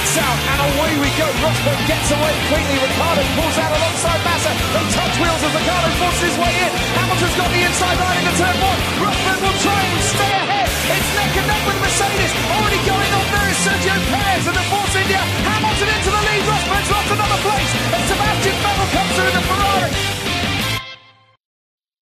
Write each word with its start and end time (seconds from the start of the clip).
Lights 0.00 0.16
out 0.16 0.40
and 0.48 0.60
away 0.64 0.92
we 0.96 1.12
go. 1.20 1.28
Rosberg 1.44 1.76
gets 1.84 2.08
away 2.08 2.32
quickly. 2.48 2.76
Ricardo 2.80 3.20
pulls 3.36 3.56
out 3.60 3.68
alongside 3.68 4.20
Massa. 4.24 4.48
They 4.72 4.84
touch 4.96 5.14
wheels 5.20 5.42
as 5.44 5.52
Ricardo 5.52 5.88
forces 6.00 6.24
his 6.24 6.36
way 6.40 6.52
in. 6.56 6.72
Hamilton's 6.96 7.36
got 7.36 7.50
the 7.52 7.60
inside 7.68 7.98
line 8.00 8.16
into 8.24 8.32
turn 8.40 8.56
one. 8.64 8.80
Rosberg 8.96 9.40
will 9.44 9.58
try 9.60 9.76
and 9.76 10.00
stay 10.00 10.32
ahead. 10.40 10.68
It's 10.72 11.10
neck 11.20 11.36
and 11.36 11.46
neck 11.52 11.62
with 11.68 11.78
Mercedes. 11.84 12.32
Already 12.48 12.80
going 12.88 13.12
on 13.12 13.26
there 13.28 13.48
is 13.52 13.58
Sergio 13.60 13.96
Perez 14.08 14.44
and 14.48 14.56
the 14.56 14.66
Force 14.72 14.94
India. 15.04 15.20
Hamilton 15.20 15.88
into 15.92 16.10
the 16.16 16.22
lead. 16.32 16.42
Rosberg's 16.48 16.90
lost 16.96 17.10
another 17.12 17.40
place. 17.44 17.72
And 17.92 18.02
Sebastian 18.08 18.56
Vettel 18.56 18.88
comes 18.96 19.12
through 19.20 19.32
the 19.36 19.42
Ferrari. 19.52 20.20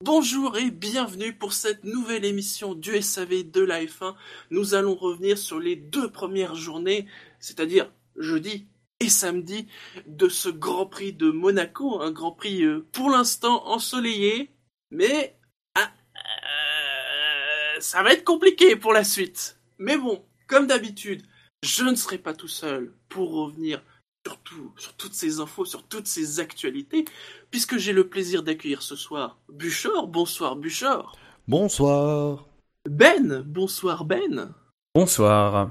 Bonjour 0.05 0.57
et 0.57 0.71
bienvenue 0.71 1.33
pour 1.33 1.53
cette 1.53 1.83
nouvelle 1.83 2.25
émission 2.25 2.75
du 2.75 3.03
SAV 3.03 3.51
de 3.51 3.61
la 3.61 3.85
F1. 3.85 4.15
Nous 4.51 4.75
allons 4.75 4.95
revenir 4.95 5.37
sur 5.37 5.59
les 5.59 5.75
deux 5.75 6.09
premières 6.09 6.55
journées, 6.55 7.07
c'est-à-dire 7.41 7.91
jeudi 8.17 8.69
et 9.01 9.09
samedi, 9.09 9.69
de 10.07 10.29
ce 10.29 10.49
Grand 10.49 10.87
Prix 10.87 11.13
de 11.13 11.31
Monaco, 11.31 12.01
un 12.01 12.11
Grand 12.11 12.33
Prix 12.33 12.65
euh, 12.65 12.87
pour 12.93 13.11
l'instant 13.11 13.67
ensoleillé, 13.69 14.51
mais 14.91 15.39
ah, 15.77 15.91
euh, 16.17 17.81
ça 17.81 18.03
va 18.03 18.13
être 18.13 18.25
compliqué 18.25 18.75
pour 18.75 18.93
la 18.93 19.05
suite. 19.05 19.59
Mais 19.79 19.97
bon, 19.97 20.25
comme 20.49 20.67
d'habitude, 20.67 21.23
je 21.63 21.85
ne 21.85 21.95
serai 21.95 22.19
pas 22.19 22.35
tout 22.35 22.49
seul 22.49 22.93
pour 23.09 23.33
revenir 23.33 23.83
sur, 24.27 24.37
tout, 24.39 24.73
sur 24.77 24.95
toutes 24.95 25.15
ces 25.15 25.41
infos, 25.41 25.65
sur 25.65 25.85
toutes 25.85 26.07
ces 26.07 26.41
actualités, 26.41 27.05
puisque 27.51 27.79
j'ai 27.79 27.93
le 27.93 28.09
plaisir 28.09 28.43
d'accueillir 28.43 28.83
ce 28.83 28.97
soir 28.97 29.39
Buchor. 29.49 30.09
Bonsoir 30.09 30.57
Buchor. 30.57 31.17
Bonsoir. 31.47 32.47
Ben. 32.89 33.43
Bonsoir 33.47 34.05
Ben. 34.05 34.55
Bonsoir. 34.95 35.71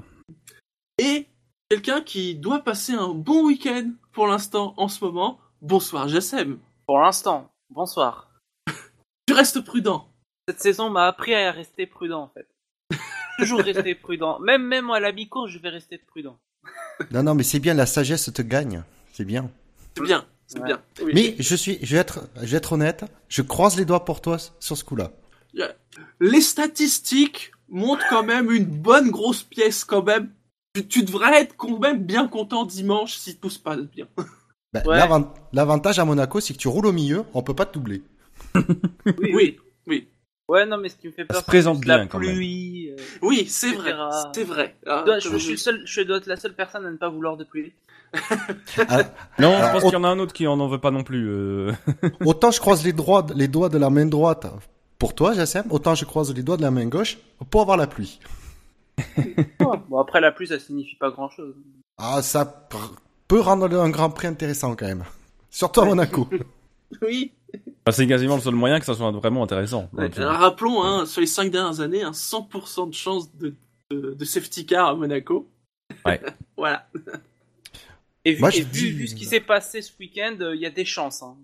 Et 0.98 1.27
quelqu'un 1.70 2.00
qui 2.00 2.34
doit 2.34 2.60
passer 2.60 2.92
un 2.92 3.08
bon 3.08 3.44
week-end 3.46 3.90
pour 4.12 4.26
l'instant 4.26 4.74
en 4.76 4.88
ce 4.88 5.04
moment. 5.04 5.38
Bonsoir 5.60 6.08
Jassem. 6.08 6.58
Pour 6.86 7.00
l'instant, 7.00 7.50
bonsoir. 7.70 8.30
Tu 9.26 9.34
restes 9.34 9.60
prudent. 9.60 10.08
Cette 10.48 10.60
saison 10.60 10.88
m'a 10.88 11.06
appris 11.06 11.34
à 11.34 11.52
rester 11.52 11.86
prudent 11.86 12.22
en 12.22 12.28
fait. 12.28 12.48
Toujours 13.38 13.60
rester 13.60 13.94
prudent. 13.94 14.38
Même 14.40 14.62
même 14.66 14.90
à 14.90 15.00
la 15.00 15.12
mi-course, 15.12 15.50
je 15.50 15.58
vais 15.58 15.68
rester 15.68 15.98
prudent. 15.98 16.38
Non, 17.12 17.22
non, 17.22 17.34
mais 17.34 17.44
c'est 17.44 17.60
bien, 17.60 17.74
la 17.74 17.86
sagesse 17.86 18.32
te 18.32 18.42
gagne. 18.42 18.82
C'est 19.12 19.24
bien. 19.24 19.50
C'est 19.96 20.02
bien, 20.04 20.24
c'est 20.46 20.58
Ouais. 20.60 20.66
bien. 20.66 20.82
Oui. 21.02 21.12
Mais 21.14 21.36
je 21.38 21.54
suis, 21.54 21.78
je 21.82 21.94
vais 21.94 22.00
être, 22.00 22.20
je 22.36 22.46
vais 22.46 22.56
être 22.56 22.72
honnête, 22.72 23.04
je 23.28 23.42
croise 23.42 23.76
les 23.76 23.84
doigts 23.84 24.04
pour 24.04 24.20
toi 24.20 24.38
sur 24.58 24.76
ce 24.76 24.84
coup-là. 24.84 25.12
Les 26.20 26.40
statistiques 26.40 27.52
montrent 27.68 28.04
quand 28.08 28.22
même 28.22 28.50
une 28.50 28.64
bonne 28.64 29.10
grosse 29.10 29.42
pièce 29.42 29.84
quand 29.84 30.02
même. 30.02 30.32
Tu, 30.82 30.86
tu 30.88 31.02
devrais 31.04 31.42
être 31.42 31.56
quand 31.56 31.78
même 31.78 32.02
bien 32.04 32.28
content 32.28 32.64
dimanche 32.64 33.14
si 33.16 33.36
tout 33.36 33.50
se 33.50 33.58
passe 33.58 33.80
bien. 33.80 34.06
Ben, 34.74 34.82
Ouais. 34.84 34.98
l'avant- 34.98 35.32
L'avantage 35.54 35.98
à 35.98 36.04
Monaco, 36.04 36.40
c'est 36.40 36.52
que 36.52 36.58
tu 36.58 36.68
roules 36.68 36.84
au 36.86 36.92
milieu, 36.92 37.24
on 37.32 37.42
peut 37.42 37.54
pas 37.54 37.64
te 37.64 37.72
doubler. 37.74 38.02
Oui, 38.54 39.30
Oui, 39.34 39.58
oui. 39.86 40.08
Ouais, 40.46 40.66
non, 40.66 40.76
mais 40.78 40.88
ce 40.90 40.96
qui 40.96 41.06
me 41.08 41.12
fait 41.12 41.24
peur, 41.24 41.38
se 41.38 41.44
c'est 41.50 41.62
la 41.62 41.72
bien, 41.74 42.06
quand 42.06 42.18
même. 42.18 42.34
pluie. 42.34 42.90
euh, 42.90 42.96
Oui, 43.22 43.46
c'est 43.48 43.72
vrai. 43.72 43.94
C'est 44.34 44.44
vrai. 44.44 44.76
Ah, 44.86 45.04
je, 45.18 45.28
je, 45.30 45.36
suis 45.38 45.50
le 45.52 45.56
seul, 45.58 45.82
je 45.86 46.00
dois 46.02 46.18
être 46.18 46.26
la 46.26 46.36
seule 46.36 46.54
personne 46.54 46.84
à 46.86 46.90
ne 46.90 46.96
pas 46.96 47.08
vouloir 47.08 47.36
de 47.38 47.44
pluie. 47.44 47.72
Ah, 48.88 49.02
Non, 49.38 49.54
Alors, 49.56 49.66
je 49.68 49.72
pense 49.72 49.82
qu'il 49.84 49.92
y 49.92 49.96
en 49.96 50.04
a 50.04 50.08
un 50.08 50.18
autre 50.18 50.32
qui 50.32 50.46
en 50.46 50.58
en 50.60 50.68
veut 50.68 50.78
pas 50.80 50.90
non 50.90 51.02
plus. 51.02 51.28
euh. 51.30 51.72
autant 52.24 52.50
je 52.50 52.60
croise 52.60 52.84
les, 52.84 52.92
droits, 52.92 53.26
les 53.34 53.48
doigts 53.48 53.68
de 53.68 53.78
la 53.78 53.90
main 53.90 54.06
droite 54.06 54.46
pour 54.98 55.14
toi, 55.14 55.32
Jassem, 55.34 55.64
autant 55.70 55.94
je 55.94 56.04
croise 56.04 56.32
les 56.34 56.42
doigts 56.42 56.56
de 56.56 56.62
la 56.62 56.70
main 56.70 56.86
gauche 56.86 57.18
pour 57.50 57.60
avoir 57.62 57.76
la 57.76 57.86
pluie. 57.86 58.18
Bon, 59.88 59.98
après 59.98 60.20
la 60.20 60.32
pluie, 60.32 60.46
ça 60.48 60.58
signifie 60.58 60.96
pas 60.96 61.10
grand 61.10 61.28
chose. 61.30 61.54
Ah, 61.98 62.22
ça 62.22 62.66
pr- 62.70 62.92
peut 63.26 63.40
rendre 63.40 63.72
un 63.80 63.90
grand 63.90 64.10
prix 64.10 64.26
intéressant 64.28 64.74
quand 64.76 64.86
même. 64.86 65.04
Surtout 65.50 65.80
à 65.80 65.84
Monaco. 65.86 66.28
Oui. 67.02 67.32
C'est 67.90 68.06
quasiment 68.06 68.36
le 68.36 68.40
seul 68.40 68.54
moyen 68.54 68.80
que 68.80 68.86
ça 68.86 68.94
soit 68.94 69.10
vraiment 69.10 69.42
intéressant. 69.42 69.90
Ouais, 69.92 70.10
alors, 70.16 70.36
rappelons, 70.36 70.82
hein, 70.82 71.04
sur 71.04 71.20
les 71.20 71.26
cinq 71.26 71.50
dernières 71.50 71.80
années, 71.80 72.02
un 72.02 72.12
100% 72.12 72.88
de 72.88 72.94
chance 72.94 73.30
de, 73.36 73.54
de, 73.90 74.14
de 74.14 74.24
safety 74.24 74.64
car 74.64 74.88
à 74.88 74.94
Monaco. 74.94 75.46
Ouais. 76.06 76.18
voilà. 76.56 76.88
Et 78.24 78.32
vu, 78.34 78.40
Moi, 78.40 78.48
je 78.50 78.60
et 78.60 78.62
vu, 78.62 78.70
dis- 78.70 78.90
vu 78.92 79.06
ce 79.08 79.14
qui 79.14 79.26
s'est 79.26 79.40
passé 79.40 79.82
ce 79.82 79.92
week-end, 80.00 80.34
euh, 80.40 80.54
il 80.54 80.62
y 80.62 80.66
a 80.66 80.70
des 80.70 80.86
chances. 80.86 81.22
Hein. 81.22 81.36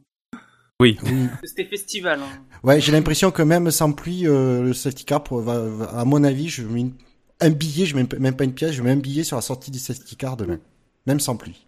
Oui. 0.80 0.98
C'était 1.42 1.64
festival. 1.64 2.20
Hein. 2.20 2.42
Ouais, 2.62 2.80
j'ai 2.80 2.92
l'impression 2.92 3.30
que 3.30 3.42
même 3.42 3.70
sans 3.70 3.92
pluie, 3.92 4.26
euh, 4.26 4.62
le 4.62 4.72
safety 4.72 5.04
car, 5.04 5.22
pour- 5.22 5.42
va, 5.42 5.58
va- 5.60 5.90
à 6.00 6.04
mon 6.06 6.24
avis, 6.24 6.48
je 6.48 6.62
mets 6.62 6.80
une- 6.80 6.94
un 7.40 7.50
billet, 7.50 7.86
je 7.86 7.96
mets 7.96 8.06
même 8.18 8.36
pas 8.36 8.44
une 8.44 8.54
pièce, 8.54 8.72
je 8.72 8.82
mets 8.82 8.90
un 8.92 8.96
billet 8.96 9.24
sur 9.24 9.36
la 9.36 9.42
sortie 9.42 9.70
du 9.70 9.78
safety 9.78 10.16
car 10.16 10.36
demain. 10.36 10.58
Même 11.06 11.20
sans 11.20 11.36
pluie. 11.36 11.66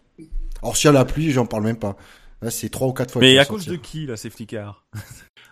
Or, 0.61 0.75
si 0.75 0.87
y 0.87 0.89
a 0.89 0.91
la 0.93 1.05
pluie, 1.05 1.31
j'en 1.31 1.45
parle 1.45 1.63
même 1.63 1.77
pas. 1.79 1.95
Là, 2.41 2.49
c'est 2.51 2.69
trois 2.69 2.87
ou 2.87 2.93
quatre 2.93 3.11
fois. 3.11 3.21
Mais 3.21 3.37
à 3.37 3.45
cause 3.45 3.65
de 3.65 3.75
qui, 3.75 4.05
la 4.05 4.17
safety 4.17 4.47
car? 4.47 4.85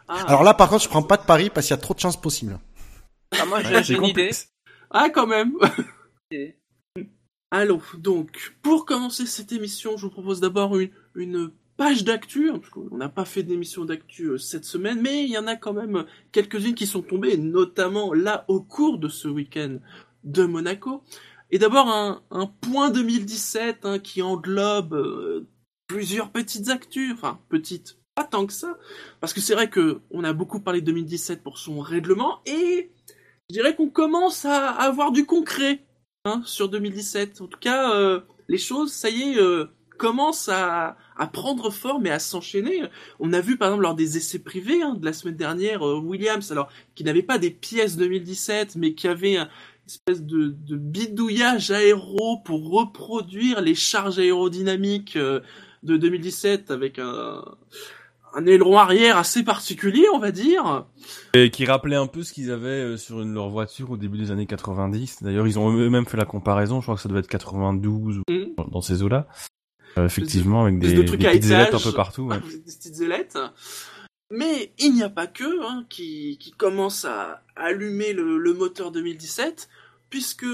Ah, 0.07 0.23
Alors 0.27 0.43
là, 0.43 0.53
par 0.53 0.69
contre, 0.69 0.83
je 0.83 0.89
prends 0.89 1.03
pas 1.03 1.17
de 1.17 1.23
pari 1.23 1.49
parce 1.49 1.67
qu'il 1.67 1.75
y 1.75 1.79
a 1.79 1.81
trop 1.81 1.93
de 1.93 1.99
chances 1.99 2.19
possibles. 2.19 2.59
Ah, 3.39 3.45
moi, 3.45 3.61
j'ai 3.63 3.75
Ouais, 3.75 3.99
une 3.99 4.05
idée. 4.05 4.31
ah, 4.91 5.09
quand 5.09 5.27
même. 5.27 5.53
Allons, 7.51 7.81
donc, 7.97 8.55
pour 8.61 8.85
commencer 8.85 9.25
cette 9.25 9.51
émission, 9.51 9.97
je 9.97 10.03
vous 10.07 10.11
propose 10.11 10.41
d'abord 10.41 10.77
une, 10.77 10.89
une 11.15 11.51
page 11.77 12.03
d'actu, 12.03 12.49
hein, 12.49 12.59
parce 12.59 12.69
qu'on 12.69 12.97
n'a 12.97 13.09
pas 13.09 13.25
fait 13.25 13.43
d'émission 13.43 13.85
d'actu 13.85 14.25
euh, 14.25 14.37
cette 14.37 14.65
semaine, 14.65 15.01
mais 15.01 15.23
il 15.23 15.29
y 15.29 15.37
en 15.37 15.47
a 15.47 15.55
quand 15.55 15.73
même 15.73 16.05
quelques-unes 16.31 16.75
qui 16.75 16.87
sont 16.87 17.01
tombées, 17.01 17.37
notamment 17.37 18.13
là 18.13 18.45
au 18.47 18.61
cours 18.61 18.97
de 18.97 19.09
ce 19.09 19.27
week-end 19.27 19.77
de 20.23 20.45
Monaco. 20.45 21.03
Et 21.51 21.59
d'abord 21.59 21.87
un, 21.87 22.23
un 22.31 22.47
point 22.47 22.89
2017 22.89 23.79
hein, 23.83 23.99
qui 23.99 24.21
englobe 24.21 24.93
euh, 24.93 25.47
plusieurs 25.87 26.31
petites 26.31 26.69
actus, 26.69 27.13
enfin 27.13 27.39
petites, 27.49 27.99
pas 28.15 28.23
tant 28.23 28.45
que 28.45 28.53
ça, 28.53 28.77
parce 29.19 29.33
que 29.33 29.41
c'est 29.41 29.53
vrai 29.53 29.69
que 29.69 30.01
on 30.11 30.23
a 30.23 30.33
beaucoup 30.33 30.61
parlé 30.61 30.81
de 30.81 30.85
2017 30.87 31.43
pour 31.43 31.57
son 31.57 31.79
règlement, 31.79 32.41
et 32.45 32.91
je 33.49 33.53
dirais 33.53 33.75
qu'on 33.75 33.89
commence 33.89 34.45
à 34.45 34.69
avoir 34.69 35.11
du 35.11 35.25
concret 35.25 35.85
hein, 36.23 36.41
sur 36.45 36.69
2017. 36.69 37.41
En 37.41 37.47
tout 37.47 37.59
cas, 37.59 37.93
euh, 37.93 38.21
les 38.47 38.57
choses, 38.57 38.91
ça 38.91 39.09
y 39.09 39.21
est, 39.21 39.39
commencent 39.97 40.49
à, 40.49 40.97
à 41.17 41.27
prendre 41.27 41.69
forme 41.69 42.07
et 42.07 42.11
à 42.11 42.19
s'enchaîner. 42.19 42.83
On 43.19 43.33
a 43.33 43.41
vu 43.41 43.57
par 43.57 43.69
exemple 43.69 43.83
lors 43.83 43.95
des 43.95 44.17
essais 44.17 44.39
privés 44.39 44.81
hein, 44.81 44.95
de 44.99 45.05
la 45.05 45.13
semaine 45.13 45.35
dernière, 45.35 45.85
euh, 45.87 45.99
Williams, 45.99 46.51
alors 46.51 46.69
qui 46.95 47.03
n'avait 47.03 47.23
pas 47.23 47.37
des 47.37 47.51
pièces 47.51 47.97
2017, 47.97 48.75
mais 48.75 48.93
qui 48.93 49.07
avait 49.07 49.37
un 49.37 49.49
une 49.87 49.91
espèce 49.91 50.23
de, 50.23 50.47
de 50.47 50.77
bidouillage 50.77 51.69
aéro 51.69 52.39
pour 52.43 52.71
reproduire 52.71 53.61
les 53.61 53.75
charges 53.75 54.17
aérodynamiques 54.17 55.15
euh, 55.15 55.41
de 55.83 55.95
2017 55.95 56.71
avec 56.71 56.97
un, 56.97 57.43
un 58.33 58.45
aileron 58.47 58.79
arrière 58.79 59.15
assez 59.17 59.43
particulier, 59.43 60.03
on 60.11 60.17
va 60.17 60.31
dire. 60.31 60.85
Et 61.35 61.51
qui 61.51 61.65
rappelait 61.65 61.95
un 61.97 62.07
peu 62.07 62.23
ce 62.23 62.33
qu'ils 62.33 62.49
avaient 62.49 62.67
euh, 62.67 62.97
sur 62.97 63.21
une, 63.21 63.35
leur 63.35 63.49
voiture 63.49 63.91
au 63.91 63.97
début 63.97 64.17
des 64.17 64.31
années 64.31 64.47
90. 64.47 65.21
D'ailleurs, 65.21 65.45
ils 65.45 65.59
ont 65.59 65.71
eux-mêmes 65.71 66.07
fait 66.07 66.17
la 66.17 66.25
comparaison. 66.25 66.81
Je 66.81 66.85
crois 66.85 66.95
que 66.95 67.01
ça 67.01 67.09
devait 67.09 67.19
être 67.19 67.27
92 67.27 68.17
ou 68.17 68.21
Mhm. 68.27 68.55
dans 68.71 68.81
ces 68.81 69.03
eaux-là. 69.03 69.27
Euh, 69.97 70.05
effectivement, 70.05 70.63
avec 70.63 70.79
des, 70.79 70.93
de 70.93 71.01
des 71.03 71.25
à 71.25 71.31
petites 71.31 71.51
ailettes 71.51 71.73
un 71.73 71.79
peu 71.79 71.93
partout. 71.93 72.23
ouais. 72.23 72.39
des 72.65 72.73
petites 72.73 73.01
ailettes. 73.01 73.37
Mais 74.31 74.73
il 74.79 74.93
n'y 74.93 75.03
a 75.03 75.09
pas 75.09 75.27
que 75.27 75.63
hein, 75.63 75.85
qui, 75.89 76.37
qui 76.39 76.51
commence 76.51 77.05
à 77.05 77.43
allumer 77.55 78.13
le, 78.13 78.37
le 78.37 78.53
moteur 78.53 78.91
2017, 78.91 79.69
puisque 80.09 80.45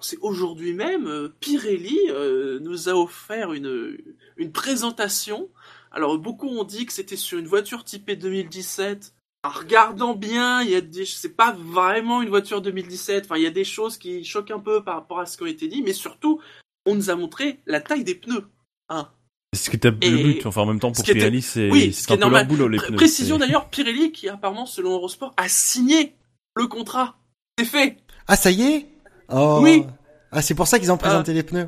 c'est 0.00 0.18
aujourd'hui 0.20 0.72
même 0.72 1.06
euh, 1.08 1.34
Pirelli 1.40 1.98
euh, 2.10 2.60
nous 2.60 2.88
a 2.88 2.92
offert 2.92 3.52
une, 3.52 3.98
une 4.36 4.52
présentation. 4.52 5.48
Alors 5.90 6.18
beaucoup 6.18 6.48
ont 6.48 6.64
dit 6.64 6.86
que 6.86 6.92
c'était 6.92 7.16
sur 7.16 7.38
une 7.38 7.46
voiture 7.46 7.84
typée 7.84 8.16
2017. 8.16 9.14
En 9.42 9.48
regardant 9.48 10.14
bien, 10.14 10.62
il 10.62 10.70
y 10.70 10.74
a 10.74 10.82
des, 10.82 11.06
c'est 11.06 11.34
pas 11.34 11.52
vraiment 11.52 12.20
une 12.20 12.28
voiture 12.28 12.60
2017. 12.60 13.24
Enfin, 13.24 13.36
il 13.38 13.42
y 13.42 13.46
a 13.46 13.50
des 13.50 13.64
choses 13.64 13.96
qui 13.96 14.22
choquent 14.22 14.50
un 14.50 14.60
peu 14.60 14.84
par 14.84 14.96
rapport 14.96 15.18
à 15.18 15.26
ce 15.26 15.38
qui 15.38 15.44
a 15.44 15.48
été 15.48 15.66
dit, 15.66 15.82
mais 15.82 15.94
surtout, 15.94 16.40
on 16.86 16.94
nous 16.94 17.10
a 17.10 17.16
montré 17.16 17.60
la 17.66 17.80
taille 17.80 18.04
des 18.04 18.14
pneus. 18.14 18.44
Hein. 18.90 19.08
C'est 19.52 19.64
ce 19.64 19.70
qui 19.70 19.76
était 19.76 19.92
Et- 20.02 20.10
le 20.10 20.16
but. 20.18 20.46
Enfin, 20.46 20.62
en 20.62 20.66
même 20.66 20.78
temps, 20.80 20.92
ce 20.92 21.00
pour 21.00 21.08
était- 21.08 21.14
Pirelli, 21.18 21.42
c'est 21.42 21.70
oui, 21.70 21.92
ce 21.92 22.10
un 22.10 22.14
est 22.14 22.16
peu 22.16 22.20
leur 22.20 22.30
normal. 22.30 22.46
boulot, 22.48 22.68
les 22.68 22.78
pneus. 22.78 22.96
Précision 22.96 23.38
d'ailleurs, 23.38 23.68
Pirelli, 23.70 24.12
qui 24.12 24.28
apparemment, 24.28 24.66
selon 24.66 24.92
Eurosport, 24.92 25.32
a 25.36 25.48
signé 25.48 26.14
le 26.56 26.66
contrat. 26.66 27.16
C'est 27.58 27.64
fait. 27.64 27.96
Ah, 28.28 28.36
ça 28.36 28.50
y 28.50 28.62
est 28.62 28.86
oh. 29.30 29.58
Oui. 29.62 29.84
Ah, 30.32 30.42
c'est 30.42 30.54
pour 30.54 30.68
ça 30.68 30.78
qu'ils 30.78 30.92
ont 30.92 30.96
présenté 30.98 31.32
les 31.32 31.42
pneus. 31.42 31.66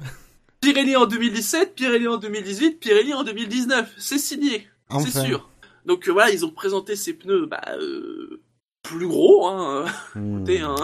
Pirelli 0.61 0.95
en 0.95 1.07
2017, 1.07 1.75
Pirelli 1.75 2.07
en 2.07 2.19
2018, 2.19 2.79
Pirelli 2.79 3.13
en 3.15 3.25
2019. 3.25 3.93
C'est 3.99 4.19
signé. 4.19 4.69
Enfin. 4.89 5.09
C'est 5.11 5.27
sûr. 5.27 5.49
Donc 5.87 6.07
euh, 6.09 6.13
voilà, 6.13 6.31
ils 6.31 6.45
ont 6.45 6.51
présenté 6.51 6.95
ces 6.95 7.15
pneus 7.15 7.47
bah, 7.47 7.61
euh, 7.77 8.41
plus 8.85 9.09
gros. 9.09 9.49
Hein. 9.49 9.87
Écoutez, 10.15 10.61
hein, 10.61 10.77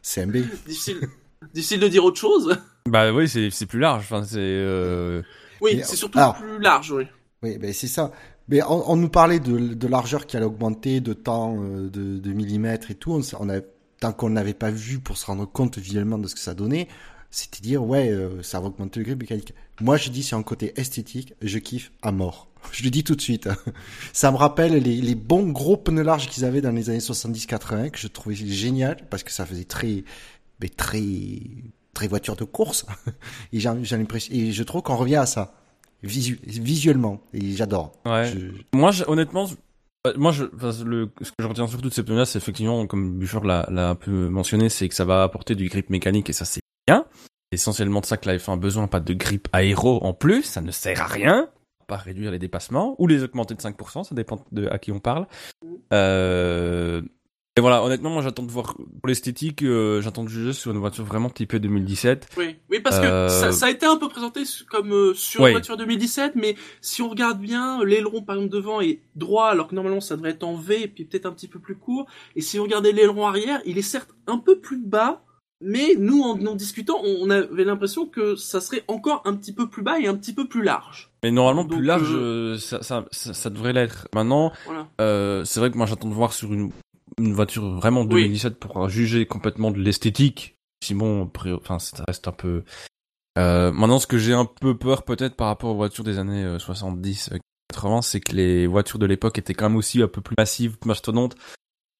CMB. 0.00 0.38
difficile, 0.66 1.00
difficile 1.52 1.80
de 1.80 1.88
dire 1.88 2.02
autre 2.04 2.18
chose. 2.18 2.56
Bah 2.88 3.12
oui, 3.12 3.28
c'est 3.28 3.50
c'est 3.50 3.66
plus 3.66 3.78
large. 3.80 4.04
Enfin, 4.04 4.24
c'est. 4.24 4.38
euh, 4.38 5.20
Oui, 5.60 5.80
c'est 5.84 5.96
surtout 5.96 6.18
alors- 6.18 6.36
plus 6.38 6.58
large. 6.60 6.90
Oui. 6.92 7.04
Oui, 7.42 7.56
ben 7.58 7.72
c'est 7.72 7.86
ça. 7.88 8.12
Mais 8.48 8.62
on, 8.64 8.90
on 8.90 8.96
nous 8.96 9.08
parlait 9.08 9.40
de, 9.40 9.56
de 9.74 9.86
largeur 9.88 10.26
qui 10.26 10.36
allait 10.36 10.44
augmenter, 10.46 11.00
de 11.00 11.12
temps, 11.14 11.56
euh, 11.62 11.88
de, 11.88 12.18
de 12.18 12.32
millimètres 12.32 12.90
et 12.90 12.94
tout. 12.94 13.12
On, 13.12 13.20
on 13.38 13.48
a, 13.48 13.60
tant 14.00 14.12
qu'on 14.12 14.30
n'avait 14.30 14.54
pas 14.54 14.70
vu 14.70 14.98
pour 14.98 15.16
se 15.16 15.24
rendre 15.26 15.46
compte 15.46 15.78
visuellement 15.78 16.18
de 16.18 16.26
ce 16.28 16.34
que 16.34 16.40
ça 16.40 16.52
donnait, 16.54 16.88
C'était 17.30 17.60
dire, 17.62 17.82
ouais, 17.84 18.10
euh, 18.10 18.42
ça 18.42 18.60
va 18.60 18.66
augmenter 18.66 19.00
le 19.00 19.06
grip 19.06 19.20
mécanique. 19.20 19.54
Moi, 19.80 19.96
je 19.96 20.10
dis, 20.10 20.22
c'est 20.22 20.34
un 20.36 20.42
côté 20.42 20.72
esthétique, 20.78 21.32
je 21.40 21.58
kiffe 21.58 21.92
à 22.02 22.12
mort. 22.12 22.48
Je 22.72 22.82
le 22.84 22.90
dis 22.90 23.04
tout 23.04 23.16
de 23.16 23.22
suite. 23.22 23.48
Ça 24.12 24.30
me 24.30 24.36
rappelle 24.36 24.74
les, 24.74 25.00
les 25.00 25.14
bons 25.14 25.48
gros 25.48 25.78
pneus 25.78 26.02
larges 26.02 26.28
qu'ils 26.28 26.44
avaient 26.44 26.60
dans 26.60 26.72
les 26.72 26.90
années 26.90 26.98
70-80, 26.98 27.90
que 27.90 27.98
je 27.98 28.06
trouvais 28.08 28.34
génial, 28.34 28.98
parce 29.08 29.22
que 29.22 29.30
ça 29.32 29.46
faisait 29.46 29.64
très, 29.64 30.04
mais 30.60 30.68
très, 30.68 31.00
très 31.94 32.08
voiture 32.08 32.36
de 32.36 32.44
course. 32.44 32.86
Et 33.52 33.60
j'ai 33.60 33.70
j'ai 33.82 33.96
l'impression, 33.96 34.32
et 34.34 34.52
je 34.52 34.62
trouve 34.62 34.82
qu'on 34.82 34.96
revient 34.96 35.16
à 35.16 35.26
ça. 35.26 35.54
Visu, 36.02 36.40
visuellement. 36.44 37.20
Et 37.34 37.52
j'adore. 37.52 37.92
Ouais. 38.06 38.26
Je- 38.32 38.48
Moi, 38.76 38.90
honnêtement, 39.06 39.46
moi, 40.16 40.32
je, 40.32 40.44
enfin, 40.56 40.72
le, 40.84 41.10
ce 41.20 41.30
que 41.30 41.36
je 41.40 41.46
retiens 41.46 41.66
surtout 41.66 41.88
de 41.90 41.94
ces 41.94 42.02
pneus-là, 42.02 42.24
c'est 42.24 42.38
effectivement, 42.38 42.86
comme 42.86 43.18
Buffer 43.18 43.40
l'a, 43.44 43.66
l'a 43.70 43.90
un 43.90 43.94
peu 43.94 44.28
mentionné, 44.30 44.70
c'est 44.70 44.88
que 44.88 44.94
ça 44.94 45.04
va 45.04 45.22
apporter 45.22 45.54
du 45.54 45.68
grip 45.68 45.90
mécanique 45.90 46.30
et 46.30 46.32
ça, 46.32 46.46
c'est 46.46 46.60
bien. 46.86 47.04
Essentiellement 47.52 48.00
de 48.00 48.06
ça 48.06 48.16
que 48.16 48.28
la 48.28 48.38
F1 48.38 48.52
a 48.54 48.56
besoin, 48.56 48.86
pas 48.86 49.00
de 49.00 49.12
grip 49.12 49.48
aéro 49.52 50.02
en 50.04 50.14
plus. 50.14 50.42
Ça 50.44 50.60
ne 50.62 50.70
sert 50.70 51.02
à 51.02 51.06
rien. 51.06 51.48
Pas 51.86 51.96
réduire 51.96 52.30
les 52.30 52.38
dépassements 52.38 52.94
ou 52.98 53.06
les 53.08 53.22
augmenter 53.24 53.54
de 53.54 53.60
5%, 53.60 54.04
ça 54.04 54.14
dépend 54.14 54.42
de 54.52 54.68
à 54.68 54.78
qui 54.78 54.92
on 54.92 55.00
parle. 55.00 55.26
Euh, 55.92 57.02
et 57.56 57.60
voilà, 57.60 57.82
honnêtement, 57.82 58.10
moi, 58.10 58.22
j'attends 58.22 58.44
de 58.44 58.50
voir 58.50 58.74
pour 58.74 59.08
l'esthétique, 59.08 59.62
euh, 59.62 60.00
j'attends 60.00 60.22
de 60.22 60.28
juger 60.28 60.52
sur 60.52 60.70
une 60.70 60.78
voiture 60.78 61.04
vraiment 61.04 61.28
typée 61.30 61.58
2017. 61.58 62.28
Oui, 62.36 62.56
oui, 62.70 62.80
parce 62.80 62.98
que 63.00 63.04
Euh, 63.06 63.28
ça, 63.28 63.50
ça 63.52 63.66
a 63.66 63.70
été 63.70 63.86
un 63.86 63.96
peu 63.96 64.08
présenté 64.08 64.42
comme 64.70 64.92
euh, 64.92 65.14
sur 65.14 65.42
la 65.42 65.50
voiture 65.50 65.76
2017, 65.76 66.36
mais 66.36 66.54
si 66.80 67.02
on 67.02 67.08
regarde 67.08 67.40
bien, 67.40 67.84
l'aileron 67.84 68.22
par 68.22 68.36
exemple 68.36 68.52
devant 68.54 68.80
est 68.80 69.00
droit, 69.16 69.48
alors 69.48 69.66
que 69.68 69.74
normalement 69.74 70.00
ça 70.00 70.14
devrait 70.16 70.30
être 70.30 70.44
en 70.44 70.54
V, 70.54 70.82
et 70.82 70.88
puis 70.88 71.04
peut-être 71.04 71.26
un 71.26 71.32
petit 71.32 71.48
peu 71.48 71.58
plus 71.58 71.74
court. 71.76 72.06
Et 72.36 72.40
si 72.40 72.56
vous 72.56 72.62
regardez 72.64 72.92
l'aileron 72.92 73.26
arrière, 73.26 73.60
il 73.66 73.78
est 73.78 73.82
certes 73.82 74.10
un 74.28 74.38
peu 74.38 74.60
plus 74.60 74.78
bas, 74.78 75.24
mais 75.60 75.94
nous, 75.98 76.22
en, 76.22 76.40
en 76.46 76.54
discutant, 76.54 77.00
on, 77.04 77.26
on 77.26 77.30
avait 77.30 77.64
l'impression 77.64 78.06
que 78.06 78.36
ça 78.36 78.60
serait 78.60 78.84
encore 78.88 79.22
un 79.26 79.34
petit 79.34 79.52
peu 79.52 79.68
plus 79.68 79.82
bas 79.82 79.98
et 79.98 80.06
un 80.06 80.14
petit 80.14 80.32
peu 80.32 80.46
plus 80.46 80.62
large. 80.62 81.10
Mais 81.24 81.30
normalement, 81.32 81.64
Donc, 81.64 81.78
plus 81.78 81.84
large, 81.84 82.08
euh, 82.14 82.56
ça, 82.58 82.82
ça, 82.82 83.04
ça, 83.10 83.34
ça 83.34 83.50
devrait 83.50 83.72
l'être. 83.74 84.06
Maintenant, 84.14 84.52
Voilà. 84.64 84.86
Euh, 85.00 85.44
c'est 85.44 85.60
vrai 85.60 85.70
que 85.70 85.76
moi 85.76 85.84
j'attends 85.86 86.08
de 86.08 86.14
voir 86.14 86.32
sur 86.32 86.52
une, 86.54 86.70
une 87.18 87.32
voiture 87.32 87.74
vraiment 87.74 88.04
2017 88.04 88.58
pour 88.58 88.88
juger 88.88 89.26
complètement 89.26 89.70
de 89.70 89.78
l'esthétique. 89.78 90.56
Sinon, 90.82 91.24
après, 91.24 91.52
enfin, 91.52 91.78
ça 91.78 92.04
reste 92.06 92.28
un 92.28 92.32
peu. 92.32 92.64
Euh, 93.38 93.72
maintenant, 93.72 93.98
ce 93.98 94.06
que 94.06 94.18
j'ai 94.18 94.32
un 94.32 94.44
peu 94.44 94.76
peur 94.76 95.04
peut-être 95.04 95.36
par 95.36 95.48
rapport 95.48 95.70
aux 95.70 95.76
voitures 95.76 96.04
des 96.04 96.18
années 96.18 96.44
euh, 96.44 96.58
70, 96.58 97.30
euh, 97.32 97.38
80, 97.72 98.02
c'est 98.02 98.20
que 98.20 98.34
les 98.34 98.66
voitures 98.66 98.98
de 98.98 99.06
l'époque 99.06 99.38
étaient 99.38 99.54
quand 99.54 99.68
même 99.68 99.76
aussi 99.76 100.02
un 100.02 100.08
peu 100.08 100.20
plus 100.20 100.34
massives, 100.38 100.78
plus 100.78 100.88
mastodontes. 100.88 101.36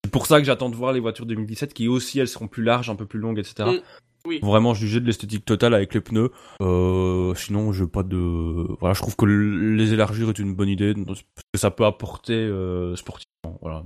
C'est 0.04 0.10
pour 0.10 0.26
ça 0.26 0.38
que 0.38 0.46
j'attends 0.46 0.70
de 0.70 0.76
voir 0.76 0.92
les 0.92 1.00
voitures 1.00 1.26
2017 1.26 1.74
qui 1.74 1.88
aussi 1.88 2.18
elles 2.18 2.28
seront 2.28 2.48
plus 2.48 2.62
larges, 2.62 2.90
un 2.90 2.96
peu 2.96 3.06
plus 3.06 3.18
longues, 3.18 3.38
etc. 3.38 3.68
Mm, 3.68 3.80
oui. 4.26 4.38
Pour 4.40 4.50
Vraiment 4.50 4.74
juger 4.74 5.00
de 5.00 5.06
l'esthétique 5.06 5.44
totale 5.44 5.74
avec 5.74 5.94
les 5.94 6.00
pneus. 6.00 6.30
Euh, 6.60 7.34
sinon, 7.34 7.72
je 7.72 7.84
pas 7.84 8.02
de. 8.02 8.66
Voilà, 8.80 8.94
je 8.94 9.00
trouve 9.00 9.16
que 9.16 9.24
les 9.24 9.92
élargir 9.92 10.28
est 10.28 10.38
une 10.38 10.54
bonne 10.54 10.68
idée, 10.68 10.94
parce 11.06 11.22
que 11.22 11.58
ça 11.58 11.70
peut 11.70 11.84
apporter 11.86 12.34
euh, 12.34 12.96
sportivement. 12.96 13.58
Voilà. 13.62 13.84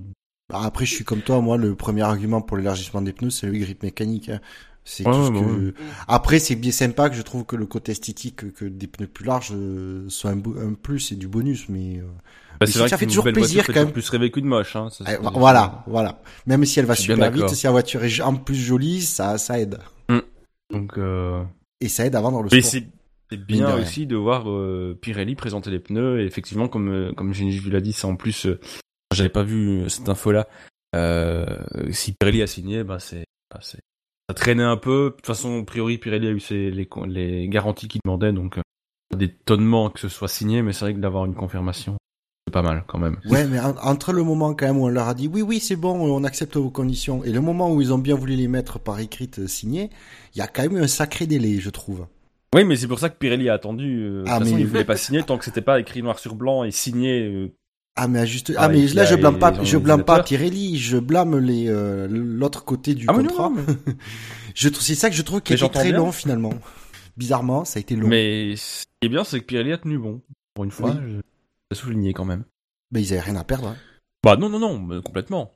Bah, 0.50 0.60
après, 0.64 0.84
je 0.86 0.94
suis 0.94 1.04
comme 1.04 1.22
toi. 1.22 1.40
Moi, 1.40 1.56
le 1.56 1.74
premier 1.74 2.02
argument 2.02 2.42
pour 2.42 2.56
l'élargissement 2.56 3.02
des 3.02 3.12
pneus, 3.12 3.30
c'est 3.30 3.46
le 3.46 3.52
grip 3.58 3.82
mécanique. 3.82 4.28
hein. 4.28 4.40
C'est 4.86 5.06
Ouais, 5.06 5.12
tout 5.14 5.24
ce 5.26 5.30
ouais, 5.32 5.40
que. 5.40 5.66
ouais. 5.68 5.74
Après, 6.08 6.38
c'est 6.38 6.56
bien 6.56 6.70
sympa 6.72 7.08
que 7.08 7.16
je 7.16 7.22
trouve 7.22 7.44
que 7.46 7.56
le 7.56 7.64
côté 7.64 7.92
esthétique, 7.92 8.36
que- 8.36 8.46
que 8.46 8.64
des 8.66 8.86
pneus 8.86 9.06
plus 9.08 9.24
larges 9.24 9.52
euh, 9.54 10.04
soit 10.10 10.30
un, 10.32 10.74
plus 10.74 11.10
et 11.12 11.16
du 11.16 11.26
bonus, 11.26 11.68
mais. 11.70 11.98
euh, 12.00 12.02
Bah, 12.04 12.58
Mais 12.60 12.66
c'est 12.66 12.78
vrai 12.80 12.88
ça 12.90 12.96
que 12.96 13.00
fait 13.00 13.06
toujours 13.06 13.24
plaisir, 13.24 13.66
quand 13.66 13.72
même. 13.74 13.90
plus 13.92 14.08
rêver 14.10 14.30
qu'une 14.30 14.44
moche. 14.44 14.76
Hein. 14.76 14.88
Ça, 14.90 15.04
c'est- 15.06 15.18
voilà, 15.32 15.82
voilà. 15.88 16.20
Même 16.46 16.64
si 16.66 16.78
elle 16.78 16.84
va 16.86 16.94
super 16.94 17.30
vite, 17.30 17.48
si 17.48 17.64
la 17.64 17.72
voiture 17.72 18.04
est 18.04 18.20
en 18.20 18.36
plus 18.36 18.54
jolie, 18.54 19.00
ça, 19.00 19.38
ça 19.38 19.58
aide. 19.58 19.78
Donc, 20.70 20.98
euh... 20.98 21.42
Et 21.80 21.88
ça 21.88 22.04
aide 22.06 22.14
à 22.14 22.20
vendre 22.20 22.42
le 22.42 22.48
mais 22.52 22.60
sport. 22.60 22.82
c'est 23.30 23.36
bien 23.38 23.76
aussi 23.76 24.06
de 24.06 24.16
voir 24.16 24.48
euh, 24.50 24.96
Pirelli 25.00 25.34
présenter 25.34 25.70
les 25.70 25.78
pneus. 25.80 26.20
Et 26.20 26.26
effectivement, 26.26 26.68
comme 26.68 26.88
euh, 26.88 27.12
comme 27.12 27.32
Gigi 27.34 27.70
l'a 27.70 27.80
dit, 27.80 27.92
c'est 27.92 28.06
en 28.06 28.16
plus, 28.16 28.46
euh, 28.46 28.60
j'avais 29.14 29.28
pas 29.30 29.42
vu 29.42 29.82
euh, 29.82 29.88
cette 29.88 30.08
info-là. 30.08 30.46
Euh, 30.94 31.44
si 31.90 32.12
Pirelli 32.12 32.42
a 32.42 32.46
signé, 32.46 32.84
bah 32.84 32.98
c'est, 33.00 33.24
bah, 33.52 33.60
c'est, 33.62 33.80
ça 34.28 34.34
traînait 34.34 34.62
un 34.62 34.76
peu. 34.76 35.10
De 35.10 35.16
toute 35.16 35.26
façon, 35.26 35.60
a 35.60 35.64
priori, 35.64 35.98
Pirelli 35.98 36.26
a 36.28 36.30
eu 36.30 36.40
ses, 36.40 36.70
les, 36.70 37.48
garanties 37.48 37.88
qu'il 37.88 38.00
demandait, 38.04 38.32
donc 38.32 38.58
euh, 38.58 38.62
pas 39.10 39.16
d'étonnement 39.16 39.90
que 39.90 40.00
ce 40.00 40.08
soit 40.08 40.28
signé. 40.28 40.62
Mais 40.62 40.72
c'est 40.72 40.84
vrai 40.84 40.94
que 40.94 41.00
d'avoir 41.00 41.24
une 41.24 41.34
confirmation, 41.34 41.96
c'est 42.46 42.52
pas 42.52 42.62
mal 42.62 42.84
quand 42.86 42.98
même. 42.98 43.18
Ouais, 43.28 43.46
mais 43.46 43.58
en- 43.58 43.76
entre 43.78 44.12
le 44.12 44.22
moment 44.22 44.54
quand 44.54 44.66
même 44.66 44.78
où 44.78 44.84
on 44.84 44.88
leur 44.88 45.08
a 45.08 45.14
dit 45.14 45.26
oui, 45.28 45.42
oui, 45.42 45.58
c'est 45.58 45.76
bon, 45.76 45.94
on 45.98 46.22
accepte 46.24 46.56
vos 46.56 46.70
conditions, 46.70 47.24
et 47.24 47.32
le 47.32 47.40
moment 47.40 47.72
où 47.72 47.80
ils 47.82 47.92
ont 47.92 47.98
bien 47.98 48.14
voulu 48.14 48.34
les 48.36 48.48
mettre 48.48 48.78
par 48.78 49.00
écrit 49.00 49.30
euh, 49.38 49.46
signé, 49.48 49.90
il 50.34 50.38
y 50.38 50.42
a 50.42 50.46
quand 50.46 50.62
même 50.62 50.76
eu 50.76 50.82
un 50.82 50.86
sacré 50.88 51.26
délai, 51.26 51.58
je 51.58 51.70
trouve. 51.70 52.06
Oui, 52.54 52.62
mais 52.64 52.76
c'est 52.76 52.86
pour 52.86 53.00
ça 53.00 53.08
que 53.10 53.16
Pirelli 53.18 53.48
a 53.48 53.54
attendu. 53.54 54.00
euh, 54.04 54.22
de 54.22 54.28
Ah, 54.28 54.36
toute 54.38 54.44
façon, 54.44 54.54
mais- 54.56 54.60
il 54.62 54.66
voulait 54.68 54.84
pas 54.84 54.96
signer 54.96 55.24
tant 55.24 55.38
que 55.38 55.44
c'était 55.44 55.60
pas 55.60 55.80
écrit 55.80 56.02
noir 56.04 56.20
sur 56.20 56.36
blanc 56.36 56.62
et 56.62 56.70
signé. 56.70 57.52
Ah 57.96 58.08
mais 58.08 58.18
à 58.20 58.24
juste, 58.26 58.52
Ah, 58.56 58.62
ah 58.64 58.68
mais 58.68 58.86
là 58.88 59.04
je 59.04 59.14
blâme 59.14 59.38
pas, 59.38 59.62
je 59.62 59.76
blâme 59.76 60.04
pas. 60.04 60.22
Pirelli, 60.22 60.78
je 60.78 60.98
blâme 60.98 61.38
les 61.38 61.68
euh, 61.68 62.08
l'autre 62.10 62.64
côté 62.64 62.94
du 62.94 63.06
Ah, 63.08 63.12
mais 63.16 63.22
non, 63.22 63.28
contrat. 63.28 63.50
non, 63.50 63.64
je 64.54 64.68
trouve 64.68 64.82
c'est 64.84 64.94
ça 64.96 65.10
que 65.10 65.16
je 65.16 65.22
trouve 65.22 65.40
qui 65.42 65.52
Mais 65.52 65.56
j'entends 65.56 65.78
très 65.80 65.90
bien. 65.90 65.98
long 65.98 66.10
finalement. 66.12 66.52
Bizarrement, 67.16 67.64
ça 67.64 67.78
a 67.78 67.80
été 67.80 67.94
long. 67.94 68.08
Mais, 68.08 68.46
Mais 68.50 68.56
ce 68.56 68.82
qui 69.00 69.06
est 69.06 69.08
bien, 69.08 69.22
c'est 69.22 69.38
que 69.38 69.44
Pirelli 69.44 69.72
a 69.72 69.78
tenu 69.78 69.98
bon. 69.98 70.20
Pour 70.54 70.64
une 70.64 70.72
fois, 70.72 70.90
Oui. 70.90 71.12
je 71.12 71.20
je 71.70 71.76
souligner 71.76 72.12
quand 72.12 72.24
même. 72.24 72.44
ils 72.94 73.12
avaient 73.12 73.20
rien 73.22 73.36
à 73.36 73.44
perdre. 73.44 73.68
hein. 73.68 73.76
Bah 74.24 74.36
non, 74.36 74.48
non, 74.48 74.58
non, 74.58 74.78
mais 74.80 75.00
complètement. 75.02 75.54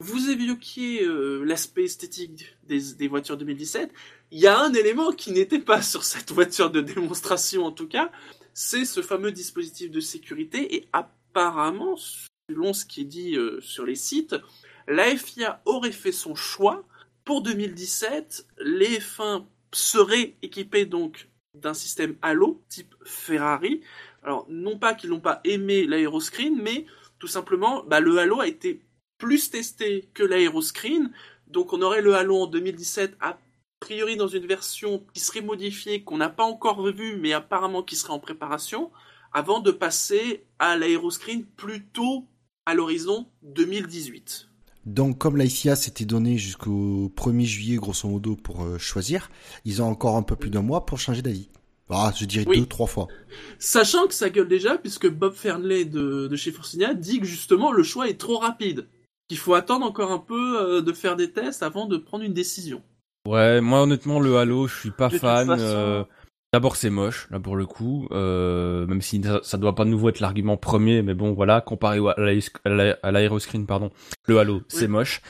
Vous 0.00 0.28
évoquiez 0.30 1.04
euh, 1.04 1.44
l'aspect 1.44 1.84
esthétique 1.84 2.56
des, 2.66 2.94
des 2.94 3.08
voitures 3.08 3.36
2017. 3.36 3.90
Il 4.32 4.40
y 4.40 4.46
a 4.48 4.58
un 4.58 4.72
élément 4.74 5.12
qui 5.12 5.30
n'était 5.32 5.60
pas 5.60 5.82
sur 5.92 6.02
cette 6.04 6.32
voiture 6.32 6.70
de 6.70 6.80
démonstration 6.80 7.64
en 7.64 7.70
tout 7.72 7.86
cas, 7.88 8.10
c'est 8.54 8.84
ce 8.84 9.02
fameux 9.02 9.30
dispositif 9.32 9.90
de 9.92 10.00
sécurité 10.00 10.74
et 10.76 10.88
apparemment, 11.34 11.96
selon 12.48 12.72
ce 12.72 12.84
qui 12.84 13.00
est 13.00 13.04
dit 13.04 13.36
euh, 13.36 13.60
sur 13.60 13.84
les 13.84 13.96
sites, 13.96 14.36
la 14.86 15.16
FIA 15.16 15.60
aurait 15.64 15.90
fait 15.90 16.12
son 16.12 16.36
choix. 16.36 16.84
Pour 17.24 17.42
2017, 17.42 18.46
les 18.58 19.00
F1 19.00 19.44
seraient 19.72 20.36
équipés 20.42 20.86
donc 20.86 21.28
d'un 21.54 21.74
système 21.74 22.16
halo 22.22 22.62
type 22.68 22.94
Ferrari. 23.04 23.80
Alors 24.22 24.46
non 24.48 24.78
pas 24.78 24.94
qu'ils 24.94 25.10
n'ont 25.10 25.20
pas 25.20 25.40
aimé 25.44 25.86
l'aéroscreen, 25.86 26.56
mais 26.60 26.86
tout 27.18 27.26
simplement, 27.26 27.82
bah, 27.84 28.00
le 28.00 28.18
halo 28.18 28.40
a 28.40 28.46
été 28.46 28.82
plus 29.18 29.50
testé 29.50 30.08
que 30.14 30.22
l'aéroscreen. 30.22 31.10
Donc 31.48 31.72
on 31.72 31.82
aurait 31.82 32.02
le 32.02 32.14
Halo 32.14 32.42
en 32.42 32.46
2017 32.46 33.16
a 33.20 33.38
priori 33.80 34.16
dans 34.16 34.28
une 34.28 34.46
version 34.46 35.04
qui 35.12 35.20
serait 35.20 35.40
modifiée, 35.40 36.04
qu'on 36.04 36.16
n'a 36.16 36.30
pas 36.30 36.44
encore 36.44 36.82
vue, 36.82 37.16
mais 37.16 37.32
apparemment 37.32 37.82
qui 37.82 37.96
serait 37.96 38.12
en 38.12 38.18
préparation, 38.18 38.90
avant 39.34 39.60
de 39.60 39.70
passer 39.70 40.44
à 40.58 40.76
l'aéroscreen 40.76 41.44
plutôt 41.44 42.26
à 42.66 42.74
l'horizon 42.74 43.26
2018. 43.42 44.48
Donc 44.86 45.18
comme 45.18 45.36
la 45.36 45.46
FIA 45.46 45.76
s'était 45.76 46.04
donné 46.04 46.36
jusqu'au 46.38 47.10
1er 47.16 47.44
juillet 47.44 47.76
grosso 47.76 48.08
modo 48.08 48.36
pour 48.36 48.62
euh, 48.64 48.78
choisir, 48.78 49.30
ils 49.64 49.82
ont 49.82 49.86
encore 49.88 50.16
un 50.16 50.22
peu 50.22 50.36
plus 50.36 50.50
d'un 50.50 50.62
mois 50.62 50.86
pour 50.86 50.98
changer 50.98 51.22
d'avis. 51.22 51.48
Ah, 51.90 52.12
je 52.18 52.24
dirais 52.24 52.44
Oui. 52.48 52.58
deux, 52.60 52.66
trois 52.66 52.86
fois. 52.86 53.08
Sachant 53.58 54.06
que 54.06 54.14
ça 54.14 54.30
gueule 54.30 54.48
déjà, 54.48 54.78
puisque 54.78 55.08
Bob 55.08 55.34
Fernley 55.34 55.84
de, 55.84 56.28
de 56.28 56.36
chez 56.36 56.50
Forcinia 56.52 56.94
dit 56.94 57.20
que 57.20 57.26
justement 57.26 57.72
le 57.72 57.82
choix 57.82 58.08
est 58.08 58.18
trop 58.18 58.38
rapide. 58.38 58.88
Qu'il 59.28 59.38
faut 59.38 59.54
attendre 59.54 59.84
encore 59.86 60.12
un 60.12 60.18
peu 60.18 60.60
euh, 60.60 60.80
de 60.82 60.92
faire 60.92 61.16
des 61.16 61.30
tests 61.32 61.62
avant 61.62 61.86
de 61.86 61.96
prendre 61.96 62.24
une 62.24 62.34
décision. 62.34 62.82
Ouais, 63.26 63.62
moi 63.62 63.82
honnêtement, 63.82 64.20
le 64.20 64.36
Halo, 64.36 64.66
je 64.66 64.78
suis 64.78 64.90
pas 64.90 65.08
De 65.08 65.12
toute 65.12 65.20
fan. 65.22 65.46
façon- 65.46 65.62
euh, 65.62 66.04
D'abord, 66.54 66.76
c'est 66.76 66.88
moche, 66.88 67.26
là 67.32 67.40
pour 67.40 67.56
le 67.56 67.66
coup. 67.66 68.06
Euh, 68.12 68.86
même 68.86 69.02
si 69.02 69.20
ça, 69.20 69.40
ça 69.42 69.58
doit 69.58 69.74
pas 69.74 69.84
de 69.84 69.90
nouveau 69.90 70.08
être 70.08 70.20
l'argument 70.20 70.56
premier, 70.56 71.02
mais 71.02 71.12
bon, 71.12 71.32
voilà, 71.32 71.60
comparé 71.60 71.98
à 71.98 72.14
l'aé- 72.20 72.38
à 72.64 72.68
l'aé- 72.68 72.94
à 73.02 73.10
l'aéroscreen, 73.10 73.66
pardon, 73.66 73.90
le 74.28 74.38
Halo, 74.38 74.60
c'est 74.68 74.86
moche. 74.86 75.20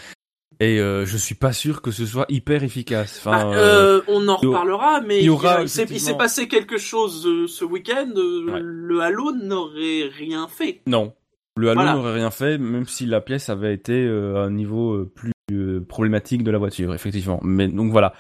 Et 0.61 0.79
euh, 0.81 1.07
je 1.07 1.17
suis 1.17 1.35
pas 1.35 1.55
sûr 1.55 1.81
que 1.81 1.91
ce 1.93 2.05
soit 2.05 2.27
hyper 2.29 2.63
efficace. 2.63 3.23
Enfin, 3.25 3.47
Bah, 3.51 3.57
euh, 3.57 4.01
euh, 4.01 4.03
on 4.07 4.29
en 4.29 4.37
reparlera, 4.37 5.01
mais 5.01 5.21
il 5.21 5.25
y 5.25 5.29
aura, 5.31 5.63
il 5.63 5.69
s'est- 5.71 5.85
il 5.85 5.87
s'est 5.89 5.95
effectivement- 5.95 6.19
passé 6.19 6.47
quelque 6.47 6.77
chose 6.77 7.27
ce 7.49 7.65
week-end. 7.65 8.11
Ouais. 8.15 8.61
Le 8.63 9.01
Halo 9.01 9.33
n'aurait 9.33 10.11
rien 10.19 10.47
fait. 10.47 10.83
Non. 10.87 11.15
Le 11.57 11.71
Halo 11.71 11.81
Voilà. 11.81 11.95
n'aurait 11.95 12.13
rien 12.17 12.31
fait, 12.31 12.59
même 12.59 12.85
si 12.87 13.07
la 13.07 13.23
pièce 13.23 13.49
avait 13.49 13.73
été 13.73 14.07
à 14.07 14.41
un 14.43 14.51
niveau 14.51 15.07
plus 15.07 15.33
problématique 15.89 16.45
de 16.45 16.51
la 16.51 16.59
voiture, 16.59 16.93
effectivement. 16.95 17.41
Mais 17.43 17.67
donc 17.69 17.91
voilà. 17.93 18.13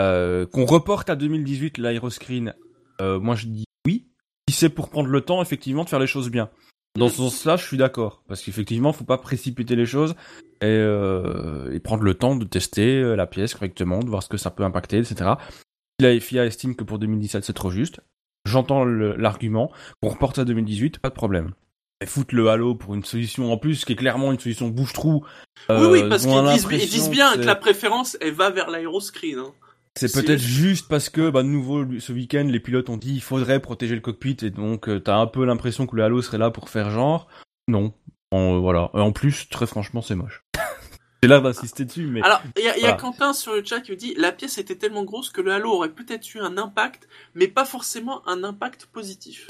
Euh, 0.00 0.46
Qu'on 0.46 0.64
reporte 0.64 1.10
à 1.10 1.16
2018 1.16 1.78
l'aéroscreen, 1.78 2.54
euh, 3.00 3.20
moi 3.20 3.34
je 3.34 3.46
dis 3.46 3.64
oui. 3.86 4.06
Si 4.48 4.56
c'est 4.56 4.68
pour 4.68 4.88
prendre 4.88 5.08
le 5.08 5.20
temps, 5.20 5.42
effectivement, 5.42 5.84
de 5.84 5.88
faire 5.88 6.00
les 6.00 6.06
choses 6.06 6.30
bien. 6.30 6.50
Dans 6.98 7.08
ce 7.08 7.16
sens-là, 7.16 7.56
je 7.56 7.64
suis 7.64 7.76
d'accord. 7.76 8.24
Parce 8.26 8.42
qu'effectivement, 8.42 8.92
faut 8.92 9.04
pas 9.04 9.18
précipiter 9.18 9.76
les 9.76 9.86
choses 9.86 10.16
et, 10.60 10.66
euh, 10.66 11.72
et 11.72 11.78
prendre 11.78 12.02
le 12.02 12.14
temps 12.14 12.34
de 12.34 12.44
tester 12.44 13.14
la 13.14 13.26
pièce 13.26 13.54
correctement, 13.54 14.00
de 14.00 14.08
voir 14.08 14.22
ce 14.22 14.28
que 14.28 14.36
ça 14.36 14.50
peut 14.50 14.64
impacter, 14.64 14.98
etc. 14.98 15.34
Si 16.00 16.06
la 16.06 16.18
FIA 16.18 16.46
estime 16.46 16.74
que 16.74 16.82
pour 16.82 16.98
2017 16.98 17.44
c'est 17.44 17.52
trop 17.52 17.70
juste, 17.70 18.00
j'entends 18.44 18.84
l'argument. 18.84 19.70
Qu'on 20.02 20.08
reporte 20.08 20.38
à 20.38 20.44
2018, 20.44 20.98
pas 20.98 21.10
de 21.10 21.14
problème. 21.14 21.52
Et 22.02 22.06
foutre 22.06 22.34
le 22.34 22.48
Halo 22.48 22.74
pour 22.74 22.94
une 22.94 23.04
solution 23.04 23.52
en 23.52 23.58
plus 23.58 23.84
qui 23.84 23.92
est 23.92 23.96
clairement 23.96 24.32
une 24.32 24.38
solution 24.38 24.68
bouche-trou. 24.68 25.22
oui, 25.68 25.74
euh, 25.74 25.90
oui, 25.90 26.08
parce 26.08 26.24
qu'ils 26.24 26.88
disent, 26.88 27.10
bien 27.10 27.34
que 27.34 27.42
la 27.42 27.54
préférence, 27.54 28.16
elle 28.22 28.32
va 28.32 28.50
vers 28.50 28.70
l'aéroscreen. 28.70 29.38
Hein. 29.38 29.52
C'est 29.98 30.12
peut-être 30.12 30.40
juste 30.40 30.88
parce 30.88 31.08
que, 31.08 31.30
bah, 31.30 31.42
de 31.42 31.48
nouveau, 31.48 31.84
ce 31.98 32.12
week-end, 32.12 32.46
les 32.48 32.60
pilotes 32.60 32.88
ont 32.88 32.96
dit 32.96 33.14
il 33.14 33.20
faudrait 33.22 33.60
protéger 33.60 33.94
le 33.94 34.00
cockpit 34.00 34.36
et 34.42 34.50
donc 34.50 34.88
euh, 34.88 35.00
t'as 35.00 35.16
un 35.16 35.26
peu 35.26 35.44
l'impression 35.44 35.86
que 35.86 35.96
le 35.96 36.04
Halo 36.04 36.22
serait 36.22 36.38
là 36.38 36.50
pour 36.50 36.68
faire 36.68 36.90
genre. 36.90 37.26
Non. 37.68 37.92
En, 38.30 38.54
euh, 38.56 38.58
voilà. 38.60 38.90
Et 38.94 39.00
en 39.00 39.12
plus, 39.12 39.48
très 39.48 39.66
franchement, 39.66 40.00
c'est 40.00 40.14
moche. 40.14 40.44
c'est 41.22 41.28
là 41.28 41.40
d'insister 41.40 41.84
dessus, 41.84 42.06
mais. 42.06 42.22
Alors, 42.22 42.40
il 42.56 42.62
y 42.64 42.68
a, 42.68 42.76
il 42.76 42.82
y 42.82 42.84
a 42.84 42.88
Voilà. 42.94 42.96
Quentin 43.02 43.32
sur 43.32 43.52
le 43.52 43.64
chat 43.64 43.80
qui 43.80 43.90
me 43.90 43.96
dit 43.96 44.14
la 44.16 44.30
pièce 44.32 44.58
était 44.58 44.76
tellement 44.76 45.02
grosse 45.04 45.30
que 45.30 45.40
le 45.40 45.52
halo 45.52 45.70
aurait 45.72 45.90
peut-être 45.92 46.32
eu 46.34 46.38
un 46.40 46.56
impact, 46.56 47.08
mais 47.34 47.48
pas 47.48 47.64
forcément 47.64 48.26
un 48.28 48.44
impact 48.44 48.86
positif. 48.86 49.48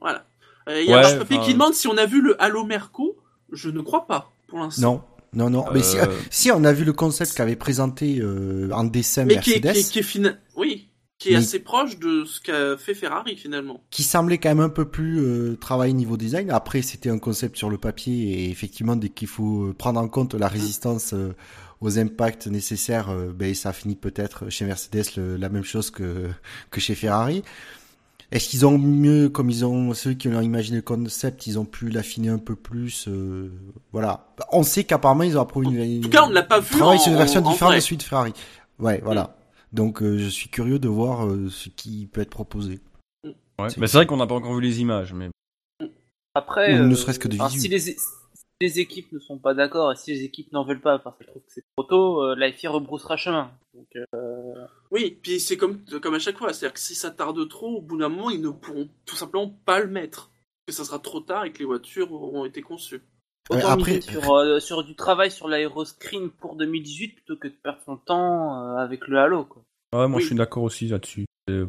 Voilà. 0.00 0.26
Euh, 0.68 0.82
Il 0.82 0.90
y 0.90 0.92
a 0.92 0.98
Ouais, 1.00 1.18
enfin- 1.22 1.38
qui 1.44 1.52
demande 1.54 1.74
si 1.74 1.86
on 1.86 1.96
a 1.96 2.04
vu 2.04 2.20
le 2.20 2.40
halo 2.42 2.64
Merco. 2.64 3.16
Je 3.52 3.70
ne 3.70 3.80
crois 3.80 4.06
pas, 4.06 4.30
pour 4.48 4.58
l'instant. 4.58 4.82
Non, 4.82 5.02
non, 5.32 5.50
non. 5.50 5.64
Mais 5.72 5.82
si, 5.82 5.98
Euh, 5.98 6.06
si, 6.30 6.50
on 6.50 6.64
a 6.64 6.72
vu 6.72 6.84
le 6.84 6.92
concept 6.92 7.34
qu'avait 7.34 7.56
présenté 7.56 8.18
euh, 8.20 8.70
en 8.72 8.84
dessin 8.84 9.24
Mais 9.24 9.38
qui 9.40 9.52
est, 9.52 9.62
Mercedes, 9.64 9.72
qui 9.72 9.88
est, 9.88 9.92
qui 9.92 9.98
est 9.98 10.02
fina- 10.02 10.38
Oui, 10.56 10.88
qui 11.18 11.30
est 11.30 11.32
Mais- 11.32 11.38
assez 11.38 11.58
proche 11.58 11.98
de 11.98 12.24
ce 12.24 12.40
qu'a 12.40 12.76
fait 12.76 12.94
Ferrari 12.94 13.36
finalement. 13.36 13.82
qui 13.90 14.02
semblait 14.04 14.38
quand 14.38 14.48
même 14.50 14.60
un 14.60 14.68
peu 14.68 14.84
plus 14.88 15.18
euh, 15.20 15.56
travaillé 15.60 15.92
niveau 15.92 16.16
design. 16.16 16.50
Après, 16.50 16.80
c'était 16.82 17.10
un 17.10 17.18
concept 17.18 17.56
sur 17.56 17.70
le 17.70 17.78
papier 17.78 18.44
et 18.44 18.50
effectivement, 18.50 18.96
dès 18.96 19.08
qu'il 19.08 19.28
faut 19.28 19.64
euh, 19.68 19.74
prendre 19.74 20.00
en 20.00 20.08
compte 20.08 20.34
la 20.34 20.48
résistance 20.48 21.12
euh, 21.14 21.34
aux 21.80 21.98
impacts 21.98 22.46
nécessaires, 22.48 23.10
euh, 23.10 23.32
ben 23.32 23.54
ça 23.54 23.72
finit 23.72 23.94
peut-être 23.96 24.48
chez 24.50 24.64
Mercedes 24.64 25.04
le- 25.16 25.36
la 25.36 25.48
même 25.48 25.62
chose 25.64 25.90
que 25.90 26.28
que 26.70 26.80
chez 26.80 26.94
Ferrari. 26.94 27.42
Est-ce 28.30 28.48
qu'ils 28.50 28.66
ont 28.66 28.76
mieux, 28.78 29.28
comme 29.30 29.48
ils 29.48 29.64
ont 29.64 29.94
ceux 29.94 30.12
qui 30.12 30.28
ont 30.28 30.40
imaginé 30.42 30.76
le 30.76 30.82
concept, 30.82 31.46
ils 31.46 31.58
ont 31.58 31.64
pu 31.64 31.88
l'affiner 31.88 32.28
un 32.28 32.38
peu 32.38 32.54
plus 32.56 33.06
euh, 33.08 33.50
Voilà. 33.92 34.26
On 34.52 34.62
sait 34.62 34.84
qu'apparemment 34.84 35.22
ils 35.22 35.38
ont 35.38 35.40
approuvé 35.40 35.66
une. 35.68 35.98
En 36.00 36.02
tout 36.02 36.10
cas, 36.10 36.24
on 36.24 36.28
ne 36.28 36.34
l'a 36.34 36.42
pas 36.42 36.60
vu 36.60 36.76
travaillent 36.76 36.98
en, 36.98 37.00
sur 37.00 37.12
une 37.12 37.18
version 37.18 37.40
en 37.40 37.50
différente 37.50 37.70
vrai. 37.72 37.78
de 37.78 37.82
celui 37.84 37.96
de 37.96 38.02
Ferrari. 38.02 38.32
Ouais, 38.78 39.00
voilà. 39.02 39.34
Donc 39.72 40.02
euh, 40.02 40.18
je 40.18 40.28
suis 40.28 40.48
curieux 40.50 40.78
de 40.78 40.88
voir 40.88 41.26
euh, 41.26 41.48
ce 41.48 41.68
qui 41.70 42.06
peut 42.06 42.20
être 42.20 42.30
proposé. 42.30 42.80
ouais. 43.24 43.70
c'est- 43.70 43.78
Mais 43.80 43.86
c'est 43.86 43.96
vrai 43.98 44.06
qu'on 44.06 44.16
n'a 44.18 44.26
pas 44.26 44.34
encore 44.34 44.54
vu 44.54 44.60
les 44.60 44.80
images, 44.80 45.14
mais. 45.14 45.30
Après, 46.34 46.78
Ou 46.78 46.86
ne 46.86 46.94
serait-ce 46.94 47.18
que 47.18 47.28
de 47.28 47.36
visu. 47.36 47.60
si 47.60 47.68
les, 47.68 47.78
si 47.80 47.96
les 48.60 48.78
équipes 48.80 49.10
ne 49.12 49.18
sont 49.18 49.38
pas 49.38 49.54
d'accord 49.54 49.90
et 49.92 49.96
si 49.96 50.12
les 50.12 50.22
équipes 50.22 50.52
n'en 50.52 50.64
veulent 50.64 50.80
pas 50.80 50.98
parce 50.98 51.16
qu'elles 51.18 51.26
trouvent 51.28 51.42
que 51.42 51.52
c'est 51.52 51.64
trop 51.76 51.84
tôt, 51.86 52.22
euh, 52.22 52.34
la 52.36 52.52
FIA 52.52 52.70
rebroussera 52.70 53.16
chemin. 53.16 53.50
Donc, 53.74 53.86
euh, 53.96 54.04
Oui, 54.90 55.18
puis 55.22 55.38
c'est 55.40 55.56
comme, 55.56 55.84
comme 56.02 56.14
à 56.14 56.18
chaque 56.18 56.38
fois, 56.38 56.52
c'est-à-dire 56.52 56.72
que 56.74 56.80
si 56.80 56.94
ça 56.94 57.10
tarde 57.10 57.46
trop, 57.48 57.76
au 57.76 57.82
bout 57.82 57.98
d'un 57.98 58.08
moment, 58.08 58.30
ils 58.30 58.40
ne 58.40 58.48
pourront 58.50 58.88
tout 59.04 59.16
simplement 59.16 59.48
pas 59.66 59.80
le 59.80 59.88
mettre. 59.88 60.30
Que 60.66 60.72
ça 60.72 60.84
sera 60.84 60.98
trop 60.98 61.20
tard 61.20 61.44
et 61.44 61.52
que 61.52 61.58
les 61.60 61.64
voitures 61.64 62.12
auront 62.12 62.44
été 62.44 62.60
conçues. 62.62 63.02
Ouais, 63.50 63.56
autant 63.58 63.68
après- 63.70 64.00
sur, 64.02 64.30
euh, 64.34 64.60
sur 64.60 64.84
du 64.84 64.94
travail 64.94 65.30
sur 65.30 65.48
l'aéroscreen 65.48 66.30
pour 66.30 66.56
2018 66.56 67.14
plutôt 67.14 67.36
que 67.36 67.48
de 67.48 67.54
perdre 67.54 67.80
son 67.86 67.96
temps 67.96 68.62
euh, 68.62 68.76
avec 68.76 69.06
le 69.08 69.18
Halo. 69.18 69.44
Quoi. 69.44 69.62
Ouais, 69.94 70.06
moi 70.08 70.16
Oui. 70.16 70.22
je 70.22 70.26
suis 70.28 70.36
d'accord 70.36 70.62
aussi 70.64 70.88
là-dessus. 70.88 71.24
C'est- 71.48 71.64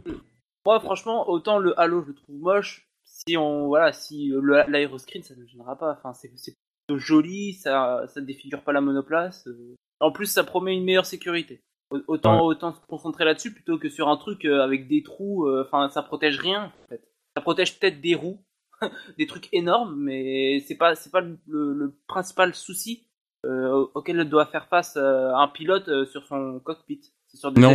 Moi, 0.66 0.80
franchement, 0.82 1.30
autant 1.30 1.58
le 1.60 1.78
Halo, 1.80 2.02
je 2.04 2.08
le 2.10 2.16
trouve 2.16 2.36
moche. 2.38 2.86
Si 3.06 3.38
on, 3.38 3.68
voilà, 3.68 3.94
si 3.94 4.32
euh, 4.34 4.40
le- 4.42 4.64
l'aéroscreen, 4.70 5.24
ça 5.24 5.36
ne 5.36 5.46
gênera 5.46 5.78
pas. 5.78 5.94
Enfin, 5.98 6.14
c'est 6.14 6.32
c'est 6.36 6.54
plutôt 6.88 7.00
joli, 7.00 7.54
ça, 7.54 8.04
ça 8.08 8.20
défigure 8.22 8.62
pas 8.64 8.74
la 8.74 8.82
monoplace. 8.82 9.48
euh. 9.48 9.76
En 10.02 10.12
plus, 10.12 10.26
ça 10.26 10.44
promet 10.44 10.76
une 10.76 10.84
meilleure 10.84 11.06
sécurité. 11.06 11.62
Au- 11.92 12.00
Autant, 12.08 12.46
autant 12.46 12.74
se 12.74 12.80
concentrer 12.88 13.26
là-dessus 13.26 13.54
plutôt 13.54 13.78
que 13.80 13.90
sur 13.90 14.08
un 14.10 14.18
truc 14.18 14.46
euh, 14.46 14.62
avec 14.62 14.88
des 14.88 15.02
trous. 15.04 15.48
euh, 15.48 15.64
Enfin, 15.66 15.90
ça 15.90 16.04
protège 16.04 16.40
rien. 16.40 16.72
En 16.86 16.88
fait. 16.90 17.02
Ça 17.36 17.42
protège 17.42 17.80
peut-être 17.80 18.00
des 18.02 18.16
roues, 18.16 18.40
des 19.18 19.28
trucs 19.28 19.50
énormes, 19.54 19.96
mais 19.96 20.60
c'est 20.68 20.76
pas, 20.76 20.96
c'est 20.96 21.12
pas 21.12 21.22
le, 21.22 21.38
le- 21.48 21.96
principal 22.08 22.54
souci 22.56 23.06
euh, 23.46 23.86
auquel 23.94 24.28
doit 24.30 24.46
faire 24.46 24.68
face 24.68 24.98
euh, 24.98 25.34
un 25.34 25.48
pilote 25.48 25.88
euh, 25.88 26.06
sur 26.06 26.26
son 26.26 26.60
cockpit. 26.60 27.02
C'est 27.28 27.38
sur 27.38 27.52
des 27.52 27.62
Non, 27.62 27.70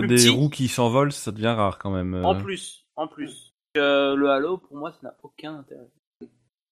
des, 0.00 0.06
des 0.24 0.28
roues 0.30 0.48
qui 0.50 0.68
s'envolent, 0.68 1.12
ça 1.12 1.30
devient 1.32 1.48
rare 1.48 1.78
quand 1.78 1.90
même. 1.90 2.14
euh. 2.14 2.22
En 2.24 2.40
plus, 2.40 2.86
en 2.96 3.06
plus. 3.08 3.52
Euh, 3.76 4.14
le 4.16 4.30
Halo, 4.30 4.56
pour 4.58 4.76
moi, 4.76 4.90
ça 4.92 4.98
n'a 5.02 5.16
aucun 5.22 5.56
intérêt. 5.58 5.88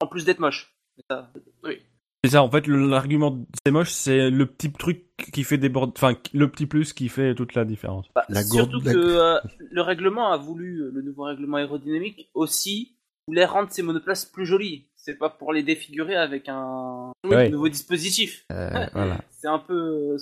En 0.01 0.07
plus 0.07 0.25
d'être 0.25 0.39
moche. 0.41 0.73
Ça, 1.11 1.31
C'est 2.25 2.33
ça, 2.33 2.43
en 2.43 2.51
fait, 2.51 2.67
l'argument 2.67 3.31
de 3.31 3.45
c'est 3.65 3.71
moche, 3.71 3.91
c'est 3.93 4.29
le 4.29 4.47
petit 4.47 4.73
truc 4.73 5.05
qui 5.33 5.45
fait 5.45 5.57
déborder, 5.59 5.93
enfin, 5.97 6.15
le 6.35 6.51
petit 6.51 6.67
plus 6.67 6.93
qui 6.93 7.09
fait 7.09 7.35
toute 7.35 7.55
la 7.55 7.65
différence. 7.65 8.07
bah, 8.15 8.25
La 8.29 8.43
surtout 8.43 8.81
gourde- 8.81 8.93
que 8.93 8.99
euh, 8.99 9.39
le 9.71 9.83
règlement 9.83 10.33
a 10.33 10.37
voulu, 10.37 10.81
euh, 10.83 10.91
le 10.93 11.03
nouveau 11.03 11.23
règlement 11.25 11.59
aérodynamique 11.59 12.29
aussi, 12.35 12.97
voulait 13.29 13.45
rendre 13.45 13.71
ces 13.71 13.83
monoplaces 13.83 14.25
plus 14.25 14.47
jolies. 14.47 14.87
C'est 14.97 15.15
pas 15.17 15.31
pour 15.31 15.53
les 15.53 15.63
défigurer 15.63 16.17
avec 16.17 16.49
un 16.49 17.13
Ouais. 17.25 17.51
nouveau 17.51 17.69
dispositif. 17.69 18.45
Euh, 18.53 18.87
voilà. 18.93 19.19
C'est 19.31 19.47
un 19.49 19.61
peu 19.61 19.75
euh, 20.15 20.17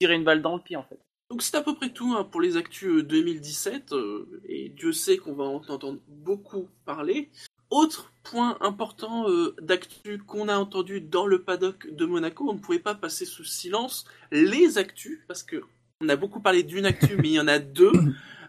tirer 0.00 0.14
une 0.14 0.24
balle 0.24 0.40
dans 0.40 0.56
le 0.56 0.62
pied, 0.62 0.76
en 0.76 0.82
fait. 0.84 0.98
Donc 1.30 1.42
c'est 1.42 1.56
à 1.56 1.62
peu 1.62 1.74
près 1.74 1.90
tout 1.90 2.14
hein, 2.16 2.24
pour 2.24 2.40
les 2.40 2.56
actus 2.56 2.88
euh, 2.98 3.02
2017, 3.02 3.92
euh, 3.92 4.40
et 4.48 4.68
Dieu 4.70 4.92
sait 4.92 5.16
qu'on 5.18 5.34
va 5.34 5.44
en 5.44 5.54
entendre 5.68 5.98
beaucoup 6.08 6.68
parler. 6.84 7.30
Autre 7.74 8.12
point 8.22 8.56
important 8.60 9.28
euh, 9.28 9.56
d'actu 9.60 10.18
qu'on 10.18 10.46
a 10.46 10.56
entendu 10.56 11.00
dans 11.00 11.26
le 11.26 11.42
paddock 11.42 11.92
de 11.92 12.06
Monaco, 12.06 12.48
on 12.48 12.52
ne 12.54 12.60
pouvait 12.60 12.78
pas 12.78 12.94
passer 12.94 13.24
sous 13.24 13.42
silence 13.42 14.04
les 14.30 14.78
actus, 14.78 15.18
parce 15.26 15.42
que 15.42 15.64
on 16.00 16.08
a 16.08 16.14
beaucoup 16.14 16.38
parlé 16.38 16.62
d'une 16.62 16.86
actu, 16.86 17.16
mais 17.16 17.30
il 17.30 17.32
y 17.32 17.40
en 17.40 17.48
a 17.48 17.58
deux. 17.58 17.90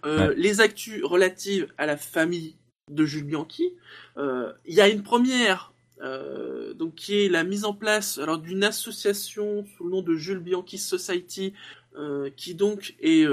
Euh, 0.06 0.36
Les 0.38 0.62
actus 0.62 1.04
relatives 1.04 1.74
à 1.80 1.88
la 1.88 1.98
famille 1.98 2.58
de 2.92 3.06
Jules 3.06 3.24
Bianchi. 3.24 3.74
Euh, 4.18 4.54
Il 4.64 4.76
y 4.76 4.82
a 4.82 4.88
une 4.88 5.02
première, 5.02 5.74
donc 6.76 6.94
qui 6.94 7.26
est 7.26 7.28
la 7.28 7.44
mise 7.44 7.66
en 7.66 7.74
place 7.74 8.20
alors 8.20 8.38
d'une 8.38 8.64
association 8.64 9.66
sous 9.66 9.86
le 9.86 9.90
nom 9.90 10.04
de 10.04 10.14
Jules 10.14 10.42
Bianchi 10.42 10.78
Society, 10.78 11.54
qui 12.36 12.54
donc 12.54 12.94
est 13.00 13.26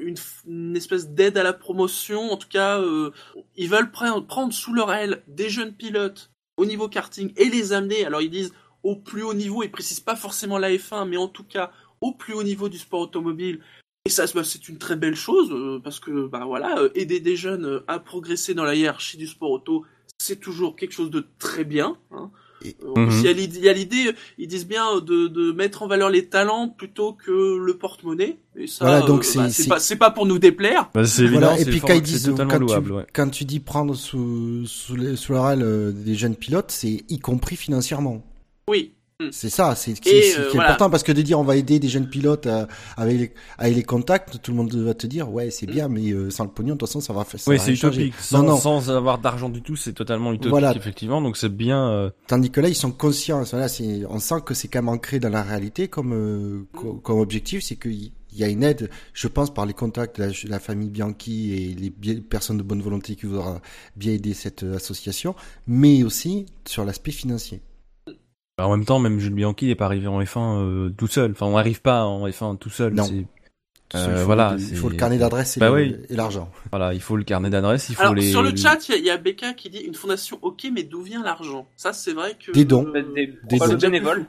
une, 0.00 0.76
espèce 0.76 1.08
d'aide 1.08 1.38
à 1.38 1.42
la 1.42 1.52
promotion. 1.52 2.30
En 2.30 2.36
tout 2.36 2.48
cas, 2.48 2.80
euh, 2.80 3.10
ils 3.56 3.68
veulent 3.68 3.90
pre- 3.90 4.26
prendre 4.26 4.52
sous 4.52 4.72
leur 4.72 4.92
aile 4.92 5.22
des 5.26 5.48
jeunes 5.48 5.72
pilotes 5.72 6.30
au 6.56 6.66
niveau 6.66 6.88
karting 6.88 7.32
et 7.36 7.48
les 7.48 7.72
amener. 7.72 8.04
Alors 8.04 8.20
ils 8.20 8.30
disent 8.30 8.52
au 8.82 8.96
plus 8.96 9.22
haut 9.22 9.34
niveau, 9.34 9.62
ils 9.62 9.70
précisent 9.70 10.00
pas 10.00 10.16
forcément 10.16 10.58
la 10.58 10.70
F1, 10.70 11.08
mais 11.08 11.16
en 11.16 11.28
tout 11.28 11.44
cas 11.44 11.72
au 12.00 12.12
plus 12.12 12.34
haut 12.34 12.42
niveau 12.42 12.68
du 12.68 12.78
sport 12.78 13.00
automobile. 13.00 13.60
Et 14.04 14.10
ça, 14.10 14.24
bah, 14.34 14.44
c'est 14.44 14.68
une 14.68 14.78
très 14.78 14.96
belle 14.96 15.16
chose 15.16 15.50
euh, 15.52 15.80
parce 15.82 16.00
que 16.00 16.26
bah 16.26 16.44
voilà, 16.46 16.78
euh, 16.78 16.90
aider 16.94 17.20
des 17.20 17.36
jeunes 17.36 17.66
euh, 17.66 17.84
à 17.88 17.98
progresser 17.98 18.54
dans 18.54 18.64
la 18.64 18.74
hiérarchie 18.74 19.18
du 19.18 19.26
sport 19.26 19.50
auto, 19.50 19.84
c'est 20.18 20.40
toujours 20.40 20.76
quelque 20.76 20.92
chose 20.92 21.10
de 21.10 21.26
très 21.38 21.64
bien. 21.64 21.98
Hein. 22.10 22.30
Et- 22.64 22.76
Euh, 22.84 23.00
Mhm. 23.06 23.10
il 23.24 23.60
y 23.60 23.68
a 23.68 23.72
l'idée- 23.72 24.12
ils 24.38 24.48
disent 24.48 24.66
bien 24.66 25.00
de, 25.00 25.28
de 25.28 25.52
mettre 25.52 25.82
en 25.82 25.86
valeur 25.86 26.10
les 26.10 26.26
talents 26.26 26.68
plutôt 26.68 27.12
que 27.12 27.56
le 27.56 27.74
porte-monnaie. 27.78 28.38
Et 28.56 28.66
ça, 28.66 28.84
Voilà, 28.86 29.06
donc 29.06 29.20
euh, 29.20 29.22
c'est- 29.22 29.38
bah, 29.38 29.50
c'est 29.50 29.68
pas, 29.68 29.78
c'est 29.78 29.96
pas 29.96 30.10
pour 30.10 30.26
nous 30.26 30.38
déplaire. 30.38 30.90
Bah, 30.92 31.04
c'est 31.04 31.22
évident, 31.22 31.40
Voilà, 31.40 31.60
et 31.60 31.64
puis 31.64 31.80
quand 31.80 31.94
ils 31.94 32.02
disent 32.02 32.32
quand, 32.36 32.58
louable, 32.58 32.86
tu, 32.86 32.92
ouais. 32.92 33.06
quand 33.14 33.28
tu 33.30 33.44
dis 33.44 33.60
prendre 33.60 33.94
sous 33.94 34.66
sous, 34.66 34.96
les, 34.96 35.14
sous 35.16 35.34
aile 35.34 35.62
euh, 35.62 35.92
des 35.92 36.14
jeunes 36.16 36.34
pilotes, 36.36 36.70
c'est 36.72 37.04
y 37.08 37.18
compris 37.20 37.54
financièrement. 37.56 38.22
Oui. 38.68 38.92
C'est 39.32 39.50
ça, 39.50 39.74
c'est 39.74 39.96
c'est- 39.96 40.08
Et, 40.14 40.22
c'est 40.22 40.38
euh, 40.38 40.42
qui 40.42 40.48
est 40.50 40.52
voilà. 40.54 40.68
important 40.70 40.90
parce 40.90 41.02
que 41.02 41.10
de 41.10 41.22
dire 41.22 41.40
on 41.40 41.42
va 41.42 41.56
aider 41.56 41.80
des 41.80 41.88
jeunes 41.88 42.08
pilotes 42.08 42.46
euh, 42.46 42.66
avec 42.96 43.18
les 43.18 43.34
avec 43.58 43.74
les 43.74 43.82
contacts, 43.82 44.40
tout 44.40 44.52
le 44.52 44.56
monde 44.56 44.72
va 44.72 44.94
te 44.94 45.08
dire 45.08 45.28
ouais 45.32 45.50
c'est 45.50 45.66
bien, 45.66 45.88
mais 45.88 46.12
euh, 46.12 46.30
sans 46.30 46.44
le 46.44 46.50
pognon 46.50 46.74
de 46.74 46.78
toute 46.78 46.88
façon 46.88 47.00
ça 47.00 47.12
va 47.12 47.24
faire. 47.24 47.40
ça 47.40 47.50
Oui, 47.50 47.58
c'est 47.58 47.72
utopique. 47.72 48.14
Sans, 48.20 48.44
Non 48.44 48.50
non. 48.50 48.56
sans 48.58 48.90
avoir 48.90 49.18
d'argent 49.18 49.48
du 49.48 49.60
tout, 49.60 49.74
c'est 49.74 49.92
totalement 49.92 50.32
utopique, 50.32 50.50
Voilà. 50.50 50.72
effectivement. 50.76 51.20
Donc 51.20 51.36
c'est 51.36 51.48
bien. 51.52 51.88
euh, 51.90 52.10
Tandis 52.28 52.52
que 52.52 52.60
là 52.60 52.68
ils 52.68 52.76
sont 52.76 52.92
conscients. 52.92 53.42
Voilà, 53.42 53.66
on 54.08 54.20
sent 54.20 54.36
que 54.46 54.54
c'est 54.54 54.68
quand 54.68 54.78
même 54.82 54.88
ancré 54.88 55.18
dans 55.18 55.30
la 55.30 55.42
réalité 55.42 55.88
comme 55.88 56.12
euh, 56.12 56.62
co- 56.72 56.94
comme 57.02 57.18
objectif, 57.18 57.64
c'est 57.64 57.74
qu'il 57.74 58.12
y 58.32 58.44
a 58.44 58.48
une 58.48 58.62
aide, 58.62 58.88
je 59.14 59.26
pense 59.26 59.52
par 59.52 59.66
les 59.66 59.74
contacts 59.74 60.20
de 60.20 60.26
la, 60.26 60.32
la 60.48 60.60
famille 60.60 60.90
Bianchi 60.90 61.54
et 61.54 61.74
les 61.74 62.20
personnes 62.20 62.58
de 62.58 62.62
bonne 62.62 62.82
volonté 62.82 63.16
qui 63.16 63.26
voudra 63.26 63.60
bien 63.96 64.12
aider 64.12 64.32
cette 64.32 64.62
euh, 64.62 64.76
association, 64.76 65.34
mais 65.66 66.04
aussi 66.04 66.46
sur 66.68 66.84
l'aspect 66.84 67.10
financier. 67.10 67.62
Bah, 68.58 68.66
en 68.66 68.76
même 68.76 68.84
temps, 68.84 68.98
même 68.98 69.18
Jules 69.18 69.32
Bianchi 69.34 69.66
n'est 69.66 69.74
pas 69.74 69.86
arrivé 69.86 70.06
en 70.08 70.20
F1 70.20 70.58
euh, 70.58 70.90
tout 70.90 71.06
seul. 71.06 71.30
Enfin, 71.30 71.46
on 71.46 71.52
n'arrive 71.56 71.80
pas 71.80 72.04
en 72.04 72.26
F1 72.28 72.58
tout 72.58 72.68
seul. 72.70 72.92
Non. 72.92 73.04
c'est- 73.04 73.24
Il 73.94 73.98
Euh, 74.00 74.18
faut, 74.18 74.26
voilà, 74.26 74.54
il 74.58 74.76
faut 74.76 74.90
le 74.90 74.96
carnet 74.96 75.16
d'adresse 75.16 75.56
et 75.56 75.60
Bah 75.60 75.68
le- 75.70 75.74
oui. 75.76 75.96
et 76.10 76.14
l'argent. 76.14 76.50
Voilà, 76.70 76.92
il 76.92 77.00
faut 77.00 77.16
le 77.16 77.24
carnet 77.24 77.48
d'adresse, 77.48 77.88
il 77.88 77.94
faut 77.94 78.02
Alors 78.02 78.14
les. 78.14 78.30
sur 78.30 78.42
le 78.42 78.54
chat, 78.54 78.86
il 78.86 78.90
y 78.90 78.94
a- 78.94 78.98
il 78.98 79.04
y, 79.06 79.10
a 79.10 79.16
Becca 79.16 79.54
qui 79.54 79.70
dit 79.70 79.78
une 79.78 79.94
fondation, 79.94 80.38
ok, 80.42 80.66
mais 80.70 80.82
d'où 80.82 81.00
vient 81.00 81.22
l'argent? 81.22 81.66
Ça, 81.74 81.94
c'est 81.94 82.12
vrai 82.12 82.36
que 82.38 82.52
Des 82.52 82.66
dons. 82.66 82.82
Des, 83.14 83.28
dons. 83.58 83.74
bénévole. 83.80 84.26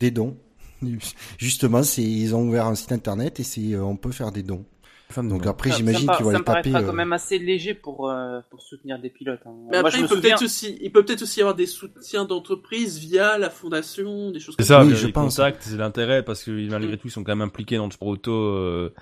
Des 0.00 0.10
dons. 0.10 0.36
Justement, 1.38 1.84
c'est 1.84 2.02
ils 2.02 2.34
ont 2.34 2.42
ouvert 2.48 2.66
un 2.66 2.74
site 2.74 2.90
internet 2.90 3.38
et 3.38 3.44
c'est 3.44 3.74
euh, 3.74 3.84
on 3.84 3.94
peut 3.96 4.10
faire 4.10 4.32
des 4.32 4.42
dons. 4.42 4.64
Enfin, 5.10 5.24
Donc 5.24 5.46
après 5.46 5.70
Ça- 5.70 5.76
j'imagine 5.76 6.06
ça 6.06 6.14
qu'ils 6.16 6.24
vont 6.24 6.30
par- 6.30 6.32
les 6.32 6.32
ça 6.36 6.38
me 6.38 6.44
taper. 6.44 6.70
paraîtra 6.70 6.80
euh, 6.80 6.86
quand 6.86 6.96
même 6.96 7.12
assez 7.12 7.38
léger 7.38 7.74
pour, 7.74 8.08
euh, 8.08 8.40
pour 8.50 8.62
soutenir 8.62 8.98
des 9.00 9.10
pilotes. 9.10 9.40
hein. 9.44 9.52
Mais 9.64 9.70
Moi, 9.70 9.78
après, 9.80 9.90
je 9.92 9.96
il 9.98 10.02
peut 10.02 10.14
souviens. 10.16 10.30
peut-être 10.36 10.42
aussi, 10.44 10.78
il 10.80 10.92
peut 10.92 11.04
peut-être 11.04 11.22
aussi 11.22 11.40
y 11.40 11.42
avoir 11.42 11.56
des 11.56 11.66
soutiens 11.66 12.24
d'entreprise 12.24 12.98
via 12.98 13.36
la 13.38 13.50
fondation, 13.50 14.30
des 14.30 14.40
choses 14.40 14.54
C'est 14.58 14.66
comme 14.66 14.66
ça, 14.66 14.82
Oui, 14.82 14.90
mais 14.90 14.94
je 14.96 15.06
les 15.06 15.12
pense. 15.12 15.36
contacts, 15.36 15.62
c'est 15.64 15.76
l'intérêt 15.76 16.24
parce 16.24 16.44
que 16.44 16.70
malgré 16.70 16.96
tout, 16.96 17.08
ils 17.08 17.10
sont 17.10 17.24
quand 17.24 17.32
même 17.36 17.46
impliqués 17.46 17.76
dans 17.76 17.86
le 17.86 17.92
sport 17.92 18.08
auto. 18.08 18.32
euh, 18.32 18.94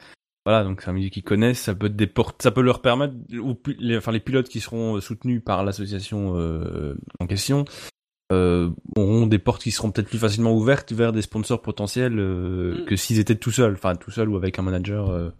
Voilà, 0.46 0.64
donc 0.64 0.80
c'est 0.80 0.88
un 0.88 0.94
milieu 0.94 1.10
qu'ils 1.10 1.22
connaissent, 1.24 1.60
ça 1.60 1.74
peut 1.74 1.86
être 1.86 1.96
des 1.96 2.06
portes, 2.06 2.40
ça 2.42 2.50
peut 2.50 2.62
leur 2.62 2.80
permettre, 2.80 3.12
ou 3.38 3.54
les, 3.78 3.98
enfin 3.98 4.12
les 4.12 4.20
pilotes 4.20 4.48
qui 4.48 4.60
seront 4.60 4.96
euh, 4.96 5.00
soutenus 5.02 5.42
par 5.44 5.62
l'association 5.62 6.38
euh, 6.38 6.94
en 7.20 7.26
question, 7.26 7.66
euh, 8.32 8.70
auront 8.96 9.26
des 9.26 9.38
portes 9.38 9.62
qui 9.62 9.70
seront 9.70 9.90
peut-être 9.90 10.08
plus 10.08 10.18
facilement 10.18 10.54
ouvertes 10.54 10.92
vers 10.92 11.12
des 11.12 11.20
sponsors 11.22 11.60
potentiels 11.60 12.18
euh, 12.18 12.80
Mm. 12.80 12.84
que 12.86 12.96
s'ils 12.96 13.18
étaient 13.18 13.34
tout 13.36 13.50
seuls, 13.50 13.74
enfin 13.74 13.94
tout 13.96 14.10
seul 14.10 14.28
ou 14.30 14.36
avec 14.36 14.58
un 14.58 14.62
manager. 14.62 15.10
euh. 15.10 15.30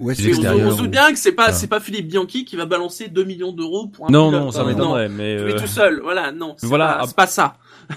Ouais, 0.00 0.12
on, 0.12 0.16
se 0.16 0.76
doute 0.76 0.80
ou- 0.86 0.88
bien 0.88 1.12
que 1.12 1.18
c'est 1.18 1.32
pas, 1.32 1.44
Voilà. 1.44 1.56
c'est 1.56 1.66
pas 1.68 1.78
Philippe 1.78 2.08
Bianchi 2.08 2.44
qui 2.44 2.56
va 2.56 2.66
balancer 2.66 3.06
2 3.08 3.22
millions 3.24 3.52
d'euros 3.52 3.86
pour 3.86 4.06
un 4.08 4.10
Non, 4.10 4.28
pilote. 4.28 4.42
non, 4.44 4.50
ça 4.50 4.62
Euh, 4.62 4.66
m'étonnerait, 4.66 5.08
mais 5.08 5.36
euh, 5.36 5.56
tout 5.56 5.68
seul, 5.68 6.00
voilà, 6.02 6.32
non. 6.32 6.54
C'est 6.58 6.66
Voilà, 6.66 6.94
pas, 6.94 7.00
ah- 7.08 7.12
pas 7.14 7.26
ça. 7.28 7.56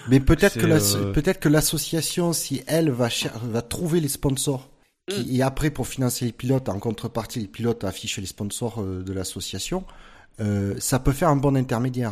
Mais 0.09 0.19
peut-être 0.19 0.59
que 0.59 0.65
euh, 0.67 1.11
peut-être 1.11 1.39
que 1.39 1.49
l'association, 1.49 2.33
si 2.33 2.61
elle 2.67 2.91
va 2.91 3.09
cher- 3.09 3.39
va 3.43 3.61
trouver 3.63 3.99
les 3.99 4.09
sponsors, 4.09 4.69
qui, 5.09 5.21
Mm. 5.21 5.35
et 5.37 5.41
après 5.41 5.69
pour 5.71 5.87
financer 5.87 6.25
les 6.25 6.33
pilotes, 6.33 6.69
en 6.69 6.77
contrepartie, 6.79 7.39
les 7.39 7.47
pilotes 7.47 7.83
affichent 7.83 8.19
les 8.19 8.25
sponsors 8.27 8.79
euh, 8.79 9.01
de 9.01 9.13
l'association, 9.13 9.83
euh, 10.39 10.75
ça 10.77 10.99
peut 10.99 11.13
faire 11.13 11.29
un 11.29 11.35
bon 11.37 11.55
intermédiaire. 11.57 12.11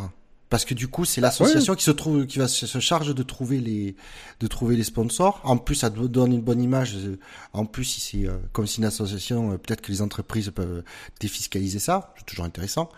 Parce 0.50 0.64
que 0.64 0.74
du 0.76 0.88
coup, 0.88 1.06
c'est 1.06 1.22
l'association 1.22 1.74
qui 1.76 1.84
se 1.84 1.92
trouve, 1.92 2.28
qui 2.28 2.38
va 2.38 2.48
se, 2.48 2.68
se 2.68 2.80
charge 2.80 3.16
de 3.16 3.24
trouver 3.24 3.60
les, 3.60 3.96
de 4.40 4.48
trouver 4.48 4.76
les 4.76 4.84
sponsors. 4.84 5.42
En 5.44 5.58
plus, 5.58 5.74
ça 5.76 5.90
do- 5.90 6.08
donne 6.08 6.34
une 6.34 6.42
bonne 6.42 6.62
image. 6.62 6.96
euh, 6.98 7.18
En 7.54 7.66
plus, 7.66 7.84
si 7.84 8.00
c'est 8.00 8.28
euh, 8.30 8.38
comme 8.54 8.68
si 8.68 8.78
une 8.80 8.86
association, 8.86 9.52
euh, 9.54 9.58
peut-être 9.58 9.82
que 9.82 9.92
les 9.92 10.02
entreprises 10.04 10.52
peuvent 10.54 10.84
défiscaliser 11.20 11.80
ça. 11.80 12.14
C'est 12.18 12.26
toujours 12.28 12.46
intéressant. 12.46 12.90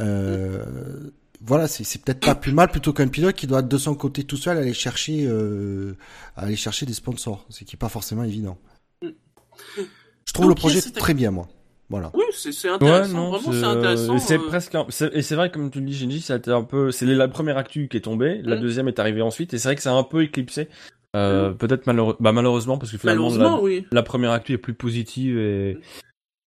Euh, 0.00 1.10
voilà, 1.40 1.68
c'est 1.68 1.84
c'est 1.84 2.00
peut-être 2.02 2.20
pas 2.26 2.34
plus 2.34 2.52
mal 2.52 2.70
plutôt 2.70 2.92
qu'un 2.92 3.08
pilote 3.08 3.36
qui 3.36 3.46
doit 3.46 3.62
de 3.62 3.78
son 3.78 3.94
côté 3.94 4.24
tout 4.24 4.36
seul 4.38 4.56
aller 4.58 4.74
chercher, 4.74 5.26
euh, 5.26 5.94
aller 6.34 6.56
chercher 6.56 6.86
des 6.86 6.94
sponsors, 6.94 7.46
ce 7.50 7.62
qui 7.64 7.76
est 7.76 7.78
pas 7.78 7.88
forcément 7.88 8.24
évident. 8.24 8.58
Mm. 9.02 9.08
Je 10.24 10.32
trouve 10.32 10.46
Donc, 10.46 10.56
le 10.56 10.60
projet 10.60 10.80
très 10.82 11.14
bien, 11.14 11.30
moi. 11.30 11.46
Voilà. 11.88 12.10
Oui, 12.14 12.24
c'est 12.32 12.48
Ouais, 12.68 12.74
intéressant. 12.74 13.14
non, 13.14 13.30
Vraiment, 13.30 13.52
c'est 13.52 13.64
euh, 13.64 13.78
intéressant. 13.78 14.18
c'est 14.18 14.38
euh, 14.38 14.46
presque 14.48 14.74
un- 14.74 14.86
et 15.12 15.22
c'est 15.22 15.34
vrai 15.36 15.50
comme 15.52 15.70
tu 15.70 15.80
le 15.80 15.86
dis, 15.86 16.26
a 16.30 16.36
été 16.36 16.50
un 16.50 16.64
peu, 16.64 16.90
c'est 16.90 17.06
la 17.06 17.28
première 17.28 17.56
actu 17.58 17.88
qui 17.88 17.96
est 17.96 18.00
tombée, 18.00 18.40
la 18.42 18.56
Mm. 18.56 18.60
deuxième 18.60 18.88
est 18.88 18.98
arrivée 18.98 19.22
ensuite, 19.22 19.54
et 19.54 19.58
c'est 19.58 19.68
vrai 19.68 19.76
que 19.76 19.82
ça 19.82 19.92
a 19.92 19.94
un 19.94 20.02
peu 20.02 20.22
éclipsé. 20.22 20.68
Euh, 21.14 21.52
Peut-être 21.52 21.86
malheureux, 21.86 22.16
bah 22.20 22.32
malheureusement 22.32 22.76
parce 22.76 22.90
que 22.92 22.98
finalement 22.98 23.30
Malheureusement, 23.30 23.56
la, 23.56 23.62
oui. 23.62 23.86
la 23.90 24.02
première 24.02 24.32
actu 24.32 24.52
est 24.52 24.58
plus 24.58 24.74
positive 24.74 25.38
et 25.38 25.78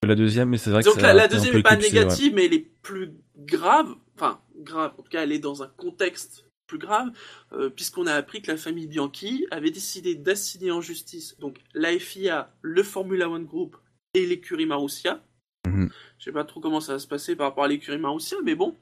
que 0.04 0.08
la 0.08 0.16
deuxième, 0.16 0.50
mais 0.50 0.58
c'est 0.58 0.70
vrai 0.70 0.84
Donc 0.84 0.96
que 0.98 1.00
la, 1.02 1.08
ça 1.08 1.12
a 1.12 1.14
la 1.16 1.24
un 1.24 1.28
deuxième 1.28 1.54
peu 1.54 1.60
est 1.60 1.64
pas 1.64 1.74
éclipsé, 1.74 1.98
ouais. 1.98 2.04
négative, 2.04 2.34
mais 2.36 2.46
elle 2.46 2.54
est 2.54 2.68
plus 2.84 3.14
grave. 3.38 3.88
Enfin, 4.16 4.40
grave. 4.58 4.92
En 5.00 5.02
tout 5.02 5.10
cas, 5.10 5.24
elle 5.24 5.32
est 5.32 5.40
dans 5.40 5.64
un 5.64 5.68
contexte 5.78 6.46
plus 6.68 6.78
grave, 6.78 7.08
euh, 7.54 7.70
puisqu'on 7.70 8.06
a 8.06 8.14
appris 8.14 8.42
que 8.44 8.52
la 8.52 8.58
famille 8.58 8.86
Bianchi 8.86 9.48
avait 9.50 9.72
décidé 9.72 10.14
d'assigner 10.14 10.70
en 10.72 10.82
justice 10.82 11.36
donc 11.40 11.58
la 11.74 11.98
FIA, 11.98 12.52
le 12.62 12.84
Formula 12.84 13.28
One 13.30 13.46
Group 13.46 13.76
et 14.14 14.26
l'écurie 14.28 14.68
Marussia. 14.68 15.22
Mhm. 15.68 15.90
Je 16.18 16.24
sais 16.24 16.32
pas 16.32 16.44
trop 16.44 16.60
comment 16.60 16.82
ça 16.82 16.94
va 16.94 17.00
se 17.00 17.08
passer 17.08 17.36
par 17.36 17.48
rapport 17.48 17.64
à 17.64 17.68
l'écurie 17.68 17.98
Marussia, 17.98 18.38
mais 18.44 18.56
bon. 18.56 18.76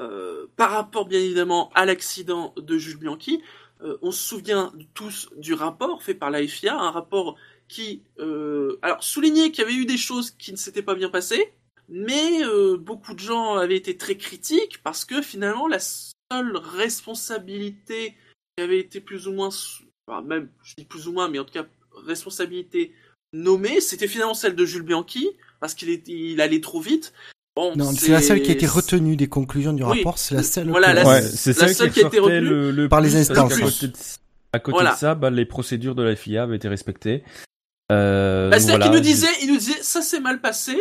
Euh, 0.00 0.46
par 0.56 0.70
rapport 0.70 1.06
bien 1.06 1.20
évidemment 1.20 1.70
à 1.74 1.86
l'accident 1.86 2.54
de 2.56 2.76
Jules 2.78 2.98
Bianchi, 2.98 3.42
euh, 3.82 3.96
on 4.02 4.10
se 4.10 4.22
souvient 4.22 4.72
tous 4.94 5.30
du 5.36 5.54
rapport 5.54 6.02
fait 6.02 6.14
par 6.14 6.30
la 6.30 6.46
FIA, 6.46 6.78
un 6.78 6.90
rapport 6.90 7.36
qui, 7.68 8.02
euh, 8.18 8.78
alors 8.82 9.02
soulignait 9.02 9.50
qu'il 9.50 9.64
y 9.64 9.66
avait 9.66 9.76
eu 9.76 9.86
des 9.86 9.96
choses 9.96 10.30
qui 10.30 10.52
ne 10.52 10.56
s'étaient 10.56 10.82
pas 10.82 10.94
bien 10.94 11.08
passées, 11.08 11.52
mais 11.88 12.42
beaucoup 12.78 13.14
de 13.14 13.20
gens 13.20 13.54
avaient 13.54 13.76
été 13.76 13.96
très 13.96 14.16
critiques 14.16 14.82
parce 14.82 15.04
que 15.04 15.22
finalement 15.22 15.68
la 15.68 15.78
seule 15.78 16.56
responsabilité 16.56 18.16
qui 18.56 18.64
avait 18.64 18.80
été 18.80 19.00
plus 19.00 19.28
ou 19.28 19.32
moins, 19.32 19.50
enfin, 20.06 20.22
même 20.22 20.50
je 20.62 20.74
dis 20.76 20.84
plus 20.84 21.06
ou 21.08 21.12
moins, 21.12 21.28
mais 21.28 21.38
en 21.38 21.44
tout 21.44 21.54
cas 21.54 21.66
responsabilité 22.06 22.92
nommée, 23.32 23.80
c'était 23.80 24.08
finalement 24.08 24.34
celle 24.34 24.54
de 24.54 24.64
Jules 24.64 24.82
Bianchi 24.82 25.28
parce 25.60 25.74
qu'il 25.74 26.00
il 26.06 26.40
allait 26.40 26.60
trop 26.60 26.80
vite. 26.80 27.12
Bon, 27.54 27.74
Non, 27.74 27.90
c'est 27.92 28.12
la 28.12 28.20
seule 28.20 28.42
qui 28.42 28.50
a 28.50 28.54
été 28.54 28.66
retenue 28.66 29.16
des 29.16 29.28
conclusions 29.28 29.72
du 29.72 29.82
Oui. 29.82 29.98
rapport, 29.98 30.18
c'est 30.18 30.34
la 30.34 30.42
seule. 30.42 30.68
Voilà, 30.68 30.90
que- 30.90 30.96
la- 30.96 31.06
Ouais, 31.06 31.20
la 31.22 31.26
c'est 31.28 31.52
celle 31.54 31.74
seule 31.74 31.90
qui, 31.90 32.04
a 32.04 32.06
été 32.08 32.18
retenue 32.18 32.40
le, 32.48 32.70
le 32.70 32.88
par 32.88 33.00
les 33.00 33.08
plus, 33.08 33.16
instances. 33.18 33.54
qu'à 33.54 33.60
côté 33.64 33.86
de, 33.88 33.92
à 34.52 34.58
côté 34.58 34.74
Voilà. 34.74 34.92
de 34.92 34.98
ça, 34.98 35.14
bah, 35.14 35.30
les 35.30 35.46
procédures 35.46 35.94
de 35.94 36.02
la 36.02 36.14
FIA 36.16 36.42
avaient 36.42 36.56
été 36.56 36.68
respectées. 36.68 37.24
Euh, 37.92 38.50
Bah, 38.50 38.58
C'est-à-dire 38.58 38.76
voilà, 38.76 38.84
qu'il 38.86 38.94
nous 38.96 39.00
disait, 39.02 39.28
il 39.42 39.48
nous 39.52 39.56
disait, 39.58 39.82
ça 39.82 40.02
s'est 40.02 40.20
mal 40.20 40.40
passé, 40.42 40.76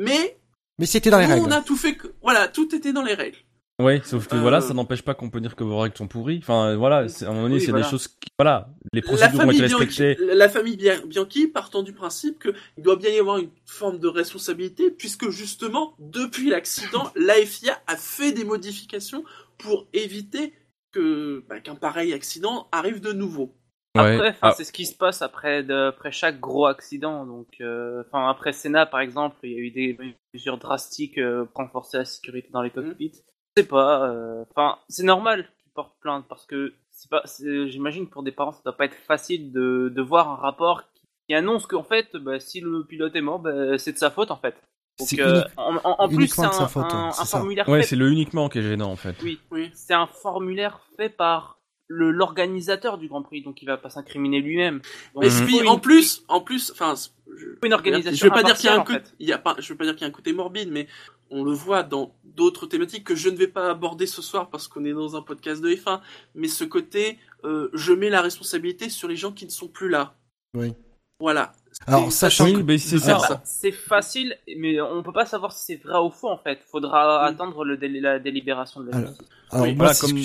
mais 0.00 0.36
Mais 0.80 0.86
c'était 0.86 1.10
dans 1.10 1.18
les 1.20 1.26
nous, 1.26 1.34
règles. 1.34 1.46
on 1.46 1.50
a 1.52 1.60
tout 1.62 1.76
fait, 1.76 1.94
que, 1.94 2.08
voilà, 2.22 2.48
tout 2.48 2.74
était 2.74 2.92
dans 2.92 3.02
les 3.04 3.14
règles. 3.14 3.38
Ouais, 3.80 4.00
sauf 4.04 4.26
que 4.26 4.34
Euh, 4.34 4.40
voilà, 4.40 4.60
ça 4.60 4.74
n'empêche 4.74 5.02
pas 5.02 5.14
qu'on 5.14 5.30
peut 5.30 5.40
dire 5.40 5.54
que 5.54 5.62
vos 5.62 5.78
règles 5.78 5.96
sont 5.96 6.08
pourries. 6.08 6.38
Enfin, 6.42 6.74
voilà, 6.74 7.08
c'est- 7.08 7.24
à 7.24 7.28
un 7.28 7.30
moment 7.32 7.44
donné, 7.44 7.54
Oui, 7.56 7.60
c'est 7.60 7.70
voilà. 7.70 7.84
des 7.84 7.90
choses 7.90 8.08
qui, 8.08 8.28
voilà, 8.36 8.68
les 8.92 9.00
La 9.00 9.06
procédures 9.06 9.40
ont 9.46 9.50
été 9.52 9.62
respectées. 9.62 10.16
la 10.20 10.48
famille 10.48 10.76
Bia- 10.76 11.06
Bianchi 11.06 11.46
partant 11.46 11.84
du 11.84 11.92
principe 11.92 12.42
qu'il 12.42 12.82
doit 12.82 12.96
bien 12.96 13.10
y 13.10 13.18
avoir 13.20 13.38
une 13.38 13.50
forme 13.66 14.00
de 14.00 14.08
responsabilité, 14.08 14.90
puisque 14.90 15.28
justement, 15.30 15.94
depuis 16.00 16.50
l'accident, 16.50 17.12
l'AFIA 17.16 17.80
a 17.86 17.96
fait 17.96 18.32
des 18.32 18.42
modifications 18.44 19.22
pour 19.58 19.86
éviter 19.92 20.54
que 20.90 21.44
bah, 21.48 21.60
qu'un 21.60 21.76
pareil 21.76 22.12
accident 22.12 22.66
arrive 22.72 23.00
de 23.00 23.12
nouveau. 23.12 23.54
Ouais. 23.96 24.14
Après, 24.16 24.36
Ah, 24.42 24.52
c'est 24.56 24.64
ce 24.64 24.72
qui 24.72 24.86
se 24.86 24.96
passe 24.96 25.22
après, 25.22 25.62
de, 25.62 25.74
après 25.88 26.10
chaque 26.10 26.40
gros 26.40 26.66
accident. 26.66 27.24
Donc, 27.26 27.46
euh, 27.60 28.02
enfin, 28.08 28.28
après 28.28 28.52
Senna, 28.52 28.86
par 28.86 29.00
exemple, 29.00 29.36
il 29.44 29.52
y 29.52 29.54
a 29.56 29.58
eu 29.58 29.70
des 29.70 29.96
mesures 30.34 30.58
drastiques 30.58 31.18
euh, 31.18 31.44
pour 31.44 31.62
renforcer 31.62 31.98
la 31.98 32.04
sécurité 32.04 32.48
dans 32.52 32.62
les 32.62 32.70
cockpits. 32.70 33.22
Je 33.58 33.62
sais 33.62 33.68
pas. 33.68 34.08
euh, 34.10 34.44
Enfin, 34.50 34.78
c'est 34.88 35.02
normal 35.04 35.48
qu'ils 35.62 35.72
portent 35.72 35.96
plainte 36.00 36.24
parce 36.28 36.46
que 36.46 36.72
c'est 36.90 37.10
pas. 37.10 37.22
J'imagine 37.66 38.08
pour 38.08 38.22
des 38.22 38.32
parents, 38.32 38.52
ça 38.52 38.60
doit 38.64 38.76
pas 38.76 38.84
être 38.86 38.96
facile 39.06 39.52
de, 39.52 39.92
de 39.94 40.02
voir 40.02 40.30
un 40.30 40.36
rapport 40.36 40.82
qui, 40.94 41.00
qui 41.28 41.34
annonce 41.34 41.66
qu'en 41.66 41.82
fait, 41.84 42.16
bah, 42.16 42.40
si 42.40 42.60
le 42.60 42.84
pilote 42.84 43.14
est 43.16 43.20
mort, 43.20 43.38
bah, 43.40 43.78
c'est 43.78 43.92
de 43.92 43.98
sa 43.98 44.10
faute 44.10 44.30
en 44.30 44.36
fait. 44.36 44.54
Donc, 44.98 45.08
C'est 45.08 45.20
euh, 45.20 45.42
en, 45.56 45.76
en- 45.84 45.96
en 45.98 46.08
plus, 46.08 46.26
c'est 46.26 46.42
un, 46.42 46.50
faute, 46.66 46.84
un- 46.92 47.12
c'est 47.12 47.20
un 47.22 47.24
ça. 47.24 47.38
formulaire 47.38 47.68
ouais, 47.68 47.82
fait 47.82 47.88
c'est 47.88 47.96
le 47.96 48.08
uniquement 48.10 48.48
qui 48.48 48.58
est 48.58 48.62
gênant 48.62 48.90
en 48.90 48.96
fait. 48.96 49.14
oui, 49.22 49.38
Oui. 49.52 49.70
c'est 49.74 49.94
un 49.94 50.08
formulaire 50.08 50.80
fait 50.96 51.08
par 51.08 51.58
le 51.86 52.10
l'organisateur 52.10 52.98
du 52.98 53.06
Grand 53.08 53.22
Prix, 53.22 53.42
donc 53.42 53.62
il 53.62 53.66
va 53.66 53.76
pas 53.76 53.90
s'incriminer 53.90 54.40
lui-même. 54.40 54.80
Mais 55.16 55.28
une- 55.48 55.68
en 55.68 55.78
plus, 55.78 56.22
en 56.28 56.40
plus, 56.40 56.70
enfin, 56.72 56.94
je, 57.36 57.46
une 57.64 57.72
organisation 57.72 58.16
je 58.16 58.24
veux 58.24 58.30
pas 58.30 58.42
dire 58.42 58.56
qu'il 58.56 58.66
y 58.66 58.72
a 58.72 58.74
un 58.76 58.80
en 58.80 58.84
fait. 58.84 59.14
il 59.20 59.28
y 59.28 59.32
a 59.32 59.38
pas, 59.38 59.54
je 59.58 59.72
veux 59.72 59.76
pas 59.78 59.84
dire 59.84 59.94
qu'il 59.94 60.02
y 60.02 60.04
a 60.04 60.08
un 60.08 60.12
côté 60.12 60.32
morbide, 60.32 60.70
mais 60.70 60.88
on 61.30 61.44
le 61.44 61.52
voit 61.52 61.82
dans 61.82 62.14
d'autres 62.24 62.66
thématiques 62.66 63.04
que 63.04 63.14
je 63.16 63.28
ne 63.28 63.36
vais 63.36 63.48
pas 63.48 63.70
aborder 63.70 64.06
ce 64.06 64.22
soir 64.22 64.48
parce 64.50 64.68
qu'on 64.68 64.84
est 64.84 64.92
dans 64.92 65.16
un 65.16 65.22
podcast 65.22 65.60
de 65.62 65.70
F1, 65.70 66.00
mais 66.34 66.48
ce 66.48 66.64
côté, 66.64 67.18
euh, 67.44 67.68
je 67.74 67.92
mets 67.92 68.10
la 68.10 68.22
responsabilité 68.22 68.88
sur 68.88 69.08
les 69.08 69.16
gens 69.16 69.32
qui 69.32 69.44
ne 69.44 69.50
sont 69.50 69.68
plus 69.68 69.88
là. 69.88 70.14
Oui. 70.56 70.72
Voilà. 71.20 71.52
Alors, 71.86 72.10
sachant 72.12 72.44
Oui, 72.44 72.64
que- 72.64 72.76
c'est 72.78 72.98
ça. 72.98 73.40
C'est 73.44 73.72
facile, 73.72 74.36
mais 74.56 74.80
on 74.80 75.02
peut 75.02 75.12
pas 75.12 75.26
savoir 75.26 75.52
si 75.52 75.64
c'est 75.66 75.82
vrai 75.82 75.98
ou 75.98 76.10
faux 76.10 76.28
en 76.30 76.38
fait. 76.38 76.60
Faudra 76.70 77.22
Mm. 77.22 77.34
attendre 77.34 77.64
le 77.64 77.76
la 78.00 78.18
délibération 78.18 78.80
de 78.80 78.90
la 78.90 78.96
Alors, 78.96 79.08
justice. 79.10 79.28
Alors, 79.50 79.64
Oui, 79.64 79.70
moi, 79.74 79.76
voilà, 79.86 79.94
c'est 79.94 80.06
comme- 80.06 80.16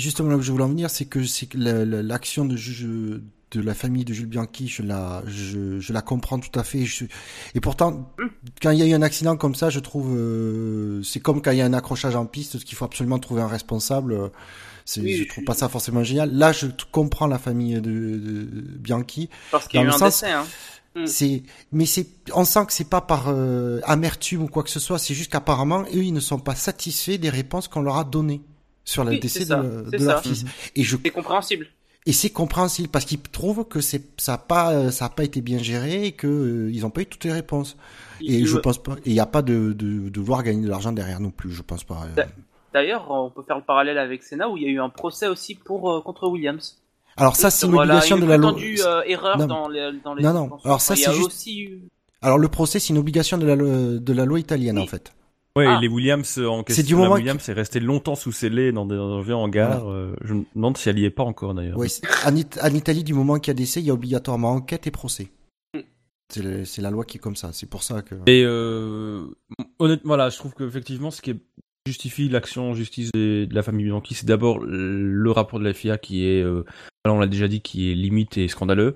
justement 0.00 0.30
là 0.30 0.36
que 0.36 0.42
je 0.42 0.52
voulais 0.52 0.64
en 0.64 0.68
venir, 0.68 0.90
c'est 0.90 1.06
que 1.06 1.24
c'est 1.24 1.46
que 1.46 1.56
la- 1.58 1.84
la- 1.84 2.02
l'action 2.02 2.44
de 2.44 2.56
juge 2.56 2.86
de 3.56 3.62
la 3.62 3.74
famille 3.74 4.04
de 4.04 4.12
Jules 4.12 4.26
Bianchi, 4.26 4.68
je 4.68 4.82
la, 4.82 5.22
je, 5.26 5.80
je 5.80 5.92
la 5.92 6.02
comprends 6.02 6.38
tout 6.38 6.56
à 6.58 6.64
fait. 6.64 6.84
Je, 6.84 7.04
et 7.54 7.60
pourtant, 7.60 8.12
quand 8.62 8.70
il 8.70 8.78
y 8.78 8.82
a 8.82 8.86
eu 8.86 8.92
un 8.94 9.02
accident 9.02 9.36
comme 9.36 9.54
ça, 9.54 9.70
je 9.70 9.80
trouve, 9.80 10.14
euh, 10.16 11.02
c'est 11.02 11.20
comme 11.20 11.42
quand 11.42 11.50
il 11.52 11.58
y 11.58 11.62
a 11.62 11.64
un 11.66 11.72
accrochage 11.74 12.16
en 12.16 12.26
piste, 12.26 12.62
qu'il 12.64 12.76
faut 12.76 12.84
absolument 12.84 13.18
trouver 13.18 13.42
un 13.42 13.48
responsable. 13.48 14.12
euh, 14.12 14.28
C'est, 14.84 15.00
Oui, 15.00 15.14
je 15.16 15.24
trouve 15.28 15.44
pas 15.44 15.54
ça 15.54 15.68
forcément 15.68 16.04
génial. 16.04 16.32
Là, 16.32 16.52
je 16.52 16.66
comprends 16.92 17.26
la 17.26 17.38
famille 17.38 17.74
de, 17.74 17.80
de 17.80 18.44
Bianchi. 18.78 19.28
Parce 19.50 19.66
qu'il 19.68 19.80
y 19.80 19.82
a 19.82 19.86
eu 19.86 19.88
un 19.88 19.92
sens- 19.98 20.20
décès. 20.22 20.32
Hein. 20.32 20.44
Mm. 20.94 21.06
C'est, 21.06 21.42
mais 21.72 21.84
c'est, 21.86 22.06
on 22.34 22.44
sent 22.44 22.64
que 22.66 22.72
c'est 22.72 22.88
pas 22.88 23.00
par 23.02 23.24
euh, 23.28 23.80
amertume 23.84 24.42
ou 24.44 24.48
quoi 24.48 24.62
que 24.62 24.70
ce 24.70 24.80
soit. 24.80 24.98
C'est 24.98 25.12
juste 25.14 25.30
qu'apparemment, 25.32 25.82
eux, 25.94 26.04
ils 26.04 26.12
ne 26.14 26.20
sont 26.20 26.38
pas 26.38 26.54
satisfaits 26.54 27.18
des 27.18 27.28
réponses 27.30 27.68
qu'on 27.68 27.82
leur 27.82 27.96
a 27.96 28.04
données 28.04 28.40
sur 28.84 29.02
le 29.04 29.10
Oui, 29.10 29.20
décès 29.20 29.44
de, 29.44 29.90
de 29.90 30.04
leur 30.04 30.22
fils. 30.22 30.44
Et 30.76 30.84
je 30.84 30.96
C'est 31.04 31.10
compréhensible. 31.10 31.66
Et 32.06 32.12
c'est 32.12 32.30
compréhensible 32.30 32.88
parce 32.88 33.04
qu'ils 33.04 33.20
trouvent 33.20 33.64
que 33.64 33.80
c'est 33.80 34.02
ça 34.18 34.34
a 34.34 34.38
pas 34.38 34.72
euh, 34.72 34.90
ça 34.90 35.06
a 35.06 35.08
pas 35.08 35.24
été 35.24 35.40
bien 35.40 35.58
géré 35.58 36.06
et 36.06 36.12
que 36.12 36.26
euh, 36.26 36.70
ils 36.72 36.86
ont 36.86 36.90
pas 36.90 37.02
eu 37.02 37.06
toutes 37.06 37.24
les 37.24 37.32
réponses. 37.32 37.76
Et 38.20 38.38
Il 38.38 38.46
je 38.46 38.56
pense 38.58 38.78
pas. 38.82 38.96
Il 39.04 39.12
y 39.12 39.20
a 39.20 39.26
pas 39.26 39.42
de, 39.42 39.72
de 39.72 40.08
de 40.08 40.20
vouloir 40.20 40.42
gagner 40.42 40.62
de 40.64 40.68
l'argent 40.70 40.92
derrière 40.92 41.20
non 41.20 41.30
plus. 41.30 41.50
Je 41.50 41.62
pense 41.62 41.84
pas. 41.84 42.06
euh. 42.16 42.22
D'ailleurs, 42.72 43.10
on 43.10 43.30
peut 43.30 43.42
faire 43.42 43.56
le 43.56 43.62
parallèle 43.62 43.98
avec 43.98 44.22
Senna 44.22 44.48
où 44.50 44.56
il 44.56 44.62
y 44.62 44.66
a 44.66 44.70
eu 44.70 44.80
un 44.80 44.88
procès 44.90 45.28
aussi 45.28 45.54
pour 45.54 45.90
euh, 45.90 46.00
contre 46.00 46.28
Williams. 46.28 46.78
Alors 47.18 47.34
ça 47.36 47.50
c'est 47.50 47.66
une 47.66 47.74
obligation 47.74 48.18
de 48.18 48.26
la 48.26 48.36
loi. 48.36 48.54
euh, 48.54 49.02
erreur 49.06 49.38
Non. 49.38 49.46
dans 49.46 49.68
les 49.68 49.90
dans 50.04 50.14
les 50.14 50.22
Non, 50.22 50.32
non. 50.34 50.50
Alors 50.64 50.80
ça, 50.82 50.94
c'est 50.96 51.10
juste- 51.12 51.26
aussi 51.26 51.68
Alors 52.22 52.38
le 52.38 52.48
procès 52.48 52.78
c'est 52.78 52.90
une 52.90 52.98
obligation 52.98 53.38
de 53.38 53.46
la 53.46 53.56
loi, 53.56 53.70
de 53.98 54.12
la 54.12 54.24
loi 54.26 54.38
italienne 54.38 54.76
Oui. 54.76 54.84
en 54.84 54.86
fait. 54.86 55.12
Ouais, 55.56 55.64
Ah. 55.66 55.78
et 55.78 55.80
les 55.80 55.88
Williams 55.88 56.36
euh, 56.38 56.46
en 56.48 56.62
question. 56.62 56.84
du 56.84 56.92
la 56.92 56.98
moment 56.98 57.14
Williams 57.14 57.48
est 57.48 57.52
resté 57.54 57.80
longtemps 57.80 58.14
sous 58.14 58.30
scellé 58.32 58.72
dans 58.72 58.84
des 58.86 58.96
vieux 59.24 59.34
hangar. 59.34 59.90
euh, 59.90 60.14
je 60.22 60.34
me 60.34 60.44
demande 60.54 60.76
si 60.76 60.88
elle 60.90 60.98
y 60.98 61.04
est 61.06 61.10
pas 61.10 61.22
encore 61.24 61.54
d'ailleurs. 61.54 61.78
Ouais, 61.78 61.88
c'est- 61.88 62.02
en, 62.26 62.36
It- 62.36 62.58
en 62.62 62.74
Italie 62.74 63.04
du 63.04 63.14
moment 63.14 63.38
qu'il 63.38 63.50
y 63.50 63.52
a 63.52 63.54
décès, 63.54 63.80
il 63.80 63.86
y 63.86 63.90
a 63.90 63.94
obligatoirement 63.94 64.50
enquête 64.52 64.86
et 64.86 64.90
procès. 64.90 65.28
C'est 66.32 66.42
le- 66.42 66.64
c'est 66.64 66.82
la 66.82 66.90
loi 66.90 67.04
qui 67.04 67.16
est 67.18 67.20
comme 67.20 67.36
ça. 67.36 67.50
C'est 67.52 67.68
pour 67.70 67.82
ça 67.84 68.02
que. 68.02 68.16
Et 68.26 68.42
euh, 68.44 69.24
honnêtement, 69.78 70.08
voilà, 70.08 70.28
je 70.28 70.36
trouve 70.36 70.52
qu'effectivement, 70.54 71.10
ce 71.10 71.22
qui 71.22 71.30
est- 71.30 71.40
justifie 71.86 72.28
l'action 72.28 72.70
en 72.70 72.74
justice 72.74 73.12
de 73.14 73.46
la 73.52 73.62
famille 73.62 73.84
Bianchi, 73.86 74.14
c'est 74.14 74.26
d'abord 74.26 74.58
le 74.60 75.30
rapport 75.30 75.60
de 75.60 75.64
la 75.64 75.72
FIA 75.72 75.98
qui 75.98 76.26
est, 76.26 76.42
euh, 76.42 76.64
on 77.08 77.20
l'a 77.20 77.28
déjà 77.28 77.46
dit, 77.46 77.60
qui 77.60 77.92
est 77.92 77.94
limite 77.94 78.36
et 78.38 78.48
scandaleux. 78.48 78.94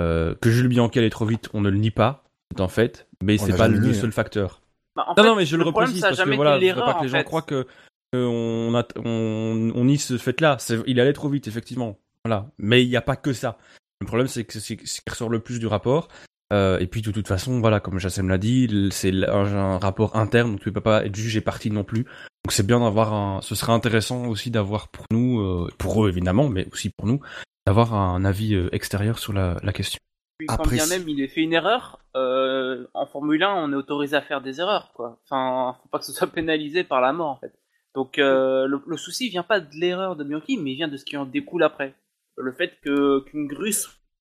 Euh, 0.00 0.34
que 0.42 0.50
Jules 0.50 0.66
Bianchi 0.68 0.98
allait 0.98 1.08
trop 1.08 1.24
vite, 1.24 1.48
on 1.54 1.60
ne 1.60 1.70
le 1.70 1.78
nie 1.78 1.92
pas, 1.92 2.24
c'est 2.54 2.60
un 2.60 2.66
fait, 2.68 3.06
mais 3.22 3.38
c'est 3.38 3.56
pas 3.56 3.68
le 3.68 3.94
seul 3.94 4.08
hein. 4.08 4.12
facteur. 4.12 4.60
Bah, 4.96 5.04
en 5.08 5.10
Non, 5.10 5.22
fait, 5.22 5.28
non, 5.28 5.36
mais 5.36 5.44
je 5.46 5.56
le, 5.56 5.62
problème, 5.64 5.90
reprécise 5.90 6.00
parce 6.02 6.16
que 6.24 6.34
voilà, 6.34 6.58
je 6.58 6.72
pas 6.74 6.94
que 6.94 7.04
les 7.04 7.10
en 7.10 7.12
gens 7.12 7.18
fait. 7.18 7.24
croient 7.24 7.42
que 7.42 7.66
on, 8.14 8.74
a, 8.74 8.84
on, 9.04 9.72
on 9.74 9.84
nie 9.84 9.98
ce 9.98 10.16
fait-là. 10.16 10.56
Il 10.86 10.98
allait 11.00 11.12
trop 11.12 11.28
vite, 11.28 11.46
effectivement. 11.48 11.98
Voilà. 12.24 12.46
Mais 12.58 12.82
il 12.82 12.88
n'y 12.88 12.96
a 12.96 13.02
pas 13.02 13.16
que 13.16 13.32
ça. 13.32 13.58
Le 14.00 14.06
problème, 14.06 14.26
c'est 14.26 14.44
que 14.44 14.52
c'est 14.58 14.60
ce 14.84 15.00
qui 15.00 15.10
ressort 15.10 15.28
le 15.28 15.40
plus 15.40 15.58
du 15.58 15.66
rapport. 15.66 16.08
Euh, 16.52 16.78
et 16.78 16.86
puis, 16.86 17.02
de 17.02 17.10
toute 17.10 17.26
façon, 17.28 17.60
voilà, 17.60 17.80
comme 17.80 17.98
Jassem 17.98 18.28
l'a 18.28 18.38
dit, 18.38 18.88
c'est 18.92 19.12
un, 19.28 19.44
un 19.54 19.78
rapport 19.78 20.16
interne, 20.16 20.52
donc 20.52 20.60
tu 20.60 20.72
peux 20.72 20.80
pas 20.80 21.04
être 21.04 21.14
jugé 21.16 21.40
parti 21.40 21.70
non 21.70 21.82
plus. 21.84 22.04
Donc, 22.04 22.50
c'est 22.50 22.66
bien 22.66 22.80
d'avoir 22.80 23.12
un. 23.12 23.40
Ce 23.42 23.54
serait 23.54 23.72
intéressant 23.72 24.26
aussi 24.28 24.50
d'avoir 24.50 24.88
pour 24.88 25.04
nous, 25.10 25.40
euh, 25.40 25.68
pour 25.78 26.04
eux 26.04 26.08
évidemment, 26.08 26.48
mais 26.48 26.66
aussi 26.72 26.90
pour 26.96 27.06
nous, 27.06 27.20
d'avoir 27.66 27.94
un 27.94 28.24
avis 28.24 28.54
euh, 28.54 28.68
extérieur 28.72 29.18
sur 29.18 29.32
la, 29.32 29.58
la 29.62 29.72
question. 29.72 29.98
Puis, 30.38 30.46
quand 30.48 30.54
Après, 30.54 30.76
bien 30.76 30.86
même 30.86 31.08
il 31.08 31.20
ait 31.20 31.28
fait 31.28 31.40
une 31.42 31.54
erreur, 31.54 31.98
euh, 32.14 32.86
en 32.92 33.06
Formule 33.06 33.42
1, 33.42 33.54
on 33.54 33.72
est 33.72 33.76
autorisé 33.76 34.16
à 34.16 34.20
faire 34.22 34.42
des 34.42 34.60
erreurs, 34.60 34.92
quoi. 34.94 35.18
Enfin, 35.24 35.76
faut 35.82 35.88
pas 35.88 35.98
que 35.98 36.04
ce 36.04 36.12
soit 36.12 36.26
pénalisé 36.32 36.84
par 36.84 37.00
la 37.00 37.12
mort, 37.12 37.28
en 37.28 37.36
fait. 37.36 37.52
Donc, 37.94 38.18
euh, 38.18 38.66
le, 38.66 38.82
le 38.86 38.96
souci 38.98 39.30
vient 39.30 39.42
pas 39.42 39.60
de 39.60 39.74
l'erreur 39.74 40.16
de 40.16 40.24
Bianchi, 40.24 40.58
mais 40.58 40.72
il 40.72 40.76
vient 40.76 40.88
de 40.88 40.96
ce 40.98 41.04
qui 41.06 41.16
en 41.16 41.24
découle 41.24 41.62
après. 41.62 41.94
Le 42.36 42.52
fait 42.52 42.78
que 42.82 43.20
qu'une 43.20 43.46
grue 43.46 43.72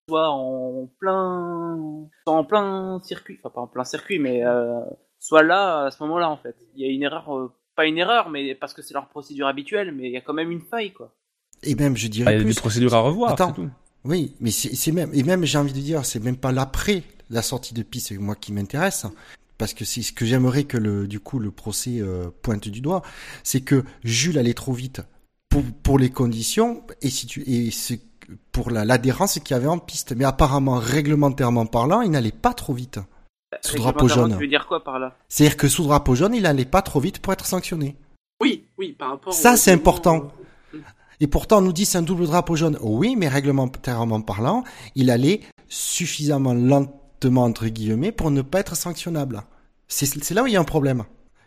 soit 0.08 0.30
en 0.30 0.88
plein, 1.00 2.08
soit 2.26 2.38
en 2.38 2.46
plein 2.46 3.02
circuit, 3.04 3.38
enfin 3.44 3.54
pas 3.54 3.62
en 3.62 3.68
plein 3.68 3.84
circuit, 3.84 4.20
mais 4.20 4.46
euh, 4.46 4.80
soit 5.20 5.44
là 5.44 5.86
à 5.88 5.92
ce 5.92 6.02
moment-là, 6.04 6.30
en 6.30 6.38
fait. 6.38 6.56
Il 6.76 6.82
y 6.86 6.90
a 6.90 6.94
une 6.94 7.04
erreur, 7.04 7.36
euh, 7.38 7.52
pas 7.76 7.86
une 7.88 7.98
erreur, 7.98 8.30
mais 8.30 8.56
parce 8.56 8.74
que 8.74 8.82
c'est 8.82 8.94
leur 8.94 9.10
procédure 9.10 9.48
habituelle, 9.48 9.92
mais 9.92 10.06
il 10.08 10.12
y 10.14 10.18
a 10.18 10.22
quand 10.22 10.34
même 10.34 10.52
une 10.52 10.62
faille, 10.62 10.94
quoi. 10.94 11.14
Et 11.64 11.76
même, 11.76 11.98
je 11.98 12.06
Ah, 12.06 12.10
dirais 12.10 12.32
Il 12.36 12.38
y 12.38 12.40
a 12.40 12.44
plus. 12.46 12.56
des 12.56 12.62
procédures 12.62 12.94
à 12.94 13.00
revoir, 13.02 13.34
Attends. 13.34 13.52
tout. 13.52 13.70
Oui, 14.06 14.36
mais 14.40 14.52
c'est 14.52 14.92
même, 14.92 15.10
et 15.14 15.24
même 15.24 15.46
j'ai 15.46 15.58
envie 15.58 15.74
de 15.74 15.80
dire, 15.80 16.06
c'est 16.06 16.20
même 16.24 16.38
pas 16.38 16.52
l'après 16.52 17.04
la 17.30 17.42
sortie 17.42 17.74
de 17.74 17.82
piste, 17.82 18.08
c'est 18.10 18.18
moi 18.18 18.36
qui 18.36 18.54
m'intéresse, 18.54 19.08
parce 19.58 19.74
que 19.74 19.84
c'est 19.84 20.04
ce 20.04 20.14
que 20.14 20.26
j'aimerais 20.26 20.66
que 20.66 20.78
le, 20.78 21.08
du 21.08 21.20
coup, 21.20 21.40
le 21.40 21.50
procès 21.50 21.98
euh, 22.00 22.28
pointe 22.44 22.68
du 22.68 22.82
doigt, 22.82 23.02
c'est 23.44 23.62
que 23.62 23.84
Jules 24.04 24.38
allait 24.38 24.54
trop 24.54 24.74
vite 24.74 25.02
pour, 25.50 25.64
pour 25.82 25.98
les 25.98 26.12
conditions 26.12 26.84
et 27.02 27.10
si 27.10 27.26
tu 27.26 27.42
et 27.48 27.72
pour 28.52 28.70
la- 28.72 28.86
l'adhérence 28.86 29.40
qu'il 29.40 29.52
y 29.56 29.58
avait 29.58 29.68
en 29.68 29.80
piste, 29.80 30.14
mais 30.16 30.26
apparemment 30.26 30.76
réglementairement 30.78 31.66
parlant, 31.66 32.02
il 32.02 32.12
n'allait 32.12 32.32
pas 32.32 32.54
trop 32.54 32.74
vite. 32.74 33.00
Sous 33.62 33.78
drapeau 33.78 34.08
jaune. 34.08 34.34
Tu 34.34 34.42
veux 34.42 34.48
dire 34.48 34.68
quoi 34.68 34.84
par 34.84 35.00
là? 35.00 35.16
C'est-à-dire 35.30 35.58
que 35.58 35.68
sous 35.68 35.84
drapeau 35.84 36.14
jaune, 36.16 36.34
il 36.36 36.46
allait 36.46 36.66
pas 36.66 36.82
trop 36.82 37.00
vite 37.00 37.20
pour 37.20 37.34
être 37.34 37.46
sanctionné. 37.46 37.96
Oui, 38.42 38.66
oui, 38.78 38.92
par 38.94 39.12
rapport. 39.12 39.34
Ça, 39.34 39.56
c'est 39.58 39.72
important. 39.72 40.32
Et 41.20 41.28
pourtant, 41.28 41.60
on 41.60 41.62
nous 41.62 41.74
dit 41.74 41.86
c'est 41.86 41.98
un 41.98 42.02
double 42.04 42.26
drapeau 42.26 42.56
jaune. 42.56 42.78
Oui, 42.82 43.16
mais 43.16 43.28
réglementairement 43.28 44.22
parlant, 44.22 44.64
il 44.96 45.10
allait 45.10 45.42
suffisamment 45.68 46.54
lentement, 46.54 47.44
entre 47.44 47.68
guillemets, 47.68 48.12
pour 48.12 48.32
ne 48.32 48.42
pas 48.42 48.60
être 48.60 48.76
sanctionnable. 48.76 49.44
C'est 49.88 50.32
là 50.32 50.44
où 50.44 50.48
il 50.48 50.54
y 50.54 50.58
a 50.58 50.62
un 50.62 50.66
problème. 50.66 51.04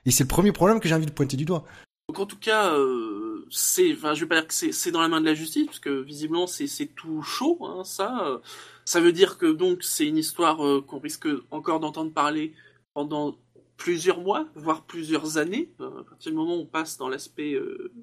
Et 0.07 0.11
c'est 0.11 0.25
le 0.25 0.29
premier 0.29 0.53
problème 0.53 0.81
que 0.81 0.89
j'ai 0.89 0.95
envie 0.95 1.07
de 1.07 1.13
pointer 1.13 1.37
du 1.37 1.45
doigt. 1.45 1.65
Donc 2.09 2.21
en 2.21 2.27
tout 2.27 2.39
cas, 2.39 2.73
euh, 2.73 3.47
c'est, 3.51 3.93
vais 3.93 4.27
pas 4.27 4.37
dire 4.37 4.47
que 4.47 4.55
c'est, 4.55 4.91
dans 4.91 5.03
la 5.03 5.09
main 5.09 5.21
de 5.21 5.27
la 5.27 5.35
justice, 5.35 5.67
parce 5.67 5.79
que 5.79 6.01
visiblement 6.01 6.47
c'est, 6.47 6.87
tout 6.95 7.21
chaud, 7.21 7.59
hein, 7.61 7.85
ça. 7.85 8.27
euh. 8.27 8.39
ça 8.87 9.01
veut 9.01 9.13
dire 9.13 9.37
que 9.37 9.45
donc 9.45 9.83
c'est 9.83 10.07
une 10.07 10.17
histoire 10.17 10.65
euh, 10.65 10.81
qu'on 10.81 10.99
risque 11.01 11.29
encore 11.51 11.81
d'entendre 11.81 12.13
parler 12.13 12.55
pendant 12.95 13.37
plusieurs 13.77 14.23
mois, 14.23 14.47
voire 14.55 14.85
plusieurs 14.85 15.37
années, 15.37 15.71
euh, 15.81 16.01
à 16.01 16.05
partir 16.05 16.33
du 16.33 16.39
moment 16.39 16.57
où 16.57 16.61
on 16.61 16.67
passe 16.67 16.97
dans 16.97 17.11
l'aspect 17.11 17.59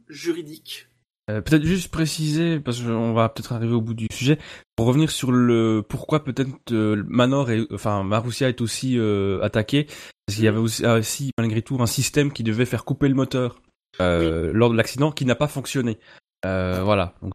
juridique. 0.08 0.88
Euh, 1.32 1.42
peut-être 1.42 1.64
juste 1.64 1.92
préciser, 1.92 2.60
parce 2.60 2.82
qu'on 2.82 3.14
va 3.14 3.30
peut-être 3.30 3.52
arriver 3.54 3.74
au 3.74 3.82
bout 3.82 3.96
du 3.96 4.08
sujet, 4.12 4.38
pour 4.76 4.86
revenir 4.86 5.10
sur 5.10 5.32
le 5.32 5.84
pourquoi 5.88 6.24
peut-être 6.24 6.50
euh, 6.72 7.04
Manor 7.08 7.50
et 7.50 7.66
enfin 7.74 8.04
Marussia 8.04 8.50
est 8.50 8.62
aussi 8.62 9.00
euh, 9.00 9.42
attaqué, 9.42 9.86
parce 10.26 10.36
qu'il 10.36 10.46
y 10.46 10.48
avait 10.48 10.60
aussi, 10.60 10.86
ah, 10.86 10.96
aussi, 10.96 11.32
malgré 11.38 11.64
tout 11.64 11.78
un 11.80 11.88
système 11.88 12.32
qui 12.32 12.44
devait 12.44 12.66
faire 12.66 12.86
couper 12.86 13.08
le 13.08 13.16
moteur 13.16 13.60
euh, 14.02 14.52
lors 14.54 14.70
de 14.70 14.78
l'accident 14.78 15.12
qui 15.12 15.26
n'a 15.26 15.36
pas 15.36 15.48
fonctionné. 15.48 15.98
Euh, 16.46 16.82
voilà. 16.84 17.16
Donc, 17.24 17.34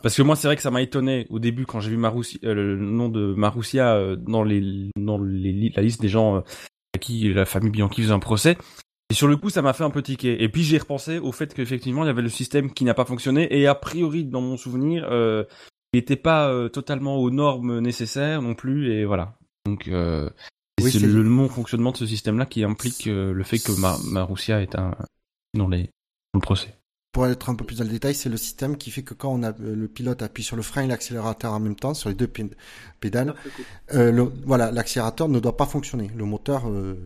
parce 0.00 0.16
que 0.16 0.22
moi 0.22 0.36
c'est 0.36 0.46
vrai 0.46 0.54
que 0.54 0.62
ça 0.62 0.70
m'a 0.70 0.82
étonné 0.82 1.26
au 1.28 1.40
début 1.40 1.66
quand 1.66 1.80
j'ai 1.80 1.90
vu 1.90 1.96
Marussia, 1.96 2.38
euh, 2.44 2.54
le 2.54 2.76
nom 2.76 3.08
de 3.08 3.34
Marussia 3.34 3.94
euh, 3.94 4.16
dans 4.16 4.44
les 4.44 4.90
dans 4.96 5.18
les, 5.18 5.72
la 5.74 5.82
liste 5.82 6.00
des 6.00 6.08
gens 6.08 6.36
à 6.36 6.98
qui 7.00 7.32
la 7.32 7.46
famille 7.46 7.70
Bianchi 7.70 8.02
faisait 8.02 8.12
un 8.12 8.20
procès. 8.20 8.56
Et 9.14 9.16
sur 9.16 9.28
le 9.28 9.36
coup, 9.36 9.48
ça 9.48 9.62
m'a 9.62 9.72
fait 9.74 9.84
un 9.84 9.90
peu 9.90 10.02
tiquer. 10.02 10.42
Et 10.42 10.48
puis 10.48 10.64
j'ai 10.64 10.76
repensé 10.76 11.18
au 11.20 11.30
fait 11.30 11.54
qu'effectivement, 11.54 12.02
il 12.02 12.08
y 12.08 12.10
avait 12.10 12.20
le 12.20 12.28
système 12.28 12.72
qui 12.72 12.82
n'a 12.82 12.94
pas 12.94 13.04
fonctionné. 13.04 13.46
Et 13.56 13.68
a 13.68 13.76
priori, 13.76 14.24
dans 14.24 14.40
mon 14.40 14.56
souvenir, 14.56 15.06
euh, 15.08 15.44
il 15.92 15.98
n'était 15.98 16.16
pas 16.16 16.48
euh, 16.48 16.68
totalement 16.68 17.18
aux 17.18 17.30
normes 17.30 17.78
nécessaires 17.78 18.42
non 18.42 18.54
plus. 18.56 18.90
Et 18.92 19.04
voilà. 19.04 19.38
Donc, 19.66 19.86
euh, 19.86 20.28
Oui, 20.82 20.90
c'est 20.90 20.98
le 20.98 21.22
non 21.22 21.48
fonctionnement 21.48 21.92
de 21.92 21.96
ce 21.96 22.06
système-là 22.06 22.44
qui 22.44 22.64
implique 22.64 23.06
euh, 23.06 23.32
le 23.32 23.44
fait 23.44 23.60
que 23.60 23.70
Ma 23.80 23.96
Marussia 24.04 24.60
est 24.60 24.74
un 24.74 24.96
dans 25.56 25.68
les 25.68 25.84
dans 25.84 26.38
le 26.38 26.40
procès. 26.40 26.74
Pour 27.12 27.28
être 27.28 27.50
un 27.50 27.54
peu 27.54 27.64
plus 27.64 27.78
dans 27.78 27.84
le 27.84 27.90
détail, 27.90 28.16
c'est 28.16 28.28
le 28.28 28.36
système 28.36 28.76
qui 28.76 28.90
fait 28.90 29.04
que 29.04 29.14
quand 29.14 29.32
on 29.32 29.44
a, 29.44 29.52
le 29.60 29.86
pilote 29.86 30.22
appuie 30.22 30.42
sur 30.42 30.56
le 30.56 30.62
frein 30.62 30.82
et 30.82 30.88
l'accélérateur 30.88 31.52
en 31.52 31.60
même 31.60 31.76
temps, 31.76 31.94
sur 31.94 32.08
les 32.08 32.16
deux 32.16 32.26
pé- 32.26 32.50
pédales, 32.98 33.36
euh, 33.94 34.10
le- 34.10 34.32
voilà, 34.44 34.72
l'accélérateur 34.72 35.28
ne 35.28 35.38
doit 35.38 35.56
pas 35.56 35.66
fonctionner. 35.66 36.10
Le 36.16 36.24
moteur, 36.24 36.68
euh, 36.68 36.96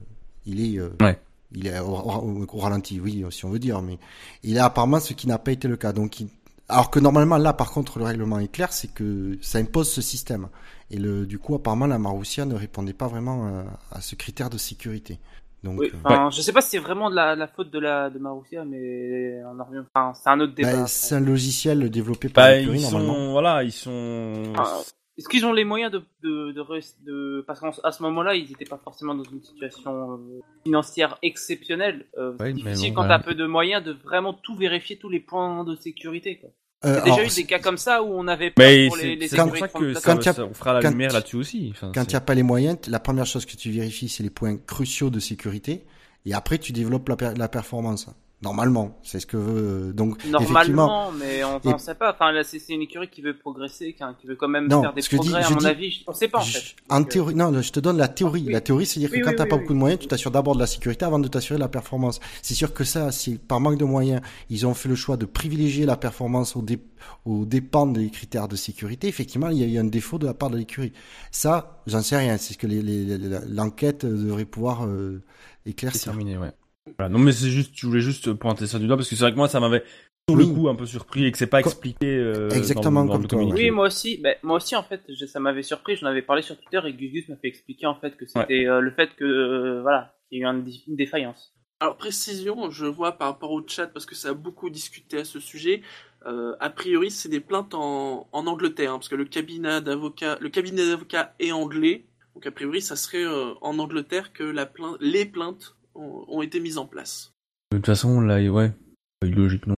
il 0.47 0.63
est, 0.65 0.79
euh, 0.81 0.89
Ouais. 1.03 1.19
Il 1.53 1.67
est 1.67 1.79
au, 1.81 1.87
au- 1.95 2.47
au 2.53 2.59
ralenti, 2.59 3.01
oui, 3.01 3.25
si 3.31 3.45
on 3.45 3.51
veut 3.51 3.59
dire, 3.59 3.81
mais 3.83 3.99
il 4.43 4.57
est 4.57 4.61
apparemment 4.61 5.01
ce 5.01 5.13
qui 5.15 5.27
n'a 5.27 5.39
pas 5.39 5.53
été 5.53 5.69
le 5.69 5.77
cas. 5.77 5.93
Donc, 5.93 6.21
il- 6.21 6.29
alors 6.69 6.91
que 6.91 6.99
normalement 7.01 7.39
là, 7.39 7.53
par 7.55 7.71
contre, 7.71 7.99
le 7.99 8.05
règlement 8.05 8.39
est 8.39 8.49
clair, 8.53 8.73
c'est 8.73 8.89
que 8.93 9.39
ça 9.41 9.59
impose 9.59 9.91
ce 9.91 10.03
système. 10.03 10.49
Et 10.91 10.99
le, 10.99 11.27
du 11.27 11.39
coup, 11.39 11.55
apparemment, 11.55 11.87
la 11.87 11.99
Marussia 11.99 12.45
ne 12.45 12.55
répondait 12.55 12.93
pas 12.93 13.09
vraiment 13.09 13.47
euh, 13.49 13.63
à 13.91 14.01
ce 14.01 14.15
critère 14.15 14.51
de 14.51 14.59
sécurité. 14.59 15.19
Donc, 15.65 15.81
Oui, 15.81 15.91
euh, 15.93 15.99
enfin, 16.05 16.31
je 16.31 16.41
sais 16.41 16.53
pas 16.53 16.61
si 16.61 16.71
c'est 16.71 16.79
vraiment 16.79 17.11
de 17.11 17.17
la, 17.17 17.35
la 17.35 17.49
faute 17.49 17.71
de 17.71 17.79
la 17.79 18.11
de 18.11 18.19
Marussia, 18.19 18.65
mais 18.65 19.43
on 19.45 19.59
en 19.59 19.65
revient. 19.65 19.83
Enfin, 19.95 20.13
c'est 20.15 20.29
un 20.31 20.39
autre 20.41 20.55
débat. 20.55 20.69
bah, 20.71 20.77
après. 20.81 20.89
c'est 20.89 21.15
un 21.17 21.21
logiciel 21.21 21.91
développé 21.91 22.29
par 22.29 22.45
Bah, 22.45 22.57
l'écurie, 22.57 22.79
ils 22.79 22.83
normalement. 22.83 23.15
sont 23.15 23.31
voilà, 23.33 23.65
ils 23.65 23.73
sont. 23.73 24.43
Ah, 24.57 24.79
Est-ce 25.19 25.29
qu'ils 25.29 25.45
ont 25.45 25.53
les 25.53 25.65
moyens 25.65 25.91
de 25.93 25.99
de, 26.23 26.53
de, 26.53 26.63
de- 27.07 27.45
parce 27.47 27.61
qu'à 27.61 27.91
ce 27.93 28.03
moment-là, 28.05 28.35
ils 28.37 28.49
n'étaient 28.49 28.65
pas 28.65 28.81
forcément 28.83 29.15
dans 29.17 29.25
une 29.25 29.43
situation 29.43 30.13
euh, 30.13 30.41
financière 30.65 31.19
exceptionnelle. 31.23 32.07
Euh, 32.17 32.37
difficile 32.53 32.91
bon, 32.91 32.95
quand 32.97 33.03
voilà. 33.03 33.19
t'as 33.19 33.25
peu 33.25 33.35
de 33.35 33.47
moyens 33.47 33.83
de 33.85 33.93
vraiment 33.93 34.33
tout 34.33 34.55
vérifier 34.57 34.97
tous 34.97 35.09
les 35.09 35.21
points 35.21 35.65
de 35.65 35.75
sécurité. 35.77 36.39
Quoi. 36.39 36.51
Il 36.85 36.91
Euh, 36.91 36.95
y 36.95 36.97
a 36.97 37.01
déjà 37.01 37.15
alors, 37.17 37.27
eu 37.27 37.35
des 37.35 37.45
cas 37.45 37.59
comme 37.59 37.77
ça 37.79 38.03
où 38.05 38.07
on 38.13 38.29
avait 38.29 38.53
peur 38.53 38.65
Mais 38.65 38.87
pour 38.87 38.97
les, 38.97 39.03
c'est 39.03 39.15
les 39.17 39.29
sécurités 39.29 39.59
ça 39.59 39.69
que 39.69 39.95
ça, 39.95 40.01
quand 40.15 40.21
il 40.23 40.27
y 40.27 40.29
a- 40.29 40.33
ça- 40.35 40.45
on 40.45 40.55
fera 40.55 40.73
la 40.75 40.81
quand- 40.83 40.91
lumière 40.91 41.13
là-dessus 41.13 41.37
aussi. 41.37 41.69
Enfin, 41.73 41.91
Quand 41.93 42.05
il 42.05 42.09
n'y 42.11 42.15
a 42.15 42.21
pas 42.21 42.35
les 42.35 42.45
moyens, 42.45 42.79
la 42.89 43.01
première 43.01 43.27
chose 43.27 43.45
que 43.45 43.57
tu 43.57 43.71
vérifies, 43.73 44.09
c'est 44.09 44.23
les 44.23 44.31
points 44.31 44.57
cruciaux 44.57 45.11
de 45.11 45.19
sécurité. 45.19 45.85
Et 46.27 46.35
après, 46.35 46.59
tu 46.59 46.71
développes 46.73 47.09
la, 47.09 47.17
per- 47.17 47.35
la 47.37 47.49
performance. 47.49 48.07
Normalement, 48.41 48.97
c'est 49.03 49.19
ce 49.19 49.27
que 49.27 49.37
veut. 49.37 49.93
Donc, 49.93 50.19
effectivement, 50.25 50.87
Normalement, 50.87 51.11
mais 51.19 51.43
on 51.43 51.59
Et- 51.59 51.71
n'en 51.71 51.79
sait 51.79 51.97
pas. 51.97 52.13
Enfin, 52.13 52.31
là, 52.31 52.45
c'est 52.45 52.63
une 52.69 52.83
écurie 52.83 53.09
qui 53.09 53.21
veut 53.21 53.37
progresser, 53.37 53.95
qui, 53.95 54.05
qui 54.21 54.29
veut 54.29 54.37
quand 54.37 54.47
même 54.47 54.69
Non, 54.69 54.81
faire 54.81 54.95
des 54.95 55.03
je 55.03 55.09
dis- 55.11 55.17
progrès, 55.17 55.43
je 55.43 55.47
à 55.49 55.51
mon 55.51 55.57
dis- 55.57 55.67
avis. 55.67 56.05
On 56.07 56.13
sait 56.13 56.29
pas, 56.29 56.39
en 56.39 56.43
je- 56.43 56.59
fait. 56.59 56.77
en 56.89 57.01
Donc, 57.01 57.09
théorie, 57.09 57.35
non, 57.35 57.61
je 57.61 57.73
te 57.73 57.81
donne 57.81 57.97
la 57.97 58.07
théorie. 58.07 58.45
Oui. 58.47 58.53
La 58.53 58.61
théorie, 58.61 58.87
c'est-à-dire 58.87 59.11
Oui, 59.13 59.19
que 59.19 59.25
quand 59.25 59.31
oui, 59.31 59.37
t'as 59.37 59.43
oui, 59.43 59.49
pas 59.51 59.57
oui. 59.57 59.63
beaucoup 59.63 59.73
de 59.75 59.79
moyens, 59.79 60.01
tu 60.01 60.07
t'assures 60.07 60.31
d'abord 60.31 60.55
de 60.55 60.61
la 60.61 60.69
sécurité 60.69 61.05
avant 61.05 61.19
de 61.19 61.27
t'assurer 61.27 61.57
de 61.59 61.63
la 61.65 61.69
performance. 61.69 62.21
C'est 62.43 62.55
sûr 62.55 62.73
que 62.73 62.85
ça, 62.85 63.11
si 63.11 63.39
par 63.39 63.59
manque 63.59 63.77
de 63.79 63.85
moyens, 63.85 64.21
ils 64.51 64.67
ont 64.69 64.75
fait 64.75 64.89
le 64.89 64.95
choix 64.95 65.17
de 65.17 65.27
privilégier 65.27 65.85
la 65.85 65.97
performance 65.97 66.55
au, 66.55 66.63
dé, 66.63 66.79
au 67.25 67.45
dépend 67.45 67.87
des 67.87 68.09
critères 68.09 68.47
de 68.47 68.55
sécurité, 68.55 69.09
effectivement, 69.09 69.49
il 69.49 69.59
y 69.59 69.65
a 69.65 69.67
eu 69.67 69.79
un 69.79 69.85
défaut 69.89 70.19
de 70.19 70.27
la 70.27 70.35
part 70.35 70.51
de 70.51 70.59
l'écurie. 70.59 70.93
Ça, 71.33 71.83
j'en 71.89 72.03
sais 72.03 72.17
rien. 72.17 72.37
C'est 72.39 72.53
ce 72.55 72.59
que 72.59 72.69
les- 72.69 72.83
les- 72.83 73.19
les- 73.19 73.39
l'enquête 73.49 74.07
devrait 74.07 74.45
pouvoir 74.45 74.87
euh, 74.87 75.21
C'est 75.65 75.71
éclaircir. 75.71 76.13
terminé, 76.13 76.39
ouais. 76.39 76.53
Voilà. 76.99 77.09
Non, 77.11 77.19
mais 77.19 77.33
c'est 77.33 77.49
juste, 77.51 77.73
je 77.75 77.87
voulais 77.87 78.01
juste 78.01 78.33
pointer 78.35 78.67
ça 78.67 78.79
du 78.79 78.87
doigt 78.87 78.97
parce 78.97 79.09
que 79.09 79.17
c'est 79.17 79.23
vrai 79.25 79.33
que 79.33 79.37
moi, 79.37 79.49
ça 79.49 79.61
m'avait 79.61 79.83
sur 80.29 80.37
Oui. 80.39 80.47
le 80.47 80.55
coup 80.55 80.69
un 80.69 80.75
peu 80.75 80.87
surpris 80.87 81.25
et 81.27 81.33
que 81.33 81.39
c'est 81.39 81.47
pas 81.47 81.63
Co- 81.63 81.71
expliqué. 81.71 82.07
euh, 82.17 82.49
Exactement 82.51 83.05
dans, 83.05 83.17
le- 83.19 83.23
dans 83.27 83.37
comme 83.37 83.41
le 83.41 83.47
toi. 83.47 83.55
Oui, 83.57 83.71
moi 83.71 83.87
aussi. 83.87 84.19
Ben, 84.19 84.35
moi 84.43 84.57
aussi, 84.57 84.77
en 84.77 84.83
fait, 84.83 85.03
je- 85.09 85.27
ça 85.27 85.41
m'avait 85.41 85.63
surpris. 85.63 85.97
J'en 85.97 86.07
avais 86.07 86.23
parlé 86.23 86.43
sur 86.43 86.57
Twitter 86.59 86.81
et 86.87 86.93
Gugus 86.93 87.29
m'a 87.29 87.37
fait 87.37 87.49
expliquer 87.49 87.87
en 87.87 87.95
fait 87.95 88.17
que 88.17 88.27
c'était 88.27 88.67
euh, 88.67 88.81
le 88.81 88.91
fait 88.91 89.11
que 89.17 89.25
euh, 89.25 89.83
voilà, 89.83 90.15
il 90.31 90.39
y 90.39 90.43
a 90.43 90.45
eu 90.45 90.47
un- 90.49 90.65
une 90.87 90.97
défaillance. 90.97 91.55
Alors 91.81 91.97
précision, 91.97 92.71
je 92.71 92.87
vois 92.87 93.13
par 93.13 93.29
rapport 93.29 93.53
au 93.53 93.63
chat 93.67 93.87
parce 93.87 94.05
que 94.05 94.17
ça 94.17 94.31
a 94.31 94.35
beaucoup 94.35 94.69
discuté 94.71 95.19
à 95.19 95.25
ce 95.25 95.39
sujet. 95.41 95.83
euh, 96.27 96.57
a 96.59 96.69
priori, 96.71 97.13
c'est 97.13 97.29
des 97.29 97.39
plaintes 97.41 97.73
en, 97.75 98.29
en 98.33 98.47
Angleterre, 98.49 98.91
hein, 98.93 98.99
parce 98.99 99.09
que 99.09 99.15
le 99.15 99.25
cabinet 99.25 99.81
d'avocats, 99.81 100.37
le 100.41 100.49
cabinet 100.49 100.85
d'avocats 100.85 101.33
est 101.39 101.53
anglais. 101.53 102.05
Donc 102.35 102.45
a 102.47 102.51
priori, 102.51 102.83
ça 102.83 102.97
serait 102.97 103.23
euh, 103.25 103.55
en 103.63 103.79
Angleterre 103.79 104.33
que 104.33 104.43
la 104.43 104.67
plainte, 104.67 104.97
les 105.01 105.25
plaintes 105.25 105.77
ont, 105.99 106.25
ont 106.29 106.43
été 106.43 106.61
mises 106.61 106.79
en 106.79 106.87
place. 106.87 107.33
De 107.73 107.77
toute 107.77 107.87
façon, 107.87 108.21
là, 108.21 108.41
ouais, 108.51 108.73
pas 109.21 109.27
eu 109.27 109.33
logique 109.33 109.67
non. 109.67 109.75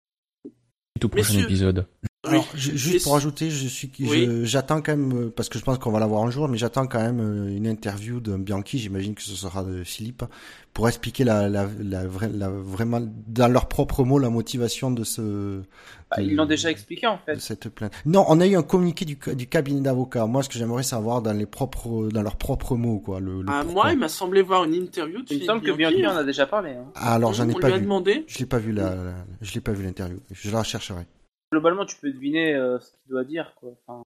Au 1.02 1.08
prochain 1.08 1.34
Messieurs. 1.34 1.46
épisode. 1.46 1.88
Alors, 2.30 2.48
ju- 2.56 2.78
juste 2.78 3.04
pour 3.04 3.16
ajouter, 3.16 3.50
je 3.50 3.68
suis, 3.68 3.92
je- 4.00 4.06
Oui. 4.06 4.46
j'attends 4.46 4.82
quand 4.82 4.96
même, 4.96 5.14
euh, 5.28 5.34
parce 5.36 5.50
que 5.50 5.60
je 5.60 5.64
pense 5.64 5.78
qu'on 5.78 5.92
va 5.92 6.00
l'avoir 6.00 6.24
un 6.24 6.32
jour, 6.32 6.48
mais 6.48 6.58
j'attends 6.58 6.88
quand 6.88 7.00
même 7.02 7.20
euh, 7.20 7.56
une 7.56 7.68
interview 7.68 8.20
d'un 8.20 8.40
Bianchi, 8.40 8.80
j'imagine 8.80 9.16
que 9.16 9.22
ce 9.22 9.36
sera 9.36 9.64
de 9.64 9.84
Philippe, 9.84 10.24
pour 10.74 10.88
expliquer 10.88 11.24
la, 11.24 11.50
la, 11.50 11.68
la, 11.82 12.04
vraiment, 12.50 13.02
dans 13.28 13.48
leurs 13.48 13.68
propres 13.68 14.04
mots, 14.04 14.20
la 14.20 14.30
motivation 14.30 14.92
de 14.92 15.04
ce, 15.04 15.62
Bah, 16.12 16.18
de- 16.18 16.24
ils 16.24 16.36
l'ont 16.36 16.46
déjà 16.46 16.70
expliqué 16.72 17.08
en 17.08 17.16
de 17.16 17.20
fait. 17.26 17.40
cette 17.40 17.70
plainte. 17.70 17.92
Non, 18.06 18.24
on 18.28 18.40
a 18.40 18.48
eu 18.48 18.56
un 18.56 18.62
communiqué 18.64 19.04
du, 19.06 19.18
du 19.36 19.48
cabinet 19.48 19.82
d'avocats. 19.82 20.26
Moi, 20.28 20.44
ce 20.44 20.50
que 20.50 20.58
j'aimerais 20.60 20.84
savoir 20.84 21.22
dans 21.22 21.34
les 21.34 21.46
propres, 21.48 22.10
dans 22.10 22.22
leurs 22.22 22.36
propres 22.38 22.76
mots, 22.76 23.00
quoi, 23.00 23.20
le, 23.20 23.42
le 23.42 23.46
Ah, 23.50 23.64
moi, 23.64 23.92
il 23.92 23.98
m'a 24.00 24.10
semblé 24.10 24.42
voir 24.42 24.64
une 24.66 24.76
interview 24.76 25.22
de 25.22 25.26
Il 25.34 25.40
me 25.42 25.46
semble 25.46 25.62
que 25.62 25.72
Bianchi. 25.72 26.06
En 26.06 26.16
a 26.16 26.24
déjà 26.24 26.46
parlé. 26.46 26.72
hein. 26.72 26.86
Alors, 26.96 27.34
j'en 27.34 27.50
ai 27.50 27.54
On 27.56 27.60
pas 27.60 27.68
lui 27.68 27.74
a 27.74 27.78
vu. 27.78 27.84
demandé. 27.84 28.24
Je 28.28 28.38
l'ai 28.40 28.46
pas 28.46 28.60
vu 28.60 28.72
la, 28.72 28.96
la- 28.96 29.26
je 29.42 29.54
l'ai 29.56 29.62
pas 29.62 29.72
vu 29.74 29.84
l'interview. 29.84 30.20
Je 30.32 30.52
la 30.52 30.60
rechercherai. 30.60 31.06
Globalement, 31.52 31.86
tu 31.86 31.96
peux 31.98 32.12
deviner 32.12 32.54
euh, 32.54 32.80
ce 32.80 32.92
qu'il 32.92 33.10
doit 33.10 33.24
dire. 33.24 33.54
Quoi. 33.56 33.72
Enfin, 33.86 34.04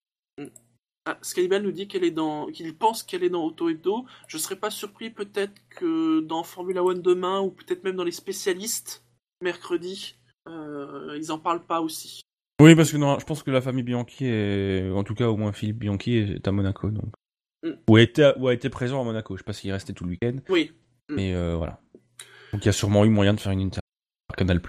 Ah, 1.06 1.18
Skyball 1.22 1.64
nous 1.64 1.72
dit 1.72 1.88
qu'elle 1.88 2.06
est 2.06 2.12
dans, 2.12 2.48
qu'il 2.48 2.74
pense 2.78 3.04
qu'elle 3.04 3.24
est 3.24 3.30
dans 3.30 3.44
Auto 3.44 3.70
Hebdo. 3.70 4.06
Je 4.28 4.38
serais 4.38 4.56
pas 4.56 4.70
surpris 4.70 5.10
peut-être 5.10 5.54
que 5.70 6.22
dans 6.22 6.44
Formula 6.44 6.84
One 6.84 7.02
demain 7.02 7.42
ou 7.42 7.52
peut-être 7.52 7.84
même 7.84 7.98
dans 7.98 8.06
les 8.06 8.12
spécialistes 8.12 9.04
mercredi, 9.42 10.16
euh, 10.48 11.18
ils 11.18 11.32
en 11.32 11.40
parlent 11.40 11.66
pas 11.66 11.82
aussi. 11.82 12.22
Oui, 12.62 12.76
parce 12.76 12.92
que 12.92 12.98
non, 12.98 13.20
je 13.20 13.26
pense 13.26 13.44
que 13.44 13.52
la 13.52 13.60
famille 13.60 13.84
Bianchi 13.84 14.26
est, 14.26 14.90
en 14.92 15.04
tout 15.04 15.16
cas 15.16 15.28
au 15.28 15.36
moins 15.36 15.52
Philippe 15.52 15.80
Bianchi 15.80 16.16
est 16.16 16.48
à 16.48 16.52
Monaco, 16.54 16.90
donc. 16.90 17.14
Mm. 17.64 17.72
Ou, 17.90 17.96
a 17.98 18.02
été, 18.02 18.32
ou 18.38 18.48
a 18.48 18.54
été 18.54 18.70
présent 18.70 19.02
à 19.02 19.04
Monaco. 19.04 19.36
Je 19.36 19.40
sais 19.40 19.44
pas 19.44 19.52
s'il 19.54 19.70
est 19.70 19.74
resté 19.74 19.94
tout 19.94 20.06
le 20.06 20.12
week-end, 20.12 20.38
Oui. 20.48 20.72
Mm. 21.10 21.16
mais 21.16 21.36
euh, 21.36 21.58
voilà. 21.58 21.82
Donc 22.54 22.64
il 22.64 22.68
y 22.68 22.70
a 22.70 22.74
sûrement 22.74 23.04
eu 23.04 23.10
moyen 23.10 23.34
de 23.34 23.40
faire 23.40 23.52
une 23.52 23.60
interview 23.60 23.82
par 24.30 24.38
Canal+. 24.38 24.62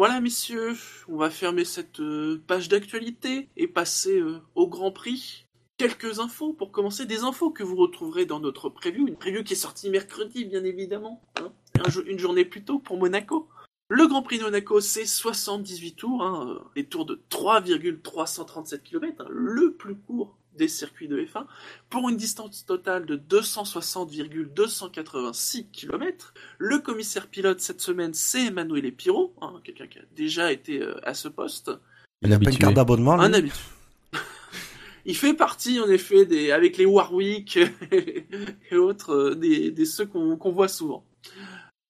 Voilà, 0.00 0.22
messieurs, 0.22 0.78
on 1.08 1.18
va 1.18 1.28
fermer 1.28 1.66
cette 1.66 2.00
euh, 2.00 2.42
page 2.46 2.70
d'actualité 2.70 3.50
et 3.58 3.68
passer 3.68 4.18
euh, 4.18 4.40
au 4.54 4.66
Grand 4.66 4.92
Prix. 4.92 5.44
Quelques 5.76 6.20
infos 6.20 6.54
pour 6.54 6.72
commencer, 6.72 7.04
des 7.04 7.22
infos 7.22 7.50
que 7.50 7.62
vous 7.62 7.76
retrouverez 7.76 8.24
dans 8.24 8.40
notre 8.40 8.70
preview, 8.70 9.06
une 9.06 9.18
preview 9.18 9.44
qui 9.44 9.52
est 9.52 9.56
sortie 9.56 9.90
mercredi, 9.90 10.46
bien 10.46 10.64
évidemment, 10.64 11.20
hein, 11.36 11.52
une 12.06 12.18
journée 12.18 12.46
plus 12.46 12.64
tôt 12.64 12.78
pour 12.78 12.96
Monaco. 12.96 13.50
Le 13.90 14.06
Grand 14.06 14.22
Prix 14.22 14.38
de 14.38 14.44
Monaco, 14.44 14.80
c'est 14.80 15.04
78 15.04 15.92
tours, 15.92 16.22
hein, 16.22 16.64
des 16.74 16.86
tours 16.86 17.04
de 17.04 17.20
3,337 17.28 18.82
km, 18.82 19.20
hein, 19.20 19.28
le 19.28 19.74
plus 19.74 19.96
court 19.96 20.38
des 20.56 20.68
circuits 20.68 21.08
de 21.08 21.18
F1, 21.18 21.46
pour 21.88 22.08
une 22.08 22.16
distance 22.16 22.64
totale 22.66 23.06
de 23.06 23.16
260,286 23.16 25.66
km. 25.72 26.34
Le 26.58 26.78
commissaire 26.78 27.26
pilote 27.26 27.60
cette 27.60 27.80
semaine, 27.80 28.14
c'est 28.14 28.46
Emmanuel 28.46 28.92
Piro, 28.92 29.34
hein, 29.40 29.54
quelqu'un 29.64 29.86
qui 29.86 29.98
a 29.98 30.02
déjà 30.16 30.52
été 30.52 30.80
euh, 30.80 30.94
à 31.02 31.14
ce 31.14 31.28
poste. 31.28 31.70
Il 32.22 32.32
a 32.32 32.38
pas 32.38 32.50
une 32.50 32.58
carte 32.58 32.74
d'abonnement, 32.74 33.16
lui 33.16 33.24
Un 33.24 33.32
habitué. 33.32 33.58
Il 35.06 35.16
fait 35.16 35.34
partie, 35.34 35.80
en 35.80 35.88
effet, 35.88 36.26
des, 36.26 36.52
avec 36.52 36.76
les 36.76 36.84
Warwick 36.84 37.56
et 38.70 38.76
autres, 38.76 39.14
euh, 39.14 39.34
des, 39.34 39.70
des 39.70 39.86
ceux 39.86 40.04
qu'on 40.06 40.36
qu'on 40.36 40.52
voit 40.52 40.68
souvent. 40.68 41.04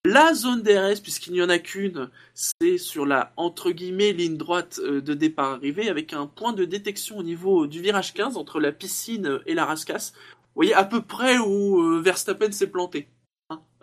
La 0.06 0.32
zone 0.32 0.62
DRS, 0.62 1.00
puisqu'il 1.02 1.34
n'y 1.34 1.42
en 1.42 1.50
a 1.50 1.58
qu'une, 1.58 2.08
c'est 2.32 2.78
sur 2.78 3.04
la, 3.04 3.34
entre 3.36 3.70
guillemets, 3.70 4.12
ligne 4.12 4.38
droite 4.38 4.80
euh, 4.82 5.02
de 5.02 5.12
départ-arrivée, 5.12 5.90
avec 5.90 6.14
un 6.14 6.26
point 6.26 6.54
de 6.54 6.64
détection 6.64 7.18
au 7.18 7.22
niveau 7.22 7.66
du 7.66 7.82
virage 7.82 8.14
15, 8.14 8.38
entre 8.38 8.60
la 8.60 8.72
piscine 8.72 9.40
et 9.44 9.52
la 9.52 9.66
rascasse. 9.66 10.14
Vous 10.14 10.62
voyez 10.62 10.72
à 10.74 10.84
peu 10.84 11.02
près 11.02 11.36
où 11.38 11.82
euh, 11.82 12.00
Verstappen 12.00 12.50
s'est 12.50 12.70
planté. 12.70 13.08
Hein 13.50 13.60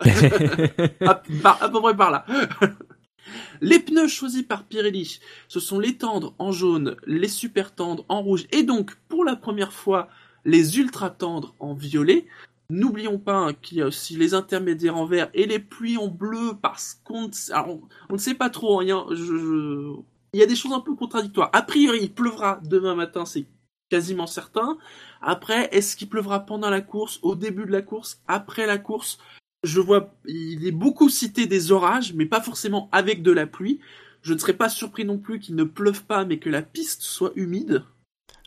à, 1.06 1.22
par- 1.40 1.62
à 1.62 1.68
peu 1.68 1.80
près 1.80 1.96
par 1.96 2.10
là. 2.10 2.26
Les 3.60 3.78
pneus 3.78 4.08
choisis 4.08 4.42
par 4.42 4.64
Pirelli, 4.64 5.20
ce 5.48 5.60
sont 5.60 5.78
les 5.78 5.98
tendres 5.98 6.34
en 6.38 6.50
jaune, 6.50 6.96
les 7.06 7.28
super 7.28 7.74
tendres 7.74 8.04
en 8.08 8.22
rouge, 8.22 8.46
et 8.52 8.62
donc 8.62 8.94
pour 9.08 9.24
la 9.24 9.36
première 9.36 9.72
fois 9.72 10.08
les 10.44 10.78
ultra 10.78 11.10
tendres 11.10 11.54
en 11.60 11.74
violet. 11.74 12.26
N'oublions 12.70 13.18
pas 13.18 13.36
hein, 13.38 13.54
qu'il 13.54 13.78
y 13.78 13.82
a 13.82 13.86
aussi 13.86 14.16
les 14.16 14.34
intermédiaires 14.34 14.96
en 14.96 15.06
vert 15.06 15.30
et 15.32 15.46
les 15.46 15.58
pluies 15.58 15.96
en 15.96 16.08
bleu 16.08 16.52
parce 16.60 17.00
qu'on 17.02 17.28
ne 17.28 17.32
sait, 17.32 17.52
alors, 17.52 17.78
on, 18.10 18.12
ne 18.14 18.18
sait 18.18 18.34
pas 18.34 18.50
trop 18.50 18.76
rien. 18.76 19.06
Je- 19.10 19.96
Il 20.34 20.40
y 20.40 20.42
a 20.42 20.46
des 20.46 20.56
choses 20.56 20.72
un 20.74 20.80
peu 20.80 20.94
contradictoires. 20.94 21.48
A 21.54 21.62
priori, 21.62 22.00
il 22.02 22.12
pleuvra 22.14 22.60
demain 22.64 22.94
matin, 22.94 23.24
c'est 23.24 23.46
quasiment 23.88 24.26
certain. 24.26 24.76
Après, 25.22 25.68
est-ce 25.74 25.96
qu'il 25.96 26.08
pleuvra 26.10 26.40
pendant 26.40 26.68
la 26.68 26.82
course, 26.82 27.18
au 27.22 27.34
début 27.34 27.64
de 27.64 27.72
la 27.72 27.80
course, 27.82 28.20
après 28.28 28.66
la 28.66 28.76
course? 28.78 29.18
Je 29.64 29.80
vois, 29.80 30.14
il 30.26 30.66
est 30.66 30.72
beaucoup 30.72 31.08
cité 31.08 31.46
des 31.46 31.72
orages, 31.72 32.12
mais 32.14 32.26
pas 32.26 32.42
forcément 32.42 32.90
avec 32.92 33.22
de 33.22 33.32
la 33.32 33.46
pluie. 33.46 33.80
Je 34.22 34.34
ne 34.34 34.38
serais 34.38 34.52
pas 34.56 34.68
surpris 34.68 35.04
non 35.06 35.18
plus 35.18 35.40
qu'il 35.40 35.56
ne 35.56 35.64
pleuve 35.64 36.04
pas, 36.04 36.24
mais 36.26 36.38
que 36.38 36.50
la 36.50 36.62
piste 36.62 37.00
soit 37.02 37.32
humide. 37.34 37.84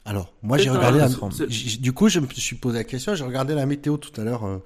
Alors, 0.05 0.33
moi, 0.41 0.57
j'ai 0.57 0.69
regardé 0.69 0.99
la... 0.99 1.09
Du 1.79 1.93
coup, 1.93 2.09
je 2.09 2.19
me 2.19 2.27
suis 2.27 2.55
posé 2.55 2.79
la 2.79 2.83
question, 2.83 3.13
j'ai 3.15 3.23
regardé 3.23 3.53
la 3.53 3.65
météo 3.65 3.97
tout 3.97 4.19
à 4.19 4.23
l'heure 4.23 4.45
euh, 4.45 4.57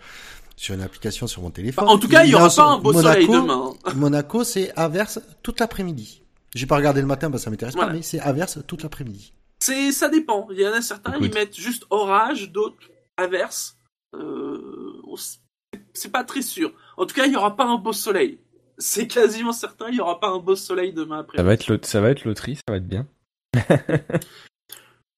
sur 0.55 0.73
une 0.75 0.81
application 0.81 1.27
sur 1.27 1.41
mon 1.41 1.49
téléphone. 1.51 1.87
En 1.87 1.97
tout 1.99 2.07
cas, 2.07 2.23
il 2.23 2.31
y 2.31 2.35
aura 2.35 2.49
pas 2.49 2.63
un 2.65 2.77
beau 2.77 2.93
soleil 2.93 3.27
Monaco- 3.27 3.41
demain. 3.41 3.73
hein. 3.85 3.93
Monaco, 3.95 4.43
c'est 4.43 4.71
averse 4.77 5.19
toute 5.43 5.59
l'après-midi. 5.59 6.21
J'ai 6.53 6.65
pas 6.65 6.77
regardé 6.77 7.01
le 7.01 7.07
matin 7.07 7.29
parce 7.29 7.41
que 7.41 7.45
ça 7.45 7.49
m'intéresse 7.51 7.75
Voilà. 7.75 7.89
pas, 7.89 7.95
mais 7.97 8.01
c'est 8.01 8.19
averse 8.21 8.59
toute 8.65 8.81
l'après-midi. 8.83 9.33
C'est, 9.59 9.91
ça 9.91 10.07
dépend. 10.07 10.47
Il 10.51 10.59
y 10.59 10.65
en 10.67 10.71
a 10.71 10.81
certains, 10.81 11.11
Écoute. 11.13 11.27
ils 11.29 11.33
mettent 11.33 11.57
juste 11.59 11.85
orage, 11.89 12.51
d'autres 12.51 12.77
averse. 13.17 13.77
Euh, 14.15 14.93
c'est 15.93 16.11
pas 16.11 16.23
très 16.23 16.41
sûr. 16.41 16.71
En 16.95 17.05
tout 17.05 17.13
cas, 17.13 17.25
il 17.25 17.33
y 17.33 17.35
aura 17.35 17.57
pas 17.57 17.65
un 17.65 17.77
beau 17.77 17.91
soleil. 17.91 18.39
C'est 18.77 19.07
quasiment 19.07 19.51
certain, 19.53 19.87
il 19.89 19.95
y 19.95 19.99
aura 19.99 20.19
pas 20.21 20.29
un 20.29 20.39
beau 20.39 20.55
soleil 20.55 20.93
demain 20.93 21.19
après. 21.19 21.37
Ça 21.37 21.43
va 21.43 21.53
être 21.53 21.85
ça 21.85 21.99
va 22.01 22.09
être 22.09 22.23
loterie, 22.25 22.55
ça 22.55 22.61
va 22.69 22.77
être 22.77 22.87
bien. 22.87 23.05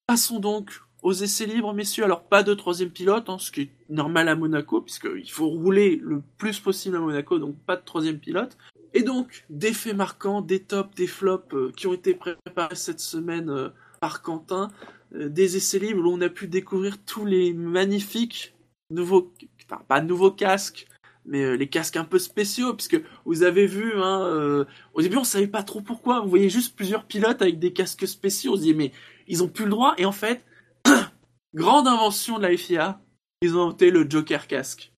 Passons 0.07 0.39
donc 0.39 0.71
aux 1.03 1.11
essais 1.11 1.45
libres, 1.45 1.73
messieurs. 1.73 2.05
Alors, 2.05 2.23
pas 2.23 2.41
de 2.41 2.53
troisième 2.53 2.91
pilote, 2.91 3.29
hein, 3.29 3.37
ce 3.39 3.51
qui 3.51 3.63
est 3.63 3.69
normal 3.89 4.29
à 4.29 4.37
Monaco, 4.37 4.79
puisqu'il 4.79 5.29
faut 5.29 5.49
rouler 5.49 5.99
le 6.01 6.21
plus 6.37 6.61
possible 6.61 6.95
à 6.95 7.01
Monaco, 7.01 7.39
donc 7.39 7.57
pas 7.65 7.75
de 7.75 7.83
troisième 7.83 8.17
pilote. 8.17 8.57
Et 8.93 9.03
donc, 9.03 9.43
des 9.49 9.73
faits 9.73 9.97
marquants, 9.97 10.41
des 10.41 10.61
tops, 10.61 10.95
des 10.95 11.07
flops 11.07 11.53
euh, 11.53 11.73
qui 11.75 11.87
ont 11.87 11.93
été 11.93 12.13
préparés 12.13 12.75
cette 12.75 13.01
semaine 13.01 13.49
euh, 13.49 13.67
par 13.99 14.21
Quentin, 14.21 14.69
euh, 15.13 15.27
des 15.27 15.57
essais 15.57 15.79
libres 15.79 16.05
où 16.05 16.13
on 16.13 16.21
a 16.21 16.29
pu 16.29 16.47
découvrir 16.47 17.03
tous 17.03 17.25
les 17.25 17.51
magnifiques 17.51 18.55
nouveaux, 18.89 19.33
enfin, 19.69 19.81
pas 19.89 19.99
nouveaux 19.99 20.31
casques, 20.31 20.87
mais 21.25 21.57
les 21.57 21.67
casques 21.67 21.97
un 21.97 22.05
peu 22.05 22.17
spéciaux, 22.17 22.73
puisque 22.73 23.01
vous 23.25 23.43
avez 23.43 23.65
vu, 23.65 23.91
hein, 23.97 24.65
au 24.93 25.01
début 25.01 25.17
on 25.17 25.25
savait 25.25 25.47
pas 25.47 25.61
trop 25.61 25.81
pourquoi, 25.81 26.21
vous 26.21 26.29
voyez 26.29 26.49
juste 26.49 26.73
plusieurs 26.77 27.03
pilotes 27.03 27.41
avec 27.41 27.59
des 27.59 27.73
casques 27.73 28.07
spéciaux, 28.07 28.53
on 28.53 28.55
se 28.55 28.61
dit 28.61 28.73
mais 28.73 28.93
ils 29.27 29.43
ont 29.43 29.47
plus 29.47 29.65
le 29.65 29.71
droit, 29.71 29.93
et 29.97 30.05
en 30.05 30.11
fait, 30.11 30.43
grande 31.53 31.87
invention 31.87 32.37
de 32.37 32.43
la 32.43 32.55
FIA, 32.55 32.99
ils 33.41 33.55
ont 33.55 33.61
inventé 33.63 33.91
le 33.91 34.05
Joker 34.09 34.47
casque. 34.47 34.91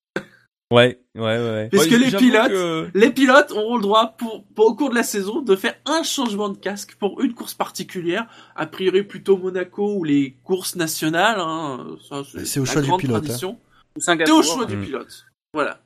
Ouais, 0.72 1.02
ouais, 1.16 1.22
ouais. 1.22 1.70
Parce 1.72 1.86
Ouais, 1.86 1.90
que 1.90 1.96
les 1.96 2.12
pilotes- 2.16 2.50
que- 2.52 2.90
Les 2.94 3.10
pilotes 3.10 3.52
auront 3.52 3.78
le 3.78 3.82
droit, 3.82 4.16
pour, 4.18 4.46
pour- 4.54 4.68
au 4.68 4.76
cours 4.76 4.92
de 4.92 4.96
la 4.96 5.02
saison, 5.04 5.42
de 5.42 5.56
faire 5.56 5.74
un 5.86 6.04
changement 6.04 6.50
de 6.50 6.58
casque 6.58 6.96
pour 7.00 7.22
une 7.22 7.34
course 7.34 7.56
particulière, 7.56 8.28
a 8.56 8.68
priori 8.68 9.02
plutôt 9.04 9.36
Monaco 9.38 9.96
ou 9.96 10.04
les 10.04 10.38
courses 10.44 10.76
nationales, 10.76 11.40
hein, 11.40 11.98
ça, 12.08 12.22
C'est 12.46 12.60
au 12.60 12.66
choix 12.66 12.82
du 12.84 12.92
pilote, 12.98 13.28
hein. 13.32 13.56
C'est 13.98 14.32
au 14.32 14.44
choix 14.44 14.66
du 14.66 14.78
pilote. 14.78 15.26
Voilà, 15.56 15.82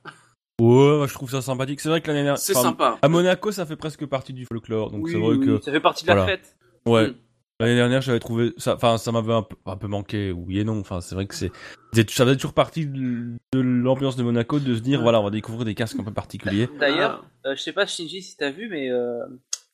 Ouais, 0.61 0.97
moi, 0.97 1.07
je 1.07 1.13
trouve 1.13 1.31
ça 1.31 1.41
sympathique. 1.41 1.79
C'est 1.79 1.89
vrai 1.89 1.99
que 2.01 2.07
l'année 2.07 2.19
dernière, 2.23 2.37
c'est 2.37 2.53
sympa. 2.53 2.99
à 3.01 3.07
Monaco, 3.07 3.51
ça 3.51 3.65
fait 3.65 3.75
presque 3.77 4.05
partie 4.05 4.33
du 4.33 4.45
folklore, 4.45 4.91
donc 4.91 5.05
Oui, 5.05 5.11
c'est 5.13 5.17
vrai 5.19 5.35
oui, 5.35 5.45
que 5.45 5.61
ça 5.61 5.71
fait 5.71 5.79
partie 5.79 6.03
de 6.03 6.09
la 6.09 6.15
voilà. 6.15 6.31
fête. 6.31 6.55
Ouais. 6.85 7.07
Mm. 7.07 7.15
L'année 7.63 7.75
dernière, 7.75 8.01
j'avais 8.01 8.19
trouvé 8.19 8.53
ça, 8.57 8.75
enfin, 8.75 8.97
ça 8.97 9.11
m'avait 9.11 9.33
un 9.33 9.41
peu, 9.43 9.55
un 9.65 9.75
peu 9.77 9.87
manqué, 9.87 10.31
oui 10.31 10.59
et 10.59 10.63
non. 10.63 10.79
Enfin, 10.79 11.01
c'est 11.01 11.15
vrai 11.15 11.25
que 11.25 11.35
c'est, 11.35 11.51
ça 11.93 12.25
faisait 12.25 12.35
toujours 12.35 12.53
partie 12.53 12.85
de, 12.85 13.35
de 13.53 13.59
l'ambiance 13.59 14.15
de 14.15 14.23
Monaco 14.23 14.59
de 14.59 14.75
se 14.75 14.81
dire, 14.81 14.99
Ouais. 14.99 15.03
voilà, 15.03 15.19
on 15.21 15.23
va 15.23 15.29
découvrir 15.29 15.65
des 15.65 15.75
casques 15.75 15.99
un 15.99 16.03
peu 16.03 16.13
particuliers. 16.13 16.67
D'ailleurs, 16.79 17.25
euh, 17.45 17.55
je 17.55 17.61
sais 17.61 17.71
pas 17.73 17.85
Shinji 17.85 18.21
si 18.21 18.37
t'as 18.37 18.51
vu, 18.51 18.67
mais 18.69 18.89
euh, 18.91 19.19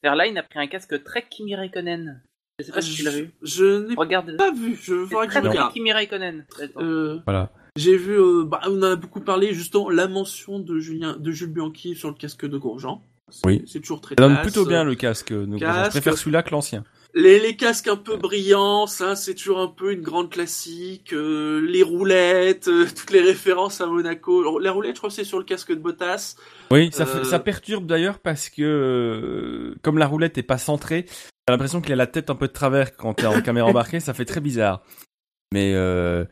Fairline 0.01 0.37
a 0.37 0.43
pris 0.43 0.59
un 0.59 0.67
casque 0.67 1.03
Trek 1.03 1.25
Kimi 1.29 1.55
Raikkonen. 1.55 2.21
Je 2.59 2.65
sais 2.65 2.71
pas 2.73 2.81
si 2.81 2.93
tu 2.93 3.03
l'as 3.03 3.11
vu. 3.11 3.31
je 3.41 3.87
n'ai 3.87 3.95
Regarde. 3.95 4.35
pas 4.37 4.51
vu, 4.51 4.77
je 4.81 5.05
très 5.09 5.27
très 5.27 5.39
regarde. 5.49 5.71
Kimi 5.73 5.93
Raikkonen. 5.93 6.45
Attends. 6.61 6.81
Euh, 6.81 7.19
Voilà. 7.25 7.51
J'ai 7.77 7.95
vu, 7.95 8.19
euh, 8.19 8.43
bah, 8.45 8.59
on 8.67 8.81
a 8.83 8.97
beaucoup 8.97 9.21
parlé 9.21 9.53
justement 9.53 9.89
la 9.89 10.09
mention 10.09 10.59
de 10.59 10.77
Julien, 10.79 11.15
de 11.17 11.31
Jules 11.31 11.53
Bianchi 11.53 11.95
sur 11.95 12.09
le 12.09 12.15
casque 12.15 12.45
de 12.45 12.57
Grosjean. 12.57 13.01
C'est- 13.29 13.45
Oui. 13.47 13.63
C'est 13.65 13.79
toujours 13.79 14.01
très 14.01 14.15
Ça 14.17 14.27
donne 14.27 14.41
plutôt 14.41 14.65
bien 14.65 14.83
le 14.83 14.95
casque. 14.95 15.31
Donc, 15.31 15.59
Casque. 15.61 15.85
je 15.85 15.89
préfère 15.91 16.17
celui-là 16.17 16.43
que 16.43 16.49
l'ancien. 16.51 16.83
Les, 17.15 17.39
les 17.39 17.55
casques 17.55 17.87
un 17.87 17.95
peu 17.95 18.17
brillants, 18.17 18.85
ça 18.85 19.15
c'est 19.15 19.33
toujours 19.33 19.59
un 19.59 19.67
peu 19.67 19.93
une 19.93 20.01
grande 20.01 20.29
classique. 20.29 21.11
euh, 21.11 21.59
les 21.59 21.81
roulettes, 21.81 22.67
euh, 22.67 22.85
toutes 22.95 23.09
les 23.11 23.21
références 23.21 23.81
à 23.81 23.87
Monaco. 23.87 24.41
Alors, 24.41 24.59
Les 24.59 24.69
roulettes, 24.69 24.95
je 24.95 24.99
crois 24.99 25.09
que 25.09 25.15
c'est 25.15 25.23
sur 25.23 25.39
le 25.39 25.43
casque 25.43 25.71
de 25.71 25.79
Bottas. 25.79 26.35
Oui, 26.71 26.89
ça, 26.91 27.07
Euh, 27.07 27.23
ça 27.23 27.39
perturbe 27.39 27.87
d'ailleurs 27.87 28.19
parce 28.19 28.49
que 28.49 28.61
euh, 28.61 29.75
comme 29.81 29.97
la 29.97 30.05
roulette 30.05 30.37
est 30.37 30.43
pas 30.43 30.59
centrée, 30.59 31.05
t'as 31.45 31.53
l'impression 31.53 31.81
qu'il 31.81 31.93
a 31.93 31.95
la 31.95 32.07
tête 32.07 32.29
un 32.29 32.35
peu 32.35 32.47
de 32.47 32.53
travers 32.53 32.95
quand 32.95 33.15
t'es 33.15 33.25
en 33.25 33.41
caméra 33.41 33.67
embarquée, 33.67 33.99
ça 33.99 34.13
fait 34.13 34.25
très 34.25 34.39
bizarre. 34.41 34.83
Mais 35.51 35.73
euh, 35.73 36.25